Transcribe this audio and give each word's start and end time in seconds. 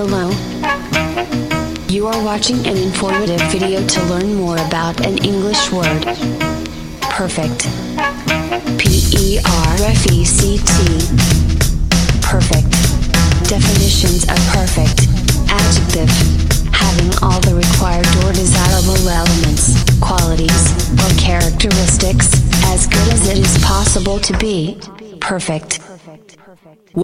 Hello. 0.00 0.30
You 1.88 2.06
are 2.06 2.24
watching 2.24 2.64
an 2.64 2.76
informative 2.76 3.42
video 3.50 3.84
to 3.84 4.04
learn 4.04 4.32
more 4.36 4.54
about 4.54 5.04
an 5.04 5.18
English 5.24 5.72
word. 5.72 6.04
Perfect. 7.02 7.66
P 8.78 9.02
E 9.10 9.38
R 9.44 9.74
F 9.82 10.06
E 10.12 10.24
C 10.24 10.58
T. 10.58 10.74
Perfect. 12.22 12.70
Definitions 13.50 14.22
of 14.22 14.38
perfect. 14.54 15.10
Adjective. 15.50 16.10
Having 16.72 17.18
all 17.20 17.40
the 17.40 17.56
required 17.58 18.06
or 18.22 18.32
desirable 18.32 19.02
elements, 19.02 19.82
qualities, 19.98 20.94
or 20.94 21.10
characteristics, 21.18 22.38
as 22.66 22.86
good 22.86 23.08
as 23.12 23.28
it 23.28 23.38
is 23.38 23.58
possible 23.64 24.20
to 24.20 24.38
be. 24.38 24.78
Perfect. 25.18 25.87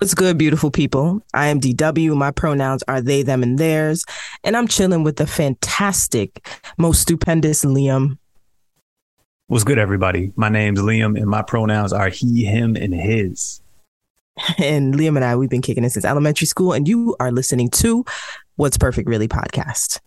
What's 0.00 0.12
good, 0.12 0.36
beautiful 0.38 0.72
people? 0.72 1.22
I 1.34 1.46
am 1.46 1.60
DW. 1.60 2.16
My 2.16 2.32
pronouns 2.32 2.82
are 2.88 3.00
they, 3.00 3.22
them, 3.22 3.44
and 3.44 3.60
theirs. 3.60 4.04
And 4.42 4.56
I'm 4.56 4.66
chilling 4.66 5.04
with 5.04 5.18
the 5.18 5.26
fantastic, 5.26 6.44
most 6.76 7.02
stupendous 7.02 7.64
Liam. 7.64 8.18
What's 9.46 9.62
good, 9.62 9.78
everybody? 9.78 10.32
My 10.34 10.48
name's 10.48 10.80
Liam, 10.80 11.16
and 11.16 11.28
my 11.30 11.42
pronouns 11.42 11.92
are 11.92 12.08
he, 12.08 12.44
him, 12.44 12.74
and 12.74 12.92
his. 12.92 13.62
And 14.58 14.94
Liam 14.94 15.14
and 15.14 15.24
I, 15.24 15.36
we've 15.36 15.48
been 15.48 15.62
kicking 15.62 15.84
it 15.84 15.90
since 15.90 16.04
elementary 16.04 16.48
school, 16.48 16.72
and 16.72 16.88
you 16.88 17.14
are 17.20 17.30
listening 17.30 17.70
to 17.70 18.04
What's 18.56 18.76
Perfect 18.76 19.08
Really 19.08 19.28
podcast. 19.28 20.00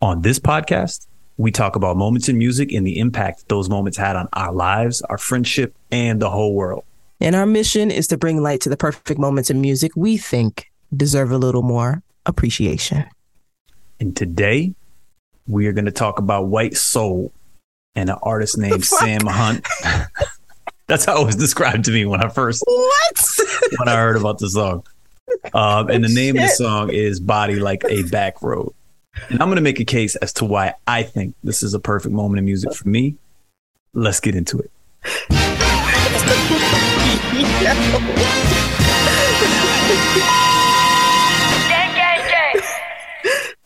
On 0.00 0.22
this 0.22 0.38
podcast, 0.38 1.06
we 1.36 1.50
talk 1.50 1.76
about 1.76 1.98
moments 1.98 2.30
in 2.30 2.38
music 2.38 2.72
and 2.72 2.86
the 2.86 3.00
impact 3.00 3.50
those 3.50 3.68
moments 3.68 3.98
had 3.98 4.16
on 4.16 4.30
our 4.32 4.50
lives, 4.50 5.02
our 5.02 5.18
friendship, 5.18 5.76
and 5.92 6.22
the 6.22 6.30
whole 6.30 6.54
world. 6.54 6.85
And 7.20 7.34
our 7.34 7.46
mission 7.46 7.90
is 7.90 8.06
to 8.08 8.18
bring 8.18 8.42
light 8.42 8.60
to 8.62 8.68
the 8.68 8.76
perfect 8.76 9.18
moments 9.18 9.50
in 9.50 9.60
music 9.60 9.92
we 9.96 10.16
think 10.16 10.70
deserve 10.94 11.30
a 11.30 11.38
little 11.38 11.62
more 11.62 12.02
appreciation. 12.26 13.04
And 13.98 14.14
today, 14.14 14.74
we 15.46 15.66
are 15.66 15.72
going 15.72 15.86
to 15.86 15.90
talk 15.92 16.18
about 16.18 16.48
White 16.48 16.76
Soul 16.76 17.32
and 17.94 18.10
an 18.10 18.18
artist 18.22 18.58
named 18.58 18.84
Sam 18.84 19.22
Hunt. 19.24 19.66
That's 20.86 21.04
how 21.04 21.22
it 21.22 21.26
was 21.26 21.36
described 21.36 21.86
to 21.86 21.90
me 21.90 22.04
when 22.04 22.22
I 22.22 22.28
first 22.28 22.62
What? 22.66 23.26
when 23.78 23.88
I 23.88 23.96
heard 23.96 24.16
about 24.16 24.38
the 24.38 24.50
song. 24.50 24.84
Um, 25.54 25.88
and 25.90 26.04
the 26.04 26.12
name 26.12 26.36
of 26.36 26.42
the 26.42 26.48
song 26.48 26.90
is 26.92 27.18
"Body 27.18 27.56
Like 27.56 27.84
a 27.88 28.04
Back 28.04 28.42
Road." 28.42 28.72
And 29.28 29.40
I'm 29.42 29.48
going 29.48 29.56
to 29.56 29.62
make 29.62 29.80
a 29.80 29.84
case 29.84 30.14
as 30.16 30.32
to 30.34 30.44
why 30.44 30.74
I 30.86 31.02
think 31.02 31.34
this 31.42 31.62
is 31.62 31.74
a 31.74 31.80
perfect 31.80 32.14
moment 32.14 32.38
in 32.38 32.44
music 32.44 32.74
for 32.74 32.88
me. 32.88 33.16
Let's 33.94 34.20
get 34.20 34.36
into 34.36 34.60
it. 34.60 34.70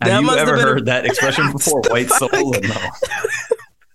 Have 0.03 0.23
you 0.23 0.31
ever 0.31 0.53
been 0.57 0.61
a- 0.61 0.63
heard 0.69 0.87
that 0.87 1.05
expression 1.05 1.53
before? 1.53 1.83
White 1.91 2.09
soul? 2.11 2.31
No. 2.33 2.77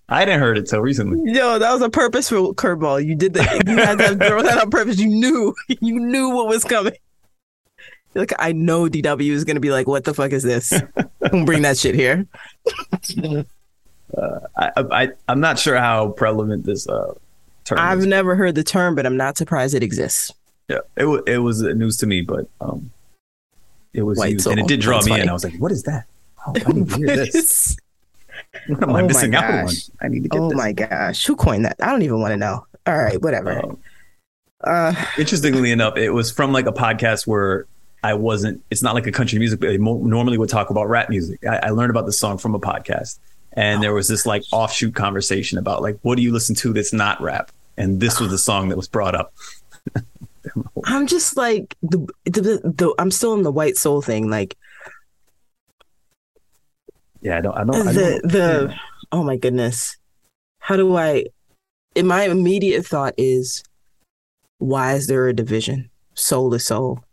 I 0.08 0.24
didn't 0.24 0.40
heard 0.40 0.56
it 0.56 0.68
till 0.68 0.80
recently. 0.80 1.32
Yo, 1.32 1.58
that 1.58 1.72
was 1.72 1.82
a 1.82 1.90
purposeful 1.90 2.54
curveball. 2.54 3.04
You 3.04 3.16
did 3.16 3.34
that. 3.34 3.66
You 3.66 3.76
had 3.76 3.98
to 3.98 4.14
throw 4.28 4.42
that 4.42 4.58
on 4.62 4.70
purpose. 4.70 4.98
You 5.00 5.08
knew. 5.08 5.52
You 5.80 5.98
knew 5.98 6.30
what 6.30 6.46
was 6.46 6.62
coming. 6.62 6.92
Like 8.14 8.32
I 8.38 8.52
know 8.52 8.84
DW 8.88 9.30
is 9.32 9.44
gonna 9.44 9.60
be 9.60 9.70
like, 9.70 9.86
"What 9.88 10.04
the 10.04 10.14
fuck 10.14 10.30
is 10.32 10.42
this? 10.44 10.72
Don't 11.30 11.44
bring 11.44 11.62
that 11.62 11.76
shit 11.76 11.94
here." 11.96 12.26
I, 14.56 14.70
I 14.76 15.08
I'm 15.28 15.40
not 15.40 15.58
sure 15.58 15.76
how 15.76 16.10
prevalent 16.10 16.64
this 16.64 16.88
uh, 16.88 17.12
term 17.66 17.78
I've 17.78 17.98
is. 18.00 18.06
never 18.06 18.34
heard 18.36 18.54
the 18.54 18.64
term, 18.64 18.94
but 18.94 19.04
I'm 19.06 19.16
not 19.16 19.36
surprised 19.36 19.74
it 19.74 19.82
exists. 19.82 20.32
Yeah, 20.68 20.78
it 20.96 21.04
was 21.04 21.22
it 21.26 21.38
was 21.38 21.62
news 21.62 21.96
to 21.98 22.06
me, 22.06 22.22
but 22.22 22.48
um, 22.60 22.90
it 23.92 24.02
was 24.02 24.18
White 24.18 24.32
used, 24.32 24.46
and 24.46 24.58
it 24.58 24.66
did 24.66 24.80
draw 24.80 24.96
That's 24.98 25.06
me 25.10 25.20
in. 25.20 25.28
I 25.28 25.32
was 25.32 25.44
like, 25.44 25.56
"What 25.58 25.70
is 25.72 25.82
that? 25.84 26.06
Oh, 26.46 26.52
I 26.66 26.72
need 26.72 26.88
to 26.90 26.96
hear 26.96 27.06
this. 27.16 27.76
What 28.68 28.82
am 28.82 28.90
I 28.90 28.92
Oh 28.92 28.92
my 28.94 29.02
missing 29.02 29.34
out 29.34 29.44
on? 29.44 29.68
I 30.00 30.08
need 30.08 30.22
to 30.24 30.28
get 30.28 30.40
oh 30.40 30.48
this." 30.48 30.56
my 30.56 30.72
gosh, 30.72 31.24
who 31.26 31.36
coined 31.36 31.64
that? 31.66 31.76
I 31.80 31.90
don't 31.90 32.02
even 32.02 32.20
want 32.20 32.32
to 32.32 32.36
know. 32.36 32.66
All 32.86 32.96
right, 32.96 33.20
whatever. 33.20 33.58
Um, 33.64 33.78
Uh, 34.64 34.94
interestingly 35.18 35.70
enough, 35.70 35.96
it 35.96 36.10
was 36.10 36.30
from 36.32 36.52
like 36.52 36.66
a 36.66 36.72
podcast 36.72 37.26
where 37.26 37.66
I 38.02 38.14
wasn't. 38.14 38.62
It's 38.70 38.82
not 38.82 38.94
like 38.94 39.06
a 39.06 39.12
country 39.12 39.38
music, 39.38 39.60
but 39.60 39.68
they 39.68 39.78
mo- 39.78 39.98
normally 40.02 40.38
would 40.38 40.48
talk 40.48 40.70
about 40.70 40.88
rap 40.88 41.08
music. 41.10 41.44
I, 41.46 41.56
I 41.64 41.70
learned 41.70 41.90
about 41.90 42.06
the 42.06 42.12
song 42.12 42.38
from 42.38 42.54
a 42.54 42.60
podcast, 42.60 43.18
and 43.52 43.82
there 43.82 43.94
was 43.94 44.08
this 44.08 44.26
like 44.26 44.42
offshoot 44.52 44.94
conversation 44.94 45.58
about 45.58 45.82
like, 45.82 45.98
what 46.02 46.16
do 46.16 46.22
you 46.22 46.32
listen 46.32 46.54
to 46.56 46.72
that's 46.72 46.92
not 46.92 47.20
rap? 47.20 47.50
And 47.76 48.00
this 48.00 48.20
was 48.20 48.30
the 48.30 48.38
song 48.38 48.68
that 48.68 48.76
was 48.76 48.88
brought 48.88 49.14
up. 49.14 49.34
I'm 50.84 51.06
just 51.06 51.36
like 51.36 51.76
the, 51.82 52.06
the 52.24 52.60
the 52.64 52.94
I'm 52.98 53.10
still 53.10 53.34
in 53.34 53.42
the 53.42 53.52
white 53.52 53.76
soul 53.76 54.00
thing. 54.00 54.30
Like 54.30 54.56
Yeah, 57.20 57.38
I 57.38 57.40
don't. 57.40 57.56
I 57.56 57.64
don't. 57.64 57.88
I 57.88 57.92
the 57.92 58.00
don't 58.00 58.32
the 58.32 58.74
oh 59.12 59.22
my 59.22 59.36
goodness, 59.36 59.96
how 60.60 60.76
do 60.76 60.96
I? 60.96 61.26
In 61.94 62.06
my 62.06 62.24
immediate 62.24 62.86
thought 62.86 63.14
is, 63.16 63.62
why 64.58 64.94
is 64.94 65.06
there 65.06 65.28
a 65.28 65.32
division? 65.34 65.90
Soul 66.14 66.50
to 66.50 66.58
soul. 66.58 67.04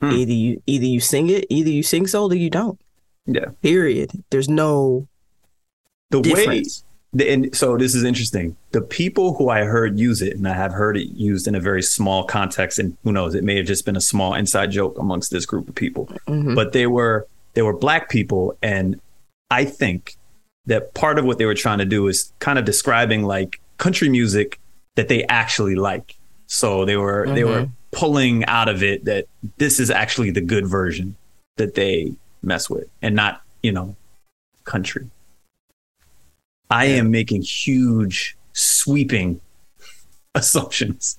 Hmm. 0.00 0.12
Either 0.12 0.32
you 0.32 0.62
either 0.66 0.86
you 0.86 1.00
sing 1.00 1.30
it, 1.30 1.46
either 1.48 1.70
you 1.70 1.82
sing 1.82 2.06
soul, 2.06 2.32
or 2.32 2.36
you 2.36 2.50
don't. 2.50 2.80
Yeah. 3.26 3.46
Period. 3.62 4.10
There's 4.30 4.48
no 4.48 5.08
the 6.10 6.18
way 6.18 6.22
difference. 6.22 6.80
the, 6.80 6.86
and 7.20 7.54
so 7.54 7.76
this 7.76 7.94
is 7.94 8.04
interesting. 8.04 8.56
The 8.72 8.80
people 8.80 9.34
who 9.34 9.48
i 9.48 9.64
heard 9.64 9.98
use 9.98 10.20
it 10.22 10.36
and 10.36 10.46
i 10.48 10.52
have 10.54 10.72
heard 10.72 10.96
it 10.96 11.08
used 11.14 11.46
in 11.46 11.54
a 11.54 11.60
very 11.60 11.82
small 11.82 12.24
context 12.24 12.78
and 12.78 12.96
who 13.04 13.12
knows 13.12 13.34
it 13.34 13.44
may 13.44 13.56
have 13.56 13.66
just 13.66 13.84
been 13.84 13.96
a 13.96 14.00
small 14.00 14.34
inside 14.34 14.70
joke 14.70 14.98
amongst 14.98 15.30
this 15.30 15.46
group 15.46 15.68
of 15.68 15.74
people. 15.74 16.06
Mhm. 16.28 16.54
but 16.54 16.72
they 16.72 16.86
were 16.86 17.26
they 17.54 17.62
were 17.62 17.76
black 17.76 18.08
people 18.08 18.56
and 18.62 19.00
i 19.50 19.64
think 19.64 20.16
that 20.66 20.94
part 20.94 21.18
of 21.18 21.24
what 21.24 21.38
they 21.38 21.44
were 21.44 21.54
trying 21.54 21.78
to 21.78 21.84
do 21.84 22.08
is 22.08 22.32
kind 22.38 22.58
of 22.58 22.64
describing 22.64 23.22
like 23.22 23.60
country 23.78 24.08
music 24.08 24.58
that 24.96 25.08
they 25.08 25.24
actually 25.24 25.74
like. 25.74 26.14
So 26.46 26.84
they 26.84 26.96
were 26.96 27.26
they 27.34 27.44
were 27.44 27.68
pulling 27.90 28.44
out 28.46 28.68
of 28.68 28.82
it 28.82 29.04
that 29.04 29.26
this 29.58 29.78
is 29.78 29.90
actually 29.90 30.30
the 30.30 30.40
good 30.40 30.66
version 30.66 31.16
that 31.58 31.74
they 31.74 32.14
mess 32.42 32.68
with 32.70 32.88
and 33.02 33.14
not 33.14 33.42
you 33.62 33.72
know 33.72 33.94
country 34.64 35.06
I 36.74 36.86
am 36.86 37.10
making 37.10 37.42
huge, 37.42 38.36
sweeping 38.52 39.40
assumptions 40.34 41.18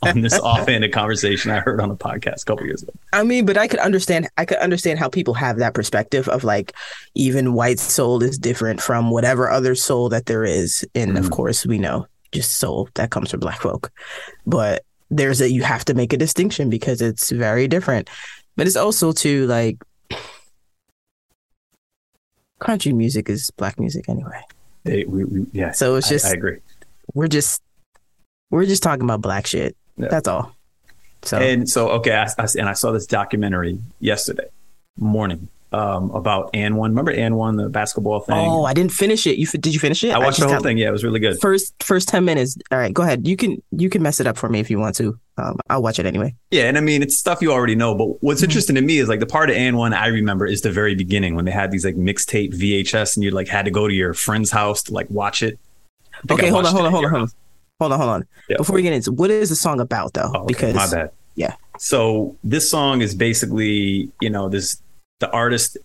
on 0.00 0.20
this 0.20 0.38
offhanded 0.38 0.92
conversation 0.92 1.50
I 1.50 1.58
heard 1.58 1.80
on 1.80 1.90
a 1.90 1.96
podcast 1.96 2.42
a 2.42 2.44
couple 2.44 2.64
years 2.66 2.84
ago. 2.84 2.92
I 3.12 3.24
mean, 3.24 3.44
but 3.44 3.56
I 3.56 3.66
could 3.66 3.80
understand. 3.80 4.28
I 4.38 4.44
could 4.44 4.58
understand 4.58 5.00
how 5.00 5.08
people 5.08 5.34
have 5.34 5.58
that 5.58 5.74
perspective 5.74 6.28
of 6.28 6.44
like, 6.44 6.72
even 7.16 7.54
white 7.54 7.80
soul 7.80 8.22
is 8.22 8.38
different 8.38 8.80
from 8.80 9.10
whatever 9.10 9.50
other 9.50 9.74
soul 9.74 10.08
that 10.10 10.26
there 10.26 10.44
is, 10.44 10.86
and 10.94 11.18
of 11.18 11.24
Mhm. 11.26 11.30
course 11.32 11.66
we 11.66 11.78
know 11.78 12.06
just 12.30 12.52
soul 12.58 12.88
that 12.94 13.10
comes 13.10 13.30
from 13.32 13.40
black 13.40 13.60
folk. 13.60 13.90
But 14.46 14.84
there's 15.10 15.40
a 15.40 15.50
you 15.50 15.64
have 15.64 15.84
to 15.86 15.94
make 15.94 16.12
a 16.12 16.16
distinction 16.16 16.70
because 16.70 17.02
it's 17.02 17.30
very 17.30 17.66
different. 17.66 18.08
But 18.56 18.66
it's 18.68 18.76
also 18.76 19.10
too 19.12 19.46
like 19.48 19.76
country 22.60 22.92
music 22.92 23.28
is 23.28 23.50
black 23.56 23.80
music 23.80 24.08
anyway. 24.08 24.40
They, 24.84 25.04
we, 25.04 25.24
we, 25.24 25.46
yeah, 25.52 25.72
So 25.72 25.94
it's 25.96 26.06
I- 26.08 26.10
just 26.10 26.26
I, 26.26 26.30
agree. 26.32 26.58
we're 27.14 27.28
just 27.28 27.62
we're 28.50 28.66
just 28.66 28.82
talking 28.82 29.04
about 29.04 29.20
black 29.20 29.46
shit. 29.46 29.76
Yeah. 29.96 30.08
That's 30.08 30.28
all. 30.28 30.54
So 31.22 31.38
And 31.38 31.68
so, 31.68 31.88
okay, 31.90 32.14
I, 32.16 32.24
I- 32.38 32.48
and 32.58 32.68
I 32.68 32.72
saw 32.72 32.90
this 32.92 33.06
documentary 33.06 33.78
yesterday 34.00 34.48
morning 34.98 35.48
um, 35.72 36.10
about 36.10 36.52
AND1. 36.52 36.82
Remember 36.88 37.12
AND1, 37.14 37.56
the 37.62 37.68
basketball 37.68 38.20
thing? 38.20 38.36
oh, 38.36 38.64
I 38.64 38.74
didn't 38.74 38.92
finish 38.92 39.26
it. 39.26 39.38
You 39.38 39.46
did 39.46 39.72
you 39.74 39.80
finish 39.80 40.04
it? 40.04 40.10
I 40.10 40.18
watched 40.18 40.38
just 40.38 40.40
the 40.40 40.46
whole 40.46 40.56
got- 40.56 40.62
thing. 40.62 40.78
Yeah, 40.78 40.88
it 40.88 40.92
was 40.92 41.04
really 41.04 41.20
good. 41.20 41.40
first 41.40 41.74
first 41.82 42.08
10 42.08 42.24
minutes 42.24 42.56
all 42.70 42.78
right 42.78 42.92
go 42.92 43.02
ahead 43.02 43.26
you 43.26 43.36
can 43.36 43.62
you 43.70 43.88
can 43.90 44.02
mess 44.02 44.20
it 44.20 44.26
up 44.26 44.36
for 44.36 44.48
me 44.48 44.60
if 44.60 44.70
you 44.70 44.78
want 44.78 44.94
to 44.96 45.18
um, 45.38 45.56
i'll 45.70 45.82
watch 45.82 45.98
it 45.98 46.04
anyway 46.06 46.34
Yeah, 46.50 46.64
and 46.64 46.76
I 46.76 46.80
mean 46.80 47.02
it's 47.02 47.16
stuff 47.16 47.40
you 47.42 47.52
already 47.52 47.74
know. 47.74 47.94
But 47.94 48.22
what's 48.22 48.40
Mhm. 48.40 48.44
interesting 48.44 48.76
to 48.76 48.82
me 48.82 48.98
is 48.98 49.08
like 49.08 49.20
the 49.20 49.26
part 49.26 49.48
of 49.50 49.56
AND1 49.56 49.94
I 49.94 50.08
remember 50.08 50.46
is 50.46 50.60
the 50.60 50.70
very 50.72 50.94
beginning 50.94 51.34
when 51.34 51.44
they 51.46 51.52
had 51.52 51.70
these 51.70 51.84
like 51.84 51.96
mixtape 51.96 52.52
VHS, 52.54 53.16
and 53.16 53.24
you 53.24 53.30
like 53.30 53.48
had 53.48 53.64
to 53.64 53.70
go 53.70 53.88
to 53.88 53.94
your 53.94 54.12
friend's 54.14 54.50
house 54.50 54.82
to 54.84 54.92
like 54.92 55.08
watch 55.10 55.42
it. 55.42 55.58
I 56.28 56.32
I 56.32 56.34
okay 56.34 56.48
hold 56.50 56.66
on 56.66 56.72
hold 56.74 56.86
on 56.86 56.92
hold 56.92 57.04
on 57.06 57.10
hold 57.10 57.22
on 57.22 57.30
hold 57.80 57.92
on 57.92 57.98
hold 57.98 58.10
on 58.10 58.26
Yeah. 58.48 58.56
before 58.58 58.74
we 58.76 58.82
get 58.82 58.92
into 58.92 59.10
what 59.12 59.30
is 59.30 59.48
the 59.48 59.56
song 59.56 59.80
about 59.80 60.12
though 60.12 60.30
Oh, 60.34 60.40
okay. 60.42 60.46
because 60.48 60.74
my 60.74 60.88
bad. 60.90 61.10
yeah. 61.34 61.54
So 61.78 62.36
this 62.44 62.68
song 62.70 63.00
is 63.00 63.14
basically, 63.14 64.10
you 64.20 64.30
know, 64.30 64.48
this 64.48 64.80
the 65.22 65.30
artist. 65.30 65.78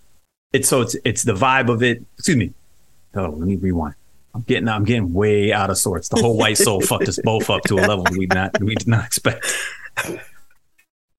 It's 0.51 0.67
so 0.67 0.81
it's 0.81 0.95
it's 1.05 1.23
the 1.23 1.33
vibe 1.33 1.69
of 1.69 1.81
it. 1.81 2.03
Excuse 2.17 2.37
me. 2.37 2.53
Oh, 3.15 3.29
let 3.29 3.47
me 3.47 3.55
rewind. 3.55 3.95
I'm 4.35 4.41
getting 4.41 4.67
I'm 4.67 4.83
getting 4.83 5.13
way 5.13 5.53
out 5.53 5.69
of 5.69 5.77
sorts. 5.77 6.09
The 6.09 6.21
whole 6.21 6.37
white 6.37 6.57
soul 6.57 6.81
fucked 6.91 7.07
us 7.07 7.19
both 7.23 7.49
up 7.49 7.63
to 7.63 7.75
a 7.75 7.85
level 7.87 8.05
we 8.11 8.25
not 8.27 8.59
we 8.59 8.75
did 8.75 8.87
not 8.87 9.05
expect. 9.05 9.45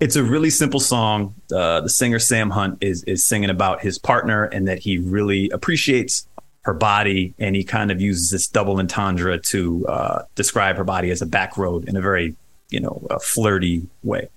It's 0.00 0.16
a 0.16 0.22
really 0.22 0.50
simple 0.50 0.80
song. 0.80 1.34
Uh, 1.52 1.80
the 1.80 1.88
singer 1.88 2.18
Sam 2.18 2.50
Hunt 2.50 2.78
is 2.82 3.02
is 3.04 3.24
singing 3.24 3.50
about 3.50 3.80
his 3.80 3.98
partner 3.98 4.44
and 4.44 4.68
that 4.68 4.78
he 4.78 4.98
really 4.98 5.50
appreciates 5.50 6.28
her 6.62 6.74
body, 6.74 7.34
and 7.38 7.56
he 7.56 7.64
kind 7.64 7.90
of 7.90 8.00
uses 8.00 8.30
this 8.30 8.46
double 8.46 8.78
entendre 8.78 9.38
to 9.38 9.86
uh, 9.86 10.22
describe 10.34 10.76
her 10.76 10.84
body 10.84 11.10
as 11.10 11.22
a 11.22 11.26
back 11.26 11.56
road 11.56 11.88
in 11.88 11.96
a 11.96 12.00
very, 12.00 12.36
you 12.68 12.78
know, 12.78 13.06
a 13.08 13.18
flirty 13.18 13.86
way. 14.02 14.28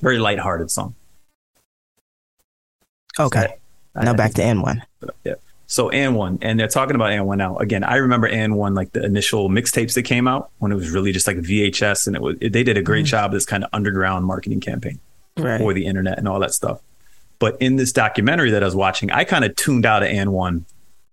Very 0.00 0.18
lighthearted 0.18 0.70
song. 0.70 0.94
Okay. 3.18 3.56
Now 3.94 4.14
back 4.14 4.34
to 4.34 4.42
AND1. 4.42 4.82
Yeah. 5.24 5.34
So 5.68 5.90
AND1, 5.90 6.38
and 6.42 6.60
they're 6.60 6.68
talking 6.68 6.94
about 6.94 7.10
AND1 7.10 7.38
now. 7.38 7.56
Again, 7.56 7.82
I 7.82 7.96
remember 7.96 8.30
AND1 8.30 8.76
like 8.76 8.92
the 8.92 9.04
initial 9.04 9.48
mixtapes 9.48 9.94
that 9.94 10.02
came 10.02 10.28
out 10.28 10.50
when 10.58 10.70
it 10.70 10.76
was 10.76 10.90
really 10.90 11.12
just 11.12 11.26
like 11.26 11.38
VHS, 11.38 12.06
and 12.06 12.14
it 12.14 12.22
was 12.22 12.36
they 12.38 12.62
did 12.62 12.76
a 12.76 12.82
great 12.82 13.06
mm-hmm. 13.06 13.10
job 13.10 13.24
of 13.26 13.32
this 13.32 13.46
kind 13.46 13.64
of 13.64 13.70
underground 13.72 14.24
marketing 14.26 14.60
campaign 14.60 15.00
Right. 15.38 15.60
for 15.60 15.74
the 15.74 15.84
internet 15.84 16.18
and 16.18 16.26
all 16.28 16.40
that 16.40 16.54
stuff. 16.54 16.80
But 17.38 17.60
in 17.60 17.76
this 17.76 17.92
documentary 17.92 18.52
that 18.52 18.62
I 18.62 18.66
was 18.66 18.74
watching, 18.74 19.10
I 19.10 19.24
kind 19.24 19.44
of 19.44 19.54
tuned 19.54 19.84
out 19.84 20.02
of 20.02 20.08
AND1 20.08 20.64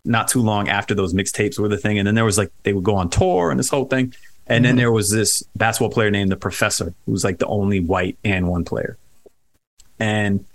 not 0.05 0.29
too 0.29 0.41
long 0.41 0.69
after 0.69 0.95
those 0.95 1.13
mixtapes 1.13 1.59
were 1.59 1.67
the 1.67 1.77
thing, 1.77 1.97
and 1.97 2.07
then 2.07 2.15
there 2.15 2.25
was 2.25 2.37
like 2.37 2.51
they 2.63 2.73
would 2.73 2.83
go 2.83 2.95
on 2.95 3.09
tour 3.09 3.51
and 3.51 3.59
this 3.59 3.69
whole 3.69 3.85
thing, 3.85 4.13
and 4.47 4.63
then 4.63 4.71
mm-hmm. 4.71 4.77
there 4.77 4.91
was 4.91 5.09
this 5.09 5.43
basketball 5.55 5.89
player 5.89 6.11
named 6.11 6.31
the 6.31 6.37
Professor, 6.37 6.93
who 7.05 7.11
was 7.11 7.23
like 7.23 7.39
the 7.39 7.47
only 7.47 7.79
white 7.79 8.17
AND1 8.23 8.65
player, 8.65 8.97
and 9.99 10.45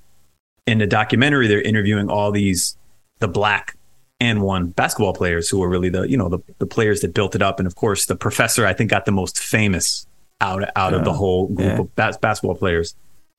in 0.68 0.78
the 0.78 0.86
documentary 0.86 1.46
they're 1.48 1.62
interviewing 1.62 2.08
all 2.08 2.30
these 2.30 2.76
the 3.20 3.28
black 3.28 3.76
AND1 4.20 4.74
basketball 4.74 5.12
players 5.14 5.48
who 5.48 5.58
were 5.60 5.68
really 5.68 5.88
the 5.88 6.02
you 6.08 6.16
know 6.16 6.28
the, 6.28 6.38
the 6.58 6.66
players 6.66 7.00
that 7.00 7.14
built 7.14 7.34
it 7.34 7.42
up 7.42 7.58
and 7.60 7.66
of 7.66 7.74
course 7.76 8.06
the 8.06 8.16
professor 8.16 8.66
i 8.66 8.72
think 8.72 8.90
got 8.90 9.04
the 9.06 9.12
most 9.12 9.38
famous 9.38 10.06
out 10.40 10.62
out 10.76 10.94
of 10.94 11.04
the 11.04 11.12
whole 11.12 11.46
group 11.48 11.60
yeah. 11.68 11.78
of 11.80 11.94
bas- 11.96 12.16
basketball 12.18 12.54
players 12.56 12.94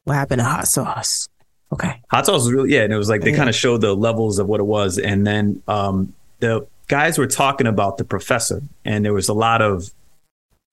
What 0.06 0.16
happened 0.16 0.40
to 0.40 0.46
hot 0.46 0.68
sauce? 0.68 1.28
Okay. 1.72 2.02
hot 2.10 2.26
sauce 2.26 2.44
was 2.44 2.52
really 2.52 2.74
yeah 2.74 2.82
and 2.84 2.92
it 2.94 2.98
was 2.98 3.10
like 3.10 3.22
they 3.22 3.32
Yeah. 3.32 3.38
kind 3.38 3.50
of 3.50 3.56
showed 3.56 3.82
the 3.82 3.94
levels 3.96 4.40
of 4.40 4.48
what 4.48 4.60
it 4.60 4.66
was 4.66 4.98
and 4.98 5.26
then 5.28 5.62
um 5.68 6.14
the 6.40 6.66
guys 6.88 7.18
were 7.18 7.28
talking 7.28 7.68
about 7.68 7.98
the 7.98 8.04
professor 8.06 8.62
and 8.86 9.04
there 9.06 9.14
was 9.14 9.30
a 9.30 9.34
lot 9.34 9.62
of 9.62 9.92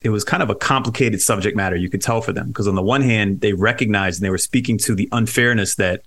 it 0.03 0.11
was 0.11 0.25
kind 0.25 0.43
of 0.43 0.50
a 0.50 0.55
complicated 0.55 1.20
subject 1.20 1.56
matter 1.56 1.75
you 1.76 1.91
could 1.91 2.00
tell 2.03 2.20
for 2.20 2.32
them 2.32 2.47
because 2.49 2.67
on 2.69 2.75
the 2.76 2.82
one 2.82 3.03
hand 3.03 3.41
they 3.41 3.53
recognized 3.53 4.20
and 4.20 4.25
they 4.26 4.31
were 4.31 4.38
speaking 4.38 4.79
to 4.79 4.94
the 4.94 5.08
unfairness 5.12 5.75
that 5.75 6.03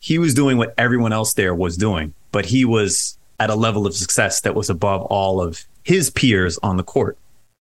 he 0.00 0.18
was 0.18 0.34
doing 0.34 0.56
what 0.58 0.74
everyone 0.78 1.12
else 1.12 1.34
there 1.34 1.54
was 1.54 1.76
doing 1.76 2.12
but 2.32 2.46
he 2.46 2.64
was 2.64 3.16
at 3.38 3.50
a 3.50 3.54
level 3.54 3.86
of 3.86 3.94
success 3.94 4.40
that 4.42 4.54
was 4.54 4.68
above 4.70 5.02
all 5.02 5.40
of 5.40 5.64
his 5.84 6.10
peers 6.10 6.58
on 6.62 6.76
the 6.76 6.82
court 6.82 7.16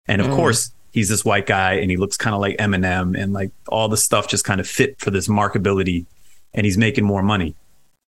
and 0.08 0.20
of 0.22 0.28
Mm. 0.28 0.36
course 0.36 0.72
he's 0.92 1.10
this 1.10 1.24
white 1.26 1.46
guy 1.48 1.74
and 1.74 1.90
he 1.90 1.98
looks 1.98 2.18
kind 2.18 2.34
of 2.36 2.42
like 2.42 2.58
eminem 2.58 3.18
and 3.20 3.34
like 3.34 3.52
all 3.68 3.88
the 3.90 3.98
stuff 3.98 4.28
just 4.28 4.44
kind 4.46 4.60
of 4.60 4.68
fit 4.68 5.00
for 5.00 5.10
this 5.12 5.28
markability 5.28 6.06
and 6.54 6.66
he's 6.66 6.78
making 6.78 7.04
more 7.06 7.24
money 7.24 7.56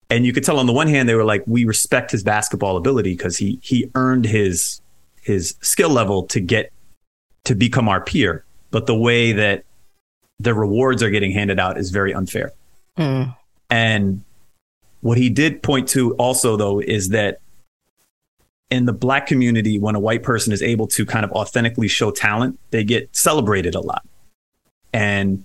and 0.09 0.25
you 0.27 0.33
could 0.33 0.45
tell 0.45 0.59
on 0.59 0.67
the 0.67 0.73
one 0.73 0.89
hand 0.89 1.09
they 1.09 1.15
were 1.15 1.25
like 1.25 1.43
we 1.47 1.65
respect 1.65 2.11
his 2.11 2.23
basketball 2.23 2.77
ability 2.77 3.13
because 3.15 3.37
he 3.37 3.59
he 3.63 3.91
earned 3.95 4.25
his 4.25 4.81
his 5.23 5.55
skill 5.61 5.91
level 5.91 6.23
to 6.25 6.41
get 6.41 6.73
to 7.45 7.55
become 7.55 7.89
our 7.89 8.01
peer 8.01 8.45
but 8.71 8.87
the 8.87 8.95
way 8.97 9.33
that 9.33 9.65
the 10.39 10.55
rewards 10.55 11.03
are 11.03 11.11
getting 11.11 11.33
handed 11.33 11.61
out 11.61 11.77
is 11.79 11.91
very 11.91 12.13
unfair 12.15 12.53
Mm. 12.99 13.35
And 13.71 14.23
what 15.01 15.17
he 15.17 15.31
did 15.31 15.63
point 15.63 15.89
to 15.89 16.15
also 16.15 16.57
though 16.57 16.81
is 16.81 17.11
that 17.11 17.41
in 18.71 18.85
the 18.85 18.93
black 18.93 19.27
community 19.27 19.79
when 19.79 19.95
a 19.95 20.01
white 20.01 20.23
person 20.23 20.53
is 20.53 20.63
able 20.63 20.87
to 20.87 21.07
kind 21.07 21.25
of 21.25 21.33
authentically 21.33 21.89
show 21.89 22.11
talent 22.11 22.59
they 22.71 22.85
get 22.85 23.15
celebrated 23.15 23.75
a 23.75 23.81
lot 23.81 24.05
and 24.93 25.45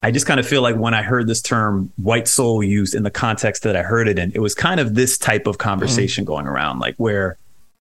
I 0.00 0.12
just 0.12 0.26
kind 0.26 0.38
of 0.38 0.46
feel 0.46 0.62
like 0.62 0.76
when 0.76 0.94
I 0.94 1.02
heard 1.02 1.26
this 1.26 1.42
term 1.42 1.92
white 1.96 2.28
soul 2.28 2.62
used 2.62 2.94
in 2.94 3.02
the 3.02 3.10
context 3.10 3.64
that 3.64 3.74
I 3.74 3.82
heard 3.82 4.06
it 4.06 4.18
in, 4.18 4.30
it 4.32 4.38
was 4.38 4.54
kind 4.54 4.78
of 4.78 4.94
this 4.94 5.18
type 5.18 5.48
of 5.48 5.58
conversation 5.58 6.24
going 6.24 6.46
around, 6.46 6.78
like 6.78 6.94
where 6.98 7.36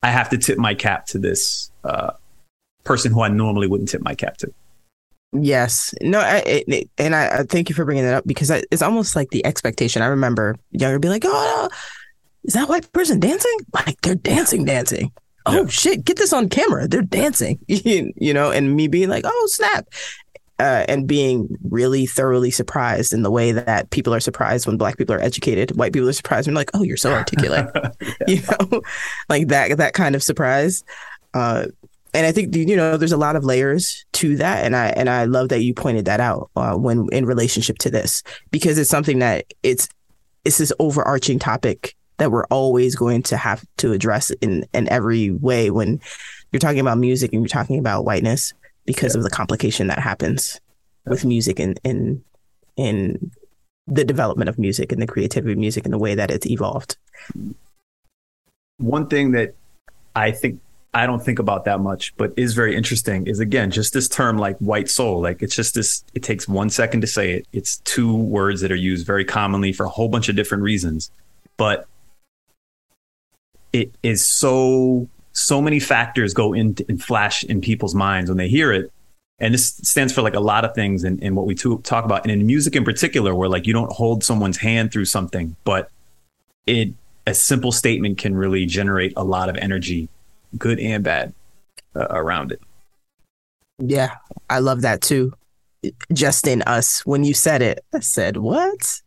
I 0.02 0.10
have 0.10 0.30
to 0.30 0.38
tip 0.38 0.56
my 0.56 0.74
cap 0.74 1.06
to 1.08 1.18
this 1.18 1.70
uh, 1.84 2.12
person 2.84 3.12
who 3.12 3.20
I 3.20 3.28
normally 3.28 3.66
wouldn't 3.66 3.90
tip 3.90 4.00
my 4.00 4.14
cap 4.14 4.38
to. 4.38 4.52
Yes. 5.32 5.94
No, 6.02 6.18
I, 6.18 6.38
it, 6.44 6.90
and 6.98 7.14
I, 7.14 7.40
I 7.40 7.42
thank 7.44 7.68
you 7.68 7.74
for 7.74 7.84
bringing 7.84 8.04
that 8.04 8.14
up 8.14 8.26
because 8.26 8.50
I, 8.50 8.62
it's 8.70 8.82
almost 8.82 9.14
like 9.14 9.30
the 9.30 9.44
expectation. 9.46 10.02
I 10.02 10.06
remember 10.06 10.56
younger 10.72 10.98
be 10.98 11.08
like, 11.08 11.24
oh, 11.24 11.68
no, 11.70 11.76
is 12.44 12.54
that 12.54 12.68
white 12.68 12.90
person 12.92 13.20
dancing? 13.20 13.56
Like 13.72 14.00
they're 14.00 14.14
dancing, 14.16 14.64
dancing. 14.64 15.12
Oh 15.46 15.62
Yeah. 15.62 15.66
shit, 15.68 16.04
get 16.04 16.16
this 16.16 16.32
on 16.32 16.48
camera. 16.48 16.88
They're 16.88 17.02
dancing, 17.02 17.58
you 17.68 18.34
know, 18.34 18.50
and 18.50 18.74
me 18.76 18.88
being 18.88 19.08
like, 19.08 19.24
oh, 19.26 19.48
snap. 19.50 19.88
Uh, 20.58 20.84
and 20.88 21.06
being 21.08 21.48
really 21.70 22.04
thoroughly 22.04 22.50
surprised 22.50 23.14
in 23.14 23.22
the 23.22 23.30
way 23.30 23.50
that 23.50 23.88
people 23.88 24.12
are 24.12 24.20
surprised 24.20 24.66
when 24.66 24.76
black 24.76 24.98
people 24.98 25.14
are 25.14 25.20
educated. 25.20 25.74
White 25.74 25.94
people 25.94 26.06
are 26.06 26.12
surprised 26.12 26.46
when 26.46 26.54
like, 26.54 26.70
oh, 26.74 26.82
you're 26.82 26.98
so 26.98 27.12
articulate. 27.14 27.66
you 28.26 28.42
know, 28.42 28.82
like 29.30 29.48
that 29.48 29.78
that 29.78 29.94
kind 29.94 30.14
of 30.14 30.22
surprise. 30.22 30.84
Uh, 31.32 31.66
and 32.14 32.26
I 32.26 32.32
think 32.32 32.54
you 32.54 32.76
know 32.76 32.96
there's 32.96 33.12
a 33.12 33.16
lot 33.16 33.36
of 33.36 33.44
layers 33.44 34.04
to 34.14 34.36
that, 34.36 34.64
and 34.64 34.74
I 34.76 34.88
and 34.88 35.08
I 35.08 35.24
love 35.24 35.48
that 35.50 35.62
you 35.62 35.74
pointed 35.74 36.04
that 36.06 36.20
out 36.20 36.50
uh, 36.56 36.74
when 36.74 37.08
in 37.12 37.26
relationship 37.26 37.78
to 37.78 37.90
this 37.90 38.22
because 38.50 38.78
it's 38.78 38.90
something 38.90 39.20
that 39.20 39.44
it's 39.62 39.88
it's 40.44 40.58
this 40.58 40.72
overarching 40.78 41.38
topic 41.38 41.94
that 42.18 42.30
we're 42.30 42.46
always 42.46 42.94
going 42.94 43.22
to 43.24 43.36
have 43.36 43.64
to 43.78 43.92
address 43.92 44.30
in 44.40 44.64
in 44.72 44.88
every 44.88 45.30
way 45.30 45.70
when 45.70 46.00
you're 46.52 46.60
talking 46.60 46.80
about 46.80 46.98
music 46.98 47.32
and 47.32 47.42
you're 47.42 47.48
talking 47.48 47.78
about 47.78 48.04
whiteness 48.04 48.52
because 48.86 49.14
of 49.14 49.22
the 49.22 49.30
complication 49.30 49.86
that 49.86 49.98
happens 49.98 50.60
with 51.06 51.24
music 51.24 51.58
and 51.58 51.78
in 51.84 52.22
in 52.76 53.30
the 53.86 54.04
development 54.04 54.48
of 54.48 54.58
music 54.58 54.92
and 54.92 55.02
the 55.02 55.06
creativity 55.06 55.52
of 55.52 55.58
music 55.58 55.84
and 55.84 55.92
the 55.92 55.98
way 55.98 56.14
that 56.14 56.30
it's 56.30 56.46
evolved. 56.46 56.96
One 58.78 59.08
thing 59.08 59.32
that 59.32 59.54
I 60.14 60.30
think 60.30 60.60
I 60.92 61.06
don't 61.06 61.22
think 61.24 61.38
about 61.38 61.66
that 61.66 61.80
much, 61.80 62.16
but 62.16 62.32
is 62.36 62.54
very 62.54 62.74
interesting 62.74 63.28
is 63.28 63.38
again 63.38 63.70
just 63.70 63.92
this 63.92 64.08
term 64.08 64.38
like 64.38 64.58
white 64.58 64.90
soul. 64.90 65.20
Like 65.20 65.40
it's 65.40 65.54
just 65.54 65.74
this. 65.74 66.04
It 66.14 66.22
takes 66.22 66.48
one 66.48 66.68
second 66.68 67.02
to 67.02 67.06
say 67.06 67.34
it. 67.34 67.46
It's 67.52 67.76
two 67.78 68.16
words 68.16 68.60
that 68.62 68.72
are 68.72 68.76
used 68.76 69.06
very 69.06 69.24
commonly 69.24 69.72
for 69.72 69.86
a 69.86 69.88
whole 69.88 70.08
bunch 70.08 70.28
of 70.28 70.34
different 70.34 70.64
reasons, 70.64 71.12
but 71.56 71.86
it 73.72 73.94
is 74.02 74.26
so 74.26 75.08
so 75.32 75.62
many 75.62 75.78
factors 75.78 76.34
go 76.34 76.52
in 76.52 76.76
and 76.88 77.02
flash 77.02 77.44
in 77.44 77.60
people's 77.60 77.94
minds 77.94 78.28
when 78.28 78.36
they 78.36 78.48
hear 78.48 78.72
it. 78.72 78.92
And 79.38 79.54
this 79.54 79.76
stands 79.82 80.12
for 80.12 80.22
like 80.22 80.34
a 80.34 80.40
lot 80.40 80.64
of 80.64 80.74
things 80.74 81.02
in, 81.04 81.18
in 81.20 81.34
what 81.34 81.46
we 81.46 81.54
talk 81.54 82.04
about, 82.04 82.24
and 82.24 82.30
in 82.30 82.46
music 82.46 82.76
in 82.76 82.84
particular, 82.84 83.34
where 83.34 83.48
like 83.48 83.66
you 83.66 83.72
don't 83.72 83.92
hold 83.92 84.22
someone's 84.22 84.58
hand 84.58 84.92
through 84.92 85.06
something, 85.06 85.56
but 85.64 85.90
it 86.66 86.92
a 87.26 87.34
simple 87.34 87.70
statement 87.70 88.18
can 88.18 88.34
really 88.34 88.66
generate 88.66 89.12
a 89.16 89.24
lot 89.24 89.48
of 89.48 89.56
energy, 89.56 90.08
good 90.58 90.78
and 90.80 91.02
bad, 91.04 91.34
uh, 91.94 92.06
around 92.10 92.52
it. 92.52 92.60
Yeah, 93.78 94.16
I 94.48 94.58
love 94.58 94.82
that 94.82 95.00
too. 95.00 95.32
Just 96.12 96.46
in 96.46 96.62
us, 96.62 97.04
when 97.06 97.24
you 97.24 97.32
said 97.34 97.62
it, 97.62 97.84
I 97.94 98.00
said, 98.00 98.36
"What?" 98.36 99.00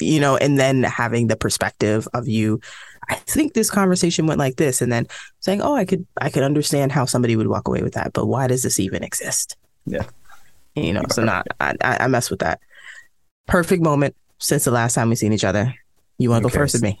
You 0.00 0.20
know, 0.20 0.36
and 0.36 0.58
then 0.58 0.82
having 0.84 1.26
the 1.26 1.36
perspective 1.36 2.06
of 2.14 2.28
you. 2.28 2.60
I 3.08 3.16
think 3.16 3.52
this 3.52 3.70
conversation 3.70 4.26
went 4.26 4.38
like 4.38 4.56
this, 4.56 4.80
and 4.80 4.90
then 4.92 5.06
saying, 5.40 5.60
"Oh, 5.60 5.74
I 5.74 5.84
could, 5.84 6.06
I 6.20 6.30
could 6.30 6.44
understand 6.44 6.92
how 6.92 7.04
somebody 7.04 7.34
would 7.36 7.48
walk 7.48 7.66
away 7.68 7.82
with 7.82 7.94
that, 7.94 8.12
but 8.12 8.26
why 8.26 8.46
does 8.46 8.62
this 8.62 8.78
even 8.78 9.02
exist?" 9.02 9.56
Yeah. 9.84 10.06
You 10.76 10.92
know, 10.92 11.02
so 11.10 11.22
not, 11.24 11.46
I, 11.60 11.74
I 11.82 12.06
mess 12.08 12.30
with 12.30 12.40
that. 12.40 12.60
Perfect 13.46 13.82
moment 13.82 14.16
since 14.38 14.64
the 14.64 14.70
last 14.70 14.94
time 14.94 15.08
we've 15.08 15.18
seen 15.18 15.32
each 15.32 15.44
other. 15.44 15.74
You 16.18 16.30
want 16.30 16.42
to 16.42 16.46
Okay. 16.46 16.54
go 16.54 16.62
first 16.62 16.74
with 16.74 16.82
me? 16.82 17.00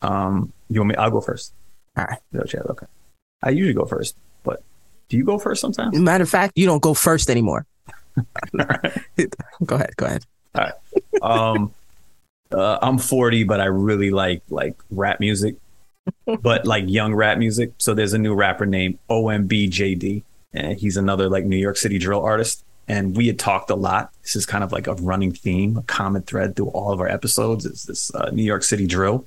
Um, 0.00 0.52
you 0.68 0.80
want 0.80 0.88
me? 0.88 0.94
I'll 0.96 1.10
go 1.10 1.20
first. 1.20 1.52
All 1.96 2.04
right. 2.04 2.18
No, 2.32 2.42
Chad, 2.44 2.62
Okay. 2.68 2.86
I 3.42 3.50
usually 3.50 3.74
go 3.74 3.84
first, 3.84 4.16
but 4.44 4.62
do 5.08 5.16
you 5.16 5.24
go 5.24 5.38
first 5.38 5.60
sometimes? 5.60 5.98
Matter 5.98 6.22
of 6.22 6.30
fact, 6.30 6.52
you 6.56 6.64
don't 6.64 6.82
go 6.82 6.94
first 6.94 7.28
anymore. 7.28 7.66
go 9.64 9.76
ahead. 9.76 9.96
Go 9.96 10.06
ahead. 10.06 10.24
um, 11.22 11.74
uh, 12.52 12.78
I'm 12.80 12.98
40, 12.98 13.44
but 13.44 13.60
I 13.60 13.66
really 13.66 14.10
like 14.10 14.42
like 14.48 14.76
rap 14.90 15.18
music, 15.20 15.56
but 16.40 16.66
like 16.66 16.84
young 16.88 17.14
rap 17.14 17.38
music. 17.38 17.72
So 17.78 17.94
there's 17.94 18.12
a 18.12 18.18
new 18.18 18.34
rapper 18.34 18.64
named 18.66 18.98
OMBJD, 19.10 20.22
and 20.52 20.78
he's 20.78 20.96
another 20.96 21.28
like 21.28 21.44
New 21.44 21.56
York 21.56 21.76
City 21.76 21.98
drill 21.98 22.22
artist. 22.22 22.64
And 22.88 23.16
we 23.16 23.26
had 23.28 23.38
talked 23.38 23.70
a 23.70 23.76
lot. 23.76 24.12
This 24.22 24.36
is 24.36 24.44
kind 24.44 24.62
of 24.64 24.72
like 24.72 24.86
a 24.86 24.94
running 24.94 25.32
theme, 25.32 25.76
a 25.78 25.82
common 25.82 26.22
thread 26.22 26.56
through 26.56 26.68
all 26.68 26.92
of 26.92 27.00
our 27.00 27.08
episodes. 27.08 27.64
Is 27.64 27.84
this 27.84 28.14
uh, 28.14 28.30
New 28.30 28.42
York 28.42 28.64
City 28.64 28.86
drill? 28.86 29.26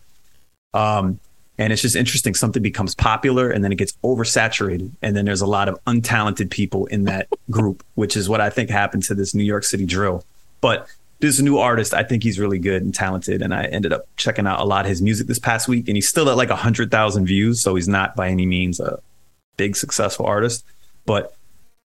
Um, 0.74 1.20
and 1.58 1.72
it's 1.72 1.82
just 1.82 1.96
interesting. 1.96 2.34
Something 2.34 2.62
becomes 2.62 2.96
popular, 2.96 3.50
and 3.50 3.64
then 3.64 3.72
it 3.72 3.78
gets 3.78 3.94
oversaturated, 4.04 4.92
and 5.02 5.16
then 5.16 5.26
there's 5.26 5.42
a 5.42 5.48
lot 5.48 5.70
of 5.70 5.84
untalented 5.86 6.50
people 6.50 6.86
in 6.88 7.06
that 7.06 7.28
group, 7.50 7.84
which 7.96 8.18
is 8.18 8.28
what 8.28 8.42
I 8.42 8.50
think 8.50 8.70
happened 8.70 9.04
to 9.04 9.16
this 9.16 9.34
New 9.34 9.44
York 9.44 9.64
City 9.64 9.86
drill. 9.86 10.24
But 10.62 10.88
this 11.20 11.40
new 11.40 11.58
artist, 11.58 11.94
I 11.94 12.04
think 12.04 12.24
he's 12.24 12.40
really 12.40 12.60
good 12.60 12.84
and 12.84 12.94
talented. 12.94 13.42
And 13.42 13.54
I 13.54 13.66
ended 13.66 13.94
up 13.94 14.08
checking 14.18 14.46
out 14.46 14.60
a 14.60 14.66
lot 14.66 14.86
of 14.86 14.90
his 14.90 15.02
music 15.02 15.28
this 15.28 15.40
past 15.40 15.68
week, 15.68 15.88
and 15.88 15.96
he's 15.96 16.08
still 16.08 16.30
at 16.30 16.38
like 16.38 16.50
a 16.50 16.56
hundred 16.56 16.92
thousand 16.92 17.26
views, 17.26 17.62
so 17.62 17.76
he's 17.76 17.88
not 17.88 18.16
by 18.16 18.30
any 18.30 18.46
means 18.46 18.80
a 18.80 19.00
big 19.58 19.76
successful 19.76 20.26
artist. 20.26 20.66
But 21.06 21.36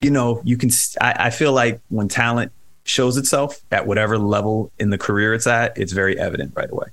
you 0.02 0.12
know, 0.12 0.42
you 0.46 0.58
can. 0.58 0.70
I 1.02 1.30
feel 1.30 1.52
like 1.52 1.82
when 1.90 2.08
talent 2.08 2.52
shows 2.84 3.18
itself 3.18 3.60
at 3.72 3.86
whatever 3.86 4.18
level 4.18 4.72
in 4.80 4.92
the 4.92 4.98
career 4.98 5.34
it's 5.34 5.48
at, 5.48 5.78
it's 5.78 5.92
very 5.92 6.18
evident 6.18 6.54
right 6.56 6.70
away. 6.72 6.88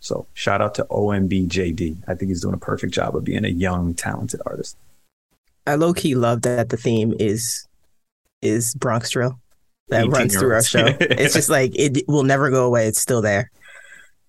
So 0.00 0.26
shout 0.34 0.60
out 0.62 0.74
to 0.76 0.84
OMBJD. 0.84 2.04
I 2.08 2.14
think 2.14 2.30
he's 2.30 2.40
doing 2.40 2.54
a 2.54 2.58
perfect 2.58 2.92
job 2.92 3.14
of 3.14 3.24
being 3.24 3.44
a 3.44 3.48
young, 3.48 3.94
talented 3.94 4.40
artist. 4.46 4.76
I 5.66 5.74
low 5.74 5.92
key 5.92 6.14
love 6.14 6.42
that 6.42 6.70
the 6.70 6.76
theme 6.76 7.14
is 7.18 7.66
is 8.42 8.74
Bronx 8.74 9.10
drill 9.10 9.38
that 9.88 10.08
runs 10.08 10.34
through 10.34 10.54
our 10.54 10.62
show. 10.62 10.86
it's 11.00 11.34
just 11.34 11.50
like 11.50 11.72
it 11.74 12.08
will 12.08 12.22
never 12.22 12.50
go 12.50 12.66
away. 12.66 12.86
It's 12.86 13.00
still 13.00 13.20
there. 13.20 13.50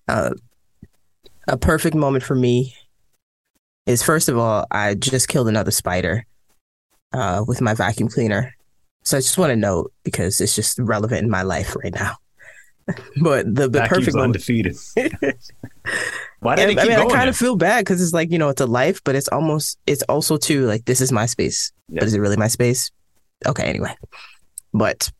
Uh, 0.06 0.30
a 1.48 1.56
perfect 1.56 1.96
moment 1.96 2.22
for 2.22 2.34
me 2.34 2.76
is 3.86 4.02
first 4.02 4.28
of 4.28 4.36
all, 4.36 4.66
I 4.70 4.94
just 4.94 5.28
killed 5.28 5.48
another 5.48 5.70
spider 5.70 6.26
uh, 7.12 7.44
with 7.46 7.60
my 7.60 7.74
vacuum 7.74 8.08
cleaner. 8.08 8.54
So 9.04 9.16
I 9.16 9.20
just 9.20 9.38
want 9.38 9.50
to 9.50 9.56
note 9.56 9.92
because 10.04 10.40
it's 10.40 10.54
just 10.54 10.78
relevant 10.78 11.22
in 11.22 11.30
my 11.30 11.42
life 11.42 11.74
right 11.82 11.94
now. 11.94 12.16
But 13.22 13.46
the, 13.54 13.68
the 13.68 13.82
perfect 13.88 14.14
moment. 14.14 14.36
undefeated. 14.36 14.76
Why 16.40 16.56
did 16.56 16.68
I, 16.68 16.72
it 16.72 16.78
I 16.78 16.84
mean, 16.84 16.98
I 16.98 17.06
kind 17.14 17.28
of 17.28 17.36
feel 17.36 17.56
bad 17.56 17.84
because 17.84 18.02
it's 18.02 18.12
like 18.12 18.30
you 18.30 18.38
know 18.38 18.48
it's 18.48 18.60
a 18.60 18.66
life, 18.66 19.00
but 19.04 19.14
it's 19.14 19.28
almost 19.28 19.78
it's 19.86 20.02
also 20.04 20.36
too 20.36 20.66
like 20.66 20.84
this 20.84 21.00
is 21.00 21.12
my 21.12 21.26
space. 21.26 21.72
Yeah. 21.88 22.00
But 22.00 22.08
is 22.08 22.14
it 22.14 22.20
really 22.20 22.36
my 22.36 22.48
space? 22.48 22.90
Okay, 23.46 23.64
anyway. 23.64 23.94
But 24.72 25.10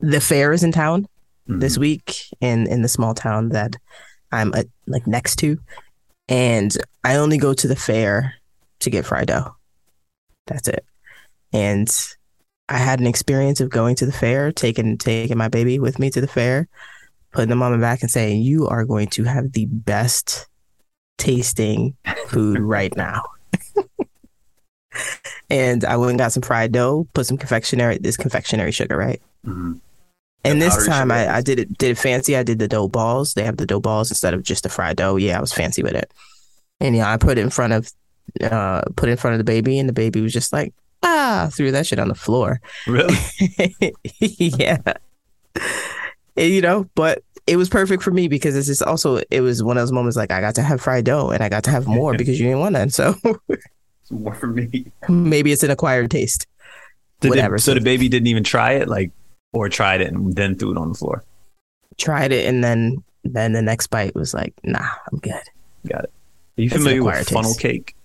the 0.00 0.20
fair 0.20 0.52
is 0.52 0.62
in 0.62 0.72
town 0.72 1.06
this 1.46 1.76
Mhm. 1.76 1.80
week 1.80 2.16
in 2.40 2.66
in 2.66 2.82
the 2.82 2.88
small 2.88 3.14
town 3.14 3.50
that 3.50 3.76
I'm 4.30 4.52
uh, 4.54 4.62
like 4.86 5.06
next 5.06 5.36
to, 5.36 5.58
and 6.28 6.76
I 7.04 7.16
only 7.16 7.38
go 7.38 7.52
to 7.54 7.68
the 7.68 7.76
fair 7.76 8.34
to 8.80 8.90
get 8.90 9.04
fried 9.06 9.28
dough. 9.28 9.54
That's 10.46 10.68
it. 10.68 10.84
And 11.52 11.88
I 12.68 12.78
had 12.78 13.00
an 13.00 13.06
experience 13.06 13.60
of 13.60 13.70
going 13.70 13.96
to 13.96 14.06
the 14.06 14.12
fair, 14.12 14.52
taking 14.52 14.96
taking 14.98 15.36
my 15.36 15.48
baby 15.48 15.78
with 15.78 15.98
me 15.98 16.10
to 16.10 16.20
the 16.20 16.26
fair, 16.26 16.68
putting 17.32 17.50
them 17.50 17.62
on 17.62 17.72
my 17.72 17.78
back 17.78 18.02
and 18.02 18.10
saying, 18.10 18.42
"You 18.42 18.68
are 18.68 18.84
going 18.84 19.08
to 19.08 19.24
have 19.24 19.52
the 19.52 19.66
best 19.66 20.46
tasting 21.18 21.96
food 22.28 22.58
right 22.60 22.96
now." 22.96 23.22
and 25.50 25.84
I 25.84 25.96
went 25.96 26.10
and 26.10 26.18
got 26.18 26.32
some 26.32 26.42
fried 26.42 26.72
dough, 26.72 27.06
put 27.14 27.26
some 27.26 27.38
confectionery, 27.38 27.98
this 27.98 28.16
confectionery 28.16 28.72
sugar, 28.72 28.96
right? 28.96 29.20
Mhm. 29.46 29.80
And 30.44 30.60
The 30.60 30.66
this 30.66 30.86
time. 30.86 31.10
I, 31.12 31.36
I 31.36 31.40
did 31.40 31.58
it 31.58 31.78
did 31.78 31.92
it 31.92 31.98
fancy. 31.98 32.36
I 32.36 32.42
did 32.42 32.58
the 32.58 32.68
dough 32.68 32.88
balls. 32.88 33.34
They 33.34 33.44
have 33.44 33.56
the 33.58 33.66
dough 33.66 33.80
balls 33.80 34.10
instead 34.10 34.34
of 34.34 34.42
just 34.42 34.62
the 34.64 34.68
fried 34.68 34.96
dough. 34.96 35.16
Yeah, 35.16 35.38
I 35.38 35.40
was 35.40 35.52
fancy 35.52 35.82
with 35.82 35.94
it. 35.94 36.12
And 36.80 36.96
yeah, 36.96 37.12
I 37.12 37.16
put 37.16 37.38
it 37.38 37.42
in 37.42 37.50
front 37.50 37.72
of 37.72 37.92
uh 38.40 38.82
put 38.96 39.08
it 39.08 39.12
in 39.12 39.18
front 39.18 39.34
of 39.34 39.38
the 39.38 39.44
baby 39.44 39.78
and 39.78 39.88
the 39.88 39.92
baby 39.92 40.20
was 40.20 40.32
just 40.32 40.52
like, 40.52 40.74
ah, 41.02 41.50
threw 41.52 41.70
that 41.72 41.86
shit 41.86 41.98
on 41.98 42.08
the 42.08 42.14
floor. 42.14 42.60
Really? 42.86 43.16
yeah. 44.20 44.78
And, 46.36 46.52
you 46.52 46.60
know, 46.60 46.88
but 46.94 47.22
it 47.46 47.56
was 47.56 47.68
perfect 47.68 48.02
for 48.02 48.10
me 48.10 48.28
because 48.28 48.56
it's 48.56 48.68
just 48.68 48.82
also 48.82 49.20
it 49.30 49.40
was 49.40 49.62
one 49.62 49.76
of 49.76 49.82
those 49.82 49.92
moments 49.92 50.16
like 50.16 50.30
I 50.30 50.40
got 50.40 50.54
to 50.56 50.62
have 50.62 50.80
fried 50.80 51.04
dough 51.04 51.30
and 51.30 51.42
I 51.42 51.48
got 51.48 51.64
to 51.64 51.70
have 51.70 51.86
more 51.86 52.14
because 52.16 52.38
you 52.38 52.46
didn't 52.46 52.60
want 52.60 52.74
none. 52.74 52.90
So 52.90 53.14
more 54.10 54.34
for 54.34 54.46
me. 54.46 54.92
maybe 55.08 55.52
it's 55.52 55.62
an 55.62 55.70
acquired 55.70 56.10
taste. 56.10 56.46
Did 57.20 57.30
Whatever. 57.30 57.56
The, 57.56 57.62
so 57.62 57.74
the 57.74 57.80
baby 57.80 58.08
didn't 58.08 58.26
even 58.26 58.44
try 58.44 58.72
it, 58.72 58.88
like, 58.88 59.12
or 59.52 59.68
tried 59.68 60.00
it 60.00 60.12
and 60.12 60.34
then 60.34 60.56
threw 60.56 60.72
it 60.72 60.76
on 60.76 60.88
the 60.88 60.98
floor. 60.98 61.24
Tried 61.98 62.32
it 62.32 62.46
and 62.46 62.64
then 62.64 63.02
then 63.24 63.52
the 63.52 63.62
next 63.62 63.88
bite 63.88 64.14
was 64.14 64.34
like, 64.34 64.54
nah, 64.64 64.88
I'm 65.10 65.18
good. 65.18 65.42
Got 65.86 66.04
it. 66.04 66.12
Are 66.58 66.62
you 66.62 66.66
It's 66.66 66.74
familiar 66.74 67.02
with 67.04 67.28
funnel 67.28 67.52
taste. 67.52 67.60
cake? 67.60 67.96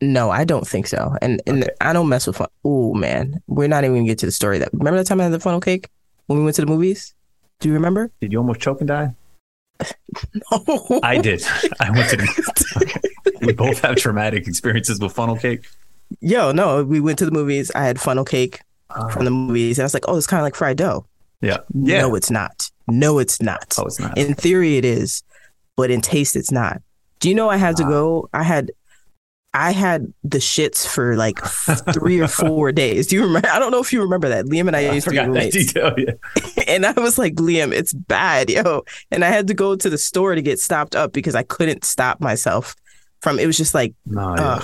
No, 0.00 0.30
I 0.30 0.44
don't 0.44 0.66
think 0.66 0.86
so. 0.86 1.14
And 1.20 1.42
and 1.46 1.64
Okay. 1.64 1.72
I 1.80 1.92
don't 1.92 2.08
mess 2.08 2.26
with 2.26 2.36
fun. 2.36 2.48
Oh 2.64 2.94
man, 2.94 3.42
we're 3.46 3.68
not 3.68 3.84
even 3.84 3.96
gonna 3.96 4.06
get 4.06 4.18
to 4.18 4.26
the 4.26 4.32
story. 4.32 4.58
That 4.58 4.70
remember 4.72 4.98
that 4.98 5.06
time 5.06 5.20
I 5.20 5.24
had 5.24 5.32
the 5.32 5.40
funnel 5.40 5.60
cake 5.60 5.88
when 6.26 6.38
we 6.38 6.44
went 6.44 6.56
to 6.56 6.62
the 6.62 6.66
movies. 6.70 7.14
Do 7.60 7.68
you 7.68 7.74
remember? 7.74 8.10
Did 8.20 8.32
you 8.32 8.38
almost 8.38 8.60
choke 8.60 8.80
and 8.80 8.88
die? 8.88 9.14
No, 10.34 11.00
I 11.02 11.18
did. 11.18 11.42
I 11.80 11.90
went 11.90 12.10
to 12.10 12.16
the. 12.16 12.62
Okay. 12.82 13.00
We 13.42 13.52
both 13.52 13.80
have 13.80 13.96
traumatic 13.96 14.46
experiences 14.46 15.00
with 15.00 15.12
funnel 15.12 15.36
cake. 15.36 15.66
Yo, 16.20 16.52
no, 16.52 16.84
we 16.84 17.00
went 17.00 17.18
to 17.18 17.24
the 17.24 17.30
movies. 17.30 17.70
I 17.74 17.84
had 17.84 18.00
funnel 18.00 18.24
cake 18.24 18.60
uh-huh. 18.90 19.08
from 19.08 19.24
the 19.24 19.30
movies, 19.30 19.78
and 19.78 19.84
I 19.84 19.86
was 19.86 19.94
like, 19.94 20.04
oh, 20.08 20.16
it's 20.16 20.26
kind 20.26 20.40
of 20.40 20.44
like 20.44 20.54
fried 20.54 20.76
dough. 20.76 21.06
yeah. 21.40 21.58
Yeah. 21.74 22.02
No, 22.02 22.14
it's 22.14 22.30
not. 22.30 22.70
No, 22.88 23.18
it's 23.18 23.40
not. 23.40 23.74
oh, 23.78 23.84
it's 23.86 23.98
not. 23.98 24.16
In 24.18 24.34
theory, 24.34 24.76
it 24.76 24.84
is, 24.84 25.22
but 25.76 25.90
in 25.90 26.00
taste, 26.00 26.36
it's 26.36 26.50
not. 26.52 26.82
Do 27.20 27.28
you 27.28 27.34
know 27.34 27.48
I 27.48 27.56
had 27.56 27.76
to 27.78 27.82
uh-huh. 27.82 27.92
go? 27.92 28.28
I 28.32 28.42
had. 28.42 28.70
I 29.52 29.72
had 29.72 30.12
the 30.22 30.38
shits 30.38 30.86
for 30.86 31.16
like 31.16 31.38
three 31.92 32.20
or 32.20 32.28
four 32.28 32.70
days. 32.72 33.08
Do 33.08 33.16
you 33.16 33.24
remember? 33.24 33.48
I 33.48 33.58
don't 33.58 33.72
know 33.72 33.80
if 33.80 33.92
you 33.92 34.00
remember 34.00 34.28
that. 34.28 34.44
Liam 34.44 34.68
and 34.68 34.76
I 34.76 34.86
I 34.86 34.92
used 34.92 35.06
to 35.06 35.10
be 35.10 35.18
roommates. 35.18 35.56
detail. 35.56 35.92
Yeah. 35.98 36.12
and 36.68 36.86
I 36.86 36.92
was 36.92 37.18
like, 37.18 37.34
Liam, 37.34 37.72
it's 37.72 37.92
bad, 37.92 38.48
yo. 38.48 38.84
And 39.10 39.24
I 39.24 39.28
had 39.28 39.48
to 39.48 39.54
go 39.54 39.74
to 39.74 39.90
the 39.90 39.98
store 39.98 40.34
to 40.36 40.42
get 40.42 40.60
stopped 40.60 40.94
up 40.94 41.12
because 41.12 41.34
I 41.34 41.42
couldn't 41.42 41.84
stop 41.84 42.20
myself 42.20 42.76
from 43.20 43.38
it 43.40 43.46
was 43.46 43.56
just 43.56 43.74
like, 43.74 43.92
No, 44.06 44.34
yeah. 44.36 44.62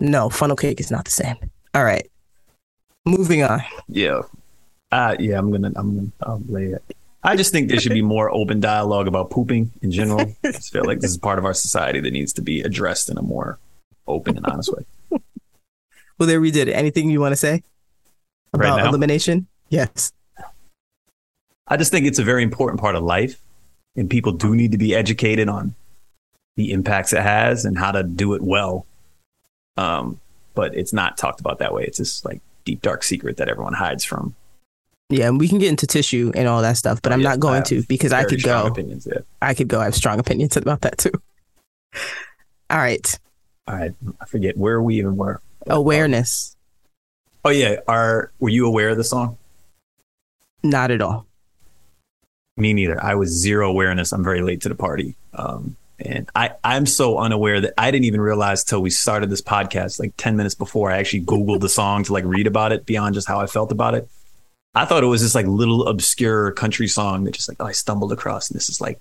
No, 0.00 0.28
funnel 0.30 0.56
cake 0.56 0.78
is 0.80 0.90
not 0.90 1.04
the 1.04 1.10
same. 1.10 1.36
All 1.74 1.84
right. 1.84 2.08
Moving 3.06 3.42
on. 3.42 3.62
Yeah. 3.88 4.22
Uh, 4.92 5.16
yeah, 5.18 5.36
I'm 5.38 5.50
gonna 5.50 5.72
I'm 5.74 5.96
gonna 5.96 6.12
I'll 6.22 6.42
lay 6.48 6.66
it. 6.66 6.82
I 7.24 7.36
just 7.36 7.50
think 7.52 7.68
there 7.68 7.80
should 7.80 7.92
be 7.92 8.02
more 8.02 8.30
open 8.32 8.60
dialogue 8.60 9.08
about 9.08 9.30
pooping 9.30 9.72
in 9.82 9.90
general. 9.90 10.20
I 10.44 10.52
just 10.52 10.72
feel 10.72 10.84
like 10.84 11.00
this 11.00 11.10
is 11.10 11.18
part 11.18 11.38
of 11.38 11.44
our 11.44 11.54
society 11.54 11.98
that 12.00 12.12
needs 12.12 12.32
to 12.34 12.42
be 12.42 12.60
addressed 12.60 13.08
in 13.10 13.18
a 13.18 13.22
more 13.22 13.58
open 14.06 14.36
and 14.36 14.46
honest 14.46 14.72
way. 14.72 14.84
Well, 16.16 16.28
there 16.28 16.40
we 16.40 16.52
did 16.52 16.68
it. 16.68 16.74
Anything 16.74 17.10
you 17.10 17.20
want 17.20 17.32
to 17.32 17.36
say 17.36 17.64
about 18.52 18.76
now? 18.76 18.88
elimination? 18.88 19.48
Yes. 19.68 20.12
I 21.66 21.76
just 21.76 21.90
think 21.90 22.06
it's 22.06 22.20
a 22.20 22.22
very 22.22 22.44
important 22.44 22.80
part 22.80 22.94
of 22.94 23.02
life, 23.02 23.40
and 23.96 24.08
people 24.08 24.30
do 24.30 24.54
need 24.54 24.70
to 24.70 24.78
be 24.78 24.94
educated 24.94 25.48
on 25.48 25.74
the 26.56 26.70
impacts 26.70 27.12
it 27.12 27.20
has 27.20 27.64
and 27.64 27.76
how 27.76 27.90
to 27.90 28.04
do 28.04 28.34
it 28.34 28.42
well. 28.42 28.86
Um, 29.76 30.20
but 30.54 30.72
it's 30.76 30.92
not 30.92 31.18
talked 31.18 31.40
about 31.40 31.58
that 31.58 31.74
way. 31.74 31.82
It's 31.82 31.98
this 31.98 32.24
like 32.24 32.40
deep 32.64 32.80
dark 32.80 33.02
secret 33.02 33.36
that 33.38 33.48
everyone 33.48 33.72
hides 33.74 34.04
from. 34.04 34.36
Yeah, 35.10 35.26
and 35.26 35.40
we 35.40 35.48
can 35.48 35.58
get 35.58 35.68
into 35.68 35.86
tissue 35.86 36.30
and 36.36 36.46
all 36.46 36.62
that 36.62 36.76
stuff, 36.76 37.02
but 37.02 37.12
I'm 37.12 37.22
Yeah, 37.22 37.30
not 37.30 37.40
going 37.40 37.64
to 37.64 37.82
because 37.88 38.12
I 38.12 38.22
could 38.22 38.42
go. 38.44 38.66
Opinions, 38.68 39.04
yeah. 39.10 39.22
I 39.42 39.52
could 39.54 39.66
go. 39.66 39.80
I 39.80 39.84
have 39.84 39.96
strong 39.96 40.20
opinions 40.20 40.56
about 40.56 40.82
that 40.82 40.98
too. 40.98 41.10
All 42.70 42.78
right. 42.78 43.18
Right, 43.68 43.92
I 44.20 44.24
forget 44.26 44.56
where 44.56 44.80
we 44.82 44.98
even 44.98 45.16
were. 45.16 45.40
Awareness. 45.66 46.56
Oh 47.44 47.50
yeah, 47.50 47.76
are 47.88 48.30
were 48.38 48.50
you 48.50 48.66
aware 48.66 48.90
of 48.90 48.96
the 48.96 49.04
song? 49.04 49.38
Not 50.62 50.90
at 50.90 51.02
all. 51.02 51.26
Me 52.56 52.72
neither. 52.72 53.02
I 53.02 53.14
was 53.14 53.30
zero 53.30 53.68
awareness. 53.68 54.12
I'm 54.12 54.24
very 54.24 54.42
late 54.42 54.60
to 54.62 54.68
the 54.68 54.74
party. 54.74 55.16
Um, 55.32 55.76
and 55.98 56.28
I, 56.34 56.52
I'm 56.62 56.86
so 56.86 57.18
unaware 57.18 57.60
that 57.60 57.74
I 57.78 57.90
didn't 57.90 58.04
even 58.04 58.20
realize 58.20 58.64
till 58.64 58.80
we 58.80 58.90
started 58.90 59.30
this 59.30 59.42
podcast, 59.42 59.98
like 59.98 60.12
10 60.16 60.36
minutes 60.36 60.54
before 60.54 60.90
I 60.90 60.98
actually 60.98 61.22
Googled 61.22 61.60
the 61.60 61.68
song 61.68 62.04
to 62.04 62.12
like 62.12 62.24
read 62.24 62.46
about 62.46 62.72
it 62.72 62.86
beyond 62.86 63.14
just 63.14 63.28
how 63.28 63.40
I 63.40 63.46
felt 63.46 63.72
about 63.72 63.94
it. 63.94 64.08
I 64.74 64.84
thought 64.84 65.04
it 65.04 65.06
was 65.06 65.22
this 65.22 65.34
like 65.34 65.46
little 65.46 65.86
obscure 65.86 66.52
country 66.52 66.88
song 66.88 67.24
that 67.24 67.34
just 67.34 67.48
like, 67.48 67.58
oh, 67.60 67.66
I 67.66 67.72
stumbled 67.72 68.12
across 68.12 68.50
and 68.50 68.56
this 68.56 68.68
is 68.68 68.80
like 68.80 69.00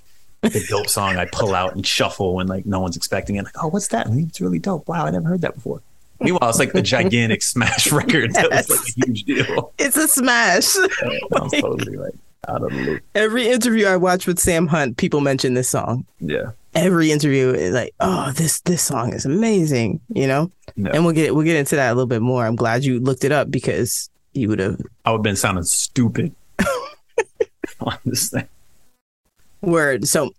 the 0.52 0.66
dope 0.68 0.90
song 0.90 1.18
I 1.18 1.26
pull 1.26 1.56
out 1.56 1.76
and 1.76 1.86
shuffle 1.86 2.36
when 2.36 2.48
like 2.48 2.66
no 2.66 2.80
one's 2.80 2.98
expecting 2.98 3.38
it. 3.38 3.46
Like, 3.46 3.64
oh, 3.64 3.68
what's 3.68 3.88
that? 3.90 4.08
It's 4.10 4.42
really 4.42 4.60
dope. 4.60 4.88
Wow, 4.88 5.06
I 5.06 5.12
never 5.12 5.28
heard 5.28 5.42
that 5.42 5.56
before. 5.56 5.82
Meanwhile, 6.20 6.50
it's 6.50 6.60
like 6.60 6.74
a 6.74 6.82
gigantic 6.82 7.42
smash 7.44 7.92
record 7.92 8.34
that 8.34 8.50
was 8.50 8.70
like 8.70 8.80
a 8.80 9.06
huge 9.06 9.24
deal. 9.24 9.74
It's 9.78 9.98
a 9.98 10.08
smash. 10.08 10.76
I'm 11.36 11.50
totally 11.50 11.98
like 11.98 12.14
out 12.48 12.64
of 12.64 12.72
the 12.72 12.78
loop. 12.78 13.04
Every 13.16 13.50
interview 13.50 13.86
I 13.86 13.98
watch 13.98 14.28
with 14.28 14.40
Sam 14.40 14.68
Hunt, 14.68 14.98
people 14.98 15.22
mention 15.22 15.54
this 15.54 15.70
song. 15.70 16.06
Yeah. 16.20 16.52
Every 16.76 17.12
interview 17.12 17.50
is 17.50 17.74
like, 17.74 17.94
"Oh, 18.00 18.32
this 18.36 18.62
this 18.62 18.82
song 18.82 19.14
is 19.14 19.26
amazing," 19.26 20.00
you 20.10 20.28
know. 20.28 20.52
No. 20.76 20.90
And 20.92 21.06
we'll 21.06 21.14
get 21.14 21.36
we'll 21.36 21.46
get 21.46 21.56
into 21.56 21.76
that 21.76 21.90
a 21.90 21.94
little 21.94 22.08
bit 22.08 22.22
more. 22.22 22.46
I'm 22.46 22.56
glad 22.56 22.84
you 22.84 23.00
looked 23.00 23.24
it 23.24 23.32
up 23.32 23.52
because 23.52 24.10
you 24.34 24.50
would 24.50 24.60
have 24.60 24.82
I 25.06 25.12
would 25.12 25.18
have 25.18 25.24
been 25.24 25.36
sounding 25.36 25.64
stupid 25.66 26.34
on 27.80 27.98
this 28.06 28.30
thing. 28.30 28.48
Word. 29.64 30.08
So, 30.08 30.32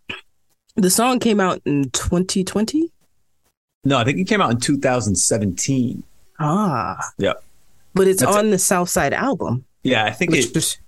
the 0.76 0.90
song 0.90 1.18
came 1.18 1.40
out 1.40 1.60
in 1.64 1.90
2020. 1.90 2.90
No, 3.84 3.98
I 3.98 4.04
think 4.04 4.18
it 4.18 4.24
came 4.24 4.40
out 4.40 4.50
in 4.50 4.60
2017. 4.60 6.02
Ah, 6.38 6.98
Yeah. 7.18 7.34
but 7.94 8.06
it's 8.08 8.20
That's 8.20 8.36
on 8.36 8.50
the 8.50 8.58
Southside 8.58 9.12
album, 9.12 9.64
Yeah, 9.82 10.04
I 10.04 10.10
think 10.10 10.34
it. 10.34 10.54
was 10.54 10.78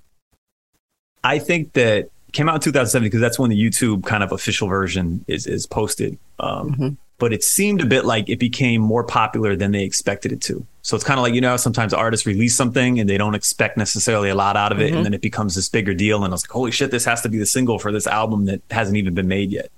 I 1.23 1.38
think 1.38 1.73
that 1.75 2.09
came 2.33 2.49
out 2.49 2.57
in 2.57 2.61
2017 2.61 3.07
because 3.07 3.21
that's 3.21 3.38
when 3.38 3.50
the 3.50 3.61
YouTube 3.61 4.05
kind 4.05 4.23
of 4.23 4.33
official 4.33 4.69
version 4.69 5.25
is 5.28 5.47
is 5.47 5.66
posted. 5.66 6.19
Um, 6.38 6.75
Mhm. 6.75 6.97
But 7.18 7.32
it 7.32 7.42
seemed 7.42 7.80
a 7.80 7.87
bit 7.87 8.04
like 8.04 8.28
it 8.28 8.38
became 8.38 8.82
more 8.82 9.02
popular 9.02 9.56
than 9.56 9.70
they 9.73 9.85
expected 9.85 10.32
it 10.32 10.40
to. 10.42 10.66
So 10.82 10.94
it's 10.96 11.04
kind 11.04 11.18
of 11.18 11.23
like 11.23 11.32
you 11.35 11.40
know 11.40 11.56
sometimes 11.56 11.94
artists 11.94 12.26
release 12.26 12.54
something 12.54 13.00
and 13.00 13.08
they 13.08 13.16
don't 13.16 13.35
expect 13.35 13.76
necessarily 13.78 14.28
a 14.28 14.35
lot 14.35 14.56
out 14.56 14.70
of 14.70 14.80
it, 14.80 14.92
Mhm. 14.92 14.96
and 14.99 15.06
then 15.06 15.14
it 15.14 15.23
becomes 15.23 15.54
this 15.54 15.68
bigger 15.70 15.94
deal. 15.94 16.23
And 16.25 16.32
I 16.32 16.35
was 16.35 16.44
like, 16.44 16.50
holy 16.50 16.70
shit, 16.73 16.90
this 16.90 17.04
has 17.06 17.23
to 17.23 17.28
be 17.30 17.38
the 17.38 17.46
single 17.46 17.78
for 17.78 17.90
this 17.90 18.06
album 18.06 18.44
that 18.46 18.61
hasn't 18.70 18.96
even 18.99 19.14
been 19.14 19.28
made 19.28 19.50
yet. 19.50 19.70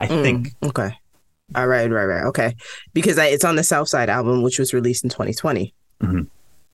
I 0.00 0.06
Mm, 0.06 0.22
think 0.22 0.54
okay. 0.64 0.96
All 1.54 1.66
right, 1.66 1.90
right, 1.90 2.04
right. 2.06 2.24
Okay, 2.26 2.54
because 2.94 3.18
I, 3.18 3.26
it's 3.26 3.44
on 3.44 3.56
the 3.56 3.64
Southside 3.64 4.08
album, 4.08 4.42
which 4.42 4.58
was 4.58 4.72
released 4.72 5.04
in 5.04 5.10
2020. 5.10 5.74
Mhm. 6.02 6.28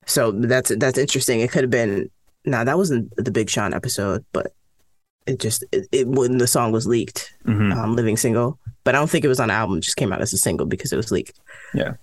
So 0.07 0.31
that's 0.33 0.71
that's 0.79 0.99
interesting. 0.99 1.41
It 1.41 1.51
could 1.51 1.63
have 1.65 1.71
been. 1.71 2.11
Now 2.45 2.63
that 2.65 2.77
wasn't 2.77 3.13
the 3.17 3.31
Big 3.31 3.51
Sean 3.51 3.75
episode, 3.75 4.25
but 4.33 4.53
it 5.27 5.41
just 5.41 5.65
it, 5.73 5.89
it 5.93 6.07
when 6.07 6.39
the 6.39 6.47
song 6.47 6.73
was 6.73 6.87
leaked, 6.87 7.33
Mhm. 7.47 7.75
um, 7.75 7.97
living 7.97 8.17
single. 8.19 8.59
But 8.89 8.95
I 8.95 9.01
don't 9.01 9.11
think 9.11 9.23
it 9.23 9.29
was 9.29 9.39
on 9.39 9.49
the 9.49 9.55
album. 9.55 9.77
It 9.77 9.81
just 9.83 9.99
came 9.99 10.15
out 10.15 10.23
as 10.23 10.33
a 10.33 10.39
single 10.39 10.65
because 10.65 10.95
it 10.95 10.97
was 10.97 11.13
leaked. 11.13 11.39
Yeah. 11.75 11.97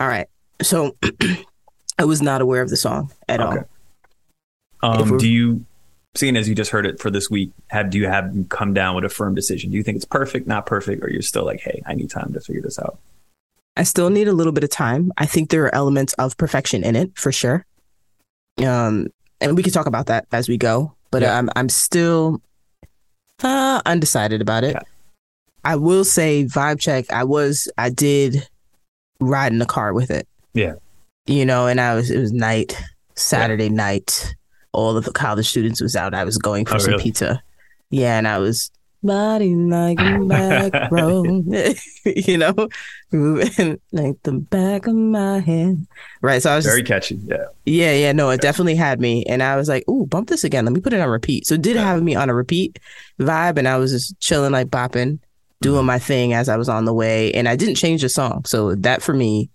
All 0.00 0.08
right. 0.08 0.26
So 0.60 0.96
I 2.00 2.04
was 2.04 2.20
not 2.20 2.42
aware 2.42 2.62
of 2.62 2.68
the 2.68 2.76
song 2.76 3.12
at 3.28 3.38
all. 3.40 3.52
Okay. 3.52 3.66
If 4.82 5.12
Um, 5.12 5.18
do 5.18 5.28
you 5.28 5.64
seeing 6.16 6.36
as 6.36 6.48
you 6.48 6.56
just 6.56 6.72
heard 6.72 6.84
it 6.84 6.98
for 6.98 7.12
this 7.12 7.30
week, 7.30 7.52
have 7.68 7.90
do 7.90 7.98
you 7.98 8.08
have 8.08 8.34
come 8.48 8.74
down 8.74 8.96
with 8.96 9.04
a 9.04 9.08
firm 9.08 9.36
decision? 9.36 9.70
Do 9.70 9.76
you 9.76 9.84
think 9.84 9.94
it's 9.94 10.04
perfect, 10.04 10.48
not 10.48 10.66
perfect, 10.66 11.04
or 11.04 11.10
you're 11.10 11.22
still 11.22 11.44
like, 11.44 11.60
hey, 11.60 11.80
I 11.86 11.94
need 11.94 12.10
time 12.10 12.32
to 12.32 12.40
figure 12.40 12.60
this 12.60 12.76
out? 12.76 12.98
I 13.76 13.84
still 13.84 14.10
need 14.10 14.26
a 14.26 14.32
little 14.32 14.52
bit 14.52 14.64
of 14.64 14.70
time. 14.70 15.12
I 15.18 15.26
think 15.26 15.50
there 15.50 15.64
are 15.66 15.72
elements 15.72 16.12
of 16.14 16.36
perfection 16.38 16.82
in 16.82 16.96
it 16.96 17.16
for 17.16 17.30
sure. 17.30 17.64
Um, 18.58 19.06
and 19.40 19.56
we 19.56 19.62
can 19.62 19.72
talk 19.72 19.86
about 19.86 20.06
that 20.06 20.26
as 20.32 20.48
we 20.48 20.58
go. 20.58 20.92
But 21.12 21.22
Yeah. 21.22 21.38
I'm 21.38 21.50
I'm 21.54 21.68
still 21.68 22.42
uh, 23.44 23.80
undecided 23.86 24.40
about 24.42 24.64
it. 24.64 24.72
Yeah. 24.74 24.82
I 25.64 25.76
will 25.76 26.04
say 26.04 26.44
vibe 26.44 26.80
check. 26.80 27.10
I 27.12 27.24
was 27.24 27.68
I 27.78 27.90
did 27.90 28.48
ride 29.20 29.52
in 29.52 29.58
the 29.58 29.66
car 29.66 29.92
with 29.94 30.10
it. 30.10 30.26
Yeah. 30.54 30.74
You 31.26 31.46
know, 31.46 31.66
and 31.66 31.80
I 31.80 31.94
was 31.94 32.10
it 32.10 32.18
was 32.18 32.32
night 32.32 32.76
Saturday 33.14 33.68
night. 33.68 34.34
All 34.72 34.96
of 34.96 35.04
the 35.04 35.12
college 35.12 35.48
students 35.48 35.80
was 35.80 35.94
out. 35.94 36.14
I 36.14 36.24
was 36.24 36.38
going 36.38 36.64
for 36.64 36.76
Oh, 36.76 36.78
some 36.78 36.92
really? 36.92 37.02
pizza. 37.04 37.42
Yeah, 37.90 38.16
and 38.16 38.26
I 38.26 38.38
was 38.38 38.70
body 39.04 39.54
like 39.54 39.98
back 40.28 40.90
road. 40.90 41.44
you 42.06 42.38
know, 42.38 42.68
moving 43.12 43.80
like 43.92 44.16
the 44.22 44.32
back 44.32 44.86
of 44.86 44.94
my 44.94 45.40
hand. 45.40 45.86
Right. 46.22 46.40
So 46.42 46.50
I 46.50 46.56
was 46.56 46.64
just 46.64 46.72
Very 46.72 46.82
catchy. 46.84 47.16
Yeah. 47.26 47.44
yeah, 47.66 47.92
yeah, 47.94 48.12
no, 48.12 48.30
it 48.30 48.40
definitely 48.40 48.76
had 48.76 49.00
me. 49.00 49.24
And 49.26 49.42
I 49.42 49.56
was 49.56 49.68
like, 49.68 49.86
ooh, 49.88 50.06
bump 50.06 50.28
this 50.28 50.44
again. 50.44 50.64
Let 50.64 50.72
me 50.74 50.80
put 50.80 50.92
it 50.92 51.00
on 51.00 51.08
repeat. 51.08 51.46
So 51.46 51.54
it 51.54 51.62
did 51.62 51.76
have 51.76 52.02
me 52.02 52.14
on 52.14 52.30
a 52.30 52.34
repeat 52.34 52.78
vibe. 53.20 53.58
And 53.58 53.68
I 53.68 53.76
was 53.76 53.92
just 53.92 54.18
chilling, 54.20 54.52
like 54.52 54.68
bopping, 54.68 55.18
doing 55.62 55.86
my 55.86 55.98
thing 55.98 56.34
as 56.34 56.48
I 56.48 56.56
was 56.56 56.68
on 56.68 56.84
the 56.84 56.92
way. 56.92 57.32
And 57.32 57.48
I 57.48 57.56
didn't 57.56 57.76
change 57.76 58.02
the 58.02 58.08
song. 58.08 58.44
So 58.44 58.74
that 58.76 59.02
for 59.02 59.14
me 59.14 59.50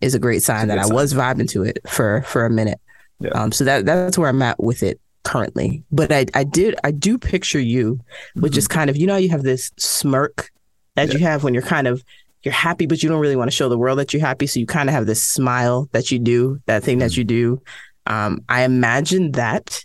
is 0.00 0.14
a 0.14 0.18
great 0.18 0.42
sign 0.42 0.64
a 0.64 0.66
that 0.68 0.78
I 0.78 0.82
sign. 0.82 0.94
was 0.94 1.14
vibing 1.14 1.48
to 1.50 1.62
it 1.62 1.78
for 1.88 2.22
for 2.22 2.44
a 2.44 2.50
minute. 2.50 2.80
Yeah. 3.20 3.30
Um, 3.30 3.52
so 3.52 3.64
that 3.64 3.86
that's 3.86 4.18
where 4.18 4.28
I'm 4.28 4.42
at 4.42 4.62
with 4.62 4.82
it 4.82 5.00
currently. 5.24 5.84
But 5.92 6.12
I 6.12 6.26
I 6.34 6.44
did 6.44 6.74
I 6.84 6.90
do 6.90 7.18
picture 7.18 7.60
you 7.60 8.00
with 8.34 8.56
is 8.56 8.66
kind 8.66 8.90
of, 8.90 8.96
you 8.96 9.06
know, 9.06 9.16
you 9.16 9.28
have 9.30 9.42
this 9.42 9.70
smirk 9.78 10.50
that 10.96 11.12
you 11.12 11.20
have 11.20 11.44
when 11.44 11.54
you're 11.54 11.62
kind 11.62 11.86
of 11.86 12.02
you're 12.42 12.54
happy, 12.54 12.86
but 12.86 13.02
you 13.02 13.08
don't 13.08 13.20
really 13.20 13.36
want 13.36 13.50
to 13.50 13.56
show 13.56 13.68
the 13.68 13.78
world 13.78 13.98
that 13.98 14.12
you're 14.12 14.20
happy. 14.20 14.46
So 14.46 14.60
you 14.60 14.66
kind 14.66 14.88
of 14.88 14.94
have 14.94 15.06
this 15.06 15.22
smile 15.22 15.88
that 15.92 16.10
you 16.10 16.18
do, 16.18 16.60
that 16.66 16.82
thing 16.82 16.98
that 16.98 17.16
you 17.16 17.24
do. 17.24 17.62
Um, 18.06 18.42
I 18.48 18.64
imagine 18.64 19.32
that 19.32 19.84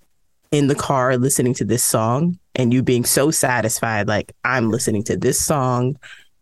in 0.52 0.68
the 0.68 0.76
car 0.76 1.18
listening 1.18 1.54
to 1.56 1.66
this 1.66 1.84
song 1.84 2.40
and 2.56 2.74
you 2.74 2.82
being 2.84 3.06
so 3.06 3.32
satisfied, 3.32 4.08
like 4.08 4.32
I'm 4.44 4.70
listening 4.72 5.04
to 5.04 5.18
this 5.18 5.40
song 5.40 5.98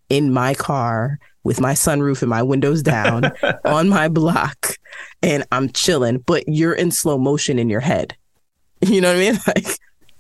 in 0.10 0.32
my 0.32 0.53
car 0.53 1.20
with 1.43 1.60
my 1.60 1.74
sunroof 1.74 2.22
and 2.22 2.29
my 2.29 2.41
windows 2.43 2.82
down 2.84 3.32
on 3.65 3.89
my 3.89 4.08
block 4.08 4.75
and 5.22 5.43
I'm 5.51 5.70
chilling, 5.72 6.20
but 6.20 6.43
you're 6.48 6.74
in 6.74 6.91
slow 6.91 7.17
motion 7.17 7.60
in 7.60 7.70
your 7.70 7.82
head. 7.82 8.15
You 8.82 9.00
know 9.00 9.13
what 9.13 9.17
I 9.17 9.32
mean? 9.32 9.39
Like 9.48 9.65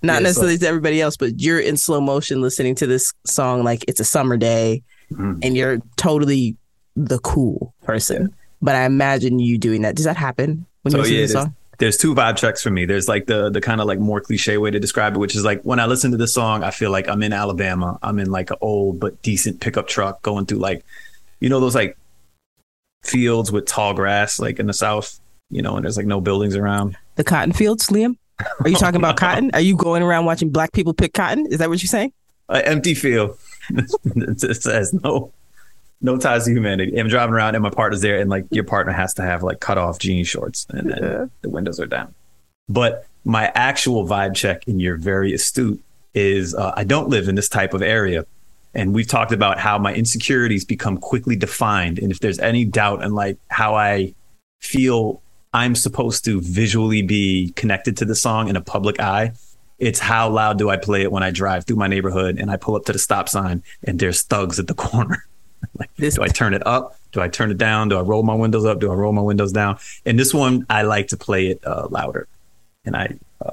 not 0.01 0.13
Yeah, 0.13 0.17
so- 0.19 0.23
necessarily 0.23 0.57
to 0.59 0.67
everybody 0.67 1.01
else, 1.01 1.17
but 1.17 1.39
you're 1.41 1.59
in 1.59 1.77
slow 1.77 1.99
motion 2.01 2.41
listening 2.41 2.75
to 2.75 2.87
this 2.87 3.13
song 3.25 3.63
like 3.63 3.83
it's 3.87 3.99
a 3.99 4.05
summer 4.05 4.37
day 4.37 4.83
Mhm. 5.11 5.39
and 5.43 5.55
you're 5.57 5.79
totally 5.97 6.55
the 6.95 7.19
cool 7.19 7.73
person. 7.83 8.33
But 8.61 8.75
I 8.75 8.85
imagine 8.85 9.39
you 9.39 9.57
doing 9.57 9.81
that. 9.81 9.95
Does 9.95 10.05
that 10.05 10.15
happen 10.17 10.65
when 10.83 10.91
So 10.93 10.97
you 10.99 11.01
listen 11.03 11.15
yeah, 11.15 11.21
to 11.21 11.27
the 11.27 11.39
song? 11.41 11.55
There's 11.79 11.97
two 11.97 12.13
vibe 12.13 12.37
checks 12.37 12.61
for 12.61 12.69
me. 12.69 12.85
There's 12.85 13.07
like 13.07 13.25
the 13.25 13.49
the 13.49 13.61
kind 13.61 13.81
of 13.81 13.87
like 13.87 13.99
more 13.99 14.21
cliche 14.21 14.57
way 14.57 14.71
to 14.71 14.79
describe 14.79 15.15
it, 15.15 15.19
which 15.19 15.35
is 15.35 15.43
like 15.43 15.61
when 15.63 15.79
I 15.79 15.85
listen 15.85 16.11
to 16.11 16.17
this 16.17 16.33
song, 16.33 16.63
I 16.63 16.71
feel 16.71 16.91
like 16.91 17.07
I'm 17.07 17.23
in 17.23 17.33
Alabama. 17.33 17.97
I'm 18.01 18.19
in 18.19 18.29
like 18.31 18.51
an 18.51 18.57
old 18.61 18.99
but 18.99 19.21
decent 19.21 19.59
pickup 19.59 19.87
truck 19.87 20.21
going 20.21 20.45
through 20.45 20.59
like, 20.59 20.85
you 21.39 21.49
know, 21.49 21.59
those 21.59 21.75
like 21.75 21.97
fields 23.03 23.51
with 23.51 23.65
tall 23.65 23.93
grass, 23.93 24.39
like 24.39 24.59
in 24.59 24.67
the 24.67 24.73
south, 24.73 25.19
you 25.49 25.61
know, 25.61 25.75
and 25.75 25.83
there's 25.83 25.97
like 25.97 26.05
no 26.05 26.21
buildings 26.21 26.55
around. 26.55 26.97
The 27.15 27.23
cotton 27.23 27.53
fields, 27.53 27.87
Liam? 27.87 28.17
Are 28.61 28.69
you 28.69 28.75
talking 28.75 28.99
about 28.99 29.17
cotton? 29.17 29.51
Are 29.53 29.61
you 29.61 29.75
going 29.75 30.03
around 30.03 30.25
watching 30.25 30.49
black 30.49 30.73
people 30.73 30.93
pick 30.93 31.13
cotton? 31.13 31.47
Is 31.47 31.57
that 31.57 31.69
what 31.69 31.81
you're 31.81 31.87
saying? 31.87 32.13
An 32.49 32.61
empty 32.61 32.93
field. 32.93 33.37
it 33.69 34.61
says 34.61 34.93
no 34.93 35.31
no 36.03 36.17
ties 36.17 36.45
to 36.45 36.51
humanity. 36.51 36.95
I'm 36.99 37.07
driving 37.07 37.33
around 37.33 37.55
and 37.55 37.63
my 37.63 37.69
partner's 37.71 38.01
there, 38.01 38.19
and 38.19 38.29
like 38.29 38.45
your 38.51 38.63
partner 38.65 38.91
has 38.93 39.13
to 39.15 39.23
have 39.23 39.41
like 39.41 39.59
cut 39.59 39.77
off 39.79 39.97
jean 39.97 40.23
shorts, 40.25 40.67
and 40.69 40.91
then 40.91 40.99
Yeah. 41.01 41.25
the 41.41 41.49
windows 41.49 41.79
are 41.79 41.87
down. 41.87 42.13
But 42.69 43.07
my 43.25 43.51
actual 43.55 44.05
vibe 44.05 44.35
check, 44.35 44.67
and 44.67 44.81
you're 44.81 44.97
very 44.97 45.33
astute, 45.33 45.81
is 46.13 46.53
uh, 46.53 46.73
I 46.75 46.83
don't 46.83 47.09
live 47.09 47.27
in 47.27 47.35
this 47.35 47.49
type 47.49 47.73
of 47.73 47.81
area. 47.81 48.25
And 48.75 48.93
we've 48.93 49.07
talked 49.07 49.31
about 49.31 49.59
how 49.59 49.77
my 49.77 49.93
insecurities 49.93 50.65
become 50.65 50.97
quickly 50.97 51.35
defined. 51.35 51.99
And 51.99 52.11
if 52.11 52.19
there's 52.19 52.39
any 52.39 52.65
doubt 52.65 53.03
in 53.03 53.13
like 53.13 53.37
how 53.49 53.75
I 53.75 54.13
feel 54.61 55.21
I'm 55.53 55.75
supposed 55.75 56.25
to 56.25 56.41
visually 56.41 57.01
be 57.03 57.53
connected 57.55 57.97
to 57.97 58.05
the 58.05 58.15
song 58.15 58.47
in 58.49 58.55
a 58.55 58.61
public 58.61 58.99
eye, 58.99 59.33
it's 59.77 59.99
how 59.99 60.29
loud 60.29 60.57
do 60.57 60.69
I 60.69 60.77
play 60.77 61.03
it 61.03 61.11
when 61.11 61.21
I 61.23 61.29
drive 61.31 61.65
through 61.65 61.75
my 61.75 61.87
neighborhood 61.87 62.39
and 62.39 62.49
I 62.49 62.57
pull 62.57 62.75
up 62.75 62.85
to 62.85 62.93
the 62.93 62.99
stop 62.99 63.29
sign 63.29 63.61
and 63.83 63.99
there's 63.99 64.23
thugs 64.23 64.57
at 64.59 64.67
the 64.67 64.73
corner. 64.89 65.23
like, 65.79 65.93
This- 65.95 66.15
do 66.15 66.23
I 66.23 66.27
turn 66.27 66.53
it 66.53 66.65
up? 66.65 66.97
Do 67.11 67.21
I 67.21 67.27
turn 67.27 67.51
it 67.51 67.57
down? 67.57 67.89
Do 67.89 67.97
I 67.97 68.01
roll 68.01 68.23
my 68.23 68.33
windows 68.33 68.65
up? 68.65 68.79
Do 68.79 68.91
I 68.91 68.95
roll 68.95 69.13
my 69.13 69.21
windows 69.21 69.51
down? 69.51 69.77
And 70.05 70.17
this 70.17 70.33
one, 70.33 70.65
I 70.69 70.81
like 70.81 71.07
to 71.09 71.17
play 71.17 71.47
it 71.47 71.59
uh, 71.65 71.87
louder. 71.91 72.27
And 72.85 72.95
I, 72.95 73.15
uh, 73.45 73.51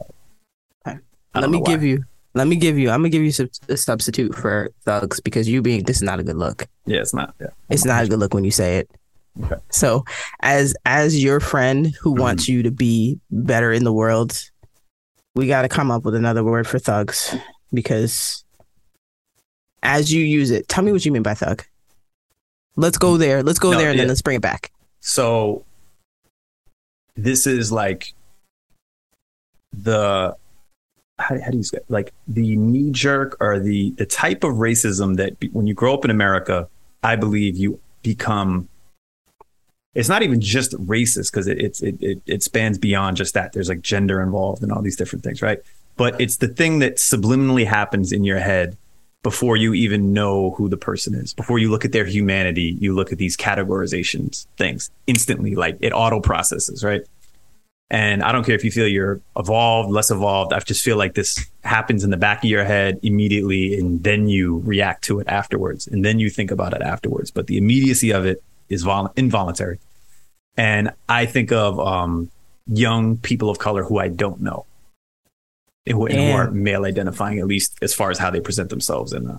I 1.35 1.41
Let 1.41 1.51
me 1.51 1.61
give 1.63 1.81
why. 1.83 1.87
you. 1.87 2.05
Let 2.35 2.47
me 2.47 2.57
give 2.57 2.79
you. 2.79 2.91
I'm 2.91 3.01
gonna 3.01 3.09
give 3.11 3.23
you 3.23 3.33
sub- 3.33 3.51
a 3.69 3.77
substitute 3.77 4.35
for 4.35 4.71
thugs 4.85 5.21
because 5.21 5.49
you 5.49 5.63
being 5.63 5.83
this 5.85 5.97
is 5.97 6.03
not 6.03 6.21
a 6.21 6.23
good 6.23 6.37
look. 6.37 6.67
Yeah, 6.87 7.01
it's 7.01 7.13
not. 7.13 7.35
Yeah. 7.41 7.49
It's 7.69 7.85
not 7.85 8.05
a 8.05 8.09
good 8.09 8.19
look 8.19 8.35
when 8.35 8.45
you 8.45 8.51
say 8.51 8.79
it. 8.79 8.91
Okay. 9.45 9.57
So, 9.71 10.05
as 10.41 10.75
as 10.85 11.23
your 11.23 11.39
friend 11.41 11.93
who 12.01 12.13
Mm-hmm. 12.15 12.21
wants 12.23 12.49
you 12.49 12.63
to 12.63 12.71
be 12.71 13.19
better 13.31 13.73
in 13.73 13.85
the 13.85 13.93
world, 13.93 14.41
we 15.35 15.47
got 15.49 15.63
to 15.63 15.69
come 15.69 15.91
up 15.91 16.05
with 16.05 16.15
another 16.15 16.43
word 16.43 16.67
for 16.67 16.79
thugs 16.79 17.35
because 17.73 18.45
as 19.83 20.13
you 20.13 20.23
use 20.25 20.51
it, 20.51 20.69
tell 20.69 20.85
me 20.85 20.93
what 20.93 21.05
you 21.05 21.13
mean 21.13 21.23
by 21.23 21.35
thug. 21.35 21.65
Let's 22.81 22.99
go 22.99 23.17
there. 23.17 23.43
Let's 23.43 23.59
go 23.59 23.73
No, 23.73 23.79
there 23.79 23.91
and 23.91 23.99
then 23.99 24.09
let's 24.09 24.23
bring 24.23 24.37
it 24.37 24.43
back. 24.43 24.73
So 25.01 25.65
this 27.15 27.47
is 27.47 27.71
like 27.71 28.15
the 29.73 30.37
how, 31.19 31.39
how 31.41 31.51
do 31.51 31.59
you 31.59 31.63
say 31.63 31.79
it? 31.79 31.85
like 31.89 32.13
the 32.27 32.57
knee 32.57 32.91
jerk 32.91 33.37
or 33.41 33.59
the 33.61 33.91
the 33.93 34.07
type 34.07 34.43
of 34.43 34.55
racism 34.55 35.17
that 35.17 35.39
be, 35.39 35.49
when 35.49 35.67
you 35.67 35.75
grow 35.75 35.95
up 35.95 36.05
in 36.05 36.11
America, 36.11 36.69
I 37.03 37.17
believe 37.17 37.57
you 37.57 37.79
become. 38.03 38.69
It's 39.95 40.09
not 40.09 40.23
even 40.23 40.41
just 40.41 40.73
racist 40.73 41.33
because 41.33 41.47
it, 41.47 41.61
it's 41.61 41.83
it, 41.83 42.03
it 42.03 42.23
it 42.27 42.43
spans 42.43 42.79
beyond 42.79 43.17
just 43.17 43.35
that. 43.35 43.53
There's 43.53 43.69
like 43.69 43.83
gender 43.83 44.23
involved 44.23 44.63
and 44.63 44.73
all 44.73 44.83
these 44.83 44.97
different 44.97 45.23
things, 45.25 45.43
right? 45.43 45.59
But 45.97 46.19
it's 46.21 46.37
the 46.37 46.49
thing 46.49 46.79
that 46.79 46.97
subliminally 46.97 47.67
happens 47.67 48.13
in 48.13 48.25
your 48.25 48.39
head 48.39 48.79
before 49.23 49.57
you 49.57 49.75
even 49.75 50.13
know 50.13 50.53
who 50.53 50.69
the 50.69 50.77
person 50.77 51.15
is. 51.15 51.35
Before 51.35 51.59
you 51.59 51.71
look 51.71 51.85
at 51.85 51.93
their 51.93 52.07
humanity, 52.07 52.77
you 52.81 52.95
look 52.95 53.13
at 53.13 53.19
these 53.19 53.37
categorizations 53.37 54.47
things 54.57 54.91
instantly, 55.07 55.55
like 55.55 55.77
it 55.81 55.93
auto 55.93 56.21
processes, 56.21 56.83
right? 56.83 57.03
And 57.91 58.23
I 58.23 58.31
don't 58.31 58.45
care 58.45 58.55
if 58.55 58.65
you 58.65 58.71
feel 58.71 58.87
you're 58.87 59.21
evolved, 59.37 59.91
less 59.91 60.11
evolved. 60.11 60.53
I 60.53 60.61
just 60.61 60.85
feel 60.85 60.97
like 60.97 61.15
this 61.15 61.45
happens 61.65 62.05
in 62.05 62.11
the 62.11 62.17
back 62.17 62.45
of 62.45 62.49
your 62.49 62.65
head 62.65 63.01
immediately, 63.03 63.79
and 63.79 64.03
then 64.03 64.29
you 64.29 64.59
react 64.59 65.03
to 65.05 65.19
it 65.19 65.27
afterwards, 65.29 65.89
and 65.89 66.05
then 66.05 66.21
you 66.21 66.31
think 66.31 66.53
about 66.53 66.73
it 66.73 66.83
afterwards. 66.83 67.31
But 67.33 67.49
the 67.49 67.59
immediacy 67.59 68.13
of 68.13 68.25
it 68.25 68.43
is 68.69 68.85
vol- 68.85 69.13
involuntary. 69.17 69.81
And 70.57 70.93
I 71.09 71.27
think 71.27 71.51
of 71.51 71.81
um, 71.81 72.31
young 72.67 73.17
people 73.19 73.51
of 73.51 73.59
color 73.59 73.83
who 73.83 73.99
I 73.99 74.09
don't 74.09 74.41
know, 74.41 74.67
who, 75.87 76.07
who 76.07 76.31
are 76.33 76.51
male 76.51 76.85
identifying, 76.85 77.39
at 77.39 77.47
least 77.47 77.79
as 77.83 77.95
far 77.95 78.11
as 78.11 78.19
how 78.19 78.31
they 78.31 78.41
present 78.41 78.71
themselves. 78.71 79.13
And 79.13 79.31
uh, 79.31 79.39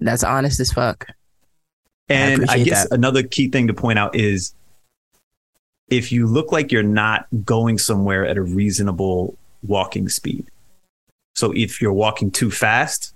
That's 0.00 0.24
honest 0.24 0.60
as 0.60 0.72
fuck. 0.72 1.06
and 2.08 2.42
I, 2.42 2.44
appreciate 2.44 2.64
guess 2.64 2.88
that. 2.88 2.94
another 2.94 3.22
key 3.22 3.48
thing 3.48 3.66
to 3.68 3.74
point 3.74 3.98
out 3.98 4.16
is 4.16 4.54
if 5.88 6.10
you 6.10 6.26
look 6.26 6.52
like 6.52 6.72
you're 6.72 6.82
not 6.82 7.26
going 7.44 7.78
somewhere 7.78 8.26
at 8.26 8.36
a 8.36 8.42
reasonable 8.42 9.36
walking 9.62 10.08
speed. 10.08 10.46
So 11.34 11.52
if 11.52 11.80
you're 11.80 11.92
walking 11.92 12.30
too 12.30 12.50
fast, 12.50 13.14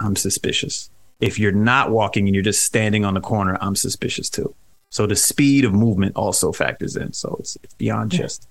I'm 0.00 0.16
suspicious. 0.16 0.90
If 1.20 1.38
you're 1.38 1.52
not 1.52 1.90
walking 1.90 2.26
and 2.26 2.34
you're 2.34 2.42
just 2.42 2.64
standing 2.64 3.04
on 3.04 3.14
the 3.14 3.20
corner, 3.20 3.56
I'm 3.60 3.76
suspicious 3.76 4.28
too. 4.28 4.54
So 4.90 5.06
the 5.06 5.16
speed 5.16 5.64
of 5.64 5.72
movement 5.72 6.16
also 6.16 6.52
factors 6.52 6.96
in. 6.96 7.12
So 7.12 7.36
it's, 7.38 7.56
it's 7.62 7.74
beyond 7.74 8.10
just. 8.10 8.48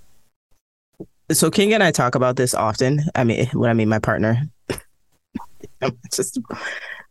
So 1.29 1.49
King 1.49 1.73
and 1.73 1.83
I 1.83 1.91
talk 1.91 2.15
about 2.15 2.35
this 2.35 2.53
often. 2.53 3.01
I 3.15 3.23
mean, 3.23 3.47
what 3.53 3.69
I 3.69 3.73
mean, 3.73 3.89
my 3.89 3.99
partner. 3.99 4.41
Just, 6.13 6.39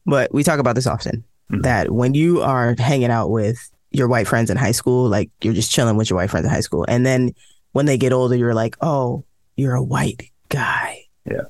but 0.06 0.32
we 0.32 0.42
talk 0.42 0.58
about 0.58 0.74
this 0.74 0.86
often. 0.86 1.24
Mhm. 1.50 1.62
That 1.62 1.90
when 1.90 2.14
you 2.14 2.42
are 2.42 2.74
hanging 2.78 3.10
out 3.10 3.30
with 3.30 3.58
your 3.90 4.08
white 4.08 4.28
friends 4.28 4.50
in 4.50 4.56
high 4.56 4.72
school, 4.72 5.08
like 5.08 5.30
you're 5.42 5.54
just 5.54 5.72
chilling 5.72 5.96
with 5.96 6.08
your 6.08 6.16
white 6.16 6.30
friends 6.30 6.46
in 6.46 6.52
high 6.52 6.60
school, 6.60 6.84
and 6.88 7.04
then 7.04 7.32
when 7.72 7.86
they 7.86 7.98
get 7.98 8.12
older, 8.12 8.36
you're 8.36 8.54
like, 8.54 8.76
oh, 8.80 9.24
you're 9.56 9.74
a 9.74 9.82
white 9.82 10.30
guy. 10.48 11.04
Yeah. 11.24 11.42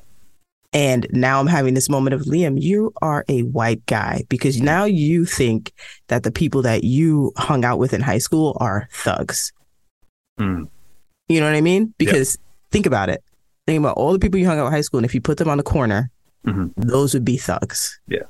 And 0.72 1.06
now 1.10 1.40
I'm 1.40 1.48
having 1.48 1.74
this 1.74 1.88
moment 1.88 2.14
of 2.14 2.22
Liam, 2.22 2.60
you 2.60 2.92
are 3.02 3.24
a 3.28 3.42
white 3.42 3.84
guy 3.86 4.22
because 4.28 4.60
now 4.60 4.84
you 4.84 5.24
think 5.24 5.72
that 6.08 6.22
the 6.22 6.30
people 6.30 6.62
that 6.62 6.84
you 6.84 7.32
hung 7.36 7.64
out 7.64 7.78
with 7.78 7.92
in 7.92 8.00
high 8.00 8.18
school 8.18 8.56
are 8.60 8.88
thugs. 8.92 9.52
Mm. 10.38 10.68
You 11.28 11.40
know 11.40 11.46
what 11.46 11.56
I 11.56 11.60
mean? 11.60 11.92
Because 11.98 12.38
think 12.70 12.86
about 12.86 13.08
it. 13.08 13.22
Think 13.66 13.78
about 13.78 13.96
all 13.96 14.12
the 14.12 14.18
people 14.18 14.38
you 14.40 14.46
hung 14.46 14.58
out 14.58 14.64
with 14.64 14.72
high 14.72 14.80
school, 14.80 14.98
and 14.98 15.04
if 15.04 15.14
you 15.14 15.20
put 15.20 15.38
them 15.38 15.48
on 15.48 15.58
the 15.58 15.62
corner, 15.62 16.10
Mhm. 16.46 16.72
those 16.76 17.12
would 17.14 17.24
be 17.24 17.36
thugs. 17.36 17.98
Yeah. 18.08 18.22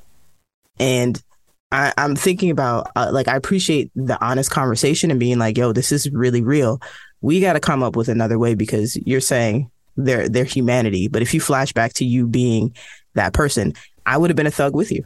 And 0.79 1.21
I, 1.71 1.93
I'm 1.97 2.15
thinking 2.15 2.49
about 2.51 2.91
uh, 2.95 3.09
like 3.13 3.27
I 3.27 3.35
appreciate 3.37 3.91
the 3.95 4.21
honest 4.23 4.51
conversation 4.51 5.09
and 5.11 5.19
being 5.19 5.39
like, 5.39 5.57
"Yo, 5.57 5.71
this 5.71 5.91
is 5.91 6.09
really 6.11 6.41
real." 6.41 6.81
We 7.21 7.39
got 7.39 7.53
to 7.53 7.59
come 7.59 7.83
up 7.83 7.95
with 7.95 8.09
another 8.09 8.37
way 8.37 8.55
because 8.55 8.97
you're 9.05 9.21
saying 9.21 9.69
their 9.95 10.27
their 10.27 10.43
humanity, 10.43 11.07
but 11.07 11.21
if 11.21 11.33
you 11.33 11.39
flash 11.39 11.71
back 11.71 11.93
to 11.93 12.05
you 12.05 12.27
being 12.27 12.75
that 13.13 13.33
person, 13.33 13.73
I 14.05 14.17
would 14.17 14.29
have 14.29 14.37
been 14.37 14.47
a 14.47 14.51
thug 14.51 14.75
with 14.75 14.91
you, 14.91 15.05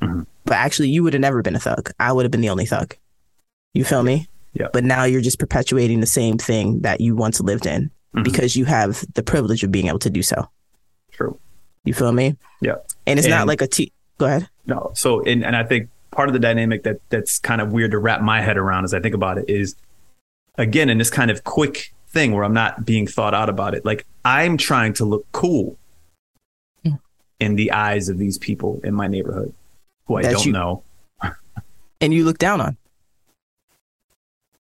Mhm. 0.00 0.26
but 0.44 0.54
actually, 0.54 0.90
you 0.90 1.02
would 1.02 1.14
have 1.14 1.20
never 1.22 1.42
been 1.42 1.56
a 1.56 1.60
thug. 1.60 1.90
I 1.98 2.12
would 2.12 2.24
have 2.24 2.30
been 2.32 2.42
the 2.42 2.50
only 2.50 2.66
thug. 2.66 2.94
You 3.72 3.84
feel 3.84 4.02
me? 4.04 4.28
Yeah. 4.52 4.68
But 4.72 4.84
now 4.84 5.02
you're 5.04 5.20
just 5.20 5.40
perpetuating 5.40 5.98
the 6.00 6.06
same 6.06 6.38
thing 6.38 6.80
that 6.82 7.00
you 7.00 7.16
once 7.16 7.40
lived 7.40 7.66
in 7.66 7.90
Mhm. 8.14 8.24
because 8.24 8.56
you 8.56 8.64
have 8.64 9.04
the 9.14 9.22
privilege 9.22 9.62
of 9.64 9.72
being 9.72 9.88
able 9.88 9.98
to 10.00 10.10
do 10.10 10.22
so. 10.22 10.48
True. 11.12 11.38
You 11.84 11.94
feel 11.94 12.12
me? 12.12 12.36
Yeah. 12.60 12.76
And 13.06 13.18
it's 13.18 13.28
not 13.28 13.46
like 13.46 13.60
a 13.60 13.66
T. 13.66 13.92
Go 14.18 14.26
ahead. 14.26 14.48
No. 14.66 14.92
So, 14.94 15.20
and, 15.22 15.44
and 15.44 15.54
I 15.56 15.64
think 15.64 15.88
part 16.12 16.28
of 16.28 16.32
the 16.32 16.38
dynamic 16.38 16.84
that 16.84 17.00
that's 17.10 17.38
kind 17.38 17.60
of 17.60 17.72
weird 17.72 17.90
to 17.90 17.98
wrap 17.98 18.20
my 18.22 18.40
head 18.40 18.56
around 18.56 18.84
as 18.84 18.94
I 18.94 19.00
think 19.00 19.14
about 19.14 19.36
it 19.38 19.46
is, 19.50 19.74
again, 20.56 20.88
in 20.88 20.98
this 20.98 21.10
kind 21.10 21.30
of 21.30 21.42
quick 21.44 21.92
thing 22.08 22.32
where 22.32 22.44
I'm 22.44 22.54
not 22.54 22.84
being 22.86 23.06
thought 23.08 23.34
out 23.34 23.48
about 23.48 23.74
it. 23.74 23.84
Like 23.84 24.06
I'm 24.24 24.56
trying 24.56 24.92
to 24.94 25.04
look 25.04 25.26
cool 25.32 25.76
in 27.40 27.56
the 27.56 27.72
eyes 27.72 28.08
of 28.08 28.16
these 28.18 28.38
people 28.38 28.80
in 28.84 28.94
my 28.94 29.08
neighborhood 29.08 29.52
who 30.06 30.16
I 30.16 30.22
That 30.22 30.32
don't 30.34 30.46
you- 30.46 30.52
know. 30.52 30.82
And 32.00 32.12
you 32.14 32.24
look 32.24 32.38
down 32.38 32.60
on. 32.60 32.76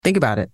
Think 0.03 0.16
about 0.16 0.38
it. 0.38 0.50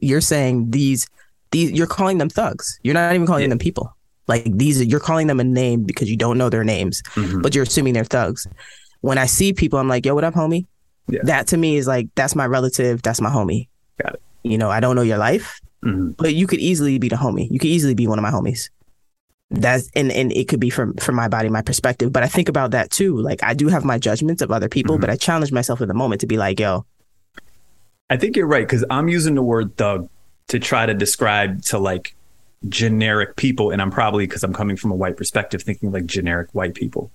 You're 0.00 0.20
saying 0.20 0.70
these, 0.70 1.06
these. 1.50 1.70
You're 1.72 1.86
calling 1.86 2.18
them 2.18 2.28
thugs. 2.28 2.78
You're 2.82 2.94
not 2.94 3.14
even 3.14 3.26
calling 3.26 3.42
Yeah. 3.42 3.48
them 3.50 3.58
people. 3.58 3.94
Like 4.26 4.44
these, 4.46 4.84
you're 4.84 5.00
calling 5.00 5.26
them 5.26 5.40
a 5.40 5.44
name 5.44 5.84
because 5.84 6.10
you 6.10 6.16
don't 6.16 6.36
know 6.36 6.50
their 6.50 6.64
names, 6.64 7.02
Mhm. 7.14 7.42
but 7.42 7.54
you're 7.54 7.64
assuming 7.64 7.94
they're 7.94 8.04
thugs. 8.04 8.46
When 9.00 9.16
I 9.16 9.26
see 9.26 9.52
people, 9.52 9.78
I'm 9.78 9.88
like, 9.88 10.04
"Yo, 10.04 10.14
what 10.14 10.24
up, 10.24 10.34
homie?" 10.34 10.66
Yeah. 11.08 11.20
That 11.24 11.46
to 11.48 11.56
me 11.56 11.76
is 11.76 11.86
like 11.86 12.08
that's 12.14 12.34
my 12.34 12.44
relative. 12.46 13.00
That's 13.02 13.20
my 13.20 13.30
homie. 13.30 13.68
Got 14.02 14.14
it. 14.14 14.22
You 14.44 14.58
know, 14.58 14.70
I 14.70 14.80
don't 14.80 14.96
know 14.96 15.02
your 15.02 15.16
life, 15.18 15.60
Mhm. 15.84 16.14
but 16.18 16.34
you 16.34 16.46
could 16.46 16.58
easily 16.60 16.98
be 16.98 17.08
the 17.08 17.16
homie. 17.16 17.48
You 17.50 17.58
could 17.58 17.70
easily 17.70 17.94
be 17.94 18.06
one 18.06 18.18
of 18.18 18.22
my 18.22 18.30
homies. 18.30 18.68
That's 19.50 19.88
and 19.94 20.12
and 20.12 20.30
it 20.32 20.46
could 20.48 20.60
be 20.60 20.68
from 20.68 20.92
from 20.96 21.14
my 21.14 21.28
body, 21.28 21.48
my 21.48 21.62
perspective. 21.62 22.12
But 22.12 22.22
I 22.22 22.26
think 22.28 22.50
about 22.50 22.72
that 22.72 22.90
too. 22.90 23.16
Like 23.16 23.42
I 23.42 23.54
do 23.54 23.68
have 23.68 23.82
my 23.82 23.96
judgments 23.98 24.42
of 24.42 24.50
other 24.50 24.68
people, 24.68 24.98
Mhm. 24.98 25.00
but 25.00 25.08
I 25.10 25.16
challenge 25.16 25.52
myself 25.52 25.80
in 25.80 25.88
the 25.88 25.94
moment 25.94 26.20
to 26.20 26.26
be 26.26 26.36
like, 26.36 26.60
yo, 26.60 26.84
I 28.10 28.18
think 28.18 28.36
you're 28.36 28.46
right 28.46 28.66
because 28.66 28.84
I'm 28.90 29.08
using 29.08 29.34
the 29.34 29.42
word 29.42 29.76
thug 29.78 30.08
to 30.48 30.58
try 30.58 30.86
to 30.86 30.94
describe 30.94 31.62
to 31.62 31.78
like 31.78 32.14
generic 32.68 33.36
people, 33.36 33.70
and 33.70 33.80
I'm 33.80 33.90
probably 33.90 34.26
because 34.26 34.42
I'm 34.42 34.52
coming 34.52 34.76
from 34.76 34.90
a 34.90 34.96
white 34.96 35.16
perspective, 35.16 35.62
thinking 35.62 35.92
like 35.92 36.06
generic 36.06 36.48
white 36.52 36.74
people, 36.74 37.10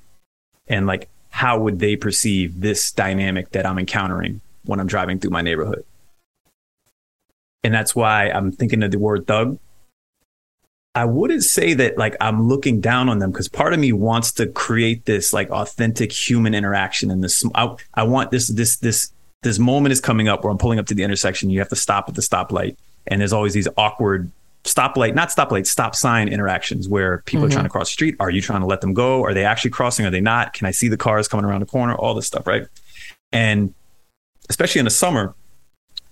and 0.67 0.87
like 0.87 1.09
how 1.29 1.59
would 1.59 1.79
they 1.79 1.95
perceive 1.95 2.61
this 2.61 2.91
dynamic 2.91 3.49
that 3.51 3.65
I'm 3.65 3.79
encountering 3.79 4.41
when 4.65 4.79
I'm 4.79 4.87
driving 4.87 5.19
through 5.19 5.31
my 5.31 5.41
neighborhood, 5.41 5.83
and 7.63 7.73
that's 7.73 7.95
why 7.95 8.29
I'm 8.29 8.51
thinking 8.51 8.83
of 8.83 8.91
the 8.91 8.99
word 8.99 9.27
thug. 9.27 9.59
I 10.95 11.05
wouldn't 11.05 11.43
say 11.43 11.73
that 11.73 11.97
like 11.97 12.15
I'm 12.21 12.47
looking 12.47 12.79
down 12.79 13.09
on 13.09 13.17
them 13.17 13.31
because 13.31 13.47
part 13.47 13.73
of 13.73 13.79
me 13.79 13.91
wants 13.91 14.31
to 14.33 14.45
create 14.45 15.05
this 15.05 15.33
like 15.33 15.49
authentic 15.49 16.11
human 16.11 16.53
interaction 16.53 17.09
in 17.09 17.21
this. 17.21 17.43
I, 17.55 17.75
I 17.95 18.03
want 18.03 18.29
this 18.29 18.47
this 18.47 18.77
this 18.77 19.11
this 19.41 19.57
moment 19.57 19.91
is 19.91 19.99
coming 19.99 20.27
up 20.27 20.43
where 20.43 20.51
I'm 20.51 20.59
pulling 20.59 20.77
up 20.77 20.85
to 20.87 20.93
the 20.93 21.03
intersection. 21.03 21.49
You 21.49 21.59
have 21.59 21.69
to 21.69 21.75
stop 21.75 22.09
at 22.09 22.15
the 22.15 22.21
stoplight, 22.21 22.77
and 23.07 23.19
there's 23.19 23.33
always 23.33 23.53
these 23.53 23.67
awkward 23.77 24.31
stoplight, 24.63 25.13
not 25.13 25.29
stoplight, 25.29 25.67
stop 25.67 25.95
sign 25.95 26.29
interactions 26.29 26.87
where 26.87 27.19
people 27.19 27.45
are 27.45 27.49
trying 27.49 27.63
to 27.63 27.69
mm-hmm. 27.69 27.73
cross 27.73 27.89
the 27.89 27.93
street. 27.93 28.15
Are 28.19 28.29
you 28.29 28.41
trying 28.41 28.61
to 28.61 28.65
let 28.65 28.81
them 28.81 28.93
go? 28.93 29.23
Are 29.23 29.33
they 29.33 29.43
actually 29.43 29.71
crossing? 29.71 30.05
Are 30.05 30.09
they 30.09 30.21
not? 30.21 30.53
Can 30.53 30.67
I 30.67 30.71
see 30.71 30.87
the 30.87 30.97
cars 30.97 31.27
coming 31.27 31.45
around 31.45 31.59
the 31.59 31.65
corner? 31.65 31.95
All 31.95 32.13
this 32.13 32.27
stuff, 32.27 32.47
right? 32.47 32.65
And 33.31 33.73
especially 34.49 34.79
in 34.79 34.85
the 34.85 34.91
summer, 34.91 35.35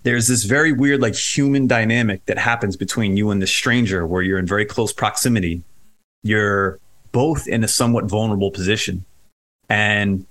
there's 0.03 0.27
this 0.27 0.43
very 0.43 0.71
weird, 0.71 1.01
like 1.01 1.15
human 1.15 1.67
dynamic 1.67 2.25
that 2.25 2.37
happens 2.37 2.75
between 2.75 3.15
you 3.15 3.29
and 3.29 3.41
the 3.41 3.47
stranger 3.47 4.05
where 4.05 4.21
you're 4.21 4.39
in 4.39 4.47
very 4.47 4.65
close 4.65 4.91
proximity. 4.91 5.63
You're 6.23 6.79
both 7.11 7.47
in 7.47 7.63
a 7.63 7.67
somewhat 7.67 8.05
vulnerable 8.05 8.51
position. 8.51 9.05
And 9.69 10.25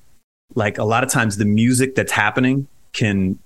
like 0.54 0.78
a 0.78 0.84
lot 0.84 1.04
of 1.04 1.10
times 1.10 1.36
the 1.36 1.44
music 1.44 1.94
that's 1.94 2.12
happening 2.12 2.66
can 2.92 3.38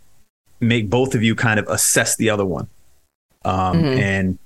make 0.60 0.88
both 0.88 1.14
of 1.14 1.22
you 1.22 1.34
kind 1.34 1.60
of 1.60 1.68
assess 1.68 2.16
the 2.16 2.30
other 2.30 2.44
one. 2.44 2.68
Um, 3.44 3.82
Mhm. 3.82 3.98
And 3.98 4.38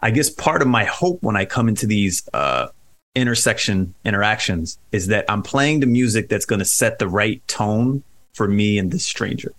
I 0.00 0.10
guess 0.10 0.30
part 0.30 0.62
of 0.62 0.68
my 0.68 0.84
hope 0.84 1.22
when 1.22 1.36
I 1.36 1.44
come 1.44 1.68
into 1.68 1.86
these 1.86 2.28
uh, 2.32 2.68
intersection 3.14 3.94
interactions 4.04 4.78
is 4.92 5.08
that 5.08 5.24
I'm 5.28 5.42
playing 5.42 5.80
the 5.80 5.86
music 5.86 6.28
that's 6.28 6.46
going 6.46 6.60
to 6.60 6.64
set 6.64 6.98
the 6.98 7.08
right 7.08 7.46
tone 7.48 8.02
for 8.34 8.48
me 8.48 8.78
and 8.78 8.90
this 8.90 9.04
stranger. 9.04 9.52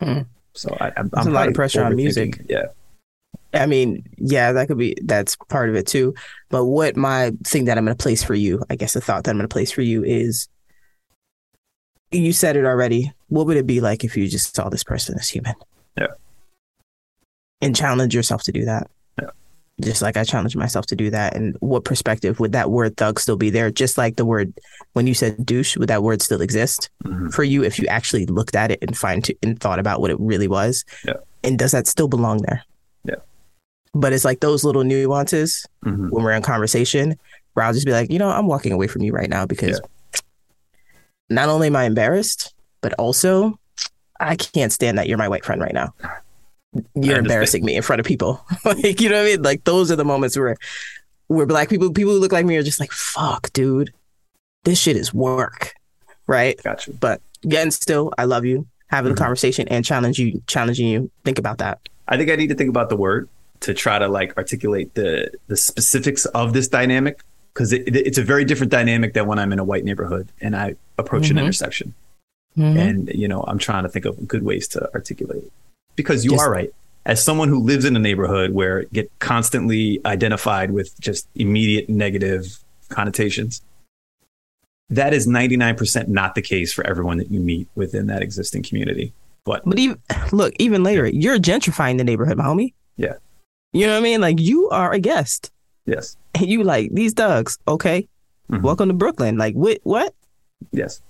Hmm. 0.00 0.20
So 0.54 0.74
I, 0.80 0.92
I'm, 0.96 1.10
I'm 1.14 1.28
a 1.28 1.30
lot 1.30 1.48
of 1.48 1.54
pressure 1.54 1.84
on 1.84 1.94
music. 1.96 2.40
Yeah. 2.48 2.66
I 3.52 3.66
mean, 3.66 4.04
yeah, 4.16 4.52
that 4.52 4.68
could 4.68 4.78
be 4.78 4.96
that's 5.02 5.36
part 5.48 5.68
of 5.68 5.76
it 5.76 5.86
too. 5.86 6.14
But 6.48 6.64
what 6.66 6.96
my 6.96 7.32
thing 7.44 7.66
that 7.66 7.78
I'm 7.78 7.84
gonna 7.84 7.96
place 7.96 8.22
for 8.22 8.34
you, 8.34 8.62
I 8.70 8.76
guess 8.76 8.92
the 8.92 9.00
thought 9.00 9.24
that 9.24 9.30
I'm 9.30 9.38
gonna 9.38 9.48
place 9.48 9.70
for 9.70 9.82
you 9.82 10.04
is 10.04 10.48
you 12.10 12.32
said 12.32 12.56
it 12.56 12.64
already. 12.64 13.12
What 13.28 13.46
would 13.46 13.56
it 13.56 13.66
be 13.66 13.80
like 13.80 14.04
if 14.04 14.16
you 14.16 14.28
just 14.28 14.54
saw 14.54 14.68
this 14.68 14.84
person 14.84 15.16
as 15.18 15.28
human? 15.28 15.54
Yeah. 15.98 16.08
And 17.62 17.74
challenge 17.74 18.14
yourself 18.14 18.42
to 18.44 18.52
do 18.52 18.64
that. 18.66 18.90
Yeah. 19.20 19.30
Just 19.80 20.02
like 20.02 20.16
I 20.16 20.24
challenge 20.24 20.54
myself 20.56 20.86
to 20.86 20.96
do 20.96 21.10
that. 21.10 21.34
And 21.34 21.56
what 21.60 21.84
perspective 21.84 22.38
would 22.38 22.52
that 22.52 22.70
word 22.70 22.96
thug 22.96 23.18
still 23.18 23.36
be 23.36 23.48
there? 23.50 23.70
Just 23.70 23.96
like 23.96 24.16
the 24.16 24.24
word 24.26 24.52
when 24.92 25.06
you 25.06 25.14
said 25.14 25.44
douche, 25.46 25.76
would 25.76 25.88
that 25.88 26.02
word 26.02 26.20
still 26.22 26.42
exist 26.42 26.90
Mhm. 27.04 27.32
for 27.32 27.44
you 27.44 27.64
if 27.64 27.78
you 27.78 27.86
actually 27.86 28.26
looked 28.26 28.54
at 28.56 28.70
it 28.70 28.78
and 28.82 28.96
find 28.96 29.24
to, 29.24 29.34
and 29.42 29.58
thought 29.58 29.78
about 29.78 30.00
what 30.02 30.10
it 30.10 30.20
really 30.20 30.48
was? 30.48 30.84
Yeah. 31.04 31.14
And 31.44 31.58
does 31.58 31.72
that 31.72 31.86
still 31.86 32.08
belong 32.08 32.42
there? 32.42 32.62
Yeah. 33.04 33.14
But 33.94 34.12
it's 34.12 34.24
like 34.24 34.40
those 34.40 34.62
little 34.64 34.84
nuances 34.84 35.64
Mhm. 35.84 36.10
when 36.10 36.24
we're 36.24 36.32
in 36.32 36.42
conversation 36.42 37.18
where 37.54 37.64
I'll 37.64 37.72
just 37.72 37.86
be 37.86 37.92
like, 37.92 38.10
you 38.10 38.18
know, 38.18 38.28
I'm 38.28 38.46
walking 38.46 38.72
away 38.72 38.86
from 38.86 39.00
you 39.02 39.12
right 39.12 39.30
now 39.30 39.46
because 39.46 39.80
not 41.30 41.48
only 41.48 41.68
am 41.68 41.76
I 41.76 41.84
embarrassed, 41.84 42.52
but 42.82 42.92
also 42.94 43.58
I 44.20 44.36
can't 44.36 44.72
stand 44.72 44.98
that 44.98 45.08
you're 45.08 45.18
my 45.18 45.28
white 45.28 45.44
friend 45.44 45.60
right 45.62 45.72
now. 45.74 45.94
You're 46.94 47.18
embarrassing 47.18 47.64
me 47.64 47.76
in 47.76 47.82
front 47.82 48.00
of 48.00 48.06
people. 48.06 48.44
like, 48.64 49.00
you 49.00 49.08
know 49.08 49.16
what 49.22 49.26
I 49.28 49.30
mean? 49.36 49.42
Like 49.42 49.64
those 49.64 49.90
are 49.90 49.96
the 49.96 50.04
moments 50.04 50.36
where 50.36 50.56
where 51.28 51.46
black 51.46 51.68
people, 51.68 51.92
people 51.92 52.12
who 52.12 52.20
look 52.20 52.32
like 52.32 52.46
me 52.46 52.56
are 52.56 52.62
just 52.62 52.78
like, 52.80 52.92
fuck, 52.92 53.52
dude, 53.52 53.92
this 54.64 54.78
shit 54.78 54.96
is 54.96 55.12
work. 55.12 55.74
Right. 56.26 56.60
Gotcha. 56.62 56.92
But 56.92 57.20
again, 57.44 57.70
still, 57.70 58.12
I 58.18 58.24
love 58.24 58.44
you. 58.44 58.66
Having 58.88 59.12
Mhm. 59.12 59.16
a 59.16 59.18
conversation 59.18 59.68
and 59.68 59.84
challenge 59.84 60.18
you, 60.18 60.40
challenging 60.46 60.86
you. 60.88 61.10
Think 61.24 61.38
about 61.38 61.58
that. 61.58 61.80
I 62.08 62.16
think 62.16 62.30
I 62.30 62.36
need 62.36 62.48
to 62.48 62.54
think 62.54 62.70
about 62.70 62.88
the 62.88 62.96
word 62.96 63.28
to 63.60 63.74
try 63.74 63.98
to 63.98 64.06
like 64.08 64.36
articulate 64.36 64.94
the 64.94 65.30
the 65.48 65.56
specifics 65.56 66.24
of 66.26 66.52
this 66.52 66.68
dynamic 66.68 67.22
because 67.54 67.72
it, 67.72 67.88
it- 67.88 68.06
it's 68.06 68.18
a 68.18 68.22
very 68.22 68.44
different 68.44 68.70
dynamic 68.70 69.14
than 69.14 69.26
when 69.26 69.38
I'm 69.38 69.52
in 69.52 69.58
a 69.58 69.64
white 69.64 69.84
neighborhood 69.84 70.28
and 70.40 70.54
I 70.54 70.76
approach 70.98 71.30
an 71.30 71.36
Mhm. 71.36 71.40
intersection. 71.40 71.94
Mhm. 72.56 72.76
And 72.78 73.08
you 73.14 73.26
know, 73.28 73.44
I'm 73.48 73.58
trying 73.58 73.82
to 73.82 73.88
think 73.88 74.04
of 74.04 74.28
good 74.28 74.42
ways 74.44 74.68
to 74.68 74.88
articulate 74.94 75.42
it 75.44 75.52
because 75.96 76.24
you 76.24 76.32
Just- 76.32 76.42
are 76.44 76.50
right. 76.50 76.70
As 77.04 77.22
someone 77.22 77.48
who 77.48 77.60
lives 77.60 77.84
in 77.84 77.94
a 77.94 78.00
neighborhood 78.00 78.50
where 78.50 78.82
get 78.92 79.10
constantly 79.20 80.00
identified 80.04 80.72
with 80.72 80.98
just 81.00 81.28
immediate 81.36 81.88
negative 81.88 82.58
connotations, 82.88 83.62
that 84.90 85.14
is 85.14 85.26
99% 85.26 86.08
not 86.08 86.34
the 86.34 86.42
case 86.42 86.72
for 86.72 86.84
everyone 86.86 87.18
that 87.18 87.30
you 87.30 87.38
meet 87.40 87.68
within 87.76 88.06
that 88.08 88.22
existing 88.22 88.62
community. 88.64 89.12
But 89.44 89.62
But 89.64 89.78
even 89.78 90.00
look, 90.32 90.52
even 90.58 90.82
later, 90.82 91.06
you're 91.06 91.38
gentrifying 91.38 91.96
the 91.98 92.04
neighborhood, 92.04 92.36
my 92.38 92.44
homie. 92.44 92.72
Yeah. 92.96 93.14
You 93.72 93.86
know 93.86 93.92
what 93.92 93.98
I 93.98 94.02
mean? 94.02 94.20
Like 94.20 94.40
you 94.40 94.68
are 94.70 94.92
a 94.92 94.98
guest. 94.98 95.52
yes, 95.86 96.16
And 96.34 96.46
you 96.48 96.64
like 96.64 96.90
these 96.92 97.12
thugs, 97.12 97.56
okay? 97.68 98.08
Mhm. 98.50 98.62
Welcome 98.62 98.88
to 98.88 98.94
Brooklyn. 98.94 99.36
Like 99.38 99.54
what 99.54 99.78
what? 99.84 100.12
yes, 100.72 101.00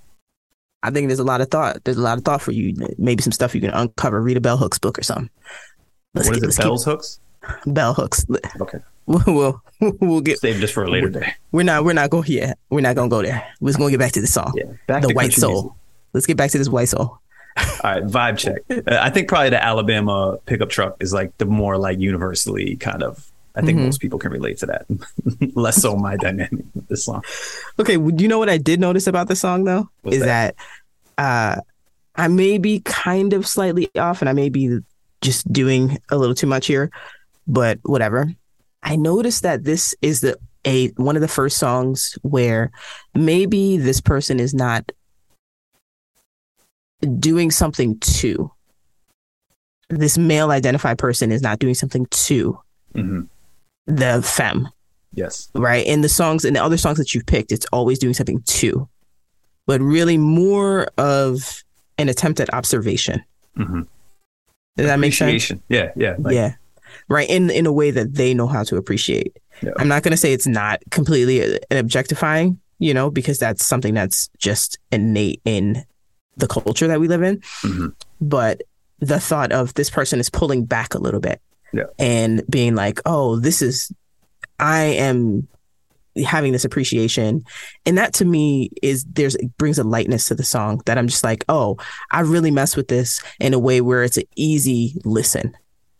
I 0.87 0.91
think 0.91 1.07
there's 1.07 1.19
a 1.19 1.23
lot 1.23 1.41
of 1.41 1.49
thought. 1.49 1.83
There's 1.83 1.97
a 1.97 2.01
lot 2.01 2.17
of 2.17 2.23
thought 2.23 2.41
for 2.41 2.51
you. 2.51 2.73
Maybe 2.97 3.21
some 3.21 3.31
stuff 3.33 3.53
you 3.53 3.61
can 3.61 3.71
uncover. 3.71 4.21
Read 4.21 4.37
a 4.37 4.41
Bell 4.41 4.57
Hooks 4.57 4.79
book 4.79 4.97
or 4.97 5.03
something. 5.03 5.29
Let's 6.13 6.27
what 6.29 6.39
get- 6.39 6.49
is 6.49 6.57
it? 6.59 6.61
keep- 6.63 6.81
hooks? 6.85 7.19
Bell 7.65 7.93
Hooks. 7.93 8.25
Okay, 8.59 8.79
We'll, 9.05 9.61
we'll 9.79 10.21
get. 10.21 10.39
save 10.39 10.59
this 10.59 10.71
for 10.71 10.83
a 10.83 10.89
later 10.89 11.09
day. 11.09 11.33
We're 11.51 11.63
not. 11.63 11.85
We're 11.85 11.93
not 11.93 12.09
going. 12.09 12.25
Yeah, 12.27 12.53
we're 12.69 12.81
not 12.81 12.95
gonna 12.95 13.09
go 13.09 13.21
there. 13.21 13.47
We're 13.61 13.69
just 13.69 13.79
gonna 13.79 13.91
get 13.91 13.99
back 13.99 14.11
to 14.13 14.21
the 14.21 14.27
song. 14.27 14.53
Yeah, 14.55 14.63
back 14.87 15.01
the 15.03 15.09
to 15.09 15.13
white 15.13 15.31
soul. 15.33 15.61
music. 15.61 15.71
Let's 16.13 16.25
get 16.25 16.37
back 16.37 16.51
to 16.51 16.57
this 16.57 16.67
white 16.69 16.89
soul. 16.89 17.19
All 17.57 17.65
right, 17.83 18.03
vibe 18.03 18.37
check. 18.37 18.61
Uh, 18.69 18.97
I 18.99 19.09
think 19.09 19.27
probably 19.29 19.49
the 19.51 19.63
Alabama 19.63 20.37
pickup 20.45 20.69
truck 20.69 20.97
is 20.99 21.13
like 21.13 21.37
the 21.37 21.45
more 21.45 21.77
like 21.77 21.99
universally 21.99 22.75
kind 22.75 23.01
of. 23.03 23.25
I 23.55 23.61
think 23.61 23.79
Mhm. 23.79 23.85
most 23.85 24.01
people 24.01 24.19
can 24.19 24.31
relate 24.31 24.57
to 24.59 24.67
that. 24.67 24.85
Less 25.55 25.81
so 25.81 25.95
my 25.95 26.15
dynamic 26.17 26.63
with 26.75 26.87
this 26.89 27.05
song. 27.05 27.23
Okay, 27.79 27.97
well, 27.97 28.13
you 28.13 28.27
know 28.27 28.37
what 28.37 28.49
I 28.49 28.59
did 28.59 28.79
notice 28.79 29.07
about 29.07 29.27
the 29.29 29.35
song 29.35 29.63
though 29.63 29.89
What's 30.03 30.17
is 30.17 30.23
that? 30.23 30.53
Uh 31.17 31.57
I 32.15 32.27
may 32.27 32.57
be 32.57 32.79
kind 32.79 33.33
of 33.33 33.45
slightly 33.45 33.89
off, 33.95 34.21
and 34.21 34.29
I 34.29 34.33
may 34.33 34.49
be 34.49 34.79
just 35.21 35.51
doing 35.53 35.99
a 36.09 36.17
little 36.17 36.33
too 36.33 36.47
much 36.47 36.65
here, 36.65 36.89
but 37.47 37.79
whatever. 37.83 38.27
I 38.81 38.95
noticed 38.95 39.43
that 39.43 39.63
this 39.63 39.93
is 40.01 40.21
the 40.21 40.37
a 40.65 40.87
one 40.97 41.15
of 41.15 41.21
the 41.21 41.27
first 41.27 41.57
songs 41.57 42.17
where 42.23 42.71
maybe 43.13 43.77
this 43.77 44.01
person 44.01 44.39
is 44.39 44.53
not 44.53 44.91
doing 47.19 47.51
something 47.51 47.99
to 47.99 48.51
this 49.89 50.17
male 50.17 50.51
identified 50.51 50.97
person 50.97 51.31
is 51.31 51.41
not 51.41 51.59
doing 51.59 51.73
something 51.75 52.05
to 52.07 52.59
hmm 52.93 53.21
the 53.85 54.21
femme, 54.21 54.67
Yes. 55.13 55.49
right? 55.55 55.85
In 55.85 56.01
the 56.01 56.09
songs 56.09 56.43
and 56.43 56.53
the 56.57 56.61
other 56.61 56.75
songs 56.75 56.97
that 56.97 57.13
you've 57.13 57.25
picked, 57.25 57.53
it's 57.53 57.65
always 57.71 57.99
doing 57.99 58.13
something 58.13 58.41
to, 58.41 58.89
but 59.67 59.79
really 59.81 60.17
more 60.17 60.87
of 60.97 61.63
an 61.99 62.09
attempt 62.09 62.39
at 62.39 62.51
observation. 62.53 63.23
hmm 63.55 63.81
Does 64.75 64.87
that 64.87 64.99
make 64.99 65.13
sense? 65.13 65.29
Appreciation. 65.29 65.61
Yeah. 65.69 65.91
Yeah. 65.95 66.15
Like, 66.17 66.33
yeah. 66.33 66.55
Right. 67.09 67.29
In 67.29 67.49
in 67.51 67.65
a 67.67 67.71
way 67.71 67.91
that 67.91 68.15
they 68.15 68.33
know 68.33 68.47
how 68.47 68.63
to 68.63 68.77
appreciate. 68.77 69.37
Yeah. 69.61 69.71
I'm 69.77 69.87
not 69.87 70.01
going 70.03 70.11
to 70.11 70.17
say 70.17 70.33
it's 70.33 70.47
not 70.47 70.81
completely 70.91 71.59
an 71.69 71.77
objectifying, 71.77 72.59
you 72.79 72.93
know, 72.93 73.09
because 73.09 73.39
that's 73.39 73.65
something 73.65 73.93
that's 73.93 74.29
just 74.37 74.77
innate 74.91 75.41
in 75.45 75.83
the 76.37 76.47
culture 76.47 76.87
that 76.87 76.99
we 76.99 77.07
live 77.07 77.23
in. 77.23 77.37
Mhm. 77.63 77.93
But 78.21 78.61
the 78.99 79.19
thought 79.19 79.51
of 79.51 79.73
this 79.73 79.89
person 79.89 80.19
is 80.19 80.29
pulling 80.29 80.65
back 80.65 80.93
a 80.93 80.99
little 80.99 81.19
bit 81.19 81.41
Yeah. 81.73 81.85
and 81.99 82.43
being 82.49 82.75
like, 82.75 82.99
oh, 83.05 83.37
this 83.39 83.61
is, 83.63 83.91
I 84.59 84.83
am 84.83 85.47
having 86.25 86.51
this 86.51 86.65
appreciation. 86.65 87.43
And 87.85 87.97
that 87.97 88.13
to 88.15 88.25
me 88.25 88.69
is 88.81 89.05
there's 89.05 89.35
it 89.35 89.57
brings 89.57 89.77
a 89.79 89.83
lightness 89.83 90.27
to 90.27 90.35
the 90.35 90.43
song 90.43 90.81
that 90.85 90.97
I'm 90.97 91.07
just 91.07 91.23
like, 91.23 91.43
oh, 91.49 91.77
I 92.11 92.21
really 92.21 92.51
mess 92.51 92.75
with 92.75 92.87
this 92.87 93.21
in 93.39 93.53
a 93.53 93.59
way 93.59 93.81
where 93.81 94.03
it's 94.03 94.17
an 94.17 94.23
easy 94.35 94.95
listen. 95.03 95.55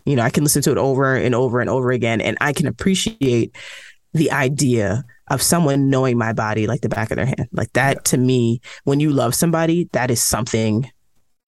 You 0.05 0.15
know, 0.15 0.23
I 0.23 0.29
can 0.29 0.43
listen 0.43 0.61
to 0.63 0.71
it 0.71 0.77
over 0.77 1.15
and 1.15 1.35
over 1.35 1.59
and 1.59 1.69
over 1.69 1.91
again, 1.91 2.21
and 2.21 2.37
I 2.39 2.53
can 2.53 2.67
appreciate 2.67 3.55
the 4.13 4.31
idea 4.31 5.03
of 5.29 5.41
someone 5.41 5.89
knowing 5.89 6.17
my 6.17 6.31
body 6.31 6.65
like 6.65 6.81
the 6.81 6.89
back 6.89 7.11
of 7.11 7.17
their 7.17 7.25
hand. 7.25 7.49
Like 7.51 7.73
that 7.73 8.05
to 8.05 8.17
me, 8.17 8.61
when 8.85 9.01
you 9.01 9.11
love 9.11 9.35
somebody, 9.35 9.89
that 9.91 10.09
is 10.09 10.21
something, 10.21 10.89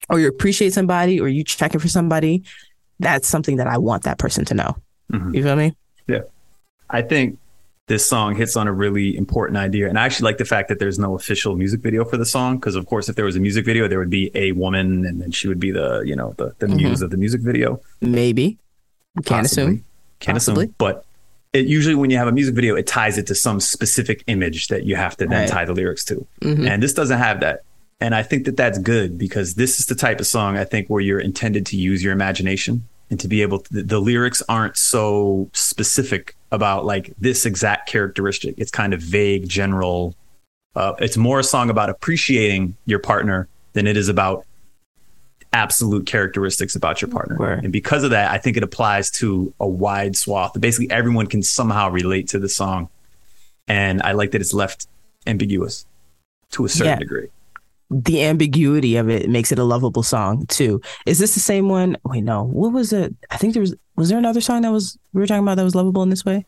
or 0.10 0.20
you 0.20 0.28
appreciate 0.28 0.74
somebody, 0.74 1.22
or 1.22 1.30
you 1.30 1.46
checking 1.46 1.80
for 1.80 1.88
somebody, 1.88 2.44
that's 3.00 3.28
something 3.28 3.56
that 3.56 3.68
I 3.68 3.78
want 3.78 4.04
that 4.04 4.18
person 4.18 4.44
to 4.46 4.54
know. 4.54 4.76
Mhm. 5.12 5.34
You 5.34 5.44
feel 5.44 5.56
me? 5.56 5.76
Yeah. 6.08 6.22
I 6.90 7.02
think 7.02 7.40
this 7.90 8.08
song 8.08 8.36
hits 8.36 8.56
on 8.56 8.68
a 8.68 8.72
really 8.72 9.18
important 9.18 9.58
idea. 9.58 9.90
And 9.90 10.00
I 10.00 10.06
actually 10.06 10.26
like 10.26 10.38
the 10.38 10.46
fact 10.46 10.70
that 10.70 10.78
there's 10.80 10.98
no 11.00 11.16
official 11.16 11.56
music 11.56 11.82
video 11.82 12.06
for 12.06 12.18
the 12.18 12.26
song. 12.26 12.58
Because 12.58 12.76
of 12.76 12.86
course, 12.86 13.10
if 13.10 13.16
there 13.16 13.26
was 13.26 13.36
a 13.36 13.40
music 13.40 13.66
video, 13.66 13.88
there 13.88 13.98
would 14.00 14.12
be 14.12 14.32
a 14.36 14.52
woman 14.54 15.06
and 15.06 15.20
then 15.22 15.32
she 15.32 15.48
would 15.48 15.60
be 15.60 15.72
the, 15.72 16.04
you 16.06 16.16
know, 16.16 16.34
the, 16.38 16.54
the 16.60 16.68
Mhm. 16.68 16.76
muse 16.78 17.02
of 17.02 17.10
the 17.10 17.18
music 17.18 17.42
video. 17.42 17.82
Maybe. 18.00 18.58
Can't 19.26 19.26
Possibly. 19.44 19.44
assume. 19.64 19.84
Can't 20.20 20.36
Possibly. 20.36 20.66
assume. 20.66 20.76
But 20.78 21.04
it 21.52 21.66
usually 21.66 21.96
when 21.96 22.12
you 22.12 22.18
have 22.18 22.28
a 22.28 22.32
music 22.32 22.54
video, 22.54 22.76
it 22.76 22.86
ties 22.86 23.18
it 23.18 23.26
to 23.28 23.36
some 23.36 23.60
specific 23.60 24.24
image 24.28 24.68
that 24.68 24.84
you 24.86 24.96
have 24.96 25.18
to 25.18 25.26
then 25.26 25.40
Right. 25.42 25.50
tie 25.50 25.66
the 25.66 25.74
lyrics 25.74 26.06
to. 26.06 26.26
Mhm. 26.42 26.70
And 26.70 26.84
this 26.84 26.94
doesn't 26.94 27.18
have 27.18 27.40
that. 27.42 27.64
And 28.00 28.14
I 28.14 28.22
think 28.22 28.46
that 28.46 28.56
that's 28.56 28.78
good 28.78 29.18
because 29.18 29.56
this 29.56 29.80
is 29.80 29.88
the 29.88 29.96
type 29.96 30.20
of 30.20 30.28
song 30.28 30.58
I 30.58 30.64
think 30.64 30.88
where 30.90 31.02
you're 31.02 31.20
intended 31.20 31.66
to 31.66 31.76
use 31.76 32.04
your 32.04 32.14
imagination 32.14 32.84
and 33.10 33.20
to 33.20 33.28
be 33.28 33.42
able 33.42 33.60
to, 33.60 33.84
the, 33.84 34.00
lyrics 34.00 34.42
aren't 34.48 34.78
so 34.78 35.50
specific 35.54 36.36
about 36.52 36.86
like 36.86 37.14
this 37.20 37.46
exact 37.46 37.90
characteristic. 37.90 38.56
It's 38.58 38.72
kind 38.72 38.94
of 38.94 39.02
vague, 39.02 39.48
general. 39.48 40.16
Uh, 40.76 40.94
it's 41.00 41.18
more 41.18 41.40
a 41.40 41.44
song 41.44 41.70
about 41.70 41.90
appreciating 41.90 42.76
your 42.86 43.00
partner 43.00 43.48
than 43.74 43.88
it 43.88 43.98
is 43.98 44.10
about 44.10 44.46
absolute 45.52 46.06
characteristics 46.06 46.76
about 46.76 47.02
your 47.02 47.10
partner. 47.10 47.36
Right. 47.36 47.64
And 47.64 47.74
because 47.74 48.04
of 48.04 48.12
that, 48.12 48.32
I 48.32 48.38
think 48.38 48.56
it 48.56 48.64
applies 48.64 49.10
to 49.12 49.54
a 49.60 49.68
wide 49.68 50.16
swath. 50.16 50.60
Basically, 50.60 50.90
everyone 50.92 51.26
can 51.26 51.42
somehow 51.42 51.90
relate 51.90 52.28
to 52.30 52.40
the 52.40 52.50
song. 52.50 52.90
And 53.68 54.02
I 54.04 54.12
like 54.12 54.32
that 54.32 54.42
it's 54.42 54.54
left 54.54 54.88
ambiguous 55.26 55.86
to 56.52 56.66
a 56.66 56.70
certain 56.70 56.94
Yeah. 56.94 57.00
degree. 57.00 57.28
The 57.90 58.24
ambiguity 58.24 58.98
of 58.98 59.10
it 59.10 59.30
makes 59.30 59.52
it 59.52 59.60
a 59.60 59.64
lovable 59.64 60.04
song 60.04 60.46
too. 60.48 60.80
Is 61.06 61.18
this 61.20 61.34
the 61.34 61.40
same 61.40 61.70
one? 61.70 61.98
Wait, 62.06 62.24
no. 62.24 62.44
What 62.44 62.72
was 62.72 62.94
it? 62.94 63.16
I 63.32 63.38
think 63.38 63.54
there 63.54 63.62
was 63.62 63.76
was 63.96 64.10
there 64.10 64.18
another 64.18 64.42
song 64.42 64.62
that 64.62 64.72
was 64.72 64.98
we 65.14 65.22
were 65.22 65.28
talking 65.28 65.44
about 65.44 65.56
that 65.56 65.64
was 65.64 65.76
lovable 65.76 66.04
in 66.04 66.10
this 66.10 66.24
way? 66.26 66.46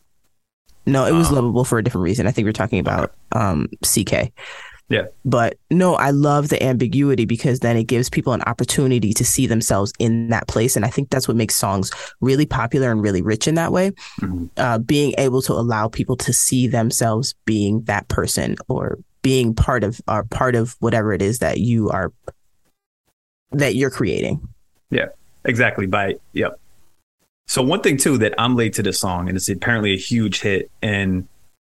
No, 0.86 1.04
it 1.04 1.12
was 1.12 1.28
Um, 1.28 1.36
lovable 1.36 1.64
for 1.64 1.78
a 1.78 1.84
different 1.84 2.04
reason. 2.04 2.26
I 2.26 2.30
think 2.30 2.44
we 2.44 2.50
are 2.50 2.52
talking 2.52 2.78
about 2.78 3.12
um 3.32 3.68
CK. 3.84 4.32
Yeah. 4.88 5.06
But 5.24 5.56
no, 5.70 5.94
I 5.94 6.10
love 6.10 6.48
the 6.50 6.62
ambiguity 6.62 7.24
because 7.24 7.60
then 7.60 7.76
it 7.78 7.84
gives 7.84 8.10
people 8.10 8.34
an 8.34 8.42
opportunity 8.42 9.14
to 9.14 9.24
see 9.24 9.46
themselves 9.46 9.92
in 9.98 10.28
that 10.28 10.48
place. 10.48 10.76
And 10.76 10.84
I 10.84 10.88
think 10.90 11.08
that's 11.08 11.26
what 11.26 11.36
makes 11.36 11.56
songs 11.56 11.90
really 12.20 12.44
popular 12.46 12.90
and 12.90 13.00
really 13.00 13.22
rich 13.22 13.48
in 13.48 13.54
that 13.54 13.72
way. 13.72 13.92
Mhm. 14.20 14.50
Uh, 14.58 14.78
being 14.78 15.14
able 15.18 15.40
to 15.42 15.54
allow 15.54 15.88
people 15.88 16.16
to 16.18 16.32
see 16.32 16.66
themselves 16.66 17.34
being 17.46 17.82
that 17.84 18.06
person 18.08 18.56
or 18.68 18.98
being 19.22 19.54
part 19.54 19.84
of 19.84 20.00
or 20.08 20.24
part 20.24 20.54
of 20.54 20.76
whatever 20.80 21.12
it 21.12 21.22
is 21.22 21.38
that 21.38 21.58
you 21.58 21.88
are 21.90 22.12
that 23.52 23.74
you're 23.74 23.90
creating. 23.90 24.46
Yeah, 24.90 25.08
exactly. 25.44 25.86
By 25.86 26.16
yep. 26.32 26.58
So 27.46 27.62
one 27.62 27.80
thing 27.80 27.96
too 27.96 28.18
that 28.18 28.34
I'm 28.38 28.56
late 28.56 28.74
to 28.74 28.82
this 28.82 28.98
song, 28.98 29.28
and 29.28 29.36
it's 29.36 29.48
apparently 29.48 29.92
a 29.94 29.98
huge 29.98 30.40
hit, 30.40 30.70
and 30.80 31.28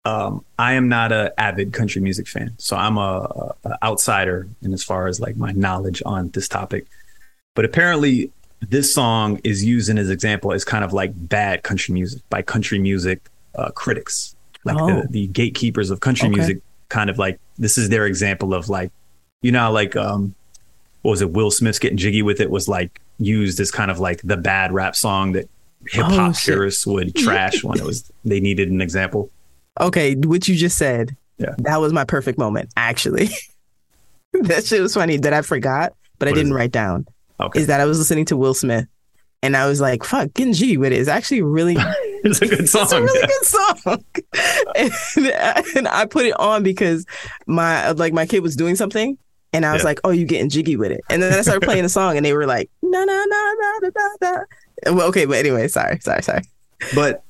um, 0.05 0.45
I 0.59 0.73
am 0.75 0.89
not 0.89 1.13
a 1.13 1.39
avid 1.39 1.73
country 1.73 2.01
music 2.01 2.27
fan, 2.27 2.55
so 2.59 2.77
I'm 2.77 2.97
a, 2.97 3.55
a 3.65 3.85
outsider 3.85 4.49
in 4.63 4.73
as 4.73 4.83
far 4.83 5.07
as 5.07 5.21
like 5.21 5.37
my 5.37 5.53
knowledge 5.53 6.03
on 6.07 6.29
this 6.31 6.49
topic. 6.49 6.87
But 7.55 7.65
apparently, 7.65 8.33
this 8.61 8.93
song 8.93 9.41
is 9.45 9.65
used 9.65 9.89
in 9.89 9.99
as 9.99 10.11
example 10.11 10.53
as 10.53 10.65
kind 10.65 10.85
of 10.85 10.93
like 10.93 11.13
bad 11.29 11.63
country 11.63 11.93
music 11.93 12.23
by 12.31 12.43
country 12.43 12.79
music 12.79 13.29
uh, 13.55 13.71
critics, 13.71 14.35
like 14.65 14.77
Oh. 14.79 15.03
the, 15.03 15.09
the 15.09 15.27
gatekeepers 15.29 15.91
of 15.91 16.01
country 16.01 16.29
Okay. 16.29 16.37
music. 16.37 16.61
Kind 16.89 17.11
of 17.11 17.19
like 17.19 17.39
this 17.59 17.79
is 17.79 17.89
their 17.89 18.07
example 18.07 18.55
of 18.55 18.69
like, 18.69 18.91
you 19.43 19.53
know, 19.53 19.71
like 19.73 19.97
um, 19.97 20.35
what 21.03 21.13
was 21.13 21.23
it? 21.23 21.31
Will 21.31 21.51
Smith's 21.51 21.79
getting 21.79 21.99
jiggy 21.99 22.23
with 22.23 22.41
it 22.41 22.51
was 22.51 22.69
like 22.69 23.01
used 23.19 23.61
as 23.61 23.71
kind 23.71 23.91
of 23.91 23.99
like 23.99 24.23
the 24.23 24.37
bad 24.37 24.73
rap 24.73 24.97
song 24.97 25.33
that 25.33 25.49
hip 25.89 26.05
hop 26.05 26.35
Oh, 26.35 26.39
purists 26.39 26.87
would 26.87 27.15
trash 27.15 27.63
when 27.63 27.79
it 27.79 27.85
was 27.85 28.11
they 28.25 28.41
needed 28.41 28.71
an 28.71 28.81
example. 28.81 29.31
Okay, 29.81 30.15
what 30.15 30.49
you 30.49 30.57
just 30.57 30.79
said. 30.79 31.17
Yeah. 31.39 31.55
That 31.59 31.81
was 31.81 31.93
my 31.93 32.05
perfect 32.05 32.37
moment, 32.39 32.71
actually. 32.77 33.29
that 34.33 34.67
shit 34.67 34.83
was 34.83 34.95
funny 34.95 35.19
that 35.19 35.33
I 35.33 35.43
forgot, 35.43 35.95
but 36.19 36.27
I 36.29 36.33
didn't 36.33 36.53
write 36.53 36.73
down. 36.73 37.07
Okay, 37.41 37.61
Is 37.61 37.69
that 37.69 37.81
I 37.81 37.85
was 37.85 37.99
listening 37.99 38.25
to 38.27 38.37
Will 38.37 38.55
Smith 38.55 38.87
and 39.43 39.57
I 39.57 39.69
was 39.69 39.81
like, 39.81 40.03
fuck, 40.03 40.35
getting 40.35 40.53
G 40.53 40.77
with 40.77 40.93
it 40.93 40.99
is 40.99 41.07
actually 41.07 41.43
really 41.43 41.75
it's 42.25 42.41
a 42.43 42.47
good 42.47 42.69
song. 42.69 42.83
It's 42.85 42.93
a 42.93 43.03
really 43.03 43.21
yeah. 43.21 43.27
good 43.27 43.45
song. 43.45 44.05
and, 44.77 45.77
and 45.77 45.89
I 45.89 46.07
put 46.07 46.27
it 46.27 46.39
on 46.39 46.63
because 46.63 47.07
my 47.47 47.91
like 47.93 48.13
my 48.13 48.27
kid 48.27 48.41
was 48.43 48.57
doing 48.57 48.77
something 48.77 49.17
and 49.53 49.65
I 49.65 49.73
was 49.73 49.83
Yeah. 49.83 49.87
like, 49.87 50.01
"Oh, 50.05 50.11
you 50.11 50.25
getting 50.27 50.49
jiggy 50.51 50.77
with 50.77 50.91
it?" 50.93 51.01
And 51.11 51.23
then 51.23 51.33
I 51.33 51.41
started 51.43 51.63
playing 51.63 51.83
the 51.85 51.89
song 51.89 52.17
and 52.17 52.25
they 52.25 52.33
were 52.35 52.47
like, 52.47 52.71
"Na 52.83 53.05
na 53.05 53.25
na 53.25 53.53
na 53.55 53.73
na 53.81 53.91
na." 53.95 54.09
na." 54.87 54.95
Well, 54.95 55.09
okay, 55.09 55.25
but 55.25 55.37
anyway, 55.39 55.69
sorry, 55.69 55.99
sorry, 56.01 56.23
sorry. 56.23 56.43
But 56.95 57.23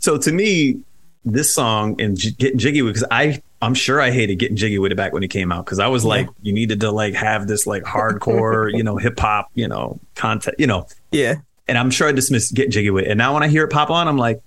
so 0.00 0.18
to 0.18 0.32
me, 0.32 0.80
this 1.24 1.52
song 1.54 2.00
and 2.00 2.16
J- 2.16 2.30
getting 2.32 2.58
jiggy 2.58 2.82
with 2.82 2.90
it, 2.90 2.94
because 2.94 3.08
I 3.10 3.42
I'm 3.60 3.74
sure 3.74 4.00
I 4.00 4.10
hated 4.12 4.36
getting 4.38 4.56
jiggy 4.56 4.78
with 4.78 4.92
it 4.92 4.94
back 4.94 5.12
when 5.12 5.22
it 5.24 5.28
came 5.28 5.50
out 5.52 5.64
because 5.64 5.78
I 5.80 5.88
was 5.88 6.04
Yeah. 6.04 6.08
like, 6.10 6.28
you 6.42 6.52
needed 6.52 6.80
to 6.80 6.90
like 6.92 7.14
have 7.14 7.48
this 7.48 7.66
like 7.66 7.82
hardcore, 7.82 8.72
you 8.74 8.82
know, 8.84 8.96
hip 8.96 9.18
hop, 9.18 9.48
you 9.54 9.66
know, 9.68 9.98
content, 10.14 10.56
you 10.58 10.66
know, 10.66 10.86
Yeah, 11.10 11.34
and 11.68 11.76
I'm 11.78 11.90
sure 11.90 12.08
I 12.08 12.12
dismissed 12.12 12.54
Get 12.54 12.70
jiggy 12.70 12.90
with 12.90 13.04
it. 13.04 13.10
And 13.10 13.18
now 13.18 13.34
when 13.34 13.42
I 13.42 13.48
hear 13.48 13.64
it 13.64 13.68
pop 13.68 13.90
on, 13.90 14.08
I'm 14.08 14.16
like, 14.16 14.40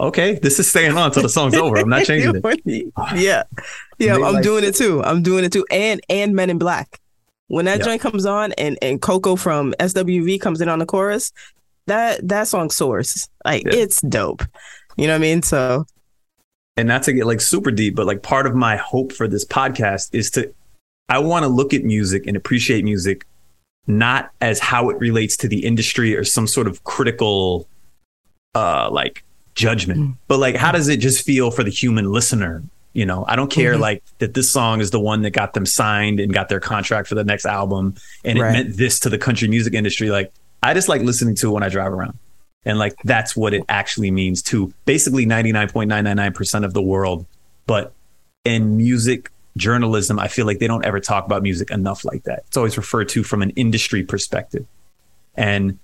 okay, 0.00 0.38
this 0.42 0.58
is 0.58 0.68
staying 0.68 0.96
on 0.96 1.06
until 1.06 1.22
the 1.22 1.28
song's 1.28 1.54
over. 1.54 1.76
I'm 1.76 1.88
not 1.88 2.04
changing 2.06 2.40
it. 2.44 2.92
Yeah, 3.14 3.42
yeah, 3.98 4.14
I'm 4.14 4.20
like- 4.34 4.42
doing 4.42 4.64
it 4.64 4.74
too. 4.74 5.02
I'm 5.02 5.22
doing 5.22 5.44
it 5.44 5.52
too, 5.52 5.64
and 5.70 6.00
and 6.08 6.34
Men 6.34 6.50
in 6.50 6.58
Black. 6.58 6.98
When 7.48 7.66
that 7.66 7.80
Yeah. 7.80 7.84
joint 7.84 8.00
comes 8.00 8.24
on 8.24 8.52
and 8.52 8.78
and 8.80 9.00
Coco 9.02 9.36
from 9.36 9.74
SWV 9.78 10.40
comes 10.40 10.60
in 10.62 10.68
on 10.68 10.78
the 10.78 10.86
chorus, 10.86 11.32
that 11.86 12.26
that 12.26 12.48
song 12.48 12.70
soars. 12.70 13.28
Like 13.44 13.64
Yeah. 13.64 13.74
it's 13.74 14.00
dope. 14.00 14.42
You 14.96 15.06
know 15.06 15.12
what 15.14 15.16
I 15.16 15.20
mean? 15.20 15.42
So 15.42 15.84
and 16.78 16.88
not 16.88 17.02
to 17.02 17.12
get 17.12 17.26
like 17.26 17.42
super 17.42 17.70
deep, 17.70 17.94
but 17.94 18.06
like 18.06 18.22
part 18.22 18.46
of 18.46 18.54
my 18.54 18.76
hope 18.76 19.12
for 19.12 19.28
this 19.28 19.44
podcast 19.44 20.14
is 20.14 20.30
to, 20.30 20.54
I 21.10 21.18
want 21.18 21.42
to 21.42 21.48
look 21.48 21.74
at 21.74 21.84
music 21.84 22.26
and 22.26 22.34
appreciate 22.34 22.82
music, 22.84 23.26
not 23.86 24.30
as 24.40 24.58
how 24.60 24.90
it 24.90 24.98
relates 24.98 25.36
to 25.38 25.48
the 25.48 25.64
industry 25.64 26.16
or 26.16 26.24
some 26.24 26.46
sort 26.46 26.66
of 26.66 26.84
critical, 26.84 27.66
uh, 28.54 28.88
like 28.90 29.24
judgment, 29.54 30.00
Mm. 30.00 30.16
but 30.28 30.38
like 30.38 30.54
how 30.56 30.72
does 30.72 30.88
it 30.88 30.98
just 30.98 31.24
feel 31.24 31.50
for 31.50 31.62
the 31.64 31.70
human 31.70 32.10
listener? 32.10 32.62
You 32.94 33.06
know, 33.06 33.24
I 33.26 33.36
don't 33.36 33.50
care 33.50 33.74
Mhm. 33.74 33.80
like 33.80 34.02
that 34.18 34.34
this 34.34 34.50
song 34.50 34.80
is 34.80 34.90
the 34.90 35.00
one 35.00 35.22
that 35.22 35.30
got 35.30 35.54
them 35.54 35.66
signed 35.66 36.20
and 36.20 36.32
got 36.32 36.48
their 36.48 36.60
contract 36.60 37.08
for 37.08 37.14
the 37.14 37.24
next 37.24 37.44
album 37.46 37.94
and 38.24 38.38
it 38.38 38.42
meant 38.42 38.76
this 38.76 39.00
to 39.00 39.08
the 39.08 39.18
country 39.18 39.48
music 39.48 39.74
industry. 39.74 40.10
Like 40.10 40.30
I 40.62 40.74
just 40.74 40.88
like 40.88 41.02
listening 41.02 41.34
to 41.36 41.48
it 41.48 41.52
when 41.52 41.62
I 41.62 41.68
drive 41.68 41.92
around. 41.92 42.18
And 42.64 42.78
like 42.78 42.94
that's 43.04 43.34
what 43.36 43.52
it 43.54 43.64
actually 43.68 44.10
means 44.10 44.42
to 44.42 44.72
basically 44.84 45.26
99.999% 45.26 46.64
of 46.64 46.74
the 46.74 46.82
world. 46.82 47.26
But 47.66 47.92
in 48.44 48.76
music 48.76 49.30
journalism, 49.56 50.18
I 50.18 50.28
feel 50.28 50.46
like 50.46 50.58
they 50.58 50.66
don't 50.66 50.84
ever 50.84 51.00
talk 51.00 51.26
about 51.26 51.42
music 51.42 51.70
enough 51.70 52.04
like 52.04 52.24
that. 52.24 52.44
It's 52.48 52.56
always 52.56 52.76
referred 52.76 53.08
to 53.10 53.22
from 53.22 53.42
an 53.42 53.50
industry 53.50 54.02
perspective. 54.02 54.66
And 55.34 55.78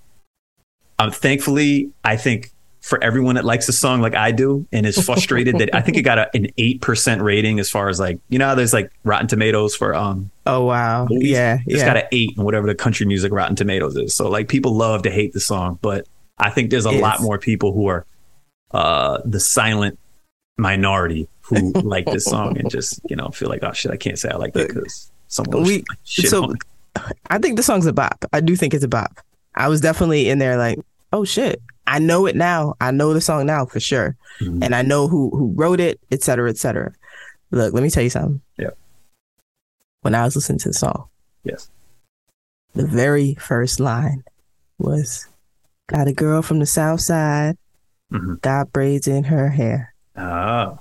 um, 0.99 1.11
thankfully, 1.11 1.91
I 2.05 2.17
think 2.17 2.51
for 2.81 3.03
everyone 3.03 3.35
that 3.35 3.45
likes 3.45 3.67
the 3.67 3.73
song 3.73 4.01
like 4.01 4.15
I 4.15 4.31
do 4.31 4.67
and 4.73 4.87
is 4.87 5.05
frustrated 5.05 5.59
that 5.59 5.75
I 5.75 5.81
think 5.83 5.97
it 5.97 6.03
got 6.03 6.19
a, 6.19 6.31
an 6.35 6.47
eight 6.59 6.81
percent 6.81 7.21
rating 7.23 7.59
as 7.59 7.69
far 7.69 7.89
as 7.89 7.99
like 8.01 8.19
you 8.29 8.39
know 8.39 8.55
there's 8.55 8.73
like 8.73 8.91
Rotten 9.05 9.27
Tomatoes 9.27 9.75
for 9.75 9.95
um 9.95 10.31
Oh 10.47 10.65
wow. 10.65 11.07
movies? 11.11 11.31
Yeah. 11.31 11.59
it's 11.67 11.81
yeah. 11.81 11.87
got 11.87 11.97
an 11.99 12.05
eight 12.13 12.37
and 12.37 12.45
whatever 12.45 12.67
the 12.67 12.75
country 12.75 13.05
music 13.05 13.33
Rotten 13.33 13.57
Tomatoes 13.57 13.97
is. 13.97 14.15
So 14.15 14.29
like 14.31 14.49
people 14.49 14.75
love 14.75 15.03
to 15.03 15.11
hate 15.11 15.33
the 15.33 15.41
song, 15.41 15.79
but 15.83 16.07
I 16.39 16.51
think 16.51 16.71
there's 16.71 16.87
a 16.87 16.93
Yes. 16.93 17.03
lot 17.03 17.21
more 17.21 17.39
people 17.39 17.73
who 17.73 17.89
are 17.89 18.07
uh 18.71 19.19
the 19.25 19.41
silent 19.41 19.99
minority 20.59 21.29
who 21.43 21.73
like 21.83 22.05
this 22.07 22.25
song 22.27 22.59
and 22.59 22.69
just 22.71 23.01
you 23.09 23.17
know 23.17 23.29
feel 23.29 23.49
like 23.49 23.63
oh 23.63 23.73
shit 23.73 23.91
I 23.93 23.97
can't 23.97 24.19
say 24.19 24.29
I 24.29 24.37
like 24.37 24.55
it 24.57 24.69
because 24.69 25.11
someone 25.29 25.63
we 25.63 25.85
so 26.05 26.45
on. 26.45 26.57
I 27.31 27.39
think 27.39 27.57
the 27.57 27.63
song's 27.63 27.87
a 27.87 27.93
bop. 27.93 28.25
I 28.33 28.41
do 28.41 28.57
think 28.57 28.75
it's 28.75 28.85
a 28.85 28.89
bop. 28.89 29.21
I 29.55 29.69
was 29.69 29.81
definitely 29.81 30.29
in 30.29 30.39
there 30.39 30.57
like, 30.57 30.79
oh 31.13 31.25
shit. 31.25 31.61
I 31.87 31.99
know 32.01 32.27
it 32.27 32.37
now. 32.37 32.75
I 32.83 32.91
know 32.91 33.15
the 33.15 33.21
song 33.21 33.47
now 33.47 33.65
for 33.65 33.81
sure. 33.81 34.15
Mhm. 34.41 34.63
And 34.65 34.75
I 34.75 34.83
know 34.83 35.09
who 35.09 35.31
who 35.31 35.53
wrote 35.55 35.81
it, 35.81 35.99
et 36.11 36.23
cetera, 36.23 36.51
et 36.51 36.59
cetera. 36.59 36.93
Look, 37.51 37.73
let 37.73 37.83
me 37.83 37.89
tell 37.91 38.03
you 38.03 38.11
something. 38.11 38.43
Yeah. 38.59 38.71
When 40.03 40.15
I 40.15 40.25
was 40.25 40.37
listening 40.37 40.59
to 40.61 40.69
the 40.69 40.75
song, 40.75 41.09
yes 41.45 41.71
the 42.75 42.87
very 42.87 43.35
first 43.35 43.81
line 43.81 44.23
was 44.79 45.27
got 45.89 46.07
a 46.07 46.13
girl 46.13 46.43
from 46.43 46.59
the 46.61 46.67
south 46.67 47.01
side, 47.01 47.57
Mhm. 48.13 48.41
got 48.43 48.73
braids 48.73 49.09
in 49.09 49.25
her 49.25 49.49
hair. 49.49 49.95
Oh 50.19 50.81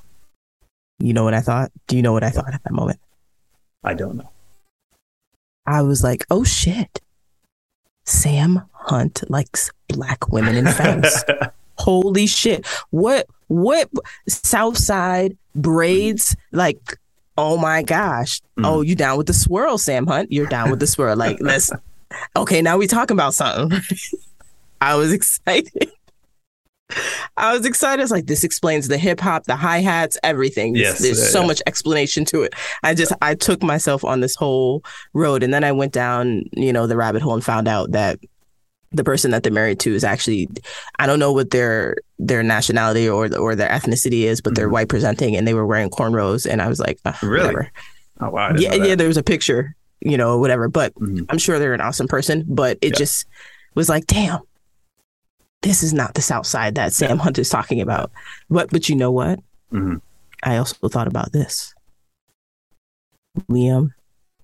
You 1.00 1.14
know 1.14 1.24
what 1.24 1.34
I 1.34 1.42
thought? 1.42 1.72
Do 1.88 1.96
you 1.96 2.02
know 2.02 2.14
what 2.14 2.24
I 2.24 2.30
thought 2.30 2.54
at 2.54 2.64
that 2.64 2.74
moment? 2.74 3.00
I 3.84 3.94
don't 3.94 4.18
know 4.18 4.30
I 5.68 5.82
was 5.82 6.02
like, 6.02 6.26
oh 6.32 6.46
shit. 6.46 7.02
Sam 8.06 8.64
Hunt 8.72 9.30
likes 9.30 9.70
black 9.90 10.30
women 10.30 10.56
in 10.56 10.66
femmes. 10.66 11.26
Holy 11.78 12.26
shit. 12.26 12.66
What 12.90 13.28
what 13.48 13.90
South 14.28 14.78
Side 14.78 15.38
braids 15.54 16.36
like 16.54 16.98
oh 17.38 17.58
my 17.58 17.84
gosh. 17.84 18.42
Mm. 18.58 18.66
Oh, 18.66 18.82
you 18.82 18.96
down 18.96 19.18
with 19.18 19.28
the 19.28 19.34
swirl, 19.34 19.78
Sam 19.78 20.08
Hunt? 20.08 20.32
You're 20.32 20.48
down 20.48 20.72
with 20.72 20.80
the 20.80 20.88
swirl. 20.88 21.18
Like 21.18 21.38
let's 21.42 21.70
okay, 22.36 22.62
now 22.62 22.78
we 22.78 22.88
talking 22.88 23.16
about 23.16 23.34
something. 23.34 23.80
I 24.82 24.96
was 24.96 25.12
excited. 25.12 25.92
I 27.38 27.54
was 27.56 27.66
excited. 27.66 28.02
It's 28.02 28.12
like 28.12 28.26
this 28.26 28.44
explains 28.44 28.88
the 28.88 28.98
hip 28.98 29.20
hop, 29.20 29.46
the 29.46 29.56
hi 29.56 29.80
hats, 29.80 30.18
everything. 30.24 30.76
Yes, 30.76 31.00
there's 31.00 31.20
yeah, 31.20 31.26
so 31.30 31.42
yeah. 31.42 31.48
much 31.48 31.62
explanation 31.68 32.26
to 32.26 32.44
it. 32.44 32.54
I 32.84 32.94
just 32.94 33.12
I 33.22 33.36
took 33.36 33.62
myself 33.64 34.04
on 34.04 34.20
this 34.22 34.36
whole 34.36 34.84
road, 35.14 35.44
and 35.44 35.54
then 35.54 35.64
I 35.64 35.72
went 35.72 35.94
down, 35.94 36.44
you 36.54 36.74
know, 36.74 36.88
the 36.88 36.98
rabbit 36.98 37.22
hole 37.22 37.34
and 37.34 37.44
found 37.44 37.68
out 37.68 37.92
that 37.92 38.20
the 38.94 39.04
person 39.04 39.32
that 39.32 39.44
they're 39.44 39.52
married 39.52 39.80
to 39.82 39.94
is 39.94 40.04
actually 40.06 40.48
I 40.98 41.06
don't 41.08 41.20
know 41.20 41.34
what 41.34 41.50
their 41.52 41.98
their 42.20 42.42
nationality 42.42 43.08
or 43.08 43.34
or 43.38 43.54
their 43.56 43.70
ethnicity 43.70 44.24
is, 44.24 44.40
but 44.42 44.56
they're 44.56 44.70
Mhm. 44.70 44.72
white 44.74 44.90
presenting, 44.90 45.36
and 45.36 45.48
they 45.48 45.54
were 45.54 45.66
wearing 45.68 45.90
cornrows, 45.90 46.50
and 46.50 46.62
I 46.62 46.68
was 46.68 46.80
like, 46.80 47.00
Really? 47.22 47.48
whatever. 47.48 47.72
oh 48.22 48.30
wow 48.30 48.54
Yeah, 48.58 48.74
yeah. 48.76 48.96
There 48.96 49.08
was 49.10 49.18
a 49.18 49.24
picture, 49.24 49.76
you 50.00 50.18
know, 50.18 50.38
whatever. 50.38 50.70
But 50.70 50.94
Mhm. 50.96 51.26
I'm 51.30 51.38
sure 51.38 51.60
they're 51.60 51.74
an 51.74 51.82
awesome 51.82 52.08
person, 52.08 52.46
but 52.48 52.78
it 52.82 52.94
Yeah. 52.94 52.98
just 53.00 53.26
was 53.76 53.90
like, 53.90 54.08
damn, 54.08 54.40
this 55.62 55.84
is 55.84 55.94
not 55.94 56.14
the 56.14 56.22
South 56.22 56.46
Side 56.46 56.76
that 56.76 56.94
Sam 56.94 57.18
Hunt 57.24 57.38
is 57.40 57.50
talking 57.50 57.82
about. 57.82 58.12
But 58.50 58.70
but 58.70 58.90
you 58.90 58.96
know 58.96 59.12
what? 59.12 59.40
Mhm. 59.74 60.02
I 60.44 60.58
also 60.58 60.88
thought 60.88 61.08
about 61.08 61.32
this. 61.34 61.74
Liam, 63.52 63.92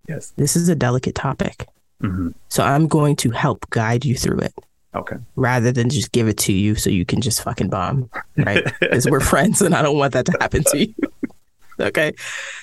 yes 0.08 0.34
this 0.38 0.56
is 0.56 0.69
a 0.69 0.76
delicate 0.76 1.15
topic. 1.15 1.67
hmm 2.02 2.30
So 2.49 2.63
I'm 2.63 2.88
going 2.88 3.15
to 3.17 3.32
help 3.32 3.69
guide 3.69 4.06
you 4.06 4.15
through 4.15 4.39
it 4.39 4.54
okay 4.95 5.15
rather 5.36 5.71
than 5.71 5.89
just 5.89 6.12
give 6.12 6.28
it 6.28 6.38
to 6.38 6.54
you 6.54 6.76
so 6.76 6.89
you 6.91 7.04
can 7.06 7.19
just 7.21 7.41
fucking 7.41 7.69
bomb, 7.69 8.10
right? 8.38 8.63
Because 8.80 9.10
we're 9.10 9.19
friends 9.21 9.62
and 9.62 9.73
I 9.73 9.82
don't 9.82 9.97
want 9.97 10.13
that 10.13 10.26
to 10.28 10.38
happen 10.39 10.63
to 10.65 10.78
you. 10.86 10.93
okay. 11.80 12.13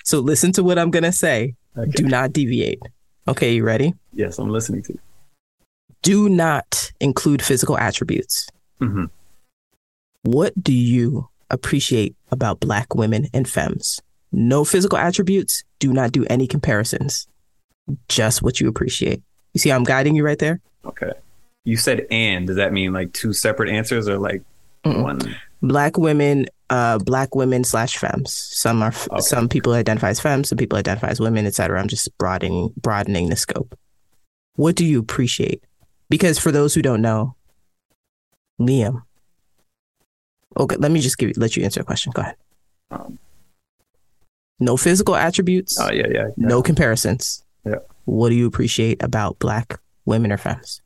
So 0.04 0.20
listen 0.20 0.52
to 0.52 0.62
what 0.62 0.78
I'm 0.78 0.90
going 0.92 1.02
to 1.02 1.12
say. 1.12 1.54
okay 1.76 1.90
Do 1.90 2.04
not 2.04 2.32
deviate. 2.32 2.80
Okay, 3.26 3.54
you 3.54 3.64
ready? 3.64 3.94
yes 4.14 4.38
I'm 4.38 4.50
listening 4.50 4.82
to 4.84 4.92
you. 4.92 5.00
Do 6.02 6.28
not 6.28 6.92
include 7.00 7.42
physical 7.42 7.76
attributes. 7.78 8.48
hmm 8.78 9.04
What 10.22 10.52
do 10.62 10.72
you 10.72 11.28
appreciate 11.50 12.14
about 12.30 12.60
black 12.60 12.94
women 12.94 13.26
and 13.34 13.48
femmes? 13.48 14.00
No 14.32 14.64
physical 14.64 14.98
attributes. 14.98 15.64
Do 15.78 15.92
not 15.92 16.12
do 16.12 16.24
any 16.26 16.46
comparisons. 16.46 17.26
Just 18.08 18.42
what 18.42 18.60
you 18.60 18.68
appreciate. 18.68 19.22
You 19.54 19.58
see 19.58 19.70
how 19.70 19.76
I'm 19.76 19.84
guiding 19.84 20.14
you 20.14 20.24
right 20.24 20.38
there? 20.38 20.60
Okay. 20.84 21.12
You 21.64 21.76
said 21.76 22.06
and. 22.10 22.46
Does 22.46 22.56
that 22.56 22.72
mean 22.72 22.92
like 22.92 23.12
two 23.12 23.32
separate 23.32 23.68
answers 23.68 24.08
or 24.08 24.18
like 24.18 24.42
Mm-mm. 24.84 25.02
one? 25.02 25.36
Black 25.62 25.98
women, 25.98 26.46
uh, 26.70 26.98
black 26.98 27.34
women 27.34 27.64
slash 27.64 27.98
femmes. 27.98 28.32
Some 28.32 28.82
are 28.82 28.88
f- 28.88 29.08
Okay. 29.10 29.20
some 29.20 29.48
people 29.48 29.72
identify 29.74 30.08
as 30.10 30.20
femmes, 30.20 30.48
some 30.48 30.56
people 30.58 30.78
identify 30.78 31.08
as 31.08 31.20
women, 31.20 31.44
etc. 31.46 31.78
I'm 31.80 31.88
just 31.88 32.16
broadening 32.16 32.72
broadening 32.76 33.28
the 33.28 33.36
scope. 33.36 33.76
What 34.54 34.76
do 34.76 34.84
you 34.86 35.00
appreciate? 35.00 35.62
Because 36.10 36.38
for 36.38 36.52
those 36.52 36.74
who 36.74 36.82
don't 36.82 37.00
know, 37.00 37.36
Liam. 38.60 39.04
Okay, 40.58 40.76
let 40.76 40.90
me 40.90 41.00
just 41.00 41.16
give 41.16 41.28
you, 41.30 41.34
let 41.38 41.56
you 41.56 41.64
answer 41.64 41.80
a 41.80 41.84
question. 41.84 42.12
Go 42.14 42.22
ahead. 42.22 42.36
Um, 42.90 43.18
No 44.58 44.76
physical 44.76 45.14
attributes, 45.14 45.80
oh 45.80 45.90
yeah, 45.90 46.08
yeah. 46.08 46.26
yeah. 46.26 46.28
no 46.36 46.60
comparisons. 46.62 47.44
Yeah. 47.64 47.76
What 48.04 48.30
do 48.30 48.34
you 48.34 48.46
appreciate 48.46 49.02
about 49.02 49.38
black 49.38 49.78
women 50.04 50.32
or 50.32 50.36
femmes? 50.36 50.82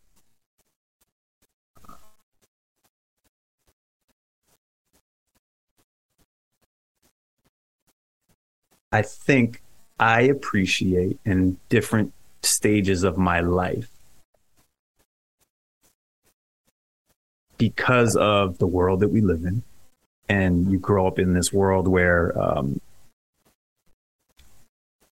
I 8.93 9.03
think 9.03 9.63
I 9.99 10.23
appreciate 10.23 11.19
in 11.25 11.59
different 11.69 12.13
stages 12.43 13.03
of 13.03 13.17
my 13.17 13.41
life 13.41 13.89
because 17.69 18.17
of 18.17 18.59
the 18.59 18.67
world 18.67 19.01
that 19.01 19.09
we 19.09 19.21
live 19.21 19.45
in. 19.45 19.63
And 20.29 20.71
you 20.71 20.79
grow 20.79 21.07
up 21.07 21.19
in 21.19 21.35
this 21.35 21.53
world 21.53 21.87
where 21.87 22.37
um, 22.41 22.81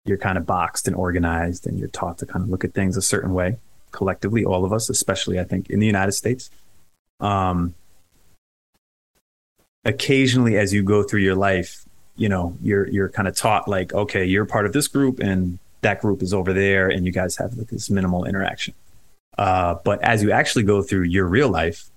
you're 0.05 0.17
kind 0.17 0.37
of 0.37 0.45
boxed 0.45 0.87
and 0.87 0.95
organized, 0.95 1.67
and 1.67 1.77
you're 1.77 1.87
taught 1.87 2.17
to 2.19 2.25
kind 2.25 2.43
of 2.43 2.49
look 2.49 2.63
at 2.63 2.73
things 2.73 2.97
a 2.97 3.01
certain 3.01 3.33
way. 3.33 3.57
Collectively, 3.91 4.43
all 4.43 4.65
of 4.65 4.73
us, 4.73 4.89
especially 4.89 5.39
I 5.39 5.43
think 5.43 5.69
in 5.69 5.79
the 5.79 5.85
United 5.85 6.13
States. 6.13 6.49
Um, 7.19 7.75
occasionally, 9.85 10.57
as 10.57 10.73
you 10.73 10.81
go 10.81 11.03
through 11.03 11.21
your 11.21 11.35
life, 11.35 11.85
you 12.15 12.29
know 12.29 12.55
you're 12.61 12.87
you're 12.87 13.09
kind 13.09 13.27
of 13.27 13.35
taught 13.35 13.67
like 13.67 13.93
okay 13.93 14.25
you're 14.25 14.45
part 14.45 14.65
of 14.65 14.73
this 14.73 14.87
group 14.87 15.19
and 15.19 15.59
that 15.81 16.01
group 16.01 16.21
is 16.21 16.33
over 16.33 16.53
there 16.53 16.89
and 16.89 17.05
you 17.05 17.11
guys 17.11 17.35
have 17.37 17.53
like 17.55 17.67
this 17.67 17.89
minimal 17.89 18.25
interaction 18.25 18.73
uh, 19.37 19.75
but 19.83 20.01
as 20.03 20.21
you 20.21 20.31
actually 20.31 20.63
go 20.63 20.81
through 20.81 21.03
your 21.03 21.25
real 21.25 21.49
life 21.49 21.89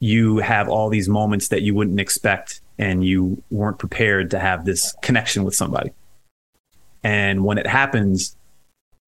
you 0.00 0.38
have 0.38 0.68
all 0.68 0.88
these 0.88 1.08
moments 1.08 1.48
that 1.48 1.62
you 1.62 1.74
wouldn't 1.74 2.00
expect 2.00 2.60
and 2.78 3.04
you 3.04 3.42
weren't 3.50 3.78
prepared 3.78 4.30
to 4.30 4.38
have 4.38 4.64
this 4.64 4.94
connection 5.02 5.44
with 5.44 5.54
somebody 5.54 5.92
and 7.02 7.44
when 7.44 7.58
it 7.58 7.66
happens 7.66 8.36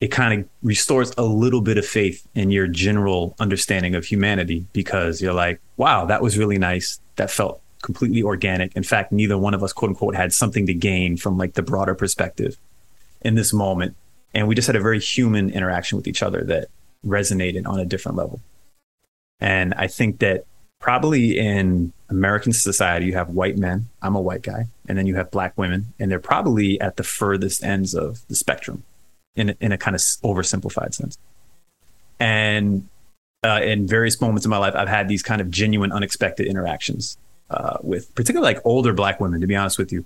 it 0.01 0.09
kind 0.09 0.41
of 0.41 0.49
restores 0.63 1.13
a 1.17 1.23
little 1.23 1.61
bit 1.61 1.79
of 1.79 1.87
faith 1.87 2.27
in 2.35 2.51
your 2.51 2.67
general 2.67 3.37
understanding 3.39 3.95
of 3.95 4.05
humanity 4.05 4.67
because 4.73 5.21
you're 5.21 5.33
like 5.33 5.61
wow 5.77 6.05
that 6.05 6.23
was 6.23 6.39
really 6.39 6.59
nice 6.59 7.01
that 7.17 7.31
felt 7.31 7.63
completely 7.83 8.23
organic. 8.23 8.75
In 8.75 8.83
fact, 8.83 9.13
neither 9.13 9.37
one 9.37 9.53
of 9.53 9.63
us, 9.63 9.73
quote 9.73 9.91
unquote, 9.91 10.15
had 10.15 10.33
something 10.33 10.67
to 10.67 10.75
gain 10.75 11.17
from 11.17 11.37
like 11.37 11.55
the 11.55 11.63
broader 11.63 11.95
perspective 11.95 12.57
in 13.21 13.35
this 13.35 13.53
moment. 13.53 13.97
And 14.33 14.49
we 14.49 14.55
just 14.55 14.67
had 14.67 14.77
a 14.77 14.81
very 14.81 15.01
human 15.01 15.51
interaction 15.51 15.97
with 15.97 16.07
each 16.07 16.23
other 16.23 16.43
that 16.45 16.69
resonated 17.05 17.67
on 17.67 17.79
a 17.79 17.85
different 17.85 18.17
level. 18.17 18.41
And 19.41 19.75
I 19.75 19.89
think 19.89 20.21
that 20.21 20.45
probably 20.83 21.39
in 21.39 21.93
American 22.11 22.53
society, 22.53 23.07
you 23.07 23.15
have 23.15 23.31
white 23.31 23.57
men. 23.57 23.87
I'm 24.03 24.17
a 24.17 24.21
white 24.21 24.43
guy. 24.43 24.67
And 24.87 24.99
then 24.99 25.07
you 25.07 25.15
have 25.15 25.31
black 25.31 25.57
women. 25.57 25.95
And 25.99 26.11
they're 26.11 26.19
probably 26.19 26.79
at 26.81 26.97
the 26.97 27.05
furthest 27.05 27.65
ends 27.65 27.95
of 27.95 28.27
the 28.29 28.35
spectrum 28.35 28.83
in, 29.35 29.55
in 29.61 29.73
a 29.73 29.79
kind 29.79 29.95
of 29.95 30.01
oversimplified 30.01 30.93
sense. 30.93 31.17
And 32.21 32.89
uh, 33.45 33.61
in 33.63 33.87
various 33.87 34.21
moments 34.21 34.45
in 34.45 34.51
my 34.51 34.59
life, 34.59 34.75
I've 34.75 34.89
had 34.89 35.09
these 35.09 35.23
kind 35.23 35.41
of 35.41 35.51
genuine, 35.51 35.93
unexpected 35.93 36.47
interactions 36.47 37.17
uh, 37.49 37.79
with 37.83 38.15
particularly 38.15 38.55
like 38.55 38.63
older 38.67 38.93
black 38.93 39.21
women, 39.21 39.41
to 39.41 39.47
be 39.47 39.57
honest 39.57 39.79
with 39.79 39.93
you, 39.93 40.05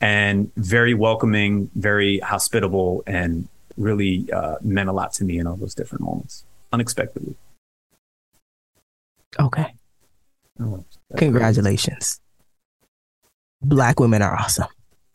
and 0.00 0.52
very 0.56 0.94
welcoming, 0.94 1.70
very 1.74 2.18
hospitable, 2.18 3.02
and 3.06 3.48
really 3.76 4.30
uh, 4.32 4.56
meant 4.60 4.88
a 4.88 4.92
lot 4.92 5.12
to 5.14 5.24
me 5.24 5.38
in 5.38 5.46
all 5.46 5.56
those 5.56 5.74
different 5.74 6.02
moments, 6.02 6.44
unexpectedly. 6.72 7.34
Okay. 9.38 9.74
Oh, 10.60 10.84
Congratulations. 11.16 12.20
Black 13.62 13.98
women 14.00 14.22
are 14.22 14.34
awesome. 14.34 14.66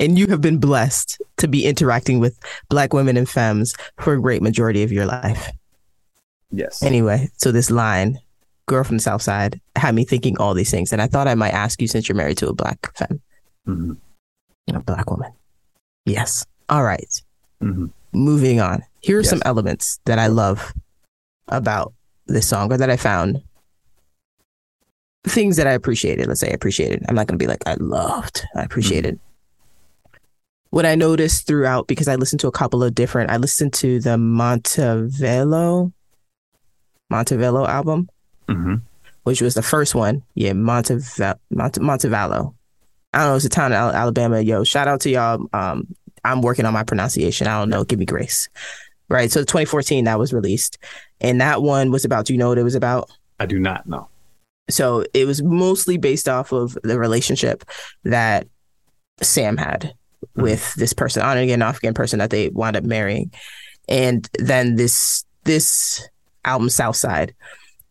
and 0.00 0.18
you 0.18 0.26
have 0.28 0.40
been 0.40 0.58
blessed 0.58 1.20
to 1.38 1.48
be 1.48 1.64
interacting 1.66 2.18
with 2.20 2.38
black 2.68 2.92
women 2.92 3.16
and 3.16 3.28
femmes 3.28 3.74
for 3.98 4.14
a 4.14 4.20
great 4.20 4.42
majority 4.42 4.82
of 4.82 4.92
your 4.92 5.06
life. 5.06 5.50
Yes. 6.50 6.82
Anyway, 6.82 7.28
so 7.36 7.52
this 7.52 7.70
line, 7.70 8.18
girl 8.66 8.84
from 8.84 8.96
the 8.98 9.02
South 9.02 9.22
Side 9.22 9.60
had 9.76 9.94
me 9.94 10.04
thinking 10.04 10.36
all 10.38 10.54
these 10.54 10.70
things. 10.70 10.92
And 10.92 11.00
I 11.00 11.06
thought 11.06 11.28
I 11.28 11.34
might 11.34 11.52
ask 11.54 11.80
you 11.80 11.88
since 11.88 12.08
you're 12.08 12.16
married 12.16 12.38
to 12.38 12.48
a 12.48 12.52
black 12.54 12.94
femme, 12.96 13.20
Mhm. 13.66 13.96
a 14.72 14.80
black 14.80 15.10
woman. 15.10 15.32
Yes. 16.04 16.44
All 16.68 16.82
right. 16.84 17.08
Mhm. 17.62 17.90
Moving 18.12 18.60
on. 18.60 18.82
Here 19.00 19.16
are 19.18 19.22
Yes. 19.22 19.30
some 19.30 19.42
elements 19.44 19.98
that 20.04 20.18
I 20.18 20.26
love 20.26 20.74
about 21.48 21.94
this 22.32 22.48
song 22.48 22.72
or 22.72 22.76
that 22.78 22.90
I 22.90 22.96
found. 22.96 23.42
Things 25.24 25.56
that 25.56 25.66
I 25.68 25.72
appreciated. 25.72 26.26
Let's 26.26 26.40
say 26.40 26.50
I 26.50 26.54
appreciated. 26.54 27.04
I'm 27.08 27.14
not 27.14 27.26
going 27.28 27.38
to 27.38 27.42
be 27.42 27.46
like, 27.48 27.62
I 27.66 27.74
loved. 27.78 28.44
I 28.56 28.62
appreciated. 28.62 29.20
What 30.70 30.84
I 30.86 30.94
noticed 30.96 31.46
throughout, 31.46 31.86
because 31.86 32.08
I 32.08 32.16
listened 32.16 32.40
to 32.40 32.48
a 32.48 32.52
couple 32.52 32.82
of 32.82 32.94
different, 32.94 33.30
I 33.30 33.36
listened 33.36 33.72
to 33.74 34.00
the 34.00 34.16
Montevello, 34.16 35.92
Montevello 37.12 37.68
album 37.68 38.08
Mhm. 38.48 38.80
which 39.24 39.40
was 39.42 39.54
the 39.54 39.62
first 39.62 39.94
one. 39.94 40.22
Yeah, 40.34 40.52
Montev- 40.52 41.36
Monte- 41.50 41.80
Montevallo. 41.80 42.54
I 43.12 43.18
don't 43.18 43.28
know. 43.28 43.36
It's 43.36 43.44
a 43.44 43.48
town 43.50 43.72
in 43.72 43.78
Alabama. 43.78 44.40
Yo, 44.40 44.64
shout 44.64 44.88
out 44.88 45.00
to 45.02 45.10
y'all. 45.10 45.46
Um, 45.52 45.94
I'm 46.24 46.40
working 46.40 46.64
on 46.64 46.72
my 46.72 46.82
pronunciation. 46.82 47.46
I 47.46 47.58
don't 47.58 47.68
know. 47.68 47.84
Give 47.84 47.98
me 47.98 48.06
grace. 48.06 48.48
Right. 49.08 49.30
So 49.30 49.44
2014 49.44 50.04
that 50.06 50.18
was 50.18 50.32
released, 50.32 50.78
and 51.22 51.40
that 51.40 51.62
one 51.62 51.90
was 51.90 52.04
about. 52.04 52.26
Do 52.26 52.34
you 52.34 52.38
know 52.38 52.50
what 52.50 52.58
it 52.58 52.64
was 52.64 52.74
about? 52.74 53.10
I 53.40 53.46
do 53.46 53.58
not 53.58 53.86
know. 53.86 54.08
So 54.68 55.04
it 55.14 55.26
was 55.26 55.42
mostly 55.42 55.96
based 55.96 56.28
off 56.28 56.52
of 56.52 56.76
the 56.82 56.98
relationship 56.98 57.64
that 58.04 58.46
Sam 59.22 59.56
had 59.56 59.94
with 60.36 60.74
this 60.74 60.92
person, 60.92 61.22
on 61.22 61.38
again, 61.38 61.62
off 61.62 61.78
again 61.78 61.94
person 61.94 62.18
that 62.18 62.30
they 62.30 62.48
wound 62.50 62.76
up 62.76 62.84
marrying, 62.84 63.32
and 63.88 64.28
then 64.38 64.76
this 64.76 65.24
this 65.44 66.06
album 66.44 66.68
Southside. 66.68 67.34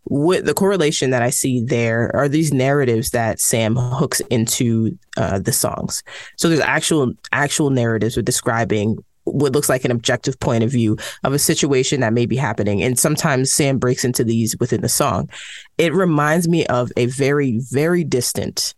With 0.09 0.45
the 0.45 0.55
correlation 0.55 1.11
that 1.11 1.21
I 1.21 1.29
see 1.29 1.63
there 1.63 2.11
are 2.15 2.27
these 2.27 2.51
narratives 2.51 3.11
that 3.11 3.39
Sam 3.39 3.75
hooks 3.75 4.19
into 4.31 4.97
uh, 5.15 5.39
the 5.39 5.51
songs. 5.51 6.03
So 6.37 6.49
there's 6.49 6.59
actual 6.59 7.13
actual 7.31 7.69
narratives 7.69 8.17
with 8.17 8.25
describing 8.25 8.97
what 9.25 9.53
looks 9.53 9.69
like 9.69 9.85
an 9.85 9.91
objective 9.91 10.39
point 10.39 10.63
of 10.63 10.71
view 10.71 10.97
of 11.23 11.33
a 11.33 11.39
situation 11.39 12.01
that 12.01 12.13
may 12.13 12.25
be 12.25 12.35
happening, 12.35 12.81
and 12.81 12.97
sometimes 12.97 13.51
Sam 13.51 13.77
breaks 13.77 14.03
into 14.03 14.23
these 14.23 14.55
within 14.59 14.81
the 14.81 14.89
song 14.89 15.29
it 15.77 15.93
reminds 15.93 16.47
me 16.47 16.65
of 16.67 16.91
a 16.97 17.05
very, 17.07 17.59
very 17.71 18.03
distant, 18.03 18.73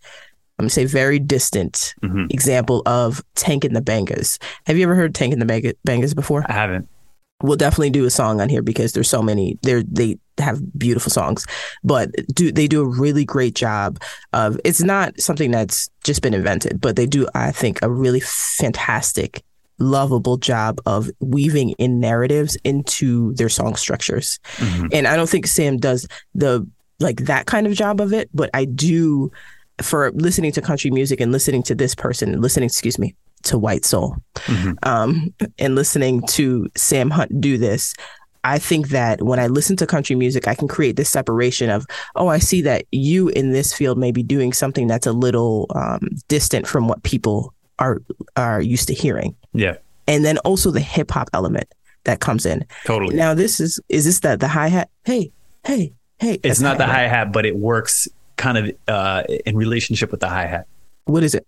I'm 0.60 0.64
gonna 0.64 0.70
say 0.70 0.86
very 0.86 1.20
distant 1.20 1.94
Mhm. 2.04 2.32
example 2.32 2.82
of 2.86 3.22
Tank 3.36 3.64
and 3.66 3.76
the 3.76 3.82
Bangas. 3.82 4.38
Have 4.68 4.78
you 4.78 4.84
ever 4.84 4.96
heard 4.96 5.14
Tank 5.16 5.34
and 5.34 5.42
the 5.42 5.46
Bang- 5.46 5.74
Bangas 5.88 6.16
before? 6.16 6.46
I 6.48 6.54
haven't. 6.54 6.88
We'll 7.42 7.58
definitely 7.58 7.90
do 7.90 8.06
a 8.06 8.10
song 8.10 8.40
on 8.40 8.48
here 8.48 8.62
because 8.62 8.94
there's 8.94 9.10
so 9.10 9.22
many. 9.22 9.58
They 9.64 9.84
they 9.92 10.18
have 10.38 10.62
beautiful 10.80 11.12
songs, 11.12 11.46
but 11.84 12.10
do 12.34 12.52
they 12.54 12.68
do 12.68 12.82
a 12.82 12.88
really 12.88 13.26
great 13.26 13.54
job 13.56 14.00
of? 14.32 14.58
It's 14.64 14.82
not 14.82 15.20
something 15.20 15.52
that's 15.52 15.90
just 16.06 16.22
been 16.22 16.34
invented, 16.34 16.80
but 16.80 16.96
they 16.96 17.06
do, 17.06 17.28
I 17.36 17.52
think, 17.52 17.80
a 17.82 17.90
really 17.90 18.22
fantastic, 18.22 19.44
lovable 19.84 20.38
job 20.38 20.80
of 20.86 21.10
weaving 21.20 21.72
in 21.78 22.00
narratives 22.00 22.58
into 22.64 23.34
their 23.36 23.50
song 23.50 23.76
structures 23.76 24.40
Mhm. 24.58 24.90
and 24.94 25.08
I 25.08 25.16
don't 25.16 25.30
think 25.30 25.46
Sam 25.48 25.78
does 25.78 26.08
the 26.34 26.66
like 27.00 27.26
that 27.26 27.46
kind 27.46 27.68
of 27.68 27.74
job 27.74 28.00
of 28.00 28.14
it, 28.14 28.30
but 28.34 28.50
I 28.54 28.66
do 28.66 29.32
for 29.82 30.12
listening 30.14 30.52
to 30.54 30.62
country 30.62 30.90
music 30.92 31.20
and 31.20 31.32
listening 31.32 31.64
to 31.64 31.76
this 31.76 31.96
person, 31.96 32.40
listening, 32.40 32.68
excuse 32.68 32.98
me, 33.00 33.16
to 33.44 33.58
White 33.58 33.84
Soul, 33.84 34.16
Mhm. 34.46 34.76
um, 34.84 35.34
and 35.60 35.76
listening 35.76 36.22
to 36.28 36.70
Sam 36.76 37.10
Hunt 37.10 37.42
do 37.42 37.58
this. 37.58 37.94
I 38.46 38.60
think 38.60 38.90
that 38.90 39.22
when 39.24 39.40
I 39.40 39.48
listen 39.48 39.76
to 39.78 39.88
country 39.88 40.16
music, 40.16 40.48
I 40.48 40.54
can 40.56 40.68
create 40.68 40.96
this 40.96 41.10
separation 41.10 41.70
of, 41.70 41.86
oh, 42.16 42.28
I 42.28 42.40
see 42.40 42.62
that 42.62 42.86
you 42.92 43.30
in 43.30 43.52
this 43.52 43.74
field 43.74 43.98
may 43.98 44.12
be 44.12 44.22
doing 44.24 44.54
something 44.54 44.86
that's 44.88 45.08
a 45.08 45.14
little 45.14 45.66
um, 45.76 46.10
distant 46.28 46.68
from 46.68 46.88
what 46.88 47.04
people 47.04 47.54
are 47.84 48.02
are 48.36 48.62
used 48.62 48.88
to 48.88 48.94
hearing, 48.94 49.36
Yeah, 49.54 49.76
and 50.08 50.24
then 50.26 50.38
also 50.40 50.72
the 50.72 50.80
hip 50.80 51.12
hop 51.12 51.30
element 51.34 51.68
that 52.06 52.20
comes 52.20 52.46
in. 52.46 52.66
totally. 52.86 53.16
Now 53.16 53.34
this 53.34 53.60
is 53.60 53.80
is 53.90 54.06
this 54.06 54.20
the 54.22 54.36
the 54.38 54.48
hi 54.48 54.68
hat? 54.70 54.90
Hey, 55.06 55.32
hey, 55.66 55.94
hey. 56.20 56.40
it's 56.44 56.60
not 56.62 56.78
the 56.78 56.86
hi-hat. 56.86 57.10
hi 57.12 57.18
hat, 57.18 57.32
but 57.34 57.46
it 57.46 57.56
works 57.56 58.08
kind 58.38 58.58
of 58.58 58.72
uh, 58.88 59.24
in 59.46 59.56
relationship 59.56 60.12
with 60.12 60.20
the 60.22 60.30
hi 60.30 60.46
hat. 60.46 60.66
What 61.06 61.24
is 61.24 61.36
it? 61.36 61.46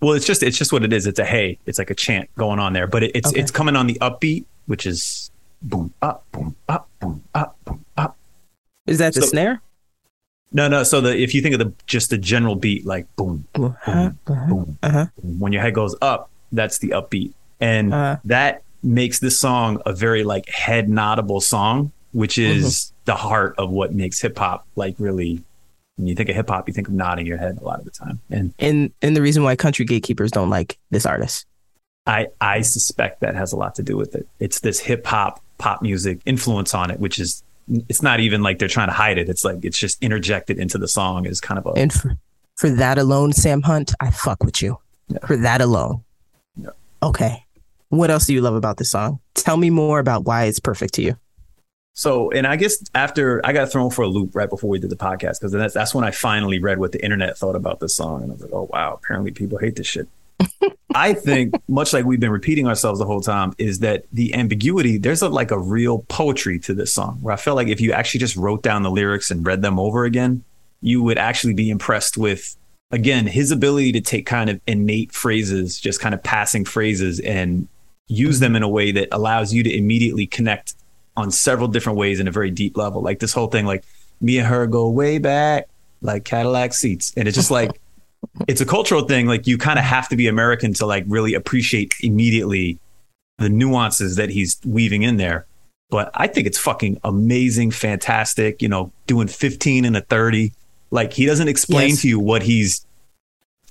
Well, 0.00 0.14
it's 0.14 0.24
just 0.26 0.42
it's 0.42 0.56
just 0.56 0.72
what 0.72 0.82
it 0.82 0.92
is. 0.92 1.06
It's 1.06 1.18
a 1.18 1.24
hey. 1.24 1.58
It's 1.66 1.78
like 1.78 1.90
a 1.90 1.94
chant 1.94 2.30
going 2.36 2.58
on 2.58 2.72
there, 2.72 2.86
but 2.86 3.02
it, 3.02 3.10
it's 3.14 3.28
Okay. 3.28 3.40
it's 3.40 3.50
coming 3.50 3.76
on 3.76 3.86
the 3.86 3.98
upbeat, 4.00 4.44
which 4.66 4.86
is 4.86 5.30
boom 5.62 5.92
up, 6.00 6.24
boom 6.32 6.56
up, 6.68 6.88
boom 7.00 7.22
up, 7.34 7.56
boom 7.64 7.84
up. 7.96 8.16
Is 8.86 8.98
that 8.98 9.14
the 9.14 9.22
snare? 9.22 9.60
No, 10.52 10.68
no. 10.68 10.82
So 10.82 11.00
the 11.00 11.16
if 11.16 11.34
you 11.34 11.42
think 11.42 11.54
of 11.54 11.58
the 11.60 11.72
just 11.86 12.10
the 12.10 12.18
general 12.18 12.56
beat, 12.56 12.84
like 12.86 13.06
boom, 13.16 13.46
Uh-huh, 13.54 14.10
boom, 14.26 14.78
uh-huh. 14.82 15.06
boom, 15.22 15.38
when 15.40 15.52
your 15.52 15.62
head 15.62 15.74
goes 15.74 15.94
up, 16.02 16.28
that's 16.52 16.78
the 16.78 16.88
upbeat, 16.90 17.32
and 17.60 17.92
Uh-huh. 17.94 18.16
that 18.24 18.62
makes 18.82 19.18
this 19.20 19.38
song 19.38 19.80
a 19.86 19.92
very 19.92 20.24
like 20.24 20.48
head 20.48 20.88
noddable 20.88 21.42
song, 21.42 21.92
which 22.12 22.38
is 22.38 22.64
Mm-hmm. 22.64 22.94
the 23.04 23.14
heart 23.16 23.54
of 23.58 23.70
what 23.70 23.92
makes 23.94 24.20
hip 24.20 24.38
hop 24.38 24.66
like 24.76 24.96
really. 24.98 25.42
When 25.96 26.06
you 26.06 26.14
think 26.14 26.30
of 26.30 26.34
hip 26.34 26.48
hop, 26.48 26.66
you 26.66 26.72
think 26.72 26.88
of 26.88 26.94
nodding 26.94 27.26
your 27.26 27.36
head 27.36 27.58
a 27.60 27.64
lot 27.64 27.78
of 27.78 27.84
the 27.84 27.90
time, 27.90 28.20
and 28.30 28.54
And 28.58 28.90
and 29.02 29.14
the 29.14 29.20
reason 29.20 29.42
why 29.42 29.54
country 29.54 29.84
gatekeepers 29.84 30.30
don't 30.30 30.48
like 30.48 30.78
this 30.90 31.04
artist. 31.04 31.44
I 32.06 32.28
I 32.40 32.62
suspect 32.62 33.20
that 33.20 33.34
has 33.36 33.52
a 33.52 33.56
lot 33.56 33.74
to 33.74 33.82
do 33.82 33.98
with 33.98 34.14
it. 34.14 34.26
It's 34.40 34.60
this 34.60 34.80
hip 34.80 35.04
hop 35.06 35.42
pop 35.58 35.82
music 35.82 36.20
influence 36.24 36.72
on 36.74 36.90
it, 36.90 36.98
which 36.98 37.18
is 37.18 37.42
it's 37.68 38.02
not 38.02 38.20
even 38.20 38.42
like 38.42 38.58
they're 38.58 38.68
trying 38.68 38.88
to 38.88 38.94
hide 38.94 39.18
it. 39.18 39.28
It's 39.28 39.44
like 39.44 39.64
it's 39.64 39.78
just 39.78 40.02
interjected 40.02 40.58
into 40.58 40.78
the 40.78 40.88
song 40.88 41.26
as 41.26 41.40
kind 41.40 41.58
of 41.58 41.66
a 41.66 41.70
And 41.78 41.92
for, 41.92 42.16
for 42.56 42.70
that 42.70 42.98
alone, 42.98 43.32
Sam 43.32 43.62
Hunt, 43.62 43.94
I 44.00 44.10
fuck 44.10 44.42
with 44.42 44.60
you. 44.62 44.78
For 45.26 45.36
that 45.36 45.60
alone. 45.60 46.04
Yeah. 46.56 46.70
Okay. 47.02 47.44
What 47.88 48.10
else 48.10 48.26
do 48.26 48.34
you 48.34 48.40
love 48.40 48.54
about 48.54 48.76
this 48.76 48.90
song? 48.90 49.18
Tell 49.34 49.56
me 49.56 49.70
more 49.70 49.98
about 49.98 50.24
why 50.24 50.44
it's 50.44 50.60
perfect 50.60 50.94
to 50.94 51.02
you. 51.02 51.16
So, 51.94 52.30
and 52.30 52.46
I 52.46 52.56
guess 52.56 52.82
after 52.94 53.44
I 53.44 53.52
got 53.52 53.70
thrown 53.70 53.90
for 53.90 54.02
a 54.02 54.08
loop 54.08 54.34
right 54.34 54.48
before 54.48 54.70
we 54.70 54.78
did 54.78 54.90
the 54.90 54.96
podcast, 54.96 55.40
because 55.40 55.52
that's 55.52 55.74
that's 55.74 55.94
when 55.94 56.04
I 56.04 56.12
finally 56.12 56.60
read 56.60 56.78
what 56.78 56.92
the 56.92 57.02
internet 57.02 57.36
thought 57.36 57.56
about 57.56 57.80
this 57.80 57.96
song, 57.96 58.22
and 58.22 58.30
I 58.30 58.34
was 58.34 58.42
like, 58.42 58.52
oh 58.52 58.68
wow, 58.72 58.94
apparently 58.94 59.32
people 59.32 59.58
hate 59.58 59.76
this 59.76 59.88
shit. 59.88 60.08
I 60.94 61.14
think, 61.14 61.54
much 61.68 61.92
like 61.92 62.04
we've 62.04 62.20
been 62.20 62.30
repeating 62.30 62.66
ourselves 62.66 62.98
the 62.98 63.06
whole 63.06 63.20
time, 63.20 63.54
is 63.58 63.78
that 63.80 64.04
the 64.12 64.34
ambiguity. 64.34 64.98
There's 64.98 65.22
a 65.22 65.28
like 65.28 65.50
a 65.50 65.58
real 65.58 66.04
poetry 66.08 66.58
to 66.60 66.74
this 66.74 66.92
song, 66.92 67.18
where 67.20 67.34
I 67.34 67.36
feel 67.36 67.54
like 67.54 67.68
if 67.68 67.80
you 67.80 67.92
actually 67.92 68.20
just 68.20 68.36
wrote 68.36 68.62
down 68.62 68.82
the 68.82 68.90
lyrics 68.90 69.30
and 69.30 69.46
read 69.46 69.62
them 69.62 69.78
over 69.78 70.04
again, 70.04 70.44
you 70.80 71.02
would 71.02 71.18
actually 71.18 71.54
be 71.54 71.70
impressed 71.70 72.16
with 72.16 72.56
again 72.90 73.26
his 73.26 73.50
ability 73.50 73.92
to 73.92 74.00
take 74.00 74.26
kind 74.26 74.50
of 74.50 74.60
innate 74.66 75.12
phrases, 75.12 75.78
just 75.78 76.00
kind 76.00 76.14
of 76.14 76.22
passing 76.22 76.64
phrases, 76.64 77.20
and 77.20 77.68
use 78.08 78.40
them 78.40 78.56
in 78.56 78.62
a 78.62 78.68
way 78.68 78.90
that 78.90 79.08
allows 79.12 79.54
you 79.54 79.62
to 79.62 79.72
immediately 79.72 80.26
connect 80.26 80.74
on 81.16 81.30
several 81.30 81.68
different 81.68 81.98
ways 81.98 82.18
in 82.18 82.26
a 82.26 82.30
very 82.32 82.50
deep 82.50 82.76
level. 82.76 83.02
Like 83.02 83.20
this 83.20 83.32
whole 83.32 83.46
thing, 83.46 83.66
like 83.66 83.84
me 84.20 84.38
and 84.38 84.46
her 84.48 84.66
go 84.66 84.88
way 84.90 85.18
back, 85.18 85.68
like 86.02 86.24
Cadillac 86.24 86.72
seats. 86.72 87.12
And 87.16 87.28
it's 87.28 87.36
just 87.36 87.50
like, 87.50 87.79
it's 88.48 88.60
a 88.60 88.66
cultural 88.66 89.02
thing. 89.02 89.26
Like 89.26 89.46
you 89.46 89.58
kind 89.58 89.78
of 89.78 89.84
have 89.84 90.08
to 90.10 90.16
be 90.16 90.26
American 90.28 90.72
to 90.74 90.86
like 90.86 91.04
really 91.06 91.34
appreciate 91.34 91.94
immediately 92.00 92.78
the 93.38 93.48
nuances 93.48 94.16
that 94.16 94.30
he's 94.30 94.58
weaving 94.64 95.02
in 95.02 95.16
there. 95.16 95.46
But 95.90 96.10
I 96.14 96.26
think 96.28 96.46
it's 96.46 96.58
fucking 96.58 97.00
amazing, 97.02 97.70
fantastic, 97.72 98.62
you 98.62 98.68
know, 98.68 98.92
doing 99.06 99.26
15 99.28 99.84
and 99.84 99.96
a 99.96 100.02
30. 100.02 100.52
Like 100.90 101.12
he 101.12 101.26
doesn't 101.26 101.48
explain 101.48 101.90
Yes. 101.90 102.02
to 102.02 102.08
you 102.08 102.20
what 102.20 102.42
he's 102.42 102.84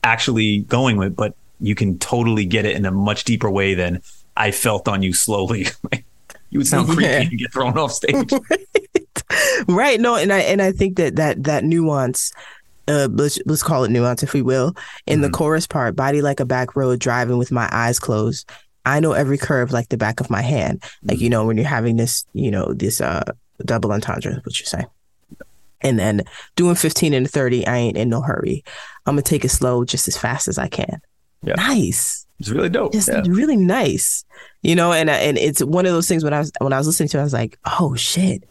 actually 0.03 0.59
going 0.59 0.97
with, 0.97 1.15
but 1.15 1.35
you 1.59 1.75
can 1.75 1.97
totally 1.99 2.45
get 2.45 2.65
it 2.65 2.75
in 2.75 2.85
a 2.85 2.91
much 2.91 3.23
deeper 3.25 3.49
way 3.49 3.73
than 3.73 4.01
I 4.35 4.51
felt 4.51 4.87
on 4.87 5.03
you 5.03 5.13
slowly. 5.13 5.67
you 6.49 6.59
would 6.59 6.67
sound 6.67 6.87
creepy 6.87 7.03
Yeah. 7.03 7.21
and 7.21 7.37
get 7.37 7.53
thrown 7.53 7.77
off 7.77 7.91
stage. 7.91 8.31
right 9.67 9.99
no 9.99 10.15
and 10.15 10.33
i 10.33 10.39
and 10.39 10.59
i 10.61 10.71
think 10.71 10.97
that 10.97 11.15
that 11.17 11.43
that 11.43 11.63
nuance 11.63 12.31
uh 12.89 13.07
let's 13.11 13.39
let's 13.45 13.63
call 13.63 13.83
it 13.85 13.91
nuance 13.91 14.23
if 14.23 14.33
we 14.33 14.41
will 14.41 14.73
in 15.05 15.21
the 15.21 15.29
Mhm. 15.29 15.33
chorus 15.33 15.67
part 15.67 15.95
body 15.95 16.21
like 16.21 16.39
a 16.39 16.45
back 16.45 16.75
road 16.75 16.99
driving 16.99 17.37
with 17.37 17.51
my 17.51 17.69
eyes 17.71 17.99
closed 17.99 18.49
i 18.85 18.99
know 18.99 19.13
every 19.13 19.37
curve 19.37 19.71
like 19.71 19.89
the 19.89 19.97
back 19.97 20.19
of 20.19 20.29
my 20.29 20.41
hand 20.41 20.83
like 21.03 21.19
you 21.19 21.29
know 21.29 21.45
when 21.45 21.55
you're 21.57 21.65
having 21.67 21.95
this 21.97 22.25
you 22.33 22.49
know 22.51 22.73
this 22.73 22.99
uh 23.01 23.23
double 23.65 23.91
entendre 23.91 24.41
what 24.43 24.59
you 24.59 24.65
say 24.65 24.83
and 25.81 25.97
then 25.99 26.21
doing 26.55 26.75
15 26.75 27.13
and 27.13 27.29
30 27.29 27.65
i 27.67 27.77
ain't 27.77 27.97
in 27.97 28.09
no 28.09 28.21
hurry 28.21 28.63
i'm 29.05 29.13
gonna 29.13 29.21
take 29.21 29.45
it 29.45 29.49
slow 29.49 29.83
just 29.85 30.07
as 30.07 30.17
fast 30.17 30.47
as 30.47 30.57
i 30.57 30.67
can 30.67 30.99
Yeah. 31.43 31.55
nice 31.55 32.25
It's 32.39 32.49
really 32.49 32.69
dope. 32.69 32.95
It's 32.95 33.09
Yeah. 33.09 33.21
really 33.27 33.57
nice, 33.57 34.23
you 34.61 34.73
know. 34.73 34.93
And 34.93 35.09
and 35.09 35.37
it's 35.37 35.61
one 35.61 35.85
of 35.85 35.91
those 35.91 36.07
things 36.07 36.23
when 36.23 36.33
I 36.33 36.39
was 36.39 36.51
when 36.61 36.71
I 36.71 36.77
was 36.77 36.87
listening 36.87 37.09
to, 37.09 37.17
it, 37.17 37.19
I 37.19 37.23
was 37.25 37.33
like, 37.33 37.57
oh 37.79 37.95
shit, 37.95 38.47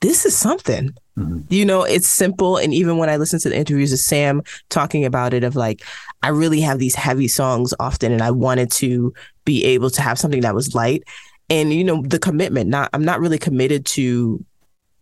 this 0.00 0.26
is 0.26 0.36
something. 0.36 0.94
Mhm. 1.18 1.44
You 1.48 1.64
know, 1.64 1.82
it's 1.82 2.08
simple. 2.08 2.58
And 2.58 2.74
even 2.74 2.98
when 2.98 3.08
I 3.08 3.16
listen 3.16 3.40
to 3.40 3.48
the 3.48 3.56
interviews 3.56 3.92
of 3.92 3.98
Sam 3.98 4.42
talking 4.68 5.04
about 5.04 5.32
it, 5.32 5.44
of 5.44 5.56
like, 5.56 5.82
I 6.22 6.28
really 6.28 6.60
have 6.60 6.78
these 6.78 6.94
heavy 6.94 7.28
songs 7.28 7.72
often, 7.80 8.12
and 8.12 8.22
I 8.22 8.30
wanted 8.30 8.70
to 8.72 9.12
be 9.44 9.64
able 9.64 9.90
to 9.90 10.02
have 10.02 10.18
something 10.18 10.42
that 10.42 10.54
was 10.54 10.74
light. 10.74 11.02
And 11.48 11.72
you 11.72 11.84
know, 11.84 12.02
the 12.02 12.18
commitment. 12.18 12.68
Not 12.68 12.90
I'm 12.92 13.04
not 13.04 13.20
really 13.20 13.38
committed 13.38 13.86
to 13.86 14.44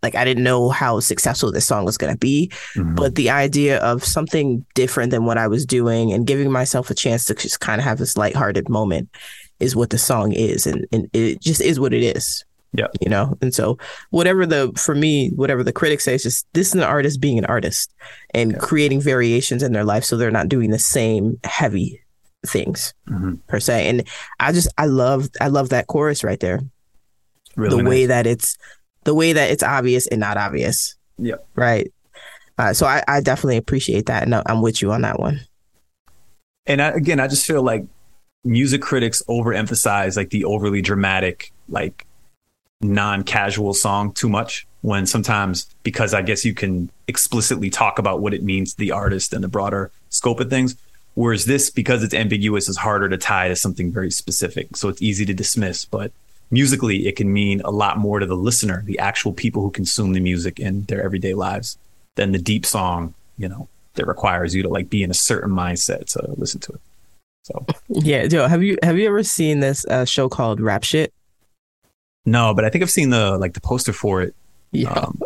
like 0.03 0.13
I 0.15 0.23
didn't 0.23 0.43
know 0.43 0.69
how 0.69 0.99
successful 0.99 1.51
this 1.51 1.65
song 1.65 1.83
was 1.83 1.97
going 1.97 2.13
to 2.13 2.19
be, 2.19 2.51
Mhm. 2.75 2.95
but 2.95 3.15
the 3.15 3.31
idea 3.31 3.79
of 3.79 4.05
something 4.05 4.63
different 4.75 5.09
than 5.09 5.25
what 5.25 5.39
I 5.39 5.47
was 5.47 5.65
doing 5.65 6.13
and 6.13 6.27
giving 6.27 6.51
myself 6.51 6.91
a 6.91 6.93
chance 6.93 7.25
to 7.25 7.33
just 7.33 7.59
kind 7.59 7.81
of 7.81 7.85
have 7.85 7.97
this 7.97 8.15
lighthearted 8.15 8.69
moment 8.69 9.09
is 9.59 9.75
what 9.75 9.89
the 9.89 9.97
song 9.97 10.31
is, 10.33 10.67
and 10.67 10.85
and 10.91 11.09
it 11.13 11.41
just 11.41 11.59
is 11.59 11.79
what 11.79 11.93
it 11.93 12.03
is. 12.15 12.45
Yeah. 12.77 12.87
you 13.01 13.09
know, 13.09 13.37
and 13.41 13.53
so 13.53 13.77
whatever 14.09 14.45
the 14.45 14.71
for 14.77 14.95
me, 14.95 15.29
whatever 15.35 15.63
the 15.63 15.71
critics 15.73 16.03
say, 16.03 16.15
is 16.15 16.23
just 16.23 16.47
this 16.53 16.67
is 16.69 16.73
an 16.75 16.81
artist 16.83 17.21
being 17.21 17.37
an 17.37 17.45
artist 17.45 17.91
and 18.33 18.51
Yeah. 18.53 18.57
creating 18.59 19.01
variations 19.01 19.63
in 19.63 19.71
their 19.73 19.83
life, 19.85 20.03
so 20.03 20.17
they're 20.17 20.31
not 20.31 20.49
doing 20.49 20.71
the 20.71 20.79
same 20.79 21.39
heavy 21.43 22.01
things 22.45 22.93
Mhm. 23.09 23.39
per 23.47 23.59
se. 23.59 23.87
And 23.89 24.07
I 24.39 24.51
just 24.51 24.67
I 24.77 24.85
love 24.85 25.29
I 25.41 25.47
love 25.47 25.69
that 25.69 25.87
chorus 25.87 26.23
right 26.23 26.39
there 26.39 26.61
really 27.55 27.77
the 27.77 27.83
nice. 27.83 27.89
way 27.89 28.05
that 28.07 28.27
it's 28.27 28.57
the 29.03 29.13
way 29.13 29.33
that 29.33 29.49
it's 29.51 29.63
obvious 29.63 30.07
and 30.07 30.19
not 30.19 30.37
obvious. 30.37 30.95
Yeah. 31.17 31.35
Right. 31.55 31.91
Uh, 32.57 32.73
so 32.73 32.85
I, 32.85 33.03
I 33.07 33.19
definitely 33.21 33.57
appreciate 33.57 34.05
that, 34.05 34.23
and 34.23 34.33
I'm 34.45 34.61
with 34.61 34.81
you 34.81 34.91
on 34.91 35.01
that 35.01 35.19
one. 35.19 35.41
And 36.65 36.81
I, 36.81 36.89
again, 36.89 37.19
I 37.19 37.27
just 37.27 37.45
feel 37.45 37.61
like 37.61 37.85
music 38.43 38.81
critics 38.81 39.21
overemphasize 39.27 40.15
like 40.15 40.29
the 40.29 40.45
overly 40.45 40.81
dramatic, 40.81 41.51
like 41.67 42.04
non-casual 42.81 43.73
song 43.73 44.13
too 44.13 44.29
much. 44.29 44.67
When 44.81 45.07
sometimes, 45.07 45.65
because 45.81 46.13
I 46.13 46.21
guess 46.21 46.45
you 46.45 46.53
can 46.53 46.91
explicitly 47.07 47.71
talk 47.71 47.97
about 47.97 48.21
what 48.21 48.35
it 48.35 48.43
means 48.43 48.73
to 48.73 48.77
the 48.77 48.91
artist 48.91 49.33
and 49.33 49.43
the 49.43 49.47
broader 49.47 49.91
scope 50.09 50.39
of 50.39 50.49
things. 50.49 50.75
Whereas 51.15 51.45
this, 51.45 51.69
because 51.69 52.03
it's 52.03 52.13
ambiguous, 52.13 52.69
is 52.69 52.77
harder 52.77 53.09
to 53.09 53.17
tie 53.17 53.47
to 53.47 53.55
something 53.55 53.91
very 53.91 54.11
specific. 54.11 54.75
So 54.75 54.89
it's 54.89 55.01
easy 55.01 55.25
to 55.25 55.33
dismiss. 55.33 55.85
But 55.85 56.11
musically, 56.51 57.07
it 57.07 57.15
can 57.15 57.31
mean 57.33 57.61
a 57.61 57.71
lot 57.71 57.97
more 57.97 58.19
to 58.19 58.25
the 58.25 58.35
listener, 58.35 58.83
the 58.85 58.99
actual 58.99 59.33
people 59.33 59.61
who 59.63 59.71
consume 59.71 60.13
the 60.13 60.19
music 60.19 60.59
in 60.59 60.83
their 60.83 61.01
everyday 61.01 61.33
lives, 61.33 61.77
than 62.15 62.31
the 62.31 62.37
deep 62.37 62.65
song, 62.65 63.13
you 63.37 63.47
know, 63.47 63.67
that 63.95 64.07
requires 64.07 64.53
you 64.53 64.61
to 64.63 64.69
like 64.69 64.89
be 64.89 65.03
in 65.03 65.09
a 65.09 65.15
certain 65.15 65.51
mindset 65.51 66.05
to 66.13 66.33
listen 66.37 66.59
to 66.61 66.73
it. 66.73 66.81
So 67.43 67.65
Yeah, 67.89 68.27
Joe, 68.27 68.47
have 68.47 68.61
you 68.61 68.77
have 68.83 68.97
you 68.97 69.07
ever 69.07 69.23
seen 69.23 69.61
this 69.61 69.85
uh, 69.85 70.05
show 70.05 70.29
called 70.29 70.59
Rap 70.59 70.83
Shit? 70.83 71.13
No, 72.25 72.53
but 72.53 72.65
I 72.65 72.69
think 72.69 72.83
I've 72.83 72.91
seen 72.91 73.09
the 73.09 73.37
like 73.37 73.53
the 73.53 73.61
poster 73.61 73.93
for 73.93 74.21
it. 74.21 74.35
Yeah, 74.71 74.91
Um, 74.91 75.19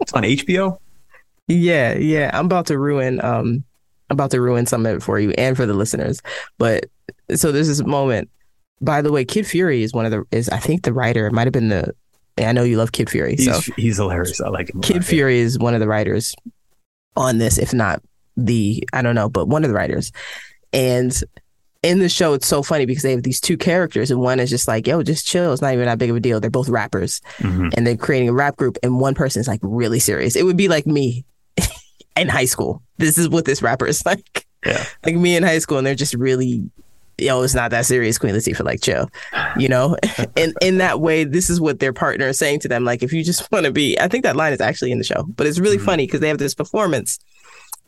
it's 0.00 0.12
on 0.12 0.22
HBO. 0.24 0.78
yeah, 1.48 1.94
yeah. 1.94 2.30
I'm 2.32 2.46
about 2.46 2.66
to 2.66 2.78
ruin 2.78 3.20
um, 3.24 3.64
I'm 4.10 4.14
about 4.14 4.30
to 4.32 4.40
ruin 4.40 4.66
some 4.66 4.84
of 4.86 4.96
it 4.96 5.02
for 5.02 5.18
you 5.18 5.30
and 5.38 5.56
for 5.56 5.66
the 5.66 5.74
listeners. 5.74 6.20
But 6.58 6.86
so 7.34 7.52
there's 7.52 7.68
this 7.68 7.82
moment. 7.84 8.28
By 8.80 9.00
the 9.02 9.12
way, 9.12 9.24
Kid 9.24 9.46
Fury 9.46 9.82
is 9.82 9.92
one 9.92 10.04
of 10.06 10.10
the 10.10 10.24
is 10.32 10.48
I 10.48 10.58
think 10.58 10.82
the 10.82 10.92
writer. 10.92 11.26
It 11.26 11.32
might 11.32 11.46
have 11.46 11.52
been 11.52 11.68
the. 11.68 11.94
I 12.38 12.52
know 12.52 12.62
you 12.64 12.78
love 12.78 12.92
Kid 12.92 13.10
Fury, 13.10 13.36
He's 13.36 13.44
so 13.64 13.72
he's 13.76 13.98
hilarious. 13.98 14.40
I 14.40 14.48
like 14.48 14.70
him. 14.74 14.80
Kid 14.80 14.96
lot. 14.96 15.04
Fury 15.04 15.38
is 15.38 15.58
one 15.58 15.74
of 15.74 15.80
the 15.80 15.86
writers 15.86 16.34
on 17.16 17.38
this, 17.38 17.58
if 17.58 17.72
not 17.74 18.02
the 18.36 18.82
I 18.92 19.02
don't 19.02 19.14
know, 19.14 19.28
but 19.28 19.46
one 19.48 19.62
of 19.64 19.68
the 19.68 19.76
writers. 19.76 20.10
And 20.72 21.12
in 21.82 21.98
the 21.98 22.08
show, 22.08 22.32
it's 22.34 22.46
so 22.46 22.62
funny 22.62 22.86
because 22.86 23.02
they 23.02 23.10
have 23.10 23.22
these 23.24 23.40
two 23.40 23.56
characters, 23.56 24.10
and 24.10 24.20
one 24.20 24.38
is 24.40 24.50
just 24.50 24.68
like, 24.68 24.86
"Yo, 24.86 25.02
just 25.02 25.26
chill. 25.26 25.52
It's 25.52 25.62
not 25.62 25.72
even 25.74 25.86
that 25.86 25.98
big 25.98 26.10
of 26.10 26.16
a 26.16 26.20
deal." 26.20 26.38
They're 26.40 26.50
both 26.50 26.68
rappers, 26.68 27.20
Mhm. 27.38 27.72
and 27.76 27.86
they're 27.86 27.96
creating 27.96 28.28
a 28.28 28.32
rap 28.32 28.56
group, 28.56 28.78
and 28.82 29.00
one 29.00 29.14
person 29.14 29.40
is 29.40 29.48
like 29.48 29.60
really 29.62 29.98
serious. 29.98 30.36
It 30.36 30.44
would 30.44 30.56
be 30.56 30.68
like 30.68 30.86
me 30.86 31.24
in 32.16 32.28
high 32.28 32.44
school. 32.44 32.82
This 32.98 33.18
is 33.18 33.28
what 33.28 33.44
this 33.46 33.62
rapper 33.62 33.86
is 33.86 34.04
like. 34.06 34.46
Yeah. 34.64 34.84
like 35.04 35.16
me 35.16 35.34
in 35.36 35.42
high 35.42 35.58
school, 35.58 35.78
and 35.78 35.86
they're 35.86 35.94
just 35.96 36.14
really. 36.14 36.62
Yo, 37.18 37.42
it's 37.42 37.54
not 37.54 37.70
that 37.72 37.84
serious, 37.84 38.16
Queen 38.16 38.34
Latifah. 38.34 38.64
Like, 38.64 38.80
chill, 38.80 39.08
you 39.56 39.68
know. 39.68 39.96
and 40.36 40.54
in 40.62 40.78
that 40.78 41.00
way, 41.00 41.24
this 41.24 41.50
is 41.50 41.60
what 41.60 41.78
their 41.78 41.92
partner 41.92 42.28
is 42.28 42.38
saying 42.38 42.58
to 42.60 42.68
them. 42.68 42.84
Like, 42.84 43.02
if 43.02 43.12
you 43.12 43.22
just 43.22 43.50
want 43.52 43.66
to 43.66 43.70
be, 43.70 43.98
I 44.00 44.08
think 44.08 44.24
that 44.24 44.34
line 44.34 44.52
is 44.52 44.60
actually 44.62 44.92
in 44.92 44.98
the 44.98 45.04
show, 45.04 45.24
but 45.36 45.46
it's 45.46 45.58
really 45.58 45.76
Mhm. 45.78 45.84
funny 45.84 46.06
because 46.06 46.20
they 46.20 46.28
have 46.28 46.38
this 46.38 46.54
performance, 46.54 47.18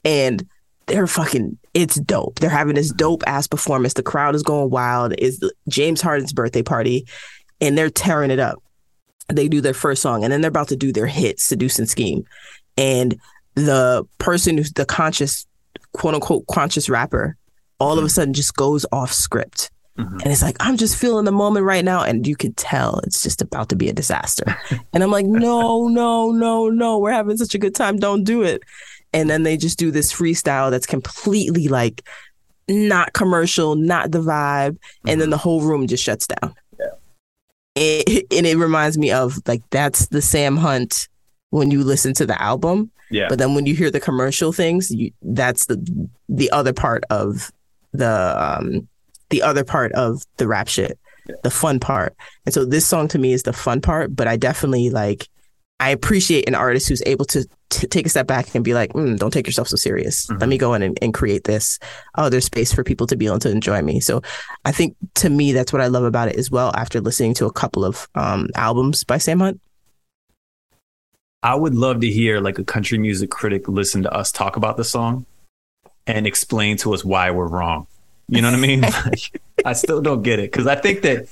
and 0.04 0.46
they're 0.86 1.06
fucking. 1.06 1.58
It's 1.72 1.96
dope. 1.96 2.38
They're 2.38 2.50
having 2.50 2.74
this 2.76 2.92
dope 2.92 3.22
ass 3.26 3.46
performance. 3.46 3.94
The 3.94 4.02
crowd 4.02 4.34
is 4.34 4.42
going 4.42 4.70
wild. 4.70 5.14
Is 5.18 5.40
James 5.68 6.00
Harden's 6.00 6.32
birthday 6.32 6.62
party, 6.62 7.06
and 7.60 7.76
they're 7.76 7.90
tearing 7.90 8.30
it 8.30 8.38
up. 8.38 8.62
They 9.28 9.48
do 9.48 9.60
their 9.60 9.74
first 9.74 10.02
song, 10.02 10.22
and 10.22 10.32
then 10.32 10.40
they're 10.40 10.48
about 10.50 10.68
to 10.68 10.76
do 10.76 10.92
their 10.92 11.06
hit, 11.06 11.40
Seducing 11.40 11.86
Scheme," 11.86 12.24
and 12.76 13.18
the 13.54 14.04
person 14.18 14.56
who's 14.58 14.72
the 14.72 14.84
conscious, 14.84 15.46
quote 15.92 16.14
unquote, 16.14 16.46
conscious 16.48 16.88
rapper, 16.88 17.36
all 17.78 17.98
of 17.98 18.04
a 18.04 18.08
sudden 18.08 18.34
just 18.34 18.54
goes 18.56 18.84
off 18.92 19.12
script. 19.12 19.70
Mhm. 19.98 20.22
And 20.22 20.32
it's 20.32 20.42
like, 20.42 20.56
I'm 20.58 20.76
just 20.76 20.96
feeling 20.96 21.24
the 21.24 21.32
moment 21.32 21.64
right 21.64 21.84
now. 21.84 22.02
And 22.02 22.26
you 22.26 22.34
can 22.34 22.52
tell 22.54 22.98
it's 23.04 23.22
just 23.22 23.40
about 23.40 23.68
to 23.68 23.76
be 23.76 23.88
a 23.88 23.92
disaster. 23.92 24.56
and 24.92 25.04
I'm 25.04 25.10
like, 25.12 25.26
no, 25.26 25.86
no, 25.86 26.32
no, 26.32 26.68
no. 26.68 26.98
We're 26.98 27.12
having 27.12 27.36
such 27.36 27.54
a 27.54 27.58
good 27.58 27.76
time. 27.76 27.98
Don't 27.98 28.24
do 28.24 28.42
it. 28.42 28.62
And 29.14 29.30
then 29.30 29.44
they 29.44 29.56
just 29.56 29.78
do 29.78 29.90
this 29.90 30.12
freestyle 30.12 30.70
that's 30.70 30.86
completely 30.86 31.68
like 31.68 32.02
not 32.68 33.12
commercial, 33.12 33.76
not 33.76 34.10
the 34.10 34.20
vibe. 34.20 34.76
And 35.06 35.20
then 35.20 35.30
the 35.30 35.36
whole 35.38 35.62
room 35.62 35.86
just 35.86 36.02
shuts 36.04 36.26
down. 36.26 36.54
Yeah. 36.78 36.86
It, 37.76 38.26
and 38.30 38.46
it 38.46 38.56
reminds 38.56 38.98
me 38.98 39.10
of 39.12 39.38
like, 39.46 39.62
that's 39.70 40.06
the 40.08 40.20
Sam 40.20 40.56
Hunt 40.56 41.08
when 41.50 41.70
you 41.70 41.84
listen 41.84 42.12
to 42.14 42.26
the 42.26 42.40
album. 42.42 42.90
Yeah. 43.10 43.28
But 43.28 43.38
then 43.38 43.54
when 43.54 43.66
you 43.66 43.74
hear 43.74 43.90
the 43.90 44.00
commercial 44.00 44.52
things, 44.52 44.90
you, 44.90 45.12
that's 45.22 45.66
the 45.66 46.08
the 46.28 46.50
other 46.50 46.72
part 46.72 47.04
of 47.10 47.52
the 47.92 48.34
um 48.42 48.88
the 49.30 49.42
other 49.42 49.62
part 49.62 49.92
of 49.92 50.22
the 50.38 50.48
rap 50.48 50.68
shit, 50.68 50.98
Yeah. 51.28 51.36
the 51.44 51.50
fun 51.50 51.78
part. 51.78 52.16
And 52.46 52.52
so 52.54 52.64
this 52.64 52.86
song 52.86 53.06
to 53.08 53.18
me 53.18 53.32
is 53.32 53.44
the 53.44 53.52
fun 53.52 53.80
part, 53.80 54.16
but 54.16 54.26
I 54.26 54.36
definitely 54.36 54.90
like 54.90 55.28
I 55.84 55.90
appreciate 55.90 56.48
an 56.48 56.54
artist 56.54 56.88
who's 56.88 57.02
able 57.04 57.26
to 57.26 57.46
t- 57.68 57.86
take 57.86 58.06
a 58.06 58.08
step 58.08 58.26
back 58.26 58.54
and 58.54 58.64
be 58.64 58.72
like, 58.72 58.94
mm, 58.94 59.18
don't 59.18 59.30
take 59.30 59.46
yourself 59.46 59.68
so 59.68 59.76
serious. 59.76 60.26
Mhm. 60.28 60.40
Let 60.40 60.48
me 60.48 60.56
go 60.56 60.72
in 60.72 60.80
and, 60.80 60.98
and 61.02 61.12
create 61.12 61.44
this. 61.44 61.78
Oh, 62.14 62.30
there's 62.30 62.46
space 62.46 62.72
for 62.72 62.82
people 62.82 63.06
to 63.08 63.16
be 63.16 63.26
able 63.26 63.38
to 63.40 63.50
enjoy 63.50 63.82
me. 63.82 64.00
So 64.00 64.22
I 64.64 64.72
think 64.72 64.96
to 65.16 65.28
me, 65.28 65.52
that's 65.52 65.74
what 65.74 65.82
I 65.82 65.88
love 65.88 66.04
about 66.04 66.28
it 66.28 66.36
as 66.36 66.50
well. 66.50 66.72
After 66.74 67.02
listening 67.02 67.34
to 67.34 67.44
a 67.44 67.52
couple 67.52 67.84
of 67.84 68.08
um, 68.14 68.48
albums 68.54 69.04
by 69.04 69.18
Sam 69.18 69.40
Hunt. 69.40 69.60
I 71.42 71.54
would 71.54 71.74
love 71.74 72.00
to 72.00 72.10
hear 72.10 72.40
like 72.40 72.58
a 72.58 72.64
country 72.64 72.96
music 72.96 73.30
critic 73.30 73.68
listen 73.68 74.04
to 74.04 74.10
us 74.10 74.32
talk 74.32 74.56
about 74.56 74.78
the 74.78 74.84
song 74.84 75.26
and 76.06 76.26
explain 76.26 76.78
to 76.78 76.94
us 76.94 77.04
why 77.04 77.30
we're 77.30 77.46
wrong. 77.46 77.88
You 78.28 78.40
know 78.40 78.48
what 78.50 78.58
I 78.58 78.60
mean? 78.60 78.80
Like, 79.04 79.38
I 79.66 79.74
still 79.74 80.00
don't 80.00 80.22
get 80.22 80.38
it 80.38 80.50
because 80.50 80.66
I 80.66 80.76
think 80.76 81.02
that 81.02 81.28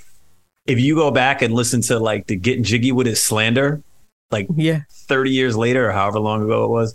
if 0.66 0.78
you 0.78 0.94
go 0.94 1.10
back 1.10 1.40
and 1.40 1.54
listen 1.54 1.80
to 1.82 1.98
like 1.98 2.26
the 2.26 2.36
Get 2.36 2.60
Jiggy 2.60 2.92
with 2.92 3.06
His 3.06 3.22
slander, 3.22 3.82
like 4.32 4.48
Yeah. 4.54 4.80
30 4.90 5.30
years 5.30 5.56
later 5.56 5.88
or 5.88 5.92
however 5.92 6.18
long 6.18 6.42
ago 6.42 6.64
it 6.64 6.70
was, 6.70 6.94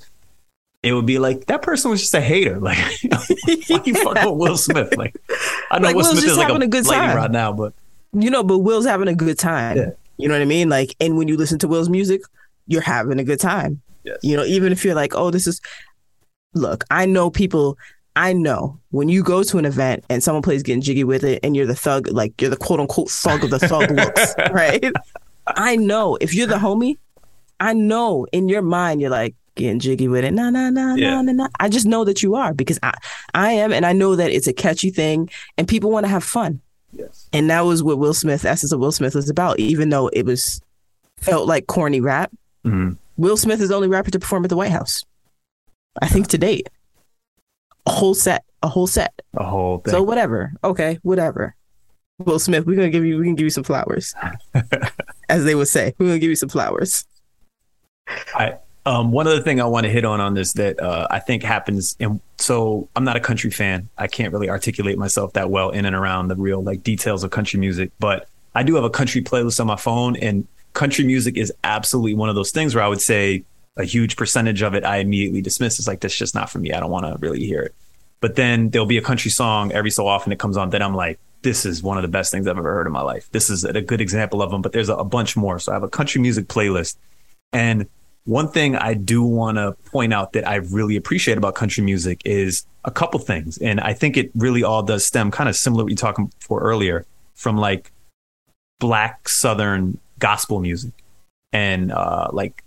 it 0.84 0.94
would 0.94 1.06
be 1.06 1.20
like 1.20 1.46
that 1.48 1.62
person 1.62 1.92
was 1.92 2.02
just 2.02 2.14
a 2.14 2.22
hater. 2.22 2.60
Like, 2.62 2.78
why 2.78 3.82
you 3.86 3.94
fucking 3.94 3.94
with 3.94 4.38
Will 4.40 4.58
Smith? 4.58 4.96
Like, 4.98 5.16
I 5.72 5.80
know 5.80 5.88
Like, 5.88 5.96
Will 5.96 6.04
Will's 6.04 6.10
Smith 6.12 6.24
just 6.24 6.32
is 6.34 6.38
like 6.38 6.46
a, 6.50 6.54
having 6.54 6.64
a 6.68 6.68
good 6.72 6.86
time. 6.86 7.16
right 7.18 7.32
now, 7.32 7.52
but 7.54 7.74
you 8.14 8.30
know, 8.30 8.44
but 8.44 8.60
Will's 8.60 8.86
having 8.86 9.08
a 9.08 9.16
good 9.16 9.38
time. 9.38 9.78
Yeah. 9.78 9.90
You 10.18 10.28
know 10.28 10.34
what 10.34 10.42
I 10.42 10.46
mean? 10.46 10.70
Like, 10.70 10.96
and 11.00 11.18
when 11.18 11.28
you 11.28 11.38
listen 11.38 11.60
to 11.60 11.68
Will's 11.68 11.90
music, 11.90 12.22
you're 12.68 12.82
having 12.82 13.20
a 13.20 13.24
good 13.24 13.40
time. 13.40 13.82
yes. 14.04 14.18
You 14.24 14.36
know, 14.38 14.44
even 14.46 14.72
if 14.72 14.84
you're 14.84 14.96
like, 14.96 15.14
oh, 15.16 15.30
this 15.32 15.46
is. 15.48 15.62
Look, 16.54 16.84
I 16.90 17.06
know 17.06 17.30
people. 17.30 17.78
I 18.16 18.34
know 18.34 18.80
when 18.90 19.10
you 19.10 19.22
go 19.22 19.44
to 19.44 19.58
an 19.60 19.66
event 19.66 20.04
and 20.10 20.24
someone 20.24 20.42
plays 20.42 20.64
getting 20.64 20.82
jiggy 20.82 21.04
with 21.04 21.24
it, 21.24 21.40
and 21.44 21.56
you're 21.56 21.68
the 21.68 21.76
thug, 21.76 22.08
like 22.08 22.40
you're 22.42 22.50
the 22.50 22.58
quote 22.58 22.80
unquote 22.80 23.10
thug 23.12 23.44
of 23.44 23.52
the 23.52 23.60
thug 23.60 23.92
looks, 23.92 24.34
right? 24.52 24.92
I 25.46 25.76
know 25.76 26.16
if 26.20 26.34
you're 26.34 26.48
the 26.48 26.56
homie, 26.56 26.98
I 27.60 27.74
know 27.74 28.26
in 28.32 28.50
your 28.50 28.62
mind 28.62 29.02
you're 29.02 29.10
like 29.10 29.36
getting 29.56 29.80
jiggy 29.80 30.08
with 30.08 30.24
it. 30.24 30.34
Nah, 30.34 30.50
nah, 30.52 30.70
nah, 30.70 30.96
Yeah. 30.96 31.16
nah, 31.16 31.22
nah, 31.24 31.32
nah. 31.32 31.48
I 31.60 31.70
just 31.70 31.86
know 31.88 32.04
that 32.06 32.22
you 32.22 32.36
are 32.36 32.54
because 32.54 32.78
I, 32.84 32.94
I 33.34 33.52
am, 33.54 33.74
and 33.74 33.86
I 33.86 33.94
know 33.94 34.16
that 34.16 34.30
it's 34.32 34.48
a 34.48 34.54
catchy 34.54 34.92
thing, 34.92 35.30
and 35.58 35.68
people 35.68 35.90
want 35.90 36.06
to 36.06 36.10
have 36.10 36.24
fun. 36.24 36.62
yes. 36.94 37.28
And 37.34 37.50
that 37.50 37.62
was 37.62 37.82
what 37.82 37.98
Will 37.98 38.14
Smith, 38.14 38.46
Essence 38.46 38.72
of 38.72 38.80
Will 38.80 38.92
Smith 38.92 39.16
was 39.16 39.30
about, 39.30 39.60
even 39.60 39.90
though 39.90 40.08
it 40.10 40.26
was 40.26 40.62
felt 41.18 41.48
like 41.48 41.66
corny 41.68 42.00
rap. 42.02 42.32
Mhm. 42.66 42.98
Will 43.18 43.38
Smith 43.38 43.60
is 43.62 43.70
the 43.70 43.76
only 43.76 43.88
rapper 43.88 44.12
to 44.12 44.20
perform 44.20 44.44
at 44.44 44.50
the 44.50 44.56
White 44.56 44.72
House. 44.72 45.04
I 46.02 46.08
think 46.08 46.28
to 46.28 46.38
date. 46.38 46.70
A 47.88 47.92
whole 47.92 48.14
set. 48.14 48.44
A 48.62 48.68
whole 48.68 48.86
set. 48.86 49.20
The 49.34 49.44
whole 49.44 49.80
thing. 49.80 49.92
So 49.92 50.04
whatever. 50.04 50.54
Okay, 50.64 51.00
whatever. 51.02 51.56
Will 52.20 52.38
Smith, 52.38 52.66
we're 52.68 52.76
gonna 52.76 52.90
give 52.92 53.06
you 53.06 53.18
we 53.18 53.26
can 53.26 53.34
give 53.36 53.46
you 53.46 53.50
some 53.50 53.64
flowers. 53.64 54.14
As 55.30 55.46
they 55.46 55.56
would 55.56 55.68
say. 55.68 55.96
We're 55.98 56.08
gonna 56.08 56.20
give 56.20 56.30
you 56.30 56.36
some 56.36 56.50
flowers. 56.50 57.06
Um, 58.86 59.12
one 59.12 59.28
other 59.28 59.42
thing 59.42 59.60
I 59.60 59.66
want 59.66 59.86
to 59.86 59.90
hit 59.90 60.06
on 60.06 60.22
on 60.22 60.34
this 60.34 60.54
that 60.54 60.80
uh, 60.80 61.08
I 61.12 61.20
think 61.20 61.44
happens, 61.44 61.98
and 62.00 62.22
so 62.38 62.88
I'm 62.96 63.04
not 63.04 63.18
a 63.18 63.20
country 63.20 63.52
fan. 63.52 63.90
I 63.98 64.08
can't 64.08 64.32
really 64.32 64.50
articulate 64.50 64.98
myself 64.98 65.34
that 65.34 65.50
well 65.50 65.72
in 65.72 65.84
and 65.84 65.94
around 65.94 66.30
the 66.30 66.38
real 66.38 66.64
like 66.64 66.84
details 66.84 67.24
of 67.26 67.32
country 67.32 67.60
music, 67.60 67.92
but 68.00 68.30
I 68.56 68.64
do 68.64 68.76
have 68.76 68.86
a 68.86 68.90
country 68.90 69.22
playlist 69.22 69.60
on 69.60 69.68
my 69.68 69.76
phone, 69.76 70.16
and 70.16 70.48
country 70.72 71.04
music 71.04 71.36
is 71.38 71.52
absolutely 71.66 72.14
one 72.14 72.30
of 72.30 72.36
those 72.36 72.52
things 72.52 72.76
where 72.76 72.84
I 72.84 72.88
would 72.88 73.02
say 73.02 73.44
a 73.76 73.84
huge 73.84 74.16
percentage 74.16 74.62
of 74.62 74.74
it 74.74 74.86
I 74.86 74.98
immediately 74.98 75.42
dismiss. 75.42 75.80
It's 75.80 75.88
like 75.88 76.00
that's 76.00 76.18
just 76.18 76.34
not 76.34 76.50
for 76.50 76.60
me. 76.60 76.72
I 76.72 76.80
don't 76.80 76.92
want 76.92 77.06
to 77.06 77.18
really 77.20 77.46
hear 77.46 77.62
it. 77.62 77.76
But 78.22 78.36
then 78.36 78.70
there'll 78.70 78.88
be 78.88 78.98
a 78.98 79.02
country 79.02 79.32
song 79.32 79.72
every 79.74 79.92
so 79.92 80.08
often 80.08 80.30
that 80.30 80.40
comes 80.40 80.56
on 80.56 80.70
that 80.70 80.82
I'm 80.82 80.96
like, 80.96 81.20
this 81.42 81.66
is 81.66 81.84
one 81.84 81.98
of 81.98 82.04
the 82.04 82.08
best 82.08 82.32
things 82.32 82.48
I've 82.48 82.58
ever 82.58 82.74
heard 82.74 82.88
in 82.88 82.94
my 82.94 83.02
life. 83.02 83.30
This 83.32 83.50
is 83.50 83.66
a 83.66 83.82
good 83.82 84.02
example 84.02 84.42
of 84.42 84.50
them, 84.50 84.62
but 84.62 84.72
there's 84.72 84.90
a, 84.90 84.96
a 84.96 85.04
bunch 85.04 85.36
more. 85.36 85.60
So 85.60 85.74
I 85.74 85.76
have 85.76 85.84
a 85.84 85.90
country 85.90 86.22
music 86.22 86.48
playlist 86.48 86.96
And 87.54 87.88
one 88.28 88.50
thing 88.50 88.76
I 88.76 88.94
do 88.94 89.24
want 89.24 89.58
to 89.58 89.72
point 89.90 90.14
out 90.14 90.34
that 90.34 90.46
I 90.46 90.56
really 90.56 90.98
appreciate 90.98 91.38
about 91.38 91.56
country 91.56 91.82
music 91.82 92.22
is 92.26 92.66
a 92.84 92.92
couple 92.92 93.22
things. 93.22 93.58
And 93.58 93.80
I 93.80 93.94
think 93.94 94.18
it 94.18 94.32
really 94.36 94.64
all 94.64 94.84
does 94.84 95.06
stem 95.06 95.32
kind 95.32 95.48
of 95.48 95.56
similar 95.56 95.82
to 95.82 95.84
what 95.86 95.90
you 95.92 95.96
talking 95.96 96.32
for 96.42 96.60
earlier 96.60 97.06
from 97.36 97.58
like 97.58 97.92
black 98.80 99.30
Southern 99.30 99.98
gospel 100.20 100.60
music 100.60 100.92
and 101.54 101.94
uh, 101.94 102.28
like 102.34 102.66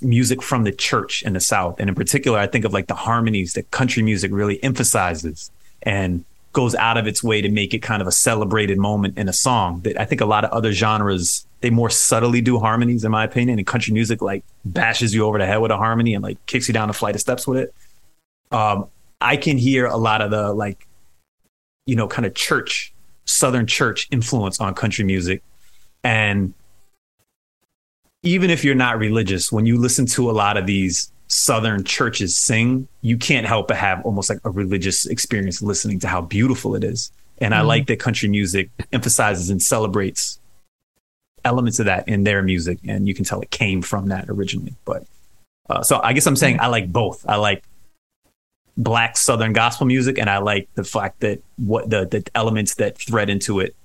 music 0.00 0.42
from 0.42 0.64
the 0.64 0.72
church 0.72 1.22
in 1.22 1.34
the 1.34 1.40
South. 1.40 1.78
And 1.78 1.90
in 1.90 1.94
particular, 1.94 2.38
I 2.38 2.46
think 2.46 2.64
of 2.64 2.72
like 2.72 2.86
the 2.86 2.94
harmonies 2.94 3.52
that 3.52 3.70
country 3.70 4.02
music 4.02 4.32
really 4.32 4.64
emphasizes 4.64 5.50
and 5.82 6.24
goes 6.54 6.74
out 6.74 6.96
of 6.96 7.06
its 7.06 7.22
way 7.22 7.42
to 7.42 7.50
make 7.50 7.74
it 7.74 7.80
kind 7.80 8.00
of 8.00 8.08
a 8.08 8.12
celebrated 8.12 8.78
moment 8.78 9.18
in 9.18 9.28
a 9.28 9.32
song 9.34 9.82
that 9.82 10.00
I 10.00 10.06
think 10.06 10.22
a 10.22 10.26
lot 10.26 10.44
of 10.44 10.50
other 10.52 10.72
genres 10.72 11.46
they 11.62 11.70
more 11.70 11.88
subtly 11.88 12.40
do 12.40 12.58
harmonies 12.58 13.04
in 13.04 13.10
my 13.10 13.24
opinion 13.24 13.58
and 13.58 13.66
country 13.66 13.94
music 13.94 14.20
like 14.20 14.44
bashes 14.64 15.14
you 15.14 15.24
over 15.24 15.38
the 15.38 15.46
head 15.46 15.58
with 15.58 15.70
a 15.70 15.76
harmony 15.76 16.12
and 16.12 16.22
like 16.22 16.44
kicks 16.46 16.68
you 16.68 16.74
down 16.74 16.90
a 16.90 16.92
flight 16.92 17.14
of 17.14 17.20
steps 17.20 17.46
with 17.46 17.58
it. 17.58 17.74
Um, 18.50 18.88
I 19.20 19.36
can 19.36 19.56
hear 19.56 19.86
a 19.86 19.96
lot 19.96 20.20
of 20.20 20.30
the 20.30 20.52
like 20.52 20.86
you 21.86 21.96
know 21.96 22.08
kind 22.08 22.26
of 22.26 22.34
church 22.34 22.92
southern 23.24 23.66
church 23.66 24.08
influence 24.10 24.60
on 24.60 24.74
country 24.74 25.04
music. 25.04 25.42
And 26.02 26.52
even 28.24 28.50
if 28.50 28.64
you're 28.64 28.74
not 28.74 28.98
religious 28.98 29.52
when 29.52 29.64
you 29.64 29.78
listen 29.78 30.04
to 30.06 30.30
a 30.30 30.32
lot 30.32 30.56
of 30.56 30.66
these 30.66 31.12
southern 31.28 31.82
churches 31.82 32.36
sing 32.36 32.86
you 33.00 33.16
can't 33.16 33.46
help 33.46 33.68
but 33.68 33.76
have 33.76 34.04
almost 34.04 34.28
like 34.28 34.38
a 34.44 34.50
religious 34.50 35.06
experience 35.06 35.62
listening 35.62 35.98
to 36.00 36.08
how 36.08 36.20
beautiful 36.20 36.74
it 36.74 36.82
is. 36.82 37.12
And 37.38 37.54
i 37.54 37.60
like 37.60 37.86
that 37.86 38.00
country 38.00 38.28
music 38.28 38.68
emphasizes 38.92 39.48
and 39.48 39.62
celebrates 39.62 40.40
elements 41.44 41.78
of 41.78 41.86
that 41.86 42.08
in 42.08 42.24
their 42.24 42.42
music 42.42 42.78
and 42.86 43.06
you 43.08 43.14
can 43.14 43.24
tell 43.24 43.40
it 43.40 43.50
came 43.50 43.82
from 43.82 44.08
that 44.08 44.26
originally. 44.28 44.74
But 44.84 45.04
uh, 45.70 45.82
so 45.82 46.00
i 46.02 46.12
guess 46.12 46.26
i'm 46.26 46.36
saying 46.36 46.60
i 46.60 46.66
like 46.66 46.92
both. 46.92 47.24
I 47.28 47.36
like 47.36 47.64
black 48.76 49.16
southern 49.16 49.52
gospel 49.52 49.86
music 49.86 50.18
and 50.18 50.30
i 50.30 50.38
like 50.38 50.66
the 50.74 50.84
fact 50.84 51.20
that 51.20 51.42
what 51.56 51.90
the 51.90 52.06
the 52.06 52.26
elements 52.34 52.76
that 52.76 52.96
thread 52.96 53.28
into 53.28 53.60
it 53.60 53.76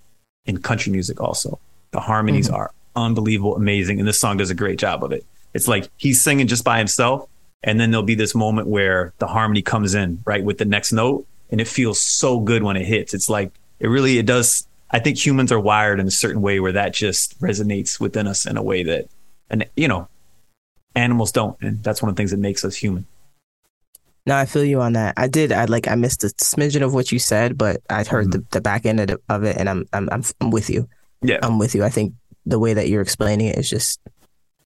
in 0.45 0.59
country 0.61 0.91
music 0.91 1.19
also. 1.19 1.59
The 1.91 1.99
harmonies 1.99 2.49
are 2.49 2.71
unbelievable 2.95 3.55
amazing 3.55 3.99
and 3.99 4.07
this 4.07 4.19
song 4.19 4.37
does 4.37 4.49
a 4.49 4.55
great 4.55 4.79
job 4.79 5.03
of 5.03 5.11
it. 5.11 5.25
It's 5.53 5.67
like 5.67 5.89
he's 5.97 6.21
singing 6.21 6.47
just 6.47 6.63
by 6.63 6.77
himself 6.77 7.29
and 7.63 7.79
then 7.79 7.91
there'll 7.91 8.05
be 8.05 8.15
this 8.15 8.35
moment 8.35 8.67
where 8.67 9.13
the 9.19 9.27
harmony 9.27 9.61
comes 9.61 9.93
in 9.93 10.21
right 10.25 10.43
with 10.43 10.57
the 10.57 10.65
next 10.65 10.91
note 10.91 11.25
and 11.49 11.61
it 11.61 11.67
feels 11.67 11.99
so 12.01 12.39
good 12.39 12.63
when 12.63 12.77
it 12.77 12.85
hits. 12.85 13.13
It's 13.13 13.29
like 13.29 13.51
it 13.79 13.87
really 13.87 14.17
it 14.17 14.25
does 14.25 14.66
i 14.91 14.99
think 14.99 15.17
humans 15.23 15.51
are 15.51 15.59
wired 15.59 15.99
in 15.99 16.07
a 16.07 16.11
certain 16.11 16.41
way 16.41 16.59
where 16.59 16.71
that 16.71 16.93
just 16.93 17.39
resonates 17.41 17.99
within 17.99 18.27
us 18.27 18.45
in 18.45 18.57
a 18.57 18.63
way 18.63 18.83
that 18.83 19.05
and 19.49 19.65
you 19.75 19.87
know 19.87 20.07
animals 20.95 21.31
don't 21.31 21.57
and 21.61 21.83
that's 21.83 22.01
one 22.01 22.09
of 22.09 22.15
the 22.15 22.19
things 22.19 22.31
that 22.31 22.39
makes 22.39 22.63
us 22.65 22.75
human 22.75 23.05
No, 24.25 24.35
I 24.35 24.45
feel 24.45 24.65
you 24.65 24.81
on 24.81 24.91
that. 24.93 25.13
I 25.15 25.29
did. 25.29 25.53
I 25.53 25.63
like. 25.71 25.87
I 25.87 25.95
missed 25.95 26.21
a 26.25 26.27
smidgen 26.35 26.81
of 26.83 26.93
what 26.93 27.13
you 27.13 27.19
said, 27.19 27.57
but 27.57 27.79
I 27.89 28.03
heard 28.03 28.29
the, 28.33 28.43
the 28.51 28.59
back 28.59 28.85
end 28.85 28.99
of, 28.99 29.07
the, 29.07 29.17
of 29.29 29.45
it, 29.45 29.55
and 29.55 29.69
I'm, 29.69 29.85
I'm 29.93 30.09
I'm 30.11 30.21
I'm 30.41 30.51
with 30.51 30.69
you. 30.69 30.89
yeah 31.21 31.39
I'm 31.41 31.57
with 31.59 31.73
you. 31.75 31.85
I 31.85 31.89
think 31.89 32.11
the 32.45 32.59
way 32.59 32.73
that 32.73 32.89
you're 32.89 33.01
explaining 33.01 33.47
it 33.47 33.57
is 33.57 33.69
just, 33.69 34.01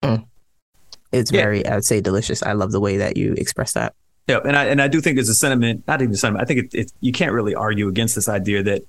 mm. 0.01 0.25
it's 1.11 1.31
Yeah. 1.31 1.41
very. 1.43 1.61
I 1.67 1.75
would 1.75 1.85
say 1.85 2.01
delicious. 2.01 2.41
I 2.41 2.53
love 2.53 2.71
the 2.71 2.79
way 2.81 2.97
that 2.97 3.17
you 3.17 3.33
express 3.37 3.73
that. 3.73 3.93
Yeah, 4.27 4.39
and 4.43 4.55
I 4.57 4.65
and 4.65 4.81
I 4.81 4.87
do 4.87 4.99
think 4.99 5.17
there's 5.17 5.29
a 5.29 5.35
sentiment, 5.35 5.83
not 5.87 6.01
even 6.01 6.13
a 6.13 6.17
sentiment. 6.17 6.41
I 6.41 6.47
think 6.47 6.73
it, 6.73 6.73
it 6.81 6.91
you 7.01 7.11
can't 7.11 7.31
really 7.33 7.53
argue 7.53 7.87
against 7.87 8.15
this 8.15 8.27
idea 8.27 8.63
that 8.63 8.81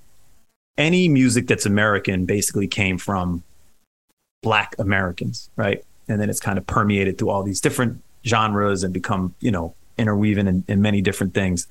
any 0.77 1.07
music 1.07 1.47
that's 1.47 1.65
American 1.65 2.25
basically 2.25 2.67
came 2.67 2.97
from 2.97 3.43
Black 4.41 4.75
Americans, 4.79 5.49
right? 5.55 5.83
And 6.07 6.19
then 6.19 6.29
it's 6.29 6.39
kind 6.39 6.57
of 6.57 6.67
permeated 6.67 7.17
through 7.17 7.29
all 7.29 7.43
these 7.43 7.61
different 7.61 8.01
genres 8.25 8.83
and 8.83 8.93
become, 8.93 9.35
you 9.39 9.51
know, 9.51 9.75
interweaving 9.97 10.47
in, 10.47 10.63
in 10.67 10.81
many 10.81 11.01
different 11.01 11.33
things. 11.33 11.67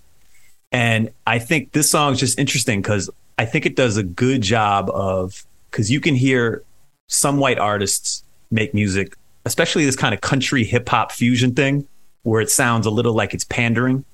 And 0.70 1.10
I 1.26 1.38
think 1.38 1.72
this 1.72 1.90
song 1.90 2.14
is 2.14 2.20
just 2.20 2.38
interesting 2.38 2.80
because 2.80 3.10
I 3.38 3.44
think 3.44 3.66
it 3.66 3.76
does 3.76 3.96
a 3.96 4.02
good 4.02 4.42
job 4.42 4.90
of 4.90 5.44
because 5.70 5.90
you 5.90 6.00
can 6.00 6.14
hear 6.14 6.62
some 7.08 7.38
white 7.38 7.58
artists 7.58 8.24
make 8.50 8.72
music, 8.72 9.16
especially 9.44 9.84
this 9.84 9.96
kind 9.96 10.14
of 10.14 10.20
country 10.20 10.64
hip 10.64 10.88
hop 10.88 11.12
fusion 11.12 11.54
thing, 11.54 11.86
where 12.22 12.40
it 12.40 12.50
sounds 12.50 12.86
a 12.86 12.90
little 12.90 13.14
like 13.14 13.34
it's 13.34 13.44
pandering. 13.44 14.04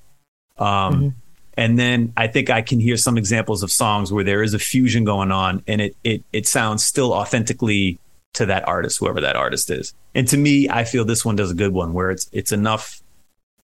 Um, 0.57 1.15
And 1.59 1.77
then 1.77 2.13
I 2.15 2.27
think 2.27 2.49
I 2.49 2.61
can 2.61 2.79
hear 2.79 2.95
some 2.95 3.17
examples 3.17 3.63
of 3.63 3.71
songs 3.71 4.13
where 4.13 4.23
there 4.23 4.41
is 4.41 4.53
a 4.53 4.59
fusion 4.59 5.03
going 5.03 5.29
on, 5.29 5.61
and 5.67 5.81
it 5.81 5.95
it 6.05 6.23
it 6.31 6.47
sounds 6.47 6.85
still 6.85 7.11
authentically 7.13 7.99
to 8.35 8.45
that 8.45 8.65
artist, 8.65 8.97
whoever 8.99 9.19
that 9.19 9.35
artist 9.35 9.69
is. 9.69 9.93
And 10.15 10.25
to 10.29 10.37
me, 10.37 10.69
I 10.69 10.85
feel 10.85 11.03
this 11.03 11.25
one 11.25 11.35
does 11.35 11.51
a 11.51 11.53
good 11.53 11.73
one 11.73 11.91
where 11.91 12.11
it's 12.11 12.29
it's 12.31 12.53
enough. 12.53 13.01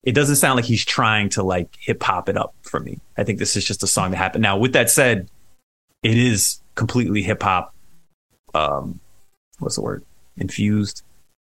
It 0.03 0.13
doesn't 0.13 0.35
sound 0.35 0.57
like 0.57 0.65
he's 0.65 0.85
trying 0.85 1.29
to 1.29 1.41
like 1.41 1.75
hip 1.79 2.03
hop 2.03 2.29
it 2.29 2.37
up 2.37 2.53
for 2.61 2.79
me. 2.79 2.99
I 3.17 3.23
think 3.23 3.39
this 3.39 3.55
is 3.55 3.65
just 3.65 3.81
a 3.81 3.87
song 3.87 4.11
that 4.11 4.17
happened. 4.17 4.43
Now, 4.43 4.57
with 4.57 4.73
that 4.73 4.91
said, 4.91 5.27
it 6.03 6.17
is 6.17 6.59
completely 6.75 7.23
hip 7.23 7.41
hop. 7.41 7.73
Um, 8.53 8.99
what's 9.57 9.75
the 9.75 9.81
word? 9.81 10.03
Infused 10.37 11.01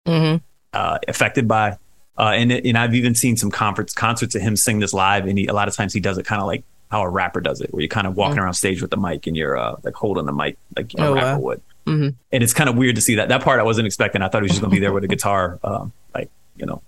Mm-hmm. 0.07 0.38
uh, 0.73 0.97
affected 1.07 1.47
by. 1.47 1.77
Uh, 2.18 2.32
and 2.36 2.51
and 2.51 2.78
I've 2.78 2.93
even 2.93 3.16
seen 3.16 3.38
some 3.38 3.49
concerts 3.49 3.93
concerts 3.93 4.36
of 4.36 4.41
him 4.41 4.55
sing 4.55 4.80
this 4.80 4.93
live, 4.93 5.26
and 5.26 5.38
he, 5.38 5.47
a 5.47 5.53
lot 5.53 5.68
of 5.68 5.76
times 5.76 5.93
he 5.93 5.99
does 5.99 6.18
it 6.18 6.26
kind 6.26 6.41
of 6.41 6.47
like 6.47 6.64
how 6.91 7.01
a 7.01 7.09
rapper 7.09 7.41
does 7.41 7.59
it, 7.59 7.74
where 7.74 7.82
you're 7.82 7.88
kind 7.88 8.05
of 8.05 8.16
walking 8.16 8.38
around 8.38 8.53
stage 8.53 8.82
with 8.82 8.91
the 8.91 8.97
mic 8.97 9.26
and 9.26 9.36
you're 9.36 9.57
uh, 9.57 9.76
like 9.84 9.95
holding 9.95 10.26
the 10.28 10.32
mic 10.32 10.57
like 10.78 10.93
a 10.93 11.01
Oh, 11.05 11.14
rapper 11.16 11.26
wow. 11.26 11.39
would. 11.39 11.61
Mhm. 11.88 12.14
And 12.32 12.43
it's 12.43 12.53
kind 12.53 12.70
of 12.70 12.78
weird 12.78 12.95
to 12.95 13.01
see 13.01 13.16
that. 13.16 13.30
That 13.30 13.41
part 13.43 13.59
I 13.59 13.64
wasn't 13.64 13.88
expecting. 13.88 14.22
I 14.22 14.30
thought 14.30 14.41
he 14.41 14.43
was 14.43 14.51
just 14.51 14.61
going 14.61 14.70
to 14.70 14.76
be 14.76 14.80
there 14.80 14.93
with 14.93 15.03
a 15.03 15.07
guitar, 15.07 15.59
um, 15.64 15.91
like 16.14 16.30
you 16.55 16.66
know, 16.68 16.82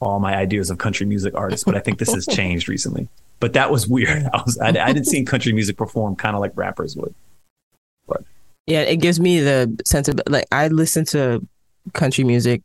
all 0.00 0.20
my 0.20 0.36
ideas 0.36 0.68
of 0.70 0.76
country 0.78 1.06
music 1.06 1.34
artists. 1.34 1.64
But 1.64 1.74
I 1.74 1.80
think 1.80 1.98
this 1.98 2.12
has 2.12 2.26
changed 2.30 2.68
recently. 2.68 3.08
But 3.40 3.54
that 3.54 3.70
was 3.70 3.88
weird. 3.88 4.24
I 4.34 4.42
was 4.44 4.58
I, 4.58 4.68
I 4.68 4.92
didn't 4.92 5.06
see 5.06 5.24
country 5.24 5.52
music 5.54 5.78
perform 5.78 6.14
kind 6.14 6.36
of 6.36 6.40
like 6.40 6.52
rappers 6.54 6.94
would. 6.96 7.14
But 8.06 8.22
yeah, 8.66 8.82
it 8.82 8.96
gives 8.96 9.18
me 9.18 9.40
the 9.40 9.80
sense 9.86 10.08
of 10.08 10.20
like 10.28 10.44
I 10.52 10.68
listen 10.68 11.06
to 11.06 11.44
country 11.94 12.22
music. 12.24 12.60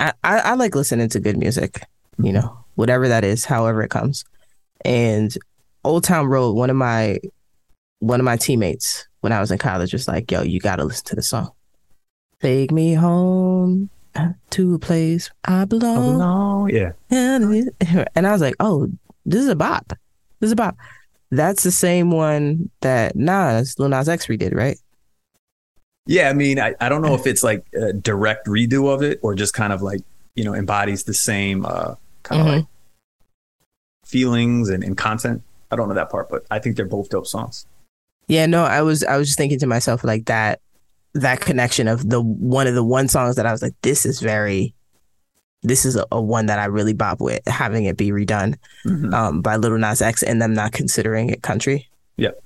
I, 0.00 0.12
I, 0.24 0.54
like 0.54 0.74
listening 0.74 1.10
to 1.10 1.20
good 1.20 1.36
music, 1.36 1.82
you 2.18 2.32
know, 2.32 2.58
whatever 2.74 3.06
that 3.08 3.22
is, 3.22 3.44
however 3.44 3.82
it 3.82 3.90
comes. 3.90 4.24
And 4.84 5.36
Old 5.84 6.04
Town 6.04 6.26
Road, 6.26 6.52
one 6.52 6.70
of 6.70 6.76
my 6.76 7.18
one 7.98 8.18
of 8.18 8.24
my 8.24 8.38
teammates 8.38 9.06
when 9.20 9.32
I 9.32 9.40
was 9.40 9.50
in 9.50 9.58
college 9.58 9.92
was 9.92 10.08
like, 10.08 10.30
"Yo, 10.30 10.42
you 10.42 10.58
gotta 10.58 10.84
listen 10.84 11.04
to 11.06 11.16
the 11.16 11.22
song. 11.22 11.52
Take 12.40 12.72
me 12.72 12.94
home 12.94 13.90
to 14.50 14.74
a 14.74 14.78
place 14.78 15.30
I 15.44 15.66
belong." 15.66 15.98
yeah, 16.66 16.92
And 18.16 18.26
I 18.26 18.32
was 18.32 18.40
like, 18.40 18.56
"Oh, 18.58 18.88
this 19.26 19.42
is 19.42 19.48
a 19.48 19.56
bop. 19.56 19.92
This 20.40 20.48
is 20.48 20.52
a 20.52 20.56
bop." 20.56 20.76
That's 21.30 21.62
the 21.62 21.70
same 21.70 22.10
one 22.10 22.70
that 22.80 23.14
Nas, 23.16 23.78
Lil 23.78 23.90
Nas 23.90 24.08
X 24.08 24.26
redid, 24.26 24.54
right? 24.54 24.78
Yeah, 26.10 26.28
I 26.28 26.32
mean, 26.32 26.58
I, 26.58 26.74
I 26.80 26.88
don't 26.88 27.02
know 27.02 27.14
if 27.14 27.24
it's 27.24 27.44
like 27.44 27.64
a 27.72 27.92
direct 27.92 28.48
redo 28.48 28.92
of 28.92 29.00
it 29.00 29.20
or 29.22 29.36
just 29.36 29.54
kind 29.54 29.72
of 29.72 29.80
like, 29.80 30.00
you 30.34 30.42
know, 30.42 30.54
embodies 30.56 31.04
the 31.04 31.14
same 31.14 31.64
uh, 31.64 31.94
kind 32.24 32.40
of 32.40 32.46
Mhm. 32.48 32.56
like 32.56 32.66
feelings 34.04 34.68
and, 34.70 34.82
and 34.82 34.96
content. 34.96 35.42
I 35.70 35.76
don't 35.76 35.88
know 35.88 35.94
that 35.94 36.10
part, 36.10 36.28
but 36.28 36.44
I 36.50 36.58
think 36.58 36.74
they're 36.76 36.84
both 36.84 37.10
dope 37.10 37.28
songs. 37.28 37.64
Yeah, 38.26 38.46
no, 38.46 38.64
I 38.64 38.82
was 38.82 39.04
I 39.04 39.16
was 39.16 39.28
just 39.28 39.38
thinking 39.38 39.58
to 39.60 39.66
myself 39.66 40.02
like 40.02 40.24
that 40.26 40.60
that 41.14 41.40
connection 41.40 41.86
of 41.88 42.08
the 42.08 42.20
one 42.20 42.66
of 42.66 42.74
the 42.74 42.84
one 42.84 43.06
songs 43.08 43.36
that 43.36 43.46
I 43.46 43.52
was 43.52 43.62
like, 43.62 43.74
this 43.82 44.04
is 44.04 44.20
very 44.20 44.74
this 45.62 45.84
is 45.84 45.94
a, 45.94 46.06
a 46.10 46.20
one 46.20 46.46
that 46.46 46.58
I 46.58 46.64
really 46.64 46.92
bop 46.94 47.20
with 47.20 47.46
having 47.46 47.84
it 47.84 47.96
be 47.96 48.10
redone 48.10 48.56
Mhm. 48.84 49.12
um, 49.14 49.42
by 49.42 49.56
Little 49.56 49.78
Nas 49.78 50.02
X 50.02 50.22
and 50.24 50.40
them 50.42 50.54
not 50.54 50.72
considering 50.72 51.30
it 51.30 51.42
country. 51.42 51.88
Yep. 52.16 52.42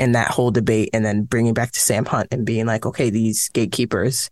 And 0.00 0.14
that 0.14 0.30
whole 0.30 0.50
debate, 0.50 0.90
and 0.94 1.04
then 1.04 1.22
bringing 1.24 1.52
back 1.54 1.72
to 1.72 1.80
Sam 1.80 2.04
Hunt 2.06 2.28
and 2.32 2.46
being 2.46 2.64
like, 2.66 2.86
okay, 2.86 3.10
these 3.10 3.48
gatekeepers, 3.50 4.30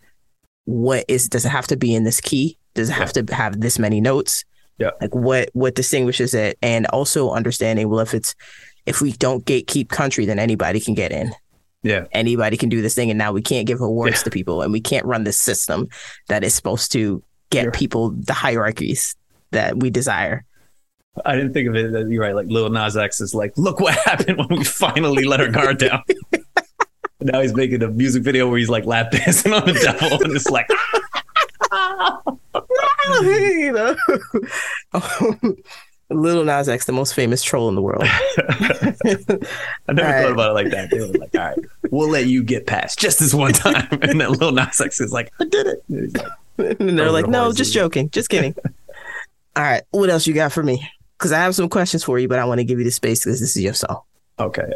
what 0.65 1.05
is 1.09 1.29
does 1.29 1.45
it 1.45 1.51
have 1.51 1.67
to 1.69 1.77
be 1.77 1.95
in 1.95 2.05
this 2.05 2.21
key? 2.21 2.59
Does 2.75 2.89
it 2.91 2.95
have 2.95 3.13
to 3.15 3.25
have 3.35 3.61
this 3.61 3.79
many 3.79 4.01
notes? 4.01 4.45
Yeah. 4.79 4.91
Like 5.01 5.15
what 5.15 5.51
what 5.53 5.75
distinguishes 5.75 6.35
it? 6.35 6.57
And 6.63 6.87
also 6.87 7.31
understanding, 7.31 7.89
well, 7.89 8.01
if 8.01 8.15
it's 8.15 8.35
if 8.87 9.01
we 9.01 9.13
don't 9.13 9.45
gatekeep 9.45 9.89
country, 9.89 10.25
then 10.25 10.39
anybody 10.39 10.81
can 10.81 10.95
get 10.95 11.13
in 11.13 11.35
Yeah. 11.83 12.07
anybody 12.13 12.57
can 12.57 12.69
do 12.71 12.81
this 12.81 12.95
thing 12.95 13.11
and 13.11 13.19
now 13.19 13.33
we 13.33 13.43
can't 13.43 13.67
give 13.67 13.81
awards 13.81 14.19
Yeah. 14.21 14.23
to 14.25 14.31
people 14.31 14.63
and 14.63 14.73
we 14.73 14.81
can't 14.81 15.05
run 15.05 15.25
this 15.25 15.39
system 15.39 15.89
that 16.29 16.43
is 16.45 16.55
supposed 16.55 16.93
to 16.93 17.23
get 17.51 17.73
people 17.75 18.11
the 18.17 18.33
hierarchies 18.33 19.15
that 19.53 19.79
we 19.81 19.91
desire 19.91 20.45
I 21.25 21.35
didn't 21.37 21.53
think 21.53 21.69
of 21.69 21.77
it. 21.77 21.93
that- 21.93 22.09
You're 22.11 22.23
right. 22.23 22.35
Like 22.35 22.47
Lil 22.49 22.69
Nas 22.71 22.97
X 22.97 23.21
is 23.21 23.35
like, 23.35 23.53
look 23.57 23.81
what 23.81 23.95
happened 24.05 24.39
when 24.39 24.49
we 24.49 24.65
finally 24.65 25.25
let 25.25 25.41
our 25.41 25.49
guard 25.51 25.79
down. 25.79 26.03
now 27.21 27.41
he's 27.41 27.55
making 27.55 27.83
a 27.83 27.89
music 27.89 28.23
video 28.23 28.49
where 28.49 28.59
he's 28.59 28.69
like 28.69 28.85
lap 28.85 29.11
dancing 29.11 29.53
on 29.53 29.65
the 29.67 29.73
devil 29.75 30.23
and 30.23 30.35
it's 30.37 30.49
like, 30.51 30.69
you 33.23 33.73
know 33.73 33.97
little 36.11 36.45
Nas 36.45 36.69
X 36.69 36.87
the 36.87 36.93
most 36.93 37.13
famous 37.15 37.43
troll 37.43 37.69
in 37.69 37.75
the 37.75 37.83
world 37.83 38.03
I 38.05 38.95
never 38.95 39.37
All 39.89 39.95
right. 39.95 40.23
thought 40.23 40.33
about 40.33 40.51
it 40.51 40.55
like 40.55 40.71
that. 40.71 40.89
They 40.91 41.01
were 41.01 41.07
like, 41.09 41.35
all 41.35 41.41
right, 41.41 41.59
we'll 41.91 42.09
let 42.09 42.27
you 42.27 42.43
get 42.43 42.67
past 42.67 42.99
just 42.99 43.19
this 43.19 43.35
one 43.35 43.53
time. 43.53 43.89
And 44.01 44.19
then 44.21 44.33
Lil 44.33 44.53
Nas 44.53 44.81
X 44.81 45.01
is 45.01 45.13
like, 45.13 45.31
I 45.41 45.45
did 45.45 45.67
it. 45.67 45.85
And 45.89 46.15
like, 46.57 46.81
and 46.81 46.99
they're 46.99 47.11
like, 47.11 47.27
no, 47.27 47.53
just 47.53 47.75
joking, 47.75 48.09
just 48.11 48.31
kidding. 48.31 48.55
All 49.57 49.63
right, 49.63 49.83
what 49.91 50.09
else 50.09 50.27
you 50.27 50.33
got 50.35 50.53
for 50.53 50.63
me? 50.63 50.89
Because 51.19 51.33
I 51.33 51.39
have 51.39 51.55
some 51.55 51.69
questions 51.69 52.05
for 52.05 52.19
you, 52.19 52.29
but 52.29 52.39
I 52.39 52.45
want 52.45 52.59
to 52.59 52.65
give 52.65 52.79
you 52.79 52.85
the 52.85 52.93
space 52.93 53.25
because 53.25 53.41
this 53.41 53.57
is 53.57 53.63
your 53.63 53.75
song. 53.75 54.03
Okay. 54.39 54.73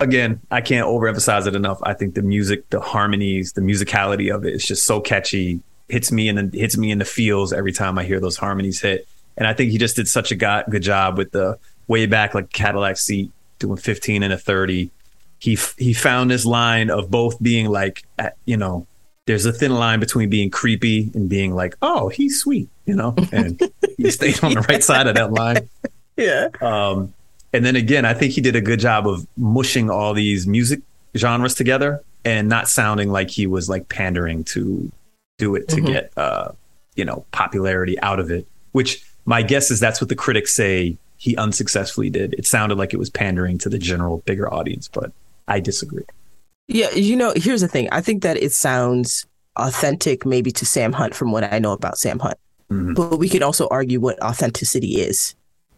Again, 0.00 0.40
I 0.50 0.60
can't 0.60 0.86
overemphasize 0.86 1.46
it 1.46 1.54
enough. 1.54 1.78
I 1.82 1.94
think 1.94 2.14
the 2.14 2.22
music, 2.22 2.68
the 2.70 2.80
harmonies, 2.80 3.52
the 3.52 3.62
musicality 3.62 4.34
of 4.34 4.44
it 4.44 4.54
is 4.54 4.64
just 4.64 4.84
so 4.84 5.00
catchy. 5.00 5.60
Hits 5.88 6.10
me 6.10 6.30
the 6.30 6.50
hits 6.52 6.76
me 6.76 6.90
in 6.90 6.98
the 6.98 7.04
feels 7.04 7.52
every 7.52 7.72
time 7.72 7.96
I 7.96 8.04
hear 8.04 8.18
those 8.18 8.36
harmonies 8.36 8.80
hit. 8.80 9.06
And 9.36 9.46
I 9.46 9.54
think 9.54 9.70
he 9.70 9.78
just 9.78 9.96
did 9.96 10.08
such 10.08 10.32
a 10.32 10.34
go- 10.34 10.64
good 10.68 10.82
job 10.82 11.16
with 11.16 11.30
the 11.30 11.58
way 11.86 12.06
back 12.06 12.34
like 12.34 12.52
Cadillac 12.52 12.98
seat 12.98 13.30
doing 13.58 13.76
15 13.76 14.22
and 14.22 14.32
a 14.32 14.38
30. 14.38 14.90
He 15.38 15.58
he 15.78 15.94
found 15.94 16.30
this 16.30 16.44
line 16.44 16.90
of 16.90 17.10
both 17.10 17.40
being 17.40 17.68
like 17.68 18.04
you 18.44 18.56
know, 18.56 18.86
there's 19.26 19.44
a 19.44 19.52
thin 19.52 19.74
line 19.74 20.00
between 20.00 20.30
being 20.30 20.50
creepy 20.50 21.10
and 21.14 21.28
being 21.28 21.54
like, 21.54 21.76
"Oh, 21.82 22.08
he's 22.08 22.40
sweet," 22.40 22.68
you 22.86 22.94
know? 22.94 23.14
And 23.32 23.60
he 23.98 24.10
stayed 24.10 24.42
on 24.42 24.54
the 24.54 24.60
right 24.62 24.82
side 24.82 25.06
of 25.06 25.14
that 25.16 25.32
line. 25.32 25.68
Yeah. 26.16 26.48
Um, 26.60 27.12
and 27.52 27.64
then 27.64 27.76
again, 27.76 28.04
I 28.04 28.14
think 28.14 28.32
he 28.32 28.40
did 28.40 28.56
a 28.56 28.60
good 28.60 28.80
job 28.80 29.06
of 29.06 29.26
mushing 29.36 29.90
all 29.90 30.14
these 30.14 30.46
music 30.46 30.80
genres 31.16 31.54
together 31.54 32.02
and 32.24 32.48
not 32.48 32.68
sounding 32.68 33.10
like 33.10 33.30
he 33.30 33.46
was 33.46 33.68
like 33.68 33.88
pandering 33.88 34.44
to 34.44 34.90
do 35.38 35.54
it 35.54 35.68
to 35.68 35.76
Mhm. 35.76 35.86
get, 35.86 36.12
uh, 36.16 36.50
you 36.94 37.04
know, 37.04 37.24
popularity 37.32 37.98
out 38.00 38.18
of 38.20 38.30
it. 38.30 38.46
Which 38.72 39.04
my 39.24 39.42
guess 39.42 39.70
is 39.70 39.80
that's 39.80 40.00
what 40.00 40.08
the 40.08 40.14
critics 40.16 40.54
say 40.54 40.96
he 41.18 41.36
unsuccessfully 41.36 42.10
did. 42.10 42.34
It 42.34 42.46
sounded 42.46 42.76
like 42.78 42.92
it 42.92 42.98
was 42.98 43.10
pandering 43.10 43.58
to 43.58 43.68
the 43.68 43.78
general 43.78 44.22
bigger 44.26 44.52
audience, 44.52 44.88
but 44.88 45.12
I 45.48 45.60
disagree. 45.60 46.04
Yeah, 46.68 46.90
you 46.90 47.16
know, 47.16 47.32
here's 47.36 47.60
the 47.60 47.68
thing. 47.68 47.88
I 47.92 48.00
think 48.00 48.22
that 48.22 48.36
it 48.36 48.52
sounds 48.52 49.26
authentic 49.56 50.26
maybe 50.26 50.50
to 50.52 50.66
Sam 50.66 50.92
Hunt 50.92 51.14
from 51.14 51.32
what 51.32 51.50
I 51.52 51.58
know 51.58 51.72
about 51.72 51.98
Sam 51.98 52.18
Hunt. 52.18 52.36
Mhm. 52.70 52.94
But 52.94 53.18
we 53.18 53.28
could 53.28 53.42
also 53.42 53.68
argue 53.68 54.00
what 54.00 54.20
authenticity 54.22 55.00
is 55.00 55.34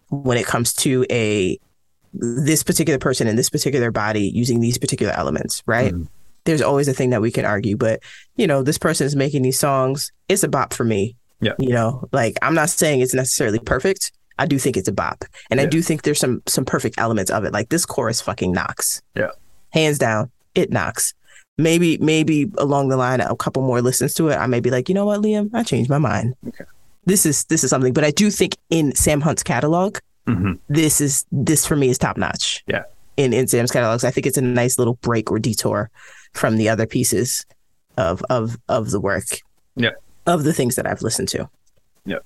when 0.09 0.39
it 0.39 0.47
comes 0.47 0.73
to 0.75 1.05
a 1.11 1.59
this 2.15 2.63
particular 2.63 2.99
person 2.99 3.29
in 3.29 3.37
this 3.37 3.51
particular 3.51 3.91
body 3.91 4.31
using 4.35 4.61
these 4.61 4.79
particular 4.79 5.13
elements, 5.13 5.63
right? 5.67 5.93
Mhm. 5.93 6.09
There's 6.45 6.63
always 6.63 6.89
a 6.89 6.95
thing 6.95 7.11
that 7.11 7.21
we 7.21 7.31
can 7.31 7.45
argue, 7.45 7.77
but 7.77 8.01
you 8.37 8.47
know, 8.47 8.63
this 8.63 8.79
person 8.79 9.07
is 9.07 9.15
making 9.15 9.43
these 9.43 9.59
songs. 9.59 10.11
It's 10.29 10.43
a 10.43 10.49
bop 10.49 10.73
for 10.73 10.85
me. 10.85 11.17
Yeah. 11.41 11.53
You 11.59 11.69
know, 11.69 12.09
like 12.13 12.39
I'm 12.41 12.55
not 12.55 12.71
saying 12.71 13.01
it's 13.01 13.15
necessarily 13.15 13.59
perfect. 13.59 14.11
I 14.39 14.47
do 14.47 14.59
think 14.59 14.77
it's 14.77 14.89
a 14.89 14.93
bop. 14.93 15.25
And 15.51 15.61
I 15.61 15.67
do 15.67 15.83
think 15.83 16.03
there's 16.03 16.19
some 16.19 16.43
some 16.47 16.65
perfect 16.65 16.99
elements 16.99 17.31
of 17.31 17.45
it. 17.45 17.53
Like 17.53 17.69
this 17.69 17.85
chorus 17.85 18.21
fucking 18.23 18.53
knocks. 18.53 19.03
Yeah. 19.15 19.31
Hands 19.71 19.99
down, 19.99 20.31
it 20.55 20.71
knocks. 20.71 21.15
Maybe 21.57 21.99
maybe 21.99 22.51
along 22.59 22.89
the 22.89 22.97
line 22.97 23.21
a 23.21 23.35
couple 23.37 23.63
more 23.63 23.83
listens 23.83 24.15
to 24.15 24.29
it, 24.29 24.37
I 24.37 24.47
may 24.47 24.61
be 24.61 24.71
like, 24.71 24.89
you 24.89 24.95
know 24.95 25.07
what, 25.07 25.21
Liam, 25.21 25.51
I 25.53 25.63
changed 25.65 25.91
my 25.91 25.99
mind. 25.99 26.35
Okay. 26.47 26.65
This 27.05 27.27
is 27.27 27.45
this 27.45 27.65
is 27.65 27.71
something. 27.71 27.93
But 27.93 28.05
I 28.05 28.11
do 28.11 28.31
think 28.31 28.57
in 28.71 28.95
Sam 28.95 29.21
Hunt's 29.21 29.43
catalog, 29.43 29.99
Mhm. 30.29 30.59
this 30.69 31.01
is 31.01 31.25
this 31.33 31.67
for 31.67 31.75
me 31.75 31.89
is 31.89 31.99
top 31.99 32.17
notch. 32.17 32.63
Yeah. 32.69 32.85
In 33.17 33.33
in 33.33 33.49
Sam's 33.49 33.73
catalogs, 33.73 34.05
I 34.05 34.11
think 34.11 34.27
it's 34.27 34.37
a 34.39 34.43
nice 34.43 34.79
little 34.79 34.95
break 35.03 35.31
or 35.33 35.39
detour 35.41 35.91
from 36.35 36.59
the 36.59 36.69
other 36.69 36.87
pieces 36.87 37.45
of 37.97 38.23
of 38.31 38.57
of 38.69 38.91
the 38.93 39.01
work. 39.01 39.25
Yeah. 39.75 39.91
Of 40.27 40.45
the 40.45 40.53
things 40.53 40.77
that 40.77 40.87
I've 40.87 41.03
listened 41.03 41.29
to. 41.31 41.49
Yeah. 42.05 42.19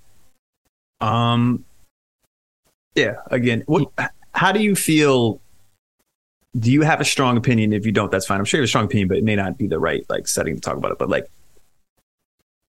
Um, 1.01 1.65
yeah. 2.95 3.15
Again, 3.31 3.63
what? 3.67 3.91
How 4.35 4.53
do 4.53 4.61
you 4.63 4.75
feel? 4.75 5.41
Do 6.59 6.71
you 6.71 6.83
have 6.83 7.01
a 7.01 7.05
strong 7.05 7.37
opinion? 7.37 7.73
If 7.73 7.87
you 7.87 7.93
don't, 7.93 8.11
that's 8.11 8.27
fine. 8.27 8.39
I'm 8.39 8.45
sure 8.45 8.59
you 8.59 8.63
have 8.63 8.67
a 8.67 8.69
strong 8.69 8.85
opinion, 8.85 9.09
but 9.09 9.17
it 9.17 9.25
may 9.25 9.37
not 9.37 9.57
be 9.57 9.67
the 9.67 9.79
right 9.79 10.05
like 10.09 10.29
setting 10.29 10.55
to 10.55 10.61
talk 10.61 10.77
about 10.77 10.93
it. 10.93 10.99
But 10.99 11.09
like, 11.09 11.31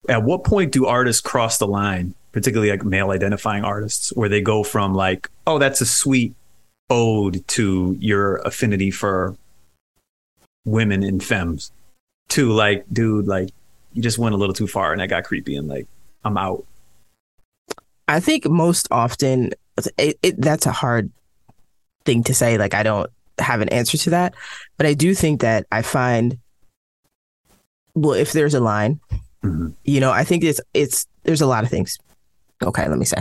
at 0.07 0.23
what 0.23 0.43
point 0.43 0.71
do 0.71 0.85
artists 0.85 1.21
cross 1.21 1.57
the 1.57 1.67
line, 1.67 2.13
particularly 2.31 2.71
like 2.71 2.83
male 2.83 3.11
identifying 3.11 3.63
artists, 3.63 4.09
where 4.15 4.29
they 4.29 4.41
go 4.41 4.63
from 4.63 4.93
like, 4.93 5.29
oh, 5.47 5.57
that's 5.57 5.81
a 5.81 5.85
sweet 5.85 6.35
ode 6.89 7.47
to 7.47 7.97
your 7.99 8.37
affinity 8.37 8.91
for 8.91 9.35
women 10.65 11.01
and 11.03 11.23
femmes, 11.23 11.71
to 12.29 12.51
like, 12.51 12.85
dude, 12.91 13.27
like, 13.27 13.49
you 13.93 14.01
just 14.01 14.17
went 14.17 14.35
a 14.35 14.37
little 14.37 14.53
too 14.53 14.67
far 14.67 14.91
and 14.91 15.01
that 15.01 15.07
got 15.07 15.23
creepy 15.23 15.55
and 15.55 15.67
like, 15.67 15.87
I'm 16.23 16.37
out. 16.37 16.65
I 18.07 18.19
think 18.19 18.47
most 18.47 18.87
often 18.91 19.51
it, 19.97 20.17
it, 20.21 20.39
that's 20.39 20.65
a 20.65 20.71
hard 20.71 21.11
thing 22.05 22.23
to 22.23 22.33
say. 22.33 22.57
Like 22.57 22.73
I 22.73 22.83
don't 22.83 23.09
have 23.39 23.61
an 23.61 23.69
answer 23.69 23.97
to 23.97 24.09
that, 24.11 24.33
but 24.77 24.85
I 24.85 24.93
do 24.93 25.13
think 25.13 25.41
that 25.41 25.65
I 25.71 25.81
find 25.81 26.37
well, 27.93 28.13
if 28.13 28.31
there's 28.31 28.53
a 28.53 28.59
line, 28.61 28.99
Mhm. 29.43 29.75
you 29.83 29.99
know, 29.99 30.11
I 30.11 30.23
think 30.23 30.43
it's 30.43 30.61
it's 30.73 31.07
there's 31.23 31.41
a 31.41 31.47
lot 31.47 31.63
of 31.63 31.69
things. 31.69 31.97
Okay, 32.63 32.87
let 32.87 32.97
me 32.97 33.05
say. 33.05 33.17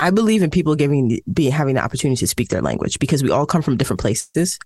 I 0.00 0.10
believe 0.10 0.42
in 0.42 0.50
people 0.50 0.76
giving 0.76 1.20
being 1.32 1.52
having 1.52 1.74
the 1.74 1.82
opportunity 1.82 2.18
to 2.20 2.26
speak 2.26 2.48
their 2.50 2.62
language 2.62 2.98
because 2.98 3.22
we 3.22 3.30
all 3.30 3.46
come 3.46 3.62
from 3.62 3.76
different 3.76 4.00
places 4.00 4.58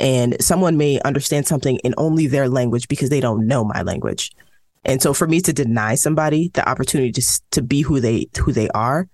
and 0.00 0.36
someone 0.42 0.76
may 0.76 1.00
understand 1.02 1.46
something 1.46 1.76
in 1.84 1.94
only 1.96 2.26
their 2.26 2.48
language 2.48 2.88
because 2.88 3.08
they 3.10 3.20
don't 3.20 3.46
know 3.46 3.62
my 3.64 3.82
language. 3.82 4.32
And 4.84 5.00
so 5.00 5.12
for 5.12 5.26
me 5.28 5.40
to 5.42 5.52
deny 5.52 5.94
somebody 5.94 6.50
the 6.54 6.68
opportunity 6.68 7.12
to 7.12 7.40
to 7.52 7.62
be 7.62 7.82
who 7.82 8.00
they 8.00 8.26
who 8.38 8.52
they 8.52 8.68
are, 8.70 9.08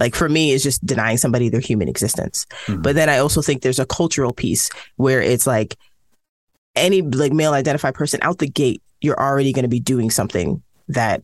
like 0.00 0.14
for 0.14 0.28
me 0.28 0.50
is 0.50 0.62
just 0.62 0.84
denying 0.84 1.18
somebody 1.18 1.48
their 1.48 1.60
human 1.60 1.86
existence. 1.88 2.46
Mhm. 2.66 2.82
But 2.82 2.94
then 2.96 3.08
I 3.08 3.18
also 3.18 3.42
think 3.42 3.62
there's 3.62 3.78
a 3.78 3.86
cultural 3.86 4.32
piece 4.32 4.70
where 4.96 5.20
it's 5.22 5.46
like 5.46 5.76
any 6.74 7.02
like 7.02 7.32
male 7.32 7.52
identified 7.52 7.94
person 7.94 8.18
out 8.22 8.38
the 8.38 8.48
gate, 8.48 8.82
you're 9.00 9.18
already 9.20 9.52
going 9.52 9.64
to 9.64 9.68
be 9.68 9.80
doing 9.80 10.10
something 10.10 10.62
that 10.88 11.22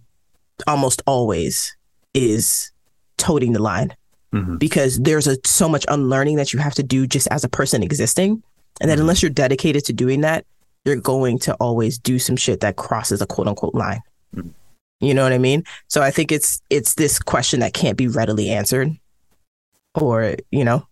almost 0.66 1.02
always 1.06 1.76
is 2.14 2.70
toting 3.16 3.52
the 3.52 3.62
line 3.62 3.94
Mhm. 4.34 4.58
because 4.58 4.98
there's 4.98 5.26
a 5.26 5.36
so 5.44 5.68
much 5.68 5.84
unlearning 5.88 6.36
that 6.36 6.52
you 6.52 6.58
have 6.58 6.74
to 6.74 6.82
do 6.82 7.06
just 7.06 7.28
as 7.30 7.44
a 7.44 7.48
person 7.48 7.82
existing 7.82 8.42
and 8.80 8.90
that 8.90 8.98
Mhm. 8.98 9.02
unless 9.02 9.22
you're 9.22 9.30
dedicated 9.30 9.84
to 9.86 9.92
doing 9.92 10.20
that 10.22 10.44
you're 10.84 10.96
going 10.96 11.38
to 11.40 11.54
always 11.54 11.98
do 11.98 12.18
some 12.18 12.36
shit 12.36 12.60
that 12.60 12.76
crosses 12.76 13.20
a 13.20 13.26
quote 13.26 13.48
unquote 13.48 13.74
line 13.74 14.00
Mhm. 14.34 14.50
You 15.00 15.14
know 15.14 15.22
what 15.22 15.32
i 15.32 15.38
mean? 15.38 15.64
So 15.88 16.02
i 16.02 16.10
think 16.10 16.32
it's 16.32 16.62
it's 16.70 16.94
this 16.94 17.18
question 17.18 17.60
that 17.60 17.74
can't 17.74 17.96
be 17.96 18.08
readily 18.08 18.50
answered 18.50 18.96
or 19.94 20.36
you 20.50 20.64
know? 20.64 20.86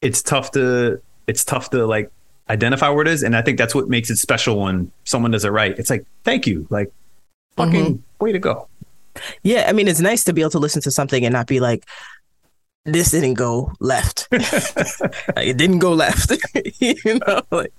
It's 0.00 0.22
tough 0.22 0.50
to 0.52 1.00
it's 1.26 1.44
tough 1.44 1.70
to 1.70 1.86
like 1.86 2.10
identify 2.50 2.88
where 2.88 3.02
it 3.02 3.08
is 3.08 3.22
and 3.22 3.36
i 3.36 3.42
think 3.42 3.58
that's 3.58 3.74
what 3.74 3.88
makes 3.88 4.10
it 4.10 4.16
special 4.16 4.60
when 4.60 4.90
someone 5.04 5.30
does 5.30 5.44
it 5.44 5.50
right. 5.50 5.78
It's 5.78 5.90
like 5.90 6.04
thank 6.24 6.46
you. 6.46 6.66
Like 6.70 6.92
fucking 7.56 7.84
mm-hmm. 7.98 8.24
way 8.24 8.32
to 8.32 8.38
go. 8.38 8.68
Yeah 9.42 9.66
i 9.68 9.72
mean 9.72 9.88
it's 9.88 10.00
nice 10.00 10.24
to 10.24 10.32
be 10.32 10.40
able 10.40 10.50
to 10.50 10.58
listen 10.58 10.82
to 10.82 10.90
something 10.90 11.24
and 11.24 11.32
not 11.32 11.46
be 11.46 11.60
like 11.60 11.86
this 12.84 13.12
didn't 13.12 13.34
go 13.34 13.72
left. 13.78 14.28
Like, 14.32 15.46
it 15.46 15.56
didn't 15.56 15.78
go 15.78 15.92
left. 15.92 16.32
You 16.80 17.20
know 17.20 17.42
like 17.50 17.72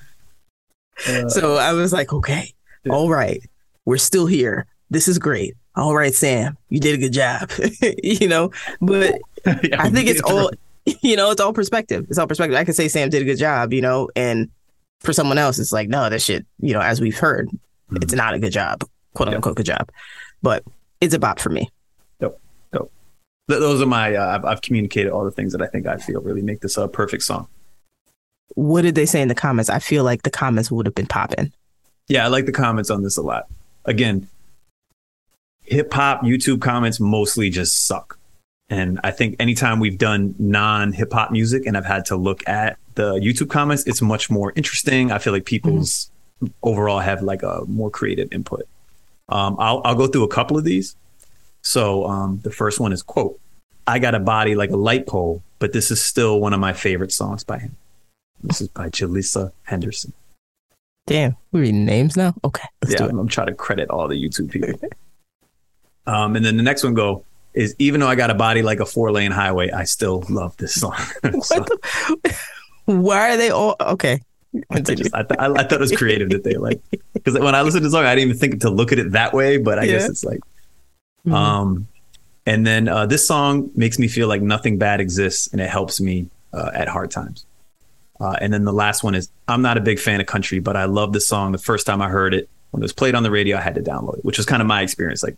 uh, 1.08 1.28
so 1.30 1.56
I 1.56 1.74
was 1.74 1.92
like, 1.92 2.14
okay, 2.14 2.54
Yeah. 2.84 2.94
all 2.94 3.10
right, 3.10 3.42
we're 3.86 3.98
still 3.98 4.28
here. 4.28 4.68
This 4.94 5.08
is 5.08 5.18
great. 5.18 5.56
All 5.76 5.96
right, 5.96 6.14
Sam, 6.14 6.56
you 6.70 6.80
did 6.80 6.94
a 6.96 6.98
good 7.00 7.14
job. 7.14 7.50
you 8.04 8.28
know, 8.28 8.52
but 8.80 9.20
Yeah, 9.64 9.82
I 9.82 9.90
think 9.90 10.08
it's 10.08 10.22
all, 10.22 10.52
you 11.02 11.16
know, 11.16 11.32
it's 11.32 11.42
all 11.42 11.52
perspective. 11.52 12.06
It's 12.10 12.18
all 12.20 12.28
perspective. 12.28 12.56
I 12.56 12.64
could 12.64 12.76
say 12.76 12.88
Sam 12.88 13.10
did 13.10 13.24
a 13.24 13.26
good 13.26 13.38
job, 13.40 13.74
you 13.74 13.82
know, 13.82 14.10
and 14.16 14.50
for 15.02 15.12
someone 15.12 15.38
else, 15.40 15.58
it's 15.60 15.72
like, 15.72 15.90
no, 15.90 16.10
that 16.10 16.22
shit, 16.22 16.46
you 16.60 16.74
know, 16.74 16.80
as 16.80 17.02
we've 17.02 17.18
heard, 17.18 17.50
it's 17.94 18.14
not 18.14 18.36
a 18.36 18.40
good 18.40 18.54
job, 18.54 18.84
quote 19.16 19.30
Yeah. 19.30 19.36
unquote 19.36 19.56
good 19.56 19.66
job. 19.66 19.90
But 20.44 20.64
it's 21.02 21.14
a 21.16 21.20
bop 21.20 21.40
for 21.40 21.50
me. 21.50 21.70
Th- 23.50 23.60
those 23.60 23.82
are 23.82 23.86
my 23.86 24.16
uh, 24.16 24.36
I've, 24.38 24.46
I've 24.46 24.62
communicated 24.62 25.12
all 25.12 25.26
the 25.26 25.32
things 25.32 25.52
that 25.52 25.62
i 25.62 25.68
think 25.68 25.86
i 25.86 25.98
feel 25.98 26.22
really 26.22 26.42
make 26.42 26.62
this 26.62 26.78
a 26.78 26.88
perfect 26.88 27.24
song 27.24 27.50
What 28.56 28.84
did 28.84 28.96
they 28.96 29.06
say 29.06 29.22
in 29.22 29.28
the 29.28 29.36
comments? 29.36 29.70
I 29.70 29.80
feel 29.80 30.06
like 30.06 30.22
the 30.24 30.30
comments 30.30 30.72
would 30.72 30.86
have 30.86 30.96
been 30.96 31.08
popping. 31.08 31.52
yeah 32.08 32.24
i 32.24 32.30
like 32.30 32.46
the 32.46 32.54
comments 32.54 32.90
on 32.90 33.04
this 33.04 33.18
a 33.18 33.22
lot 33.22 33.48
again 33.84 34.30
hip-hop 35.64 36.22
youtube 36.22 36.62
comments 36.62 37.00
mostly 37.00 37.50
just 37.50 37.86
suck 37.86 38.20
and 38.70 39.00
i 39.04 39.12
think 39.12 39.36
anytime 39.40 39.80
we've 39.80 39.98
done 39.98 40.36
non-hip-hop 40.38 41.32
music 41.32 41.66
and 41.66 41.78
i've 41.78 41.86
had 41.86 42.06
to 42.06 42.16
look 42.16 42.48
at 42.48 42.78
the 42.96 43.14
youtube 43.16 43.50
comments 43.50 43.84
it's 43.86 44.02
much 44.02 44.30
more 44.30 44.54
interesting 44.56 45.12
i 45.12 45.18
feel 45.18 45.34
like 45.34 45.46
people's 45.46 46.12
overall 46.62 47.00
have 47.00 47.22
like 47.22 47.44
a 47.44 47.64
more 47.68 47.90
creative 47.90 48.32
input 48.34 48.68
um, 49.30 49.56
I'll, 49.58 49.82
I'll 49.86 49.96
go 49.96 50.08
through 50.08 50.24
a 50.24 50.28
couple 50.28 50.58
of 50.58 50.66
these 50.66 50.96
so 51.62 52.06
um, 52.06 52.42
the 52.44 52.52
first 52.52 52.80
one 52.80 52.92
is 52.92 53.02
quote 53.02 53.40
i 53.88 54.00
got 54.00 54.16
a 54.16 54.20
body 54.20 54.56
like 54.56 54.70
a 54.70 54.78
light 54.78 55.08
pole 55.08 55.42
but 55.60 55.72
this 55.72 55.92
is 55.92 56.02
still 56.02 56.42
one 56.42 56.54
of 56.54 56.60
my 56.60 56.74
favorite 56.74 57.12
songs 57.12 57.44
by 57.44 57.60
him 57.60 57.78
this 58.44 58.60
is 58.60 58.68
by 58.68 58.90
jalissa 58.90 59.54
henderson 59.64 60.14
Damn, 61.06 61.36
we're 61.52 61.62
reading 61.62 61.86
names 61.86 62.16
now. 62.16 62.34
Okay, 62.46 62.64
let's 62.82 62.94
yeah, 62.94 63.00
do 63.00 63.06
it. 63.06 63.10
I'm, 63.10 63.20
I'm 63.20 63.28
trying 63.28 63.48
to 63.48 63.54
credit 63.54 63.90
all 63.90 64.08
the 64.08 64.16
YouTube 64.16 64.52
people. 64.52 64.80
um, 66.06 66.36
and 66.36 66.46
then 66.46 66.58
the 66.58 66.64
next 66.64 66.84
one 66.84 66.94
go 66.94 67.26
is 67.54 67.76
even 67.80 68.00
though 68.00 68.08
I 68.08 68.16
got 68.16 68.30
a 68.30 68.34
body 68.34 68.62
like 68.62 68.80
a 68.80 68.86
four 68.86 69.12
lane 69.12 69.32
highway, 69.32 69.72
I 69.72 69.84
still 69.84 70.24
love 70.30 70.58
this 70.58 70.74
song. 70.74 70.98
So, 71.44 71.60
the? 71.60 72.38
Why 72.86 73.34
are 73.34 73.38
they 73.38 73.50
all 73.50 73.76
okay? 73.80 74.22
I, 74.70 74.82
just, 74.82 75.14
I, 75.16 75.24
th- 75.24 75.40
I, 75.40 75.48
I, 75.48 75.64
thought 75.64 75.74
it 75.74 75.80
was 75.80 75.96
creative 75.96 76.30
that 76.30 76.44
they 76.44 76.56
like 76.56 76.80
because 77.14 77.40
when 77.40 77.56
I 77.56 77.62
listened 77.62 77.82
to 77.82 77.88
the 77.88 77.92
song, 77.92 78.06
I 78.06 78.14
didn't 78.14 78.30
even 78.30 78.40
think 78.40 78.62
to 78.62 78.70
look 78.70 78.92
at 78.92 79.00
it 79.00 79.14
that 79.14 79.34
way. 79.34 79.58
But 79.58 79.80
I 79.80 79.84
yeah. 79.84 79.94
guess 79.94 80.10
it's 80.10 80.24
like, 80.24 80.40
mm-hmm. 81.26 81.34
um, 81.34 81.88
and 82.46 82.66
then 82.68 82.88
uh, 82.88 83.06
this 83.06 83.28
song 83.28 83.72
makes 83.76 83.98
me 83.98 84.08
feel 84.08 84.28
like 84.28 84.42
nothing 84.42 84.78
bad 84.78 85.00
exists, 85.00 85.48
and 85.52 85.62
it 85.62 85.70
helps 85.70 86.00
me 86.02 86.30
uh, 86.52 86.72
at 86.74 86.88
hard 86.88 87.10
times. 87.10 87.46
Uh, 88.20 88.36
and 88.40 88.54
then 88.54 88.64
the 88.64 88.74
last 88.74 89.04
one 89.04 89.16
is 89.16 89.30
I'm 89.48 89.62
not 89.62 89.78
a 89.78 89.82
big 89.82 90.00
fan 90.00 90.22
of 90.22 90.28
country, 90.28 90.60
but 90.60 90.76
I 90.76 90.86
love 90.86 91.14
the 91.14 91.22
song. 91.22 91.52
The 91.52 91.58
first 91.58 91.88
time 91.88 92.02
I 92.02 92.10
heard 92.10 92.34
it, 92.34 92.50
when 92.72 92.82
it 92.82 92.86
was 92.86 92.94
played 92.94 93.16
on 93.16 93.24
the 93.24 93.32
radio, 93.32 93.58
I 93.58 93.62
had 93.62 93.76
to 93.76 93.82
download 93.82 94.20
it, 94.20 94.26
which 94.26 94.38
was 94.38 94.46
kind 94.46 94.62
of 94.62 94.68
my 94.68 94.82
experience. 94.82 95.24
Like 95.24 95.36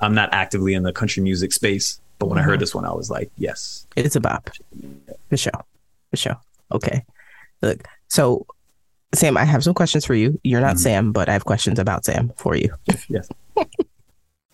I'm 0.00 0.14
not 0.14 0.28
actively 0.32 0.74
in 0.74 0.82
the 0.82 0.92
country 0.92 1.22
music 1.22 1.52
space, 1.52 2.00
but 2.18 2.26
when 2.26 2.36
mm-hmm. 2.36 2.40
I 2.40 2.44
heard 2.44 2.54
mm-hmm. 2.54 2.60
this 2.60 2.74
one, 2.74 2.84
I 2.84 2.92
was 2.92 3.10
like, 3.10 3.30
yes, 3.36 3.86
it's 3.96 4.16
a 4.16 4.20
bop, 4.20 4.50
for 5.28 5.36
sure, 5.36 5.64
for 6.10 6.16
sure. 6.16 6.40
Okay, 6.72 7.04
look, 7.62 7.82
so 8.08 8.46
Sam, 9.14 9.36
I 9.36 9.44
have 9.44 9.64
some 9.64 9.74
questions 9.74 10.04
for 10.04 10.14
you. 10.14 10.38
You're 10.44 10.60
not 10.60 10.76
mm-hmm. 10.76 10.82
Sam, 10.82 11.12
but 11.12 11.28
I 11.28 11.32
have 11.32 11.44
questions 11.44 11.78
about 11.78 12.04
Sam 12.04 12.32
for 12.36 12.56
you. 12.56 12.74
yes. 13.08 13.28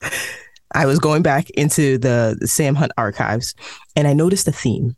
I 0.74 0.86
was 0.86 0.98
going 0.98 1.22
back 1.22 1.50
into 1.50 1.98
the 1.98 2.36
Sam 2.44 2.74
Hunt 2.74 2.92
archives, 2.98 3.54
and 3.96 4.08
I 4.08 4.12
noticed 4.12 4.48
a 4.48 4.52
theme. 4.52 4.96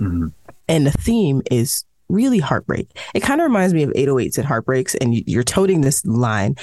Mm-hmm. 0.00 0.28
And 0.68 0.86
the 0.86 0.90
theme 0.92 1.42
is 1.50 1.84
really 2.08 2.38
heartbreak. 2.38 2.88
It 3.14 3.20
kind 3.20 3.40
of 3.40 3.46
reminds 3.46 3.74
me 3.74 3.82
of 3.82 3.90
808s 3.90 4.36
and 4.38 4.46
heartbreaks. 4.46 4.94
And 4.96 5.14
you're 5.28 5.42
toting 5.42 5.80
this 5.80 6.04
line, 6.04 6.56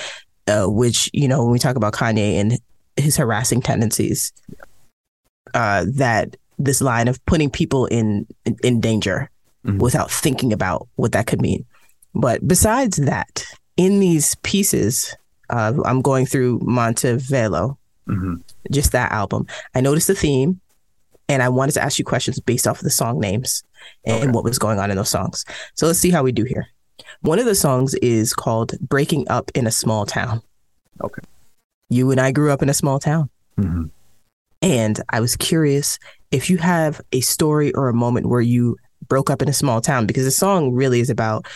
uh, 0.47 0.65
which, 0.65 1.09
you 1.13 1.27
know, 1.27 1.43
when 1.43 1.51
we 1.51 1.59
talk 1.59 1.75
about 1.75 1.93
Kanye 1.93 2.33
and 2.33 2.59
his 2.99 3.17
harassing 3.17 3.61
tendencies, 3.61 4.33
uh, 5.53 5.85
that 5.87 6.37
this 6.57 6.81
line 6.81 7.07
of 7.07 7.23
putting 7.25 7.49
people 7.49 7.85
in 7.85 8.27
in, 8.45 8.57
in 8.63 8.81
danger 8.81 9.29
mm-hmm. 9.65 9.79
without 9.79 10.11
thinking 10.11 10.53
about 10.53 10.87
what 10.95 11.11
that 11.13 11.27
could 11.27 11.41
mean. 11.41 11.65
But 12.13 12.47
besides 12.47 12.97
that, 12.97 13.45
in 13.77 13.99
these 13.99 14.35
pieces, 14.43 15.15
uh, 15.49 15.73
I'm 15.85 16.01
going 16.01 16.25
through 16.25 16.59
Montevelo, 16.59 17.77
mm-hmm. 18.07 18.35
just 18.71 18.91
that 18.91 19.11
album. 19.11 19.47
I 19.73 19.81
noticed 19.81 20.07
the 20.07 20.15
theme, 20.15 20.59
and 21.27 21.41
I 21.41 21.49
wanted 21.49 21.73
to 21.73 21.83
ask 21.83 21.99
you 21.99 22.05
questions 22.05 22.39
based 22.39 22.67
off 22.67 22.79
of 22.79 22.83
the 22.83 22.89
song 22.89 23.19
names 23.19 23.63
and 24.05 24.23
okay. 24.23 24.31
what 24.31 24.43
was 24.43 24.59
going 24.59 24.79
on 24.79 24.91
in 24.91 24.97
those 24.97 25.09
songs. 25.09 25.45
So 25.75 25.87
let's 25.87 25.99
see 25.99 26.09
how 26.09 26.23
we 26.23 26.31
do 26.31 26.43
here. 26.43 26.67
One 27.21 27.39
of 27.39 27.45
the 27.45 27.55
songs 27.55 27.93
is 27.95 28.33
called 28.33 28.77
Breaking 28.79 29.27
Up 29.29 29.51
in 29.55 29.67
a 29.67 29.71
Small 29.71 30.05
Town. 30.05 30.41
Okay. 31.01 31.21
You 31.89 32.11
and 32.11 32.19
I 32.19 32.31
grew 32.31 32.51
up 32.51 32.61
in 32.61 32.69
a 32.69 32.73
small 32.73 32.99
town. 32.99 33.29
Mm-hmm. 33.57 33.85
And 34.61 35.01
I 35.09 35.19
was 35.19 35.35
curious 35.35 35.99
if 36.31 36.49
you 36.49 36.57
have 36.57 37.01
a 37.11 37.21
story 37.21 37.73
or 37.73 37.89
a 37.89 37.93
moment 37.93 38.27
where 38.27 38.41
you 38.41 38.77
broke 39.07 39.29
up 39.29 39.41
in 39.41 39.49
a 39.49 39.53
small 39.53 39.81
town, 39.81 40.05
because 40.05 40.25
the 40.25 40.31
song 40.31 40.73
really 40.73 40.99
is 40.99 41.09
about 41.09 41.47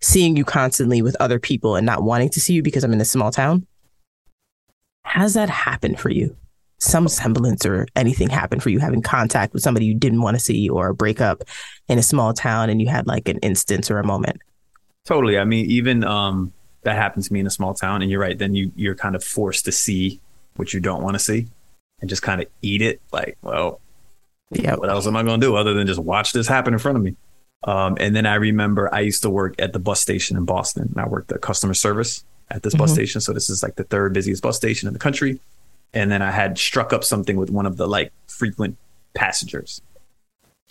seeing 0.00 0.36
you 0.36 0.44
constantly 0.44 1.02
with 1.02 1.16
other 1.20 1.38
people 1.38 1.76
and 1.76 1.86
not 1.86 2.02
wanting 2.02 2.28
to 2.30 2.40
see 2.40 2.54
you 2.54 2.62
because 2.62 2.84
I'm 2.84 2.92
in 2.92 3.00
a 3.00 3.06
small 3.06 3.30
town. 3.30 3.66
Has 5.04 5.34
that 5.34 5.48
happened 5.48 5.98
for 5.98 6.10
you? 6.10 6.36
some 6.78 7.08
semblance 7.08 7.66
or 7.66 7.86
anything 7.96 8.28
happened 8.28 8.62
for 8.62 8.70
you 8.70 8.78
having 8.78 9.02
contact 9.02 9.52
with 9.52 9.62
somebody 9.62 9.84
you 9.84 9.94
didn't 9.94 10.22
want 10.22 10.36
to 10.36 10.42
see 10.42 10.68
or 10.68 10.88
a 10.88 10.94
breakup 10.94 11.42
in 11.88 11.98
a 11.98 12.02
small 12.02 12.32
town 12.32 12.70
and 12.70 12.80
you 12.80 12.88
had 12.88 13.06
like 13.06 13.28
an 13.28 13.38
instance 13.38 13.90
or 13.90 13.98
a 13.98 14.06
moment 14.06 14.40
totally 15.04 15.38
i 15.38 15.44
mean 15.44 15.66
even 15.66 16.04
um 16.04 16.52
that 16.82 16.96
happens 16.96 17.28
to 17.28 17.32
me 17.32 17.40
in 17.40 17.46
a 17.46 17.50
small 17.50 17.74
town 17.74 18.02
and 18.02 18.10
you're 18.10 18.20
right 18.20 18.38
then 18.38 18.54
you 18.54 18.72
you're 18.76 18.94
kind 18.94 19.14
of 19.14 19.22
forced 19.22 19.64
to 19.64 19.72
see 19.72 20.20
what 20.56 20.72
you 20.72 20.80
don't 20.80 21.02
want 21.02 21.14
to 21.14 21.18
see 21.18 21.46
and 22.00 22.08
just 22.08 22.22
kind 22.22 22.40
of 22.40 22.48
eat 22.62 22.82
it 22.82 23.00
like 23.12 23.36
well 23.42 23.80
yeah 24.50 24.74
what 24.74 24.88
else 24.88 25.06
am 25.06 25.16
i 25.16 25.22
going 25.22 25.40
to 25.40 25.46
do 25.46 25.56
other 25.56 25.74
than 25.74 25.86
just 25.86 26.00
watch 26.00 26.32
this 26.32 26.48
happen 26.48 26.72
in 26.72 26.78
front 26.78 26.96
of 26.96 27.02
me 27.02 27.14
um, 27.64 27.96
and 28.00 28.14
then 28.14 28.26
i 28.26 28.34
remember 28.34 28.92
i 28.94 29.00
used 29.00 29.22
to 29.22 29.30
work 29.30 29.54
at 29.58 29.72
the 29.72 29.78
bus 29.78 30.00
station 30.00 30.36
in 30.36 30.44
boston 30.44 30.84
and 30.84 30.98
i 30.98 31.06
worked 31.06 31.30
at 31.32 31.40
customer 31.40 31.74
service 31.74 32.24
at 32.50 32.62
this 32.62 32.74
mm-hmm. 32.74 32.82
bus 32.82 32.92
station 32.92 33.20
so 33.20 33.32
this 33.32 33.50
is 33.50 33.62
like 33.62 33.74
the 33.74 33.84
third 33.84 34.12
busiest 34.12 34.42
bus 34.42 34.56
station 34.56 34.86
in 34.86 34.92
the 34.92 35.00
country 35.00 35.40
and 35.94 36.10
then 36.10 36.22
I 36.22 36.30
had 36.30 36.58
struck 36.58 36.92
up 36.92 37.04
something 37.04 37.36
with 37.36 37.50
one 37.50 37.66
of 37.66 37.76
the 37.76 37.86
like 37.86 38.12
frequent 38.26 38.76
passengers. 39.14 39.80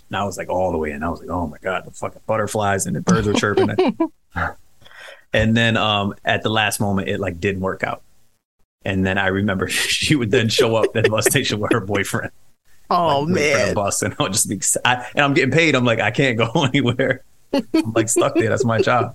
And 0.09 0.17
I 0.17 0.23
was 0.23 0.37
like 0.37 0.49
all 0.49 0.71
the 0.71 0.77
way 0.77 0.91
in. 0.91 1.03
I 1.03 1.09
was 1.09 1.19
like, 1.19 1.29
oh 1.29 1.47
my 1.47 1.57
god, 1.57 1.85
the 1.85 1.91
fucking 1.91 2.21
butterflies 2.25 2.85
and 2.85 2.95
the 2.95 3.01
birds 3.01 3.27
were 3.27 3.33
chirping. 3.33 3.69
and 5.37 5.55
then 5.55 5.77
um, 5.77 6.15
at 6.25 6.43
the 6.43 6.49
last 6.49 6.79
moment, 6.79 7.07
it 7.09 7.19
like 7.19 7.39
didn't 7.39 7.61
work 7.61 7.83
out. 7.83 8.01
And 8.83 9.05
then 9.05 9.17
I 9.17 9.27
remember 9.27 9.67
she 9.69 10.15
would 10.15 10.31
then 10.31 10.49
show 10.49 10.75
up 10.75 10.95
at 10.95 11.03
the 11.03 11.09
bus 11.09 11.25
station 11.25 11.59
with 11.59 11.71
her 11.71 11.81
boyfriend. 11.81 12.31
Oh 12.89 13.19
like, 13.19 13.35
man, 13.35 13.73
bus, 13.73 14.01
and 14.01 14.15
I'll 14.17 14.29
just 14.29 14.47
be, 14.47 14.61
I, 14.85 15.05
and 15.13 15.25
I'm 15.25 15.33
getting 15.33 15.51
paid. 15.51 15.75
I'm 15.75 15.83
like, 15.83 15.99
I 15.99 16.09
can't 16.09 16.37
go 16.37 16.49
anywhere. 16.73 17.21
I'm 17.51 17.91
like 17.93 18.07
stuck 18.07 18.35
there. 18.35 18.47
That's 18.47 18.63
my 18.63 18.79
job. 18.79 19.13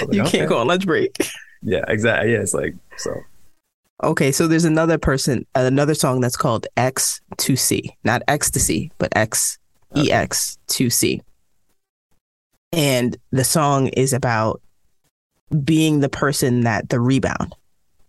Like, 0.00 0.14
you 0.14 0.24
can't 0.24 0.48
go 0.48 0.56
on 0.56 0.66
lunch 0.66 0.86
break. 0.86 1.14
Yeah, 1.60 1.84
exactly. 1.88 2.32
Yeah, 2.32 2.38
it's 2.38 2.54
like 2.54 2.74
so. 2.96 3.14
Okay, 4.02 4.32
so 4.32 4.48
there's 4.48 4.64
another 4.64 4.96
person, 4.96 5.44
another 5.54 5.92
song 5.92 6.22
that's 6.22 6.38
called 6.38 6.66
X 6.78 7.20
to 7.36 7.54
C, 7.54 7.94
not 8.02 8.22
ecstasy, 8.28 8.90
but 8.96 9.14
X 9.14 9.58
E 9.94 10.10
X 10.10 10.56
to 10.68 10.88
C. 10.88 11.20
And 12.72 13.16
the 13.30 13.44
song 13.44 13.88
is 13.88 14.14
about 14.14 14.62
being 15.64 16.00
the 16.00 16.08
person 16.08 16.62
that 16.62 16.88
the 16.88 17.00
rebound 17.00 17.54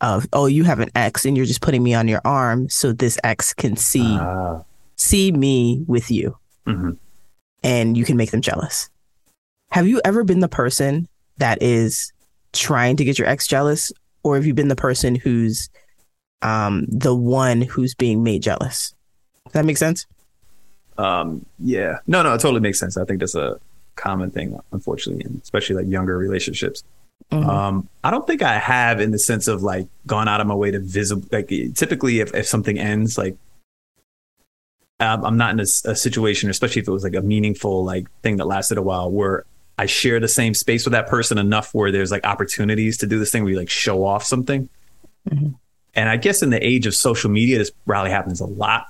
of, 0.01 0.27
oh, 0.33 0.45
you 0.45 0.63
have 0.63 0.79
an 0.79 0.89
X 0.95 1.25
and 1.25 1.35
you're 1.35 1.45
just 1.45 1.61
putting 1.61 1.83
me 1.83 1.93
on 1.93 2.07
your 2.07 2.21
arm 2.25 2.69
so 2.69 2.93
this 2.93 3.17
X 3.23 3.53
can 3.53 3.75
see 3.75 4.17
uh. 4.17 4.59
see 4.95 5.31
me 5.31 5.83
with 5.88 6.11
you. 6.11 6.38
Mm-hmm. 6.65 6.91
And 7.63 7.97
you 7.97 8.05
can 8.05 8.17
make 8.17 8.31
them 8.31 8.41
jealous. 8.41 8.89
Have 9.71 9.88
you 9.88 10.01
ever 10.05 10.23
been 10.23 10.39
the 10.39 10.47
person 10.47 11.07
that 11.38 11.61
is 11.61 12.13
trying 12.53 12.95
to 12.97 13.03
get 13.03 13.19
your 13.19 13.27
ex 13.27 13.47
jealous 13.47 13.91
or 14.23 14.35
have 14.35 14.45
you 14.45 14.53
been 14.53 14.67
the 14.67 14.75
person 14.75 15.15
who's 15.15 15.69
um, 16.41 16.85
the 16.88 17.15
one 17.15 17.61
who's 17.61 17.95
being 17.95 18.23
made 18.23 18.41
jealous? 18.41 18.93
Does 19.45 19.53
that 19.53 19.65
make 19.65 19.77
sense? 19.77 20.05
Um, 20.97 21.45
yeah, 21.59 21.99
no, 22.07 22.23
no, 22.23 22.33
it 22.33 22.39
totally 22.39 22.59
makes 22.59 22.79
sense. 22.79 22.97
I 22.97 23.05
think 23.05 23.19
that's 23.19 23.35
a 23.35 23.59
common 23.95 24.31
thing, 24.31 24.59
unfortunately, 24.71 25.23
and 25.25 25.41
especially 25.41 25.75
like 25.75 25.88
younger 25.88 26.17
relationships. 26.17 26.83
Mm-hmm. 27.32 27.49
Um, 27.49 27.89
I 28.03 28.11
don't 28.11 28.26
think 28.26 28.41
I 28.41 28.57
have 28.57 29.01
in 29.01 29.11
the 29.11 29.20
sense 29.20 29.47
of 29.47 29.61
like 29.61 29.88
gone 30.05 30.28
out 30.28 30.39
of 30.39 30.47
my 30.47 30.55
way 30.55 30.72
to 30.72 30.80
visible. 30.80 31.28
Like 31.32 31.51
typically, 31.76 32.20
if, 32.20 32.34
if 32.34 32.47
something 32.47 32.80
ends, 32.80 33.18
like 33.18 33.36
I'm 34.99 35.38
not 35.38 35.51
in 35.51 35.59
a, 35.59 35.63
a, 35.63 35.95
situation, 35.95 36.49
especially 36.49 36.82
if 36.82 36.88
it 36.88 36.91
was 36.91 37.03
like 37.03 37.15
a 37.15 37.22
meaningful 37.22 37.84
like 37.84 38.07
thing 38.22 38.38
that 38.38 38.45
lasted 38.45 38.78
a 38.78 38.82
while, 38.82 39.11
where 39.11 39.45
I 39.78 39.86
share 39.86 40.20
the 40.20 40.28
same 40.28 40.53
space 40.53 40.86
with 40.86 40.93
that 40.93 41.07
person 41.07 41.38
enough 41.38 41.74
where 41.74 41.91
there's 41.91 42.11
like 42.11 42.26
opportunities 42.26 42.97
to 42.99 43.07
do 43.07 43.20
this 43.20 43.32
thing 43.32 43.43
where 43.43 43.51
you 43.51 43.59
like 43.59 43.70
show 43.70 44.03
off 44.03 44.24
something. 44.24 44.70
Mm-hmm. 45.30 45.49
And 45.93 46.09
I 46.09 46.18
guess 46.18 46.41
in 46.41 46.49
the 46.49 46.65
age 46.65 46.88
of 46.88 46.95
social 46.95 47.30
media, 47.30 47.57
this 47.57 47.72
probably 47.86 48.11
happens 48.11 48.39
a 48.39 48.45
lot. 48.45 48.88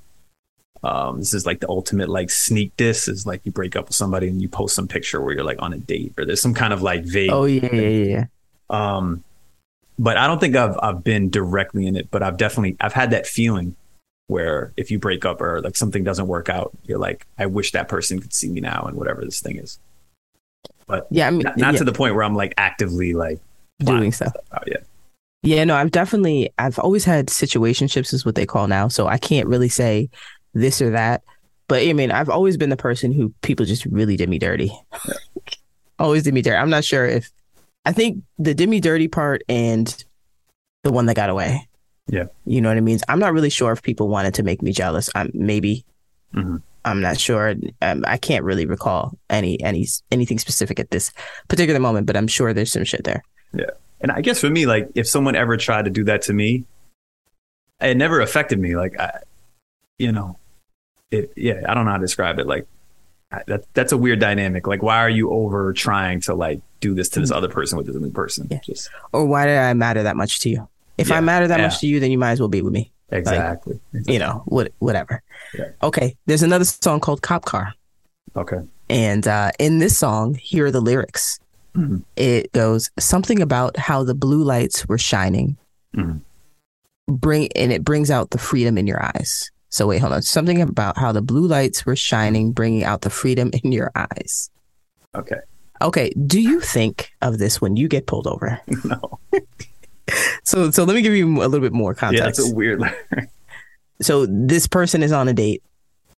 Um, 0.84 1.20
this 1.20 1.34
is 1.34 1.46
like 1.46 1.60
the 1.60 1.70
ultimate 1.70 2.10
like 2.10 2.30
sneak 2.30 2.76
diss 2.78 3.08
is 3.08 3.26
like 3.26 3.42
you 3.44 3.52
break 3.52 3.76
up 3.76 3.88
with 3.88 3.96
somebody 3.96 4.28
and 4.28 4.42
you 4.42 4.48
post 4.48 4.76
some 4.76 4.88
picture 4.88 5.22
where 5.22 5.34
you're 5.34 5.44
like 5.44 5.62
on 5.62 5.74
a 5.74 5.78
date 5.78 6.14
or 6.18 6.26
there's 6.26 6.42
some 6.42 6.54
kind 6.54 6.74
of 6.74 6.82
like 6.82 7.04
vague. 7.04 7.32
Oh 7.32 7.46
yeah, 7.46 7.74
yeah, 7.74 7.82
yeah. 7.82 8.26
Um, 8.70 9.24
but 9.98 10.18
I 10.18 10.28
don't 10.28 10.40
think 10.40 10.56
I've 10.56 10.78
I've 10.82 11.04
been 11.04 11.30
directly 11.30 11.88
in 11.88 11.96
it, 11.96 12.12
but 12.12 12.22
I've 12.22 12.38
definitely 12.38 12.78
I've 12.80 12.94
had 12.94 13.12
that 13.12 13.26
feeling 13.26 13.76
where 14.28 14.74
if 14.78 14.92
you 14.92 15.00
break 15.00 15.26
up 15.26 15.42
or 15.42 15.62
like 15.62 15.76
something 15.76 16.04
doesn't 16.04 16.28
work 16.28 16.50
out, 16.50 16.72
you're 16.86 17.00
like, 17.00 17.26
I 17.38 17.46
wish 17.46 17.72
that 17.72 17.88
person 17.88 18.20
could 18.20 18.34
see 18.34 18.50
me 18.50 18.62
now 18.62 18.84
and 18.84 18.98
whatever 18.98 19.24
this 19.24 19.40
thing 19.40 19.58
is 19.58 19.80
but 20.88 21.06
yeah, 21.12 21.28
I 21.28 21.32
mean, 21.32 21.42
not, 21.42 21.58
not 21.58 21.74
yeah. 21.74 21.80
to 21.80 21.84
the 21.84 21.92
point 21.92 22.16
where 22.16 22.24
I'm 22.24 22.34
like 22.34 22.54
actively 22.58 23.14
like 23.14 23.40
doing 23.80 24.12
stuff. 24.12 24.34
stuff 24.48 24.64
yeah. 24.66 24.78
Yeah, 25.44 25.64
no, 25.66 25.76
I've 25.76 25.92
definitely 25.92 26.50
I've 26.58 26.80
always 26.80 27.06
had 27.06 27.28
situationships 27.28 28.14
is 28.14 28.26
what 28.26 28.36
they 28.36 28.46
call 28.46 28.68
now. 28.68 28.88
So 28.88 29.08
I 29.08 29.18
can't 29.18 29.48
really 29.48 29.70
say 29.70 30.10
this 30.54 30.82
or 30.82 30.92
that. 30.92 31.24
But 31.68 31.84
I 31.84 31.94
mean, 31.94 32.12
I've 32.12 32.30
always 32.30 32.58
been 32.58 32.70
the 32.70 32.78
person 32.78 33.12
who 33.12 33.34
people 33.42 33.66
just 33.66 33.86
really 33.86 34.16
did 34.16 34.30
me 34.30 34.40
dirty. 34.40 34.72
Always 36.00 36.24
did 36.24 36.34
me 36.34 36.42
dirty. 36.42 36.58
I'm 36.58 36.70
not 36.70 36.86
sure 36.86 37.06
if 37.06 37.32
I 37.86 37.92
think 37.92 38.24
the 38.38 38.54
did 38.54 38.70
me 38.70 38.80
dirty 38.80 39.08
part 39.08 39.44
and 39.50 40.04
the 40.84 40.92
one 40.92 41.08
that 41.08 41.16
got 41.16 41.30
away. 41.30 41.68
Yeah. 42.08 42.26
You 42.46 42.62
know 42.62 42.70
what 42.70 42.78
I 42.78 42.82
mean? 42.82 43.00
I'm 43.10 43.20
not 43.20 43.34
really 43.34 43.50
sure 43.50 43.72
if 43.72 43.82
people 43.82 44.08
wanted 44.08 44.34
to 44.36 44.44
make 44.44 44.62
me 44.62 44.72
jealous. 44.72 45.10
I'm 45.14 45.32
maybe. 45.34 45.86
Mm-hmm. 46.34 46.58
I'm 46.86 47.02
not 47.02 47.20
sure. 47.20 47.56
Um, 47.82 48.06
I 48.08 48.18
can't 48.18 48.46
really 48.46 48.66
recall 48.66 49.18
any 49.30 49.62
any 49.62 49.88
anything 50.10 50.40
specific 50.40 50.80
at 50.80 50.92
this 50.92 51.12
particular 51.50 51.82
moment, 51.82 52.08
but 52.08 52.16
I'm 52.16 52.28
sure 52.28 52.54
there's 52.54 52.72
some 52.72 52.86
shit 52.86 53.04
there. 53.04 53.24
Yeah, 53.54 53.72
and 54.00 54.10
I 54.10 54.22
guess 54.22 54.40
for 54.40 54.50
me, 54.50 54.66
like 54.66 54.90
if 54.96 55.06
someone 55.06 55.36
ever 55.36 55.58
tried 55.58 55.86
to 55.86 55.92
do 55.92 56.06
that 56.06 56.22
to 56.24 56.34
me, 56.34 56.64
it 57.82 57.98
never 57.98 58.22
affected 58.22 58.60
me. 58.60 58.76
Like, 58.76 59.00
I, 59.00 59.20
you 59.98 60.12
know, 60.12 60.38
it. 61.12 61.34
Yeah, 61.36 61.64
I 61.68 61.74
don't 61.74 61.86
know 61.86 61.92
how 61.92 61.98
to 61.98 62.04
describe 62.04 62.40
it. 62.40 62.48
Like, 62.48 62.68
that 63.48 63.66
that's 63.74 63.92
a 63.92 63.98
weird 63.98 64.20
dynamic. 64.20 64.68
Like, 64.68 64.82
why 64.82 64.98
are 64.98 65.10
you 65.10 65.32
over 65.32 65.74
trying 65.74 66.22
to 66.22 66.34
like 66.34 66.62
do 66.80 66.94
this 66.94 67.10
to 67.10 67.20
this 67.20 67.30
mm-hmm. 67.30 67.38
other 67.38 67.50
person 67.50 67.78
with 67.78 67.88
this 67.88 67.96
new 67.96 68.12
person? 68.12 68.48
Yeah. 68.50 68.60
Just 68.64 68.90
or 69.12 69.26
why 69.26 69.46
did 69.46 69.58
I 69.58 69.74
matter 69.74 70.04
that 70.04 70.16
much 70.16 70.40
to 70.42 70.50
you? 70.50 70.68
If 70.98 71.10
yeah, 71.10 71.18
I 71.18 71.20
matter 71.20 71.48
that 71.48 71.60
yeah. 71.60 71.68
much 71.68 71.80
to 71.80 71.88
you, 71.88 72.00
then 72.00 72.12
you 72.12 72.18
might 72.18 72.32
as 72.32 72.40
well 72.40 72.50
be 72.50 72.62
with 72.62 72.74
me. 72.74 72.92
Exactly. 73.10 73.74
Like, 73.74 73.82
exactly. 73.94 74.14
You 74.14 74.20
know, 74.20 74.44
what, 74.46 74.72
whatever. 74.80 75.22
Okay. 75.82 76.16
There's 76.26 76.44
another 76.44 76.66
song 76.66 77.00
called 77.00 77.22
Cop 77.22 77.46
Car. 77.46 77.74
Okay. 78.36 78.60
And 78.90 79.28
uh, 79.28 79.52
in 79.60 79.80
this 79.80 79.98
song, 79.98 80.34
here 80.36 80.66
are 80.66 80.72
the 80.72 80.82
lyrics. 80.82 81.40
Mhm. 81.76 82.04
It 82.16 82.52
goes 82.52 82.90
something 83.00 83.42
about 83.42 83.78
how 83.78 84.04
the 84.04 84.16
blue 84.16 84.44
lights 84.44 84.88
were 84.88 84.98
shining. 84.98 85.58
Mhm. 85.96 86.22
Bring 87.08 87.50
and 87.54 87.72
it 87.72 87.86
brings 87.86 88.12
out 88.12 88.32
the 88.32 88.38
freedom 88.38 88.78
in 88.78 88.88
your 88.88 89.04
eyes. 89.04 89.52
So 89.70 89.88
wait, 89.88 90.00
hold 90.00 90.14
on. 90.14 90.22
Something 90.22 90.62
about 90.62 90.98
how 90.98 91.12
the 91.12 91.22
blue 91.22 91.46
lights 91.48 91.86
were 91.86 91.96
shining, 91.96 92.52
bringing 92.54 92.84
out 92.84 93.02
the 93.02 93.10
freedom 93.10 93.52
in 93.64 93.72
your 93.72 93.92
eyes. 93.96 94.50
Okay. 95.16 95.36
Okay, 95.82 96.12
do 96.26 96.42
you 96.42 96.60
think 96.60 97.12
of 97.22 97.38
this 97.38 97.62
when 97.62 97.76
you 97.76 97.88
get 97.88 98.08
pulled 98.08 98.28
over? 98.28 98.60
No. 98.86 99.20
So 100.44 100.72
so 100.72 100.86
let 100.86 100.96
me 100.96 101.02
give 101.02 101.14
you 101.14 101.28
a 101.44 101.48
little 101.48 101.60
bit 101.60 101.74
more 101.74 101.94
context. 101.94 102.22
Yeah, 102.22 102.26
that's 102.28 102.50
a 102.52 102.56
weird. 102.56 102.82
so 104.02 104.26
this 104.28 104.66
person 104.66 105.04
is 105.04 105.12
on 105.12 105.28
a 105.28 105.34
date. 105.34 105.62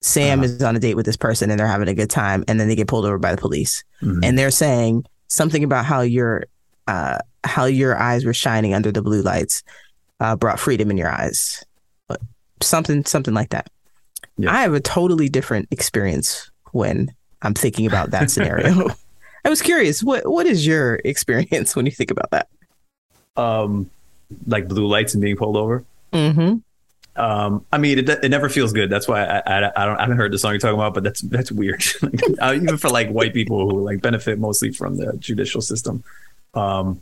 Sam 0.01 0.39
Uh-huh. 0.39 0.45
is 0.45 0.61
on 0.63 0.75
a 0.75 0.79
date 0.79 0.93
with 0.95 1.07
this 1.07 1.17
person 1.17 1.49
and 1.49 1.59
they're 1.59 1.65
having 1.67 1.87
a 1.87 1.95
good 1.95 2.09
time 2.11 2.43
and 2.47 2.59
then 2.59 2.67
they 2.67 2.75
get 2.75 2.87
pulled 2.87 3.05
over 3.05 3.17
by 3.17 3.31
the 3.33 3.41
police. 3.41 3.83
Mhm. 4.03 4.19
And 4.23 4.37
they're 4.37 4.51
saying 4.51 5.05
something 5.27 5.63
about 5.63 5.85
how 5.85 6.01
your 6.01 6.45
uh 6.87 7.17
how 7.43 7.65
your 7.65 7.97
eyes 7.97 8.25
were 8.25 8.33
shining 8.33 8.75
under 8.75 8.91
the 8.91 9.01
blue 9.01 9.23
lights 9.23 9.63
uh 10.19 10.35
brought 10.35 10.59
freedom 10.59 10.91
in 10.91 10.97
your 10.97 11.09
eyes. 11.09 11.63
Something 12.61 13.05
something 13.05 13.33
like 13.33 13.49
that. 13.49 13.69
Yeah. 14.37 14.53
I 14.53 14.61
have 14.61 14.73
a 14.73 14.79
totally 14.79 15.29
different 15.29 15.67
experience 15.71 16.49
when 16.71 17.13
I'm 17.41 17.53
thinking 17.53 17.85
about 17.85 18.11
that 18.11 18.31
scenario. 18.31 18.89
I 19.45 19.49
was 19.49 19.61
curious, 19.61 20.03
what 20.03 20.29
what 20.29 20.45
is 20.45 20.65
your 20.67 20.99
experience 21.05 21.75
when 21.75 21.85
you 21.85 21.91
think 21.91 22.11
about 22.11 22.31
that? 22.31 22.47
um, 23.39 23.89
like 24.45 24.67
blue 24.67 24.87
lights 24.87 25.13
and 25.13 25.21
being 25.21 25.35
pulled 25.35 25.57
over. 25.57 25.83
Mm-hmm. 26.13 26.57
Um, 27.19 27.65
I 27.71 27.77
mean, 27.77 27.99
it, 27.99 28.09
it 28.09 28.29
never 28.29 28.49
feels 28.49 28.71
good. 28.71 28.89
That's 28.89 29.07
why 29.07 29.25
I, 29.25 29.39
I, 29.39 29.71
I 29.75 29.85
don't 29.85 29.97
I 29.97 30.01
haven't 30.01 30.17
heard 30.17 30.31
the 30.31 30.39
song 30.39 30.51
you're 30.51 30.59
talking 30.59 30.75
about, 30.75 30.93
but 30.93 31.03
that's 31.03 31.21
that's 31.21 31.51
weird. 31.51 31.83
even 32.43 32.77
for 32.77 32.89
like 32.89 33.09
white 33.09 33.33
people 33.33 33.69
who 33.69 33.83
like 33.83 34.01
benefit 34.01 34.39
mostly 34.39 34.71
from 34.71 34.97
the 34.97 35.17
judicial 35.17 35.61
system. 35.61 36.03
Um, 36.53 37.01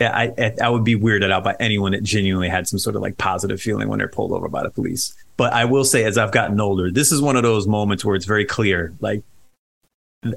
I, 0.00 0.32
I 0.38 0.54
I 0.62 0.68
would 0.68 0.84
be 0.84 0.96
weirded 0.96 1.30
out 1.30 1.44
by 1.44 1.56
anyone 1.60 1.92
that 1.92 2.02
genuinely 2.02 2.48
had 2.48 2.66
some 2.66 2.78
sort 2.78 2.96
of 2.96 3.02
like 3.02 3.18
positive 3.18 3.60
feeling 3.60 3.88
when 3.88 3.98
they're 3.98 4.08
pulled 4.08 4.32
over 4.32 4.48
by 4.48 4.62
the 4.62 4.70
police. 4.70 5.14
But 5.36 5.52
I 5.52 5.64
will 5.64 5.84
say, 5.84 6.04
as 6.04 6.18
I've 6.18 6.32
gotten 6.32 6.60
older, 6.60 6.90
this 6.90 7.12
is 7.12 7.20
one 7.20 7.36
of 7.36 7.42
those 7.42 7.66
moments 7.66 8.04
where 8.04 8.16
it's 8.16 8.26
very 8.26 8.44
clear. 8.44 8.94
Like, 9.00 9.22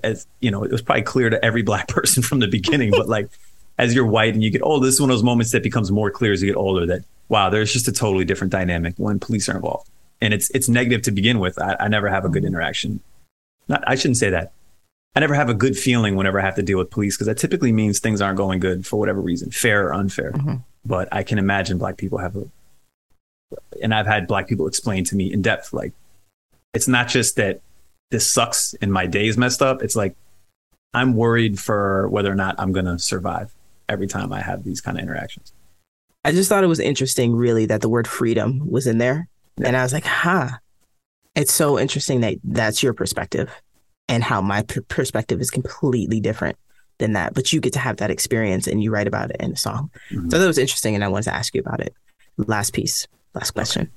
as 0.03 0.27
you 0.39 0.51
know, 0.51 0.63
it 0.63 0.71
was 0.71 0.81
probably 0.81 1.03
clear 1.03 1.29
to 1.29 1.43
every 1.43 1.61
black 1.61 1.87
person 1.89 2.23
from 2.23 2.39
the 2.39 2.47
beginning, 2.47 2.91
but 2.91 3.07
like 3.07 3.29
as 3.77 3.93
you're 3.95 4.05
white 4.05 4.33
and 4.33 4.43
you 4.43 4.49
get 4.49 4.61
older, 4.61 4.85
this 4.85 4.95
is 4.95 5.01
one 5.01 5.09
of 5.09 5.15
those 5.15 5.23
moments 5.23 5.51
that 5.51 5.63
becomes 5.63 5.91
more 5.91 6.11
clear 6.11 6.31
as 6.31 6.41
you 6.41 6.49
get 6.49 6.57
older 6.57 6.85
that 6.85 7.03
wow, 7.29 7.49
there's 7.49 7.73
just 7.73 7.87
a 7.87 7.91
totally 7.91 8.25
different 8.25 8.51
dynamic 8.51 8.93
when 8.97 9.19
police 9.19 9.49
are 9.49 9.55
involved. 9.55 9.89
And 10.21 10.33
it's 10.33 10.49
it's 10.51 10.69
negative 10.69 11.01
to 11.03 11.11
begin 11.11 11.39
with. 11.39 11.59
I, 11.59 11.75
I 11.79 11.87
never 11.87 12.09
have 12.09 12.25
a 12.25 12.29
good 12.29 12.45
interaction. 12.45 13.01
Not, 13.67 13.83
I 13.87 13.95
shouldn't 13.95 14.17
say 14.17 14.29
that. 14.29 14.51
I 15.15 15.19
never 15.19 15.35
have 15.35 15.49
a 15.49 15.53
good 15.53 15.77
feeling 15.77 16.15
whenever 16.15 16.39
I 16.39 16.45
have 16.45 16.55
to 16.55 16.63
deal 16.63 16.79
with 16.79 16.89
police 16.89 17.15
because 17.15 17.27
that 17.27 17.37
typically 17.37 17.71
means 17.71 17.99
things 17.99 18.21
aren't 18.21 18.37
going 18.37 18.59
good 18.59 18.85
for 18.85 18.97
whatever 18.97 19.21
reason, 19.21 19.51
fair 19.51 19.87
or 19.87 19.93
unfair. 19.93 20.31
Mhm. 20.31 20.63
But 20.85 21.07
I 21.11 21.23
can 21.23 21.37
imagine 21.37 21.77
black 21.77 21.97
people 21.97 22.17
have 22.17 22.35
a, 22.35 22.45
and 23.81 23.93
I've 23.93 24.07
had 24.07 24.27
black 24.27 24.47
people 24.47 24.67
explain 24.67 25.03
to 25.05 25.15
me 25.15 25.31
in 25.31 25.41
depth, 25.41 25.71
like 25.71 25.93
it's 26.73 26.87
not 26.87 27.07
just 27.07 27.35
that 27.35 27.61
this 28.09 28.29
sucks 28.29 28.73
and 28.81 28.91
my 28.91 29.05
day 29.05 29.27
is 29.27 29.37
messed 29.37 29.61
up. 29.61 29.83
It's 29.83 29.95
like 29.95 30.15
I'm 30.93 31.15
worried 31.15 31.59
for 31.59 32.07
whether 32.09 32.31
or 32.31 32.35
not 32.35 32.55
I'm 32.57 32.71
going 32.71 32.85
to 32.85 32.97
survive 32.99 33.53
every 33.89 34.07
time 34.07 34.33
I 34.33 34.41
have 34.41 34.63
these 34.63 34.81
kind 34.81 34.97
of 34.97 35.03
interactions. 35.03 35.53
I 36.25 36.31
just 36.31 36.49
thought 36.49 36.63
it 36.63 36.67
was 36.67 36.79
interesting, 36.79 37.35
really, 37.35 37.65
that 37.65 37.81
the 37.81 37.89
word 37.89 38.07
freedom 38.07 38.69
was 38.69 38.87
in 38.87 38.97
there. 38.97 39.27
Yeah. 39.57 39.67
And 39.67 39.77
I 39.77 39.83
was 39.83 39.93
like, 39.93 40.05
huh. 40.05 40.49
It's 41.35 41.51
so 41.51 41.79
interesting 41.79 42.21
that 42.21 42.37
that's 42.43 42.83
your 42.83 42.93
perspective 42.93 43.49
and 44.09 44.23
how 44.23 44.41
my 44.41 44.61
p- 44.63 44.81
perspective 44.81 45.39
is 45.41 45.49
completely 45.49 46.19
different 46.19 46.57
than 46.99 47.13
that. 47.13 47.33
But 47.33 47.51
you 47.53 47.59
get 47.59 47.73
to 47.73 47.79
have 47.79 47.97
that 47.97 48.11
experience 48.11 48.67
and 48.67 48.83
you 48.83 48.91
write 48.91 49.07
about 49.07 49.29
it 49.31 49.37
in 49.39 49.53
a 49.53 49.57
song. 49.57 49.89
Mhm. 50.11 50.31
So 50.31 50.39
that 50.39 50.47
was 50.47 50.57
interesting. 50.57 50.95
And 50.95 51.03
I 51.03 51.07
wanted 51.07 51.25
to 51.25 51.35
ask 51.35 51.53
you 51.55 51.61
about 51.61 51.79
it. 51.81 51.93
Last 52.37 52.73
piece, 52.73 53.07
last 53.33 53.51
question. 53.51 53.89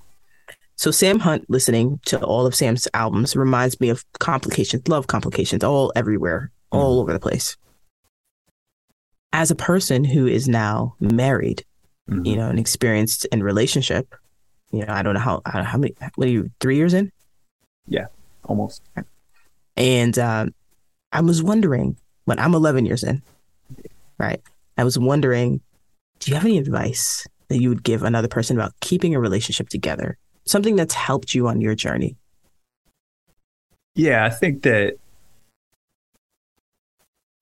So 0.77 0.91
Sam 0.91 1.19
Hunt, 1.21 1.49
listening 1.49 2.01
to 2.07 2.23
all 2.23 2.47
of 2.47 2.55
Sam's 2.55 2.87
albums, 2.95 3.35
reminds 3.35 3.81
me 3.81 3.89
of 3.89 4.05
complications, 4.19 4.87
love 4.89 5.07
complications, 5.07 5.65
all 5.65 5.93
everywhere, 5.97 6.51
all 6.71 7.01
over 7.01 7.13
the 7.13 7.19
place. 7.21 7.57
As 9.33 9.51
a 9.51 9.55
person 9.55 10.05
who 10.05 10.27
is 10.27 10.49
now 10.49 10.95
married, 11.01 11.65
Mhm. 12.11 12.27
you 12.27 12.37
know, 12.37 12.49
and 12.49 12.59
experienced 12.59 13.25
in 13.27 13.43
relationship. 13.43 14.15
You 14.71 14.85
know, 14.85 14.93
I 14.93 15.03
don't 15.03 15.15
know 15.15 15.21
how 15.21 15.43
how, 15.47 15.63
how 15.63 15.79
many 15.79 15.95
what 16.17 16.29
are 16.29 16.31
you 16.31 16.51
three 16.61 16.77
years 16.77 16.93
in? 16.95 17.11
Yeah, 17.87 18.07
almost. 18.45 18.83
And 19.77 20.19
um, 20.19 20.55
I 21.13 21.21
was 21.21 21.43
wondering 21.43 21.97
when 22.25 22.39
I'm 22.39 22.55
11 22.55 22.87
years 22.87 23.03
in, 23.03 23.23
right? 24.19 24.41
I 24.77 24.85
was 24.85 24.99
wondering, 24.99 25.61
do 26.19 26.31
you 26.31 26.35
have 26.35 26.45
any 26.45 26.59
advice 26.59 27.27
that 27.49 27.61
you 27.61 27.69
would 27.69 27.83
give 27.83 28.03
another 28.03 28.29
person 28.29 28.57
about 28.57 28.73
keeping 28.81 29.15
a 29.15 29.21
relationship 29.21 29.69
together? 29.69 30.19
Something 30.45 30.77
that's 30.77 30.95
helped 30.95 31.35
you 31.35 31.49
on 31.49 31.61
your 31.61 31.75
journey. 31.75 32.17
Yeah, 33.95 34.25
I 34.25 34.31
think 34.31 34.63
that 34.63 34.97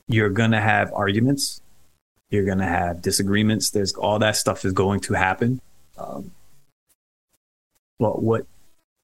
you're 0.07 0.30
going 0.30 0.53
to 0.53 0.61
have 0.61 0.93
arguments. 0.93 1.61
You're 2.30 2.45
going 2.45 2.59
to 2.59 2.66
have 2.66 3.03
disagreements. 3.03 3.70
There's 3.70 3.93
all 3.95 4.18
that 4.20 4.37
stuff 4.37 4.64
is 4.64 4.72
going 4.72 5.01
to 5.01 5.14
happen. 5.14 5.61
Um, 5.97 6.32
well, 7.99 8.14
what 8.14 8.47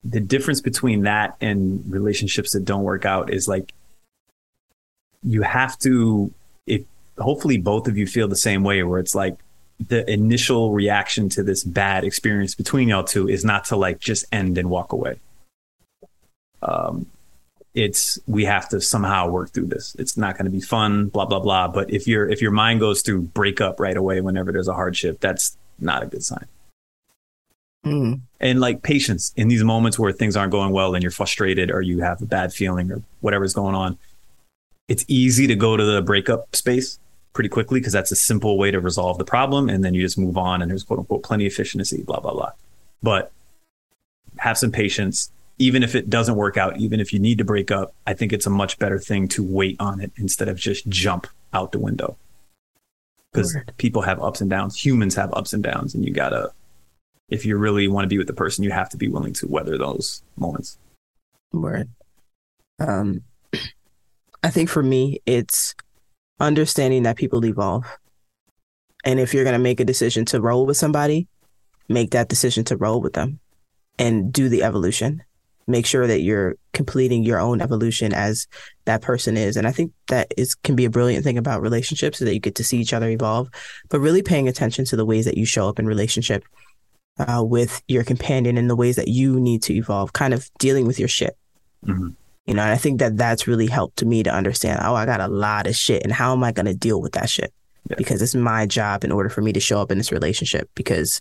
the 0.02 0.20
difference 0.20 0.60
between 0.60 1.02
that 1.02 1.36
and 1.40 1.82
relationships 1.90 2.52
that 2.52 2.64
don't 2.64 2.84
work 2.84 3.04
out 3.04 3.32
is 3.32 3.46
like 3.46 3.72
you 5.22 5.42
have 5.42 5.78
to, 5.80 6.32
if 6.66 6.82
hopefully 7.18 7.58
both 7.58 7.86
of 7.86 7.98
you 7.98 8.06
feel 8.06 8.28
the 8.28 8.36
same 8.36 8.64
way, 8.64 8.82
where 8.82 8.98
it's 8.98 9.14
like 9.14 9.36
the 9.88 10.10
initial 10.10 10.72
reaction 10.72 11.28
to 11.30 11.42
this 11.42 11.64
bad 11.64 12.04
experience 12.04 12.54
between 12.54 12.88
y'all 12.88 13.04
two 13.04 13.28
is 13.28 13.44
not 13.44 13.64
to 13.66 13.76
like 13.76 13.98
just 13.98 14.24
end 14.32 14.58
and 14.58 14.70
walk 14.70 14.92
away. 14.92 15.18
Um, 16.62 17.06
it's 17.74 18.18
we 18.26 18.44
have 18.46 18.68
to 18.70 18.80
somehow 18.80 19.28
work 19.28 19.50
through 19.50 19.66
this. 19.66 19.94
It's 19.98 20.16
not 20.16 20.36
going 20.36 20.46
to 20.46 20.50
be 20.50 20.60
fun, 20.60 21.08
blah 21.08 21.26
blah 21.26 21.40
blah. 21.40 21.68
But 21.68 21.90
if 21.90 22.06
your 22.08 22.28
if 22.28 22.42
your 22.42 22.50
mind 22.50 22.80
goes 22.80 23.02
through 23.02 23.22
break 23.22 23.60
up 23.60 23.78
right 23.78 23.96
away 23.96 24.20
whenever 24.20 24.50
there's 24.50 24.68
a 24.68 24.74
hardship, 24.74 25.20
that's 25.20 25.56
not 25.78 26.02
a 26.02 26.06
good 26.06 26.24
sign. 26.24 26.46
Mm. 27.84 28.20
And 28.40 28.60
like 28.60 28.82
patience 28.82 29.32
in 29.36 29.48
these 29.48 29.64
moments 29.64 29.98
where 29.98 30.12
things 30.12 30.36
aren't 30.36 30.52
going 30.52 30.70
well 30.70 30.94
and 30.94 31.02
you're 31.02 31.10
frustrated 31.10 31.70
or 31.70 31.80
you 31.80 32.00
have 32.00 32.20
a 32.20 32.26
bad 32.26 32.52
feeling 32.52 32.90
or 32.90 33.02
whatever's 33.20 33.54
going 33.54 33.74
on, 33.74 33.98
it's 34.88 35.04
easy 35.08 35.46
to 35.46 35.54
go 35.54 35.76
to 35.76 35.84
the 35.84 36.02
breakup 36.02 36.54
space 36.54 36.98
pretty 37.32 37.48
quickly 37.48 37.80
because 37.80 37.92
that's 37.92 38.10
a 38.10 38.16
simple 38.16 38.58
way 38.58 38.70
to 38.70 38.80
resolve 38.80 39.16
the 39.18 39.24
problem 39.24 39.68
and 39.68 39.84
then 39.84 39.94
you 39.94 40.02
just 40.02 40.18
move 40.18 40.36
on 40.36 40.60
and 40.60 40.70
there's 40.70 40.82
quote 40.82 40.98
unquote 40.98 41.22
plenty 41.22 41.46
of 41.46 41.52
efficiency, 41.52 42.02
blah 42.02 42.20
blah 42.20 42.32
blah. 42.32 42.52
But 43.02 43.32
have 44.38 44.58
some 44.58 44.72
patience 44.72 45.30
even 45.60 45.82
if 45.82 45.94
it 45.94 46.08
doesn't 46.08 46.36
work 46.36 46.56
out, 46.56 46.78
even 46.78 47.00
if 47.00 47.12
you 47.12 47.18
need 47.18 47.36
to 47.36 47.44
break 47.44 47.70
up, 47.70 47.92
I 48.06 48.14
think 48.14 48.32
it's 48.32 48.46
a 48.46 48.50
much 48.50 48.78
better 48.78 48.98
thing 48.98 49.28
to 49.28 49.44
wait 49.44 49.76
on 49.78 50.00
it 50.00 50.10
instead 50.16 50.48
of 50.48 50.56
just 50.56 50.88
jump 50.88 51.26
out 51.52 51.70
the 51.72 51.78
window. 51.78 52.16
Because 53.30 53.54
people 53.76 54.00
have 54.02 54.20
ups 54.22 54.40
and 54.40 54.48
downs, 54.48 54.82
humans 54.82 55.14
have 55.16 55.32
ups 55.34 55.52
and 55.52 55.62
downs, 55.62 55.94
and 55.94 56.04
you 56.04 56.12
gotta, 56.12 56.50
if 57.30 57.46
you 57.46 57.56
really 57.56 57.88
want 57.88 58.04
to 58.04 58.08
be 58.08 58.18
with 58.18 58.26
the 58.26 58.34
person, 58.34 58.64
you 58.64 58.72
have 58.72 58.88
to 58.90 58.96
be 58.96 59.08
willing 59.08 59.32
to 59.34 59.46
weather 59.46 59.78
those 59.78 60.22
moments. 60.36 60.78
Word. 61.52 61.88
Um, 62.78 63.22
I 64.42 64.50
think 64.50 64.68
for 64.68 64.82
me, 64.82 65.20
it's 65.26 65.74
understanding 66.40 67.04
that 67.04 67.16
people 67.16 67.44
evolve. 67.44 67.84
And 69.04 69.20
if 69.20 69.32
you're 69.32 69.44
going 69.44 69.54
to 69.54 69.62
make 69.62 69.80
a 69.80 69.84
decision 69.84 70.24
to 70.26 70.40
roll 70.40 70.66
with 70.66 70.76
somebody, 70.76 71.28
make 71.88 72.10
that 72.10 72.28
decision 72.28 72.64
to 72.64 72.76
roll 72.76 73.00
with 73.00 73.12
them 73.12 73.38
and 73.98 74.32
do 74.32 74.48
the 74.48 74.62
evolution. 74.62 75.22
Make 75.66 75.86
sure 75.86 76.06
that 76.06 76.22
you're 76.22 76.56
completing 76.72 77.22
your 77.22 77.38
own 77.38 77.60
evolution 77.60 78.12
as 78.12 78.48
that 78.86 79.02
person 79.02 79.36
is. 79.36 79.56
And 79.56 79.68
I 79.68 79.72
think 79.72 79.92
that 80.08 80.32
is 80.36 80.54
can 80.54 80.74
be 80.74 80.84
a 80.84 80.90
brilliant 80.90 81.22
thing 81.22 81.38
about 81.38 81.62
relationships 81.62 82.20
is 82.20 82.24
that 82.24 82.34
you 82.34 82.40
get 82.40 82.56
to 82.56 82.64
see 82.64 82.78
each 82.78 82.92
other 82.92 83.08
evolve, 83.08 83.50
but 83.88 84.00
really 84.00 84.22
paying 84.22 84.48
attention 84.48 84.84
to 84.86 84.96
the 84.96 85.04
ways 85.04 85.26
that 85.26 85.38
you 85.38 85.44
show 85.44 85.68
up 85.68 85.78
in 85.78 85.86
relationship 85.86 86.42
uh, 87.20 87.42
with 87.44 87.82
your 87.88 88.02
companion 88.04 88.56
and 88.56 88.68
the 88.70 88.76
ways 88.76 88.96
that 88.96 89.08
you 89.08 89.38
need 89.38 89.62
to 89.64 89.74
evolve, 89.74 90.12
kind 90.12 90.32
of 90.34 90.50
dealing 90.58 90.86
with 90.86 90.98
your 90.98 91.08
shit. 91.08 91.36
Mhm. 91.86 92.14
You 92.46 92.54
know, 92.54 92.62
and 92.62 92.72
I 92.72 92.76
think 92.76 92.98
that 93.00 93.16
that's 93.16 93.46
really 93.46 93.66
helped 93.66 94.04
me 94.04 94.22
to 94.22 94.30
understand, 94.34 94.80
oh, 94.82 94.94
I 94.94 95.06
got 95.06 95.20
a 95.20 95.28
lot 95.28 95.66
of 95.66 95.76
shit 95.76 96.02
and 96.02 96.12
how 96.12 96.32
am 96.32 96.42
I 96.42 96.52
going 96.52 96.66
to 96.66 96.74
deal 96.74 97.00
with 97.00 97.12
that 97.12 97.28
shit? 97.28 97.52
Yeah. 97.88 97.96
Because 97.96 98.20
it's 98.22 98.34
my 98.34 98.66
job 98.66 99.04
in 99.04 99.12
order 99.12 99.28
for 99.28 99.40
me 99.42 99.52
to 99.52 99.60
show 99.60 99.80
up 99.80 99.92
in 99.92 99.98
this 99.98 100.10
relationship 100.12 100.68
because 100.74 101.20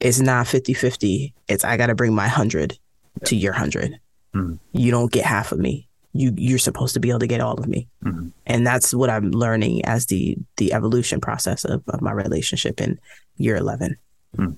it's 0.00 0.20
not 0.20 0.46
50 0.46 0.74
50. 0.74 1.34
It's 1.48 1.64
I 1.64 1.76
got 1.76 1.86
to 1.86 1.94
bring 1.94 2.14
my 2.14 2.24
100 2.28 2.78
to 3.24 3.36
your 3.36 3.52
100. 3.54 3.98
Mhm. 4.34 4.58
You 4.72 4.90
don't 4.90 5.10
get 5.12 5.24
half 5.24 5.52
of 5.52 5.58
me. 5.58 5.88
You 6.12 6.32
you're 6.36 6.58
supposed 6.58 6.94
to 6.94 7.00
be 7.00 7.08
able 7.10 7.20
to 7.20 7.26
get 7.26 7.40
all 7.40 7.54
of 7.54 7.66
me. 7.66 7.88
Mhm. 8.04 8.32
And 8.46 8.66
that's 8.66 8.94
what 8.94 9.10
I'm 9.10 9.30
learning 9.32 9.84
as 9.84 10.06
the 10.06 10.36
the 10.58 10.72
evolution 10.72 11.20
process 11.20 11.64
of, 11.64 11.82
of 11.88 12.00
my 12.02 12.12
relationship 12.12 12.80
in 12.80 12.98
year 13.36 13.56
11. 13.56 13.96
Hmm. 14.36 14.52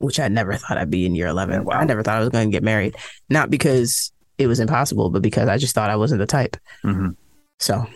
Which 0.00 0.18
I 0.18 0.28
never 0.28 0.54
thought 0.54 0.76
I'd 0.78 0.90
be 0.90 1.06
in 1.06 1.14
year 1.14 1.28
11. 1.28 1.64
Wow. 1.64 1.76
I 1.76 1.84
never 1.84 2.02
thought 2.02 2.16
I 2.16 2.20
was 2.20 2.28
going 2.30 2.48
to 2.50 2.52
get 2.52 2.62
married. 2.62 2.96
Not 3.28 3.50
because 3.50 4.12
it 4.38 4.46
was 4.46 4.58
impossible, 4.58 5.10
but 5.10 5.22
because 5.22 5.48
I 5.48 5.56
just 5.58 5.74
thought 5.74 5.90
I 5.90 5.96
wasn't 5.96 6.18
the 6.20 6.26
type. 6.26 6.56
Mhm. 6.84 7.16
So 7.58 7.86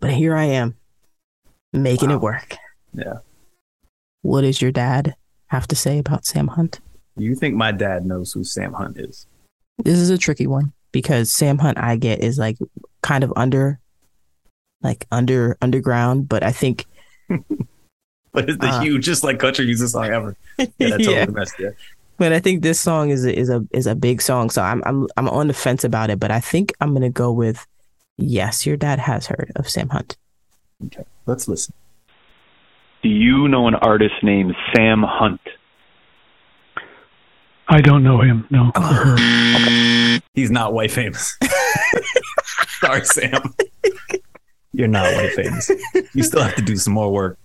but 0.00 0.10
here 0.12 0.34
I 0.34 0.44
am 0.44 0.74
making 1.72 2.08
Wow. 2.08 2.14
it 2.16 2.20
work. 2.22 2.56
Yeah. 2.94 3.18
What 4.22 4.40
does 4.42 4.60
your 4.62 4.72
dad 4.72 5.14
have 5.48 5.66
to 5.68 5.76
say 5.76 5.98
about 5.98 6.24
Sam 6.24 6.48
Hunt? 6.48 6.80
You 7.16 7.34
think 7.34 7.54
my 7.54 7.72
dad 7.72 8.06
knows 8.06 8.32
who 8.32 8.44
Sam 8.44 8.72
Hunt 8.72 8.96
is? 8.98 9.26
This 9.84 9.98
is 9.98 10.08
a 10.10 10.16
tricky 10.18 10.46
one 10.46 10.72
because 10.92 11.30
Sam 11.30 11.58
Hunt 11.58 11.76
I 11.78 11.96
get 11.96 12.20
is 12.20 12.38
like 12.38 12.56
kind 13.02 13.22
of 13.24 13.32
under 13.36 13.78
like 14.82 15.06
under 15.12 15.58
underground, 15.60 16.28
but 16.28 16.42
I 16.42 16.52
think 16.52 16.86
But 18.32 18.48
it's 18.48 18.58
the 18.58 18.68
Uh. 18.68 18.80
hugest 18.80 19.24
like 19.24 19.38
country 19.40 19.64
music 19.66 19.88
song 19.88 20.06
ever. 20.06 20.36
Yeah, 20.58 20.66
that's 20.78 21.06
Yeah. 21.08 21.26
the 21.26 21.32
best. 21.32 21.54
Yeah. 21.58 21.70
but 22.18 22.32
I 22.32 22.38
think 22.38 22.62
this 22.62 22.80
song 22.80 23.10
is 23.10 23.24
a, 23.24 23.36
is 23.36 23.48
a 23.50 23.66
is 23.72 23.86
a 23.86 23.94
big 23.94 24.22
song. 24.22 24.50
So 24.50 24.62
I'm 24.62 24.82
I'm 24.86 25.08
I'm 25.16 25.28
on 25.28 25.48
the 25.48 25.54
fence 25.54 25.82
about 25.84 26.10
it, 26.10 26.20
but 26.20 26.30
I 26.30 26.38
think 26.40 26.72
I'm 26.80 26.92
gonna 26.92 27.10
go 27.10 27.32
with 27.32 27.66
yes, 28.18 28.66
your 28.66 28.76
dad 28.76 28.98
has 29.00 29.26
heard 29.26 29.50
of 29.56 29.68
Sam 29.68 29.88
Hunt. 29.88 30.16
Okay. 30.86 31.04
Let's 31.26 31.48
listen. 31.48 31.74
Do 33.02 33.08
you 33.08 33.48
know 33.48 33.66
an 33.66 33.74
artist 33.76 34.14
named 34.22 34.54
Sam 34.76 35.02
Hunt? 35.02 35.40
I 37.68 37.80
don't 37.80 38.02
know 38.02 38.20
him. 38.20 38.46
No. 38.50 38.70
He's 40.34 40.50
not 40.50 40.72
white 40.72 40.90
famous. 40.90 41.36
Sorry, 42.80 43.04
Sam. 43.04 43.54
You're 44.72 44.88
not 44.88 45.12
white 45.14 45.32
famous. 45.34 45.70
You 46.14 46.22
still 46.22 46.42
have 46.42 46.56
to 46.56 46.62
do 46.62 46.76
some 46.76 46.92
more 46.94 47.12
work. 47.12 47.38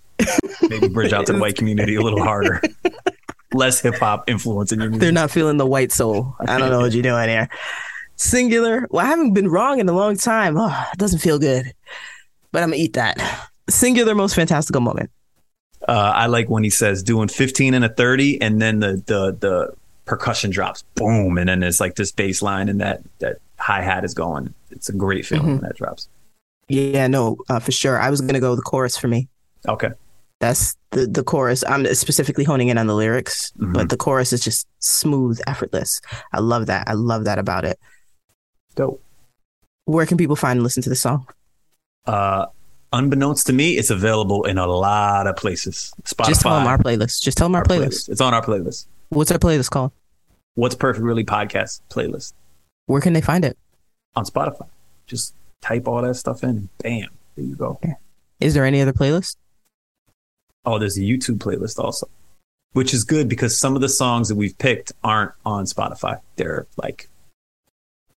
Maybe 0.62 0.88
bridge 0.88 1.14
out 1.14 1.26
to 1.28 1.34
the 1.34 1.40
white 1.40 1.56
community 1.56 1.96
a 1.96 2.02
little 2.02 2.24
harder. 2.24 2.62
Less 3.54 3.80
hip 3.80 3.96
hop 3.96 4.30
influence 4.30 4.72
in 4.72 4.80
your 4.80 4.90
music. 4.90 5.02
They're 5.02 5.12
not 5.12 5.32
feeling 5.32 5.58
the 5.58 5.66
white 5.66 5.92
soul. 5.92 6.36
I 6.40 6.58
don't 6.58 6.70
know 6.70 6.82
what 6.82 6.94
you're 6.94 7.04
doing 7.04 7.30
here. 7.30 7.50
Singular. 8.18 8.88
Well, 8.90 9.06
I 9.06 9.10
haven't 9.10 9.34
been 9.34 9.48
wrong 9.48 9.80
in 9.80 9.88
a 9.88 9.94
long 9.94 10.18
time. 10.18 10.58
Oh, 10.58 10.88
it 10.92 10.98
doesn't 10.98 11.20
feel 11.20 11.38
good, 11.38 11.74
but 12.52 12.64
I'm 12.64 12.70
gonna 12.70 12.82
eat 12.82 12.94
that. 12.94 13.50
Singular, 13.70 14.16
most 14.16 14.36
fantastical 14.36 14.82
moment. 14.82 15.10
Uh, 15.88 16.12
I 16.16 16.28
like 16.28 16.50
when 16.50 16.64
he 16.64 16.70
says 16.70 17.04
doing 17.04 17.28
15 17.28 17.74
and 17.74 17.86
a 17.86 17.90
30, 17.90 18.42
and 18.42 18.62
then 18.62 18.80
the 18.80 19.04
the 19.06 19.38
the 19.40 19.74
percussion 20.06 20.52
drops, 20.52 20.84
boom, 20.96 21.38
and 21.38 21.50
then 21.50 21.60
there's 21.60 21.80
like 21.80 21.96
this 21.96 22.12
bass 22.12 22.42
line, 22.42 22.70
and 22.70 22.80
that 22.82 23.02
that 23.20 23.38
hi 23.58 23.82
hat 23.82 24.04
is 24.06 24.14
going. 24.14 24.54
It's 24.72 24.90
a 24.90 24.94
great 24.94 25.26
feeling 25.26 25.48
when 25.48 25.62
that 25.62 25.76
drops. 25.76 26.08
Yeah, 26.68 27.08
no, 27.08 27.38
uh, 27.50 27.60
for 27.60 27.72
sure. 27.72 28.00
I 28.00 28.10
was 28.10 28.22
gonna 28.22 28.40
go 28.40 28.56
the 28.56 28.62
chorus 28.62 28.98
for 28.98 29.08
me. 29.08 29.28
Okay, 29.68 29.90
That's 30.40 30.76
the 30.92 31.08
the 31.08 31.24
chorus. 31.24 31.64
I'm 31.68 31.86
specifically 31.96 32.44
honing 32.44 32.68
in 32.68 32.78
on 32.78 32.88
the 32.88 32.96
lyrics, 32.96 33.52
Mhm. 33.58 33.74
but 33.74 33.90
the 33.90 33.98
chorus 33.98 34.34
is 34.34 34.42
just 34.42 34.68
smooth, 34.80 35.40
effortless. 35.48 36.02
I 36.34 36.40
love 36.40 36.66
that. 36.68 36.88
I 36.90 36.94
love 36.94 37.24
that 37.26 37.40
about 37.40 37.66
it. 37.66 37.80
dope. 38.76 39.02
Where 39.86 40.06
can 40.06 40.18
people 40.18 40.36
find 40.36 40.58
and 40.58 40.64
listen 40.64 40.84
to 40.84 40.90
the 40.90 40.96
song? 40.98 41.26
Uh, 42.06 42.48
unbeknownst 42.92 43.48
to 43.48 43.54
me, 43.54 43.78
it's 43.78 43.90
available 43.90 44.44
in 44.44 44.58
a 44.58 44.68
lot 44.68 45.28
of 45.28 45.38
places. 45.38 45.94
Spotify. 46.04 46.28
Just 46.28 46.42
tell 46.42 46.56
them 46.58 46.68
our 46.68 46.78
playlist. 46.78 47.22
Just 47.22 47.38
tell 47.38 47.46
them 47.48 47.56
our, 47.56 47.62
our 47.62 47.66
playlist. 47.66 48.10
It's 48.10 48.20
on 48.20 48.34
our 48.34 48.44
playlist. 48.44 48.88
What's 49.10 49.32
our 49.32 49.38
playlist 49.40 49.70
called? 49.70 49.92
What's 50.56 50.76
Perfect 50.76 51.04
Really 51.06 51.24
podcast 51.24 51.80
playlist 51.90 52.34
Where 52.88 53.00
can 53.02 53.14
they 53.14 53.22
find 53.22 53.46
it? 53.46 53.58
on 54.16 54.26
Spotify. 54.26 54.68
Just 55.08 55.34
type 55.62 55.88
all 55.88 56.02
that 56.02 56.16
stuff 56.16 56.44
in, 56.44 56.50
and 56.50 56.70
bam, 56.80 57.08
there 57.36 57.46
you 57.46 57.56
go. 57.56 57.80
Is 58.42 58.54
there 58.56 58.66
any 58.66 58.82
other 58.82 58.94
playlist? 58.94 59.38
Oh, 60.66 60.80
there's 60.80 60.98
a 60.98 61.02
YouTube 61.02 61.38
playlist 61.38 61.80
also, 61.80 62.08
which 62.74 62.94
is 62.94 63.04
good 63.04 63.30
because 63.30 63.58
some 63.58 63.76
of 63.76 63.82
the 63.82 63.90
songs 63.90 64.30
that 64.30 64.36
we've 64.36 64.58
picked 64.58 64.94
aren't 65.04 65.32
on 65.46 65.66
Spotify. 65.66 66.20
They're 66.36 66.68
like, 66.78 67.10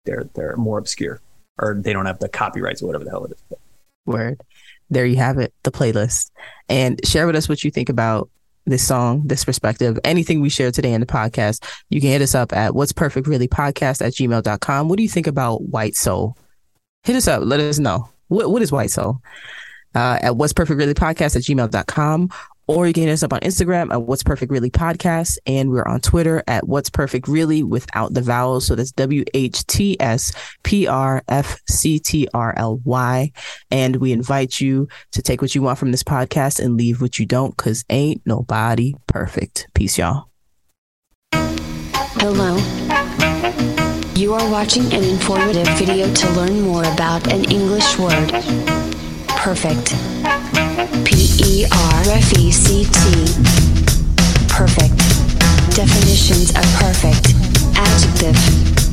they're 0.06 0.30
they're 0.34 0.56
more 0.58 0.78
obscure, 0.78 1.22
or 1.58 1.76
they 1.76 1.94
don't 1.94 2.06
have 2.06 2.20
the 2.20 2.30
copyrights 2.30 2.82
or 2.82 2.88
whatever 2.88 3.04
the 3.04 3.12
hell 3.12 3.26
it 3.26 3.32
is. 3.32 3.58
Word. 4.06 4.42
There 4.90 5.06
you 5.06 5.18
have 5.18 5.38
it, 5.38 5.54
the 5.64 5.72
playlist. 5.72 6.32
And 6.70 7.06
share 7.06 7.28
with 7.28 7.36
us 7.36 7.50
what 7.50 7.64
you 7.64 7.72
think 7.72 7.90
about 7.90 8.30
this 8.68 8.86
song, 8.86 9.24
this 9.26 9.46
perspective, 9.46 9.98
anything 10.04 10.42
we 10.42 10.50
shared 10.50 10.74
today 10.74 10.94
in 10.94 11.02
the 11.02 11.08
podcast. 11.08 11.64
You 11.90 12.02
can 12.02 12.10
hit 12.10 12.22
us 12.22 12.36
up 12.36 12.54
at 12.54 12.76
what's 12.76 12.92
perfect 12.92 13.28
really 13.28 13.48
podcast 13.48 14.06
at 14.06 14.14
gmail.com. 14.14 14.90
What 14.90 14.98
do 14.98 15.04
you 15.04 15.10
think 15.10 15.28
about 15.28 15.64
White 15.64 15.96
Soul? 15.96 16.38
Hit 17.04 17.16
us 17.16 17.28
up. 17.28 17.44
Let 17.44 17.60
us 17.60 17.80
know. 17.80 18.10
What, 18.28 18.52
what 18.52 18.62
is 18.62 18.72
White 18.72 18.92
Soul? 18.92 19.22
Uh, 19.98 20.20
at 20.22 20.36
what's 20.36 20.54
perfect 20.54 20.78
really 20.78 20.94
podcast 20.94 21.36
at 21.36 21.42
gmail.com. 21.42 22.30
Or 22.68 22.86
you 22.86 22.94
can 22.94 23.04
hit 23.04 23.14
us 23.14 23.24
up 23.24 23.34
on 23.34 23.40
Instagram 23.40 23.92
at 23.92 24.04
what's 24.04 24.22
perfect 24.22 24.52
really 24.52 24.70
podcast. 24.70 25.40
And 25.48 25.72
we're 25.72 25.88
on 25.88 26.02
Twitter 26.02 26.44
at 26.48 26.68
what's 26.68 26.92
perfect 26.92 27.28
really 27.28 27.64
without 27.64 28.14
the 28.14 28.22
vowels. 28.22 28.68
So 28.68 28.76
that's 28.76 28.92
W 28.92 29.26
H 29.34 29.66
T 29.66 30.00
S 30.00 30.34
P 30.62 30.86
R 30.86 31.24
F 31.28 31.60
C 31.68 31.98
T 31.98 32.28
R 32.32 32.54
L 32.58 32.80
Y. 32.84 33.32
And 33.72 33.96
we 33.96 34.12
invite 34.12 34.62
you 34.62 34.88
to 35.14 35.24
take 35.24 35.42
what 35.42 35.56
you 35.56 35.64
want 35.64 35.80
from 35.80 35.90
this 35.90 36.04
podcast 36.04 36.64
and 36.64 36.78
leave 36.78 37.02
what 37.02 37.18
you 37.18 37.26
don't, 37.26 37.58
because 37.58 37.84
ain't 37.90 38.22
nobody 38.24 38.94
perfect. 39.08 39.68
Peace, 39.74 39.98
y'all. 39.98 40.30
Hello. 41.34 42.58
You 44.14 44.36
are 44.36 44.52
watching 44.52 44.86
an 44.94 45.04
informative 45.04 45.68
video 45.80 46.14
to 46.14 46.30
learn 46.34 46.62
more 46.62 46.84
about 46.84 47.34
an 47.34 47.46
English 47.46 47.98
word. 47.98 48.87
Perfect. 49.38 49.94
P 51.06 51.30
E 51.40 51.66
R 51.72 52.02
F 52.10 52.38
E 52.38 52.52
C 52.52 52.84
T. 52.84 52.90
Perfect. 54.50 54.98
Definitions 55.74 56.50
of 56.50 56.66
perfect. 56.82 57.34
Adjective. 57.78 58.36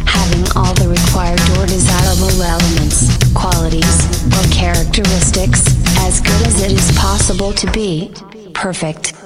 Having 0.07 0.45
all 0.55 0.72
the 0.74 0.88
required 0.88 1.40
or 1.59 1.66
desirable 1.66 2.40
elements, 2.40 3.09
qualities, 3.34 4.07
or 4.36 4.45
characteristics 4.53 5.66
as 6.07 6.20
good 6.20 6.47
as 6.47 6.62
it 6.62 6.72
is 6.72 6.92
possible 6.97 7.53
to 7.53 7.70
be. 7.72 8.12
Perfect. 8.53 9.24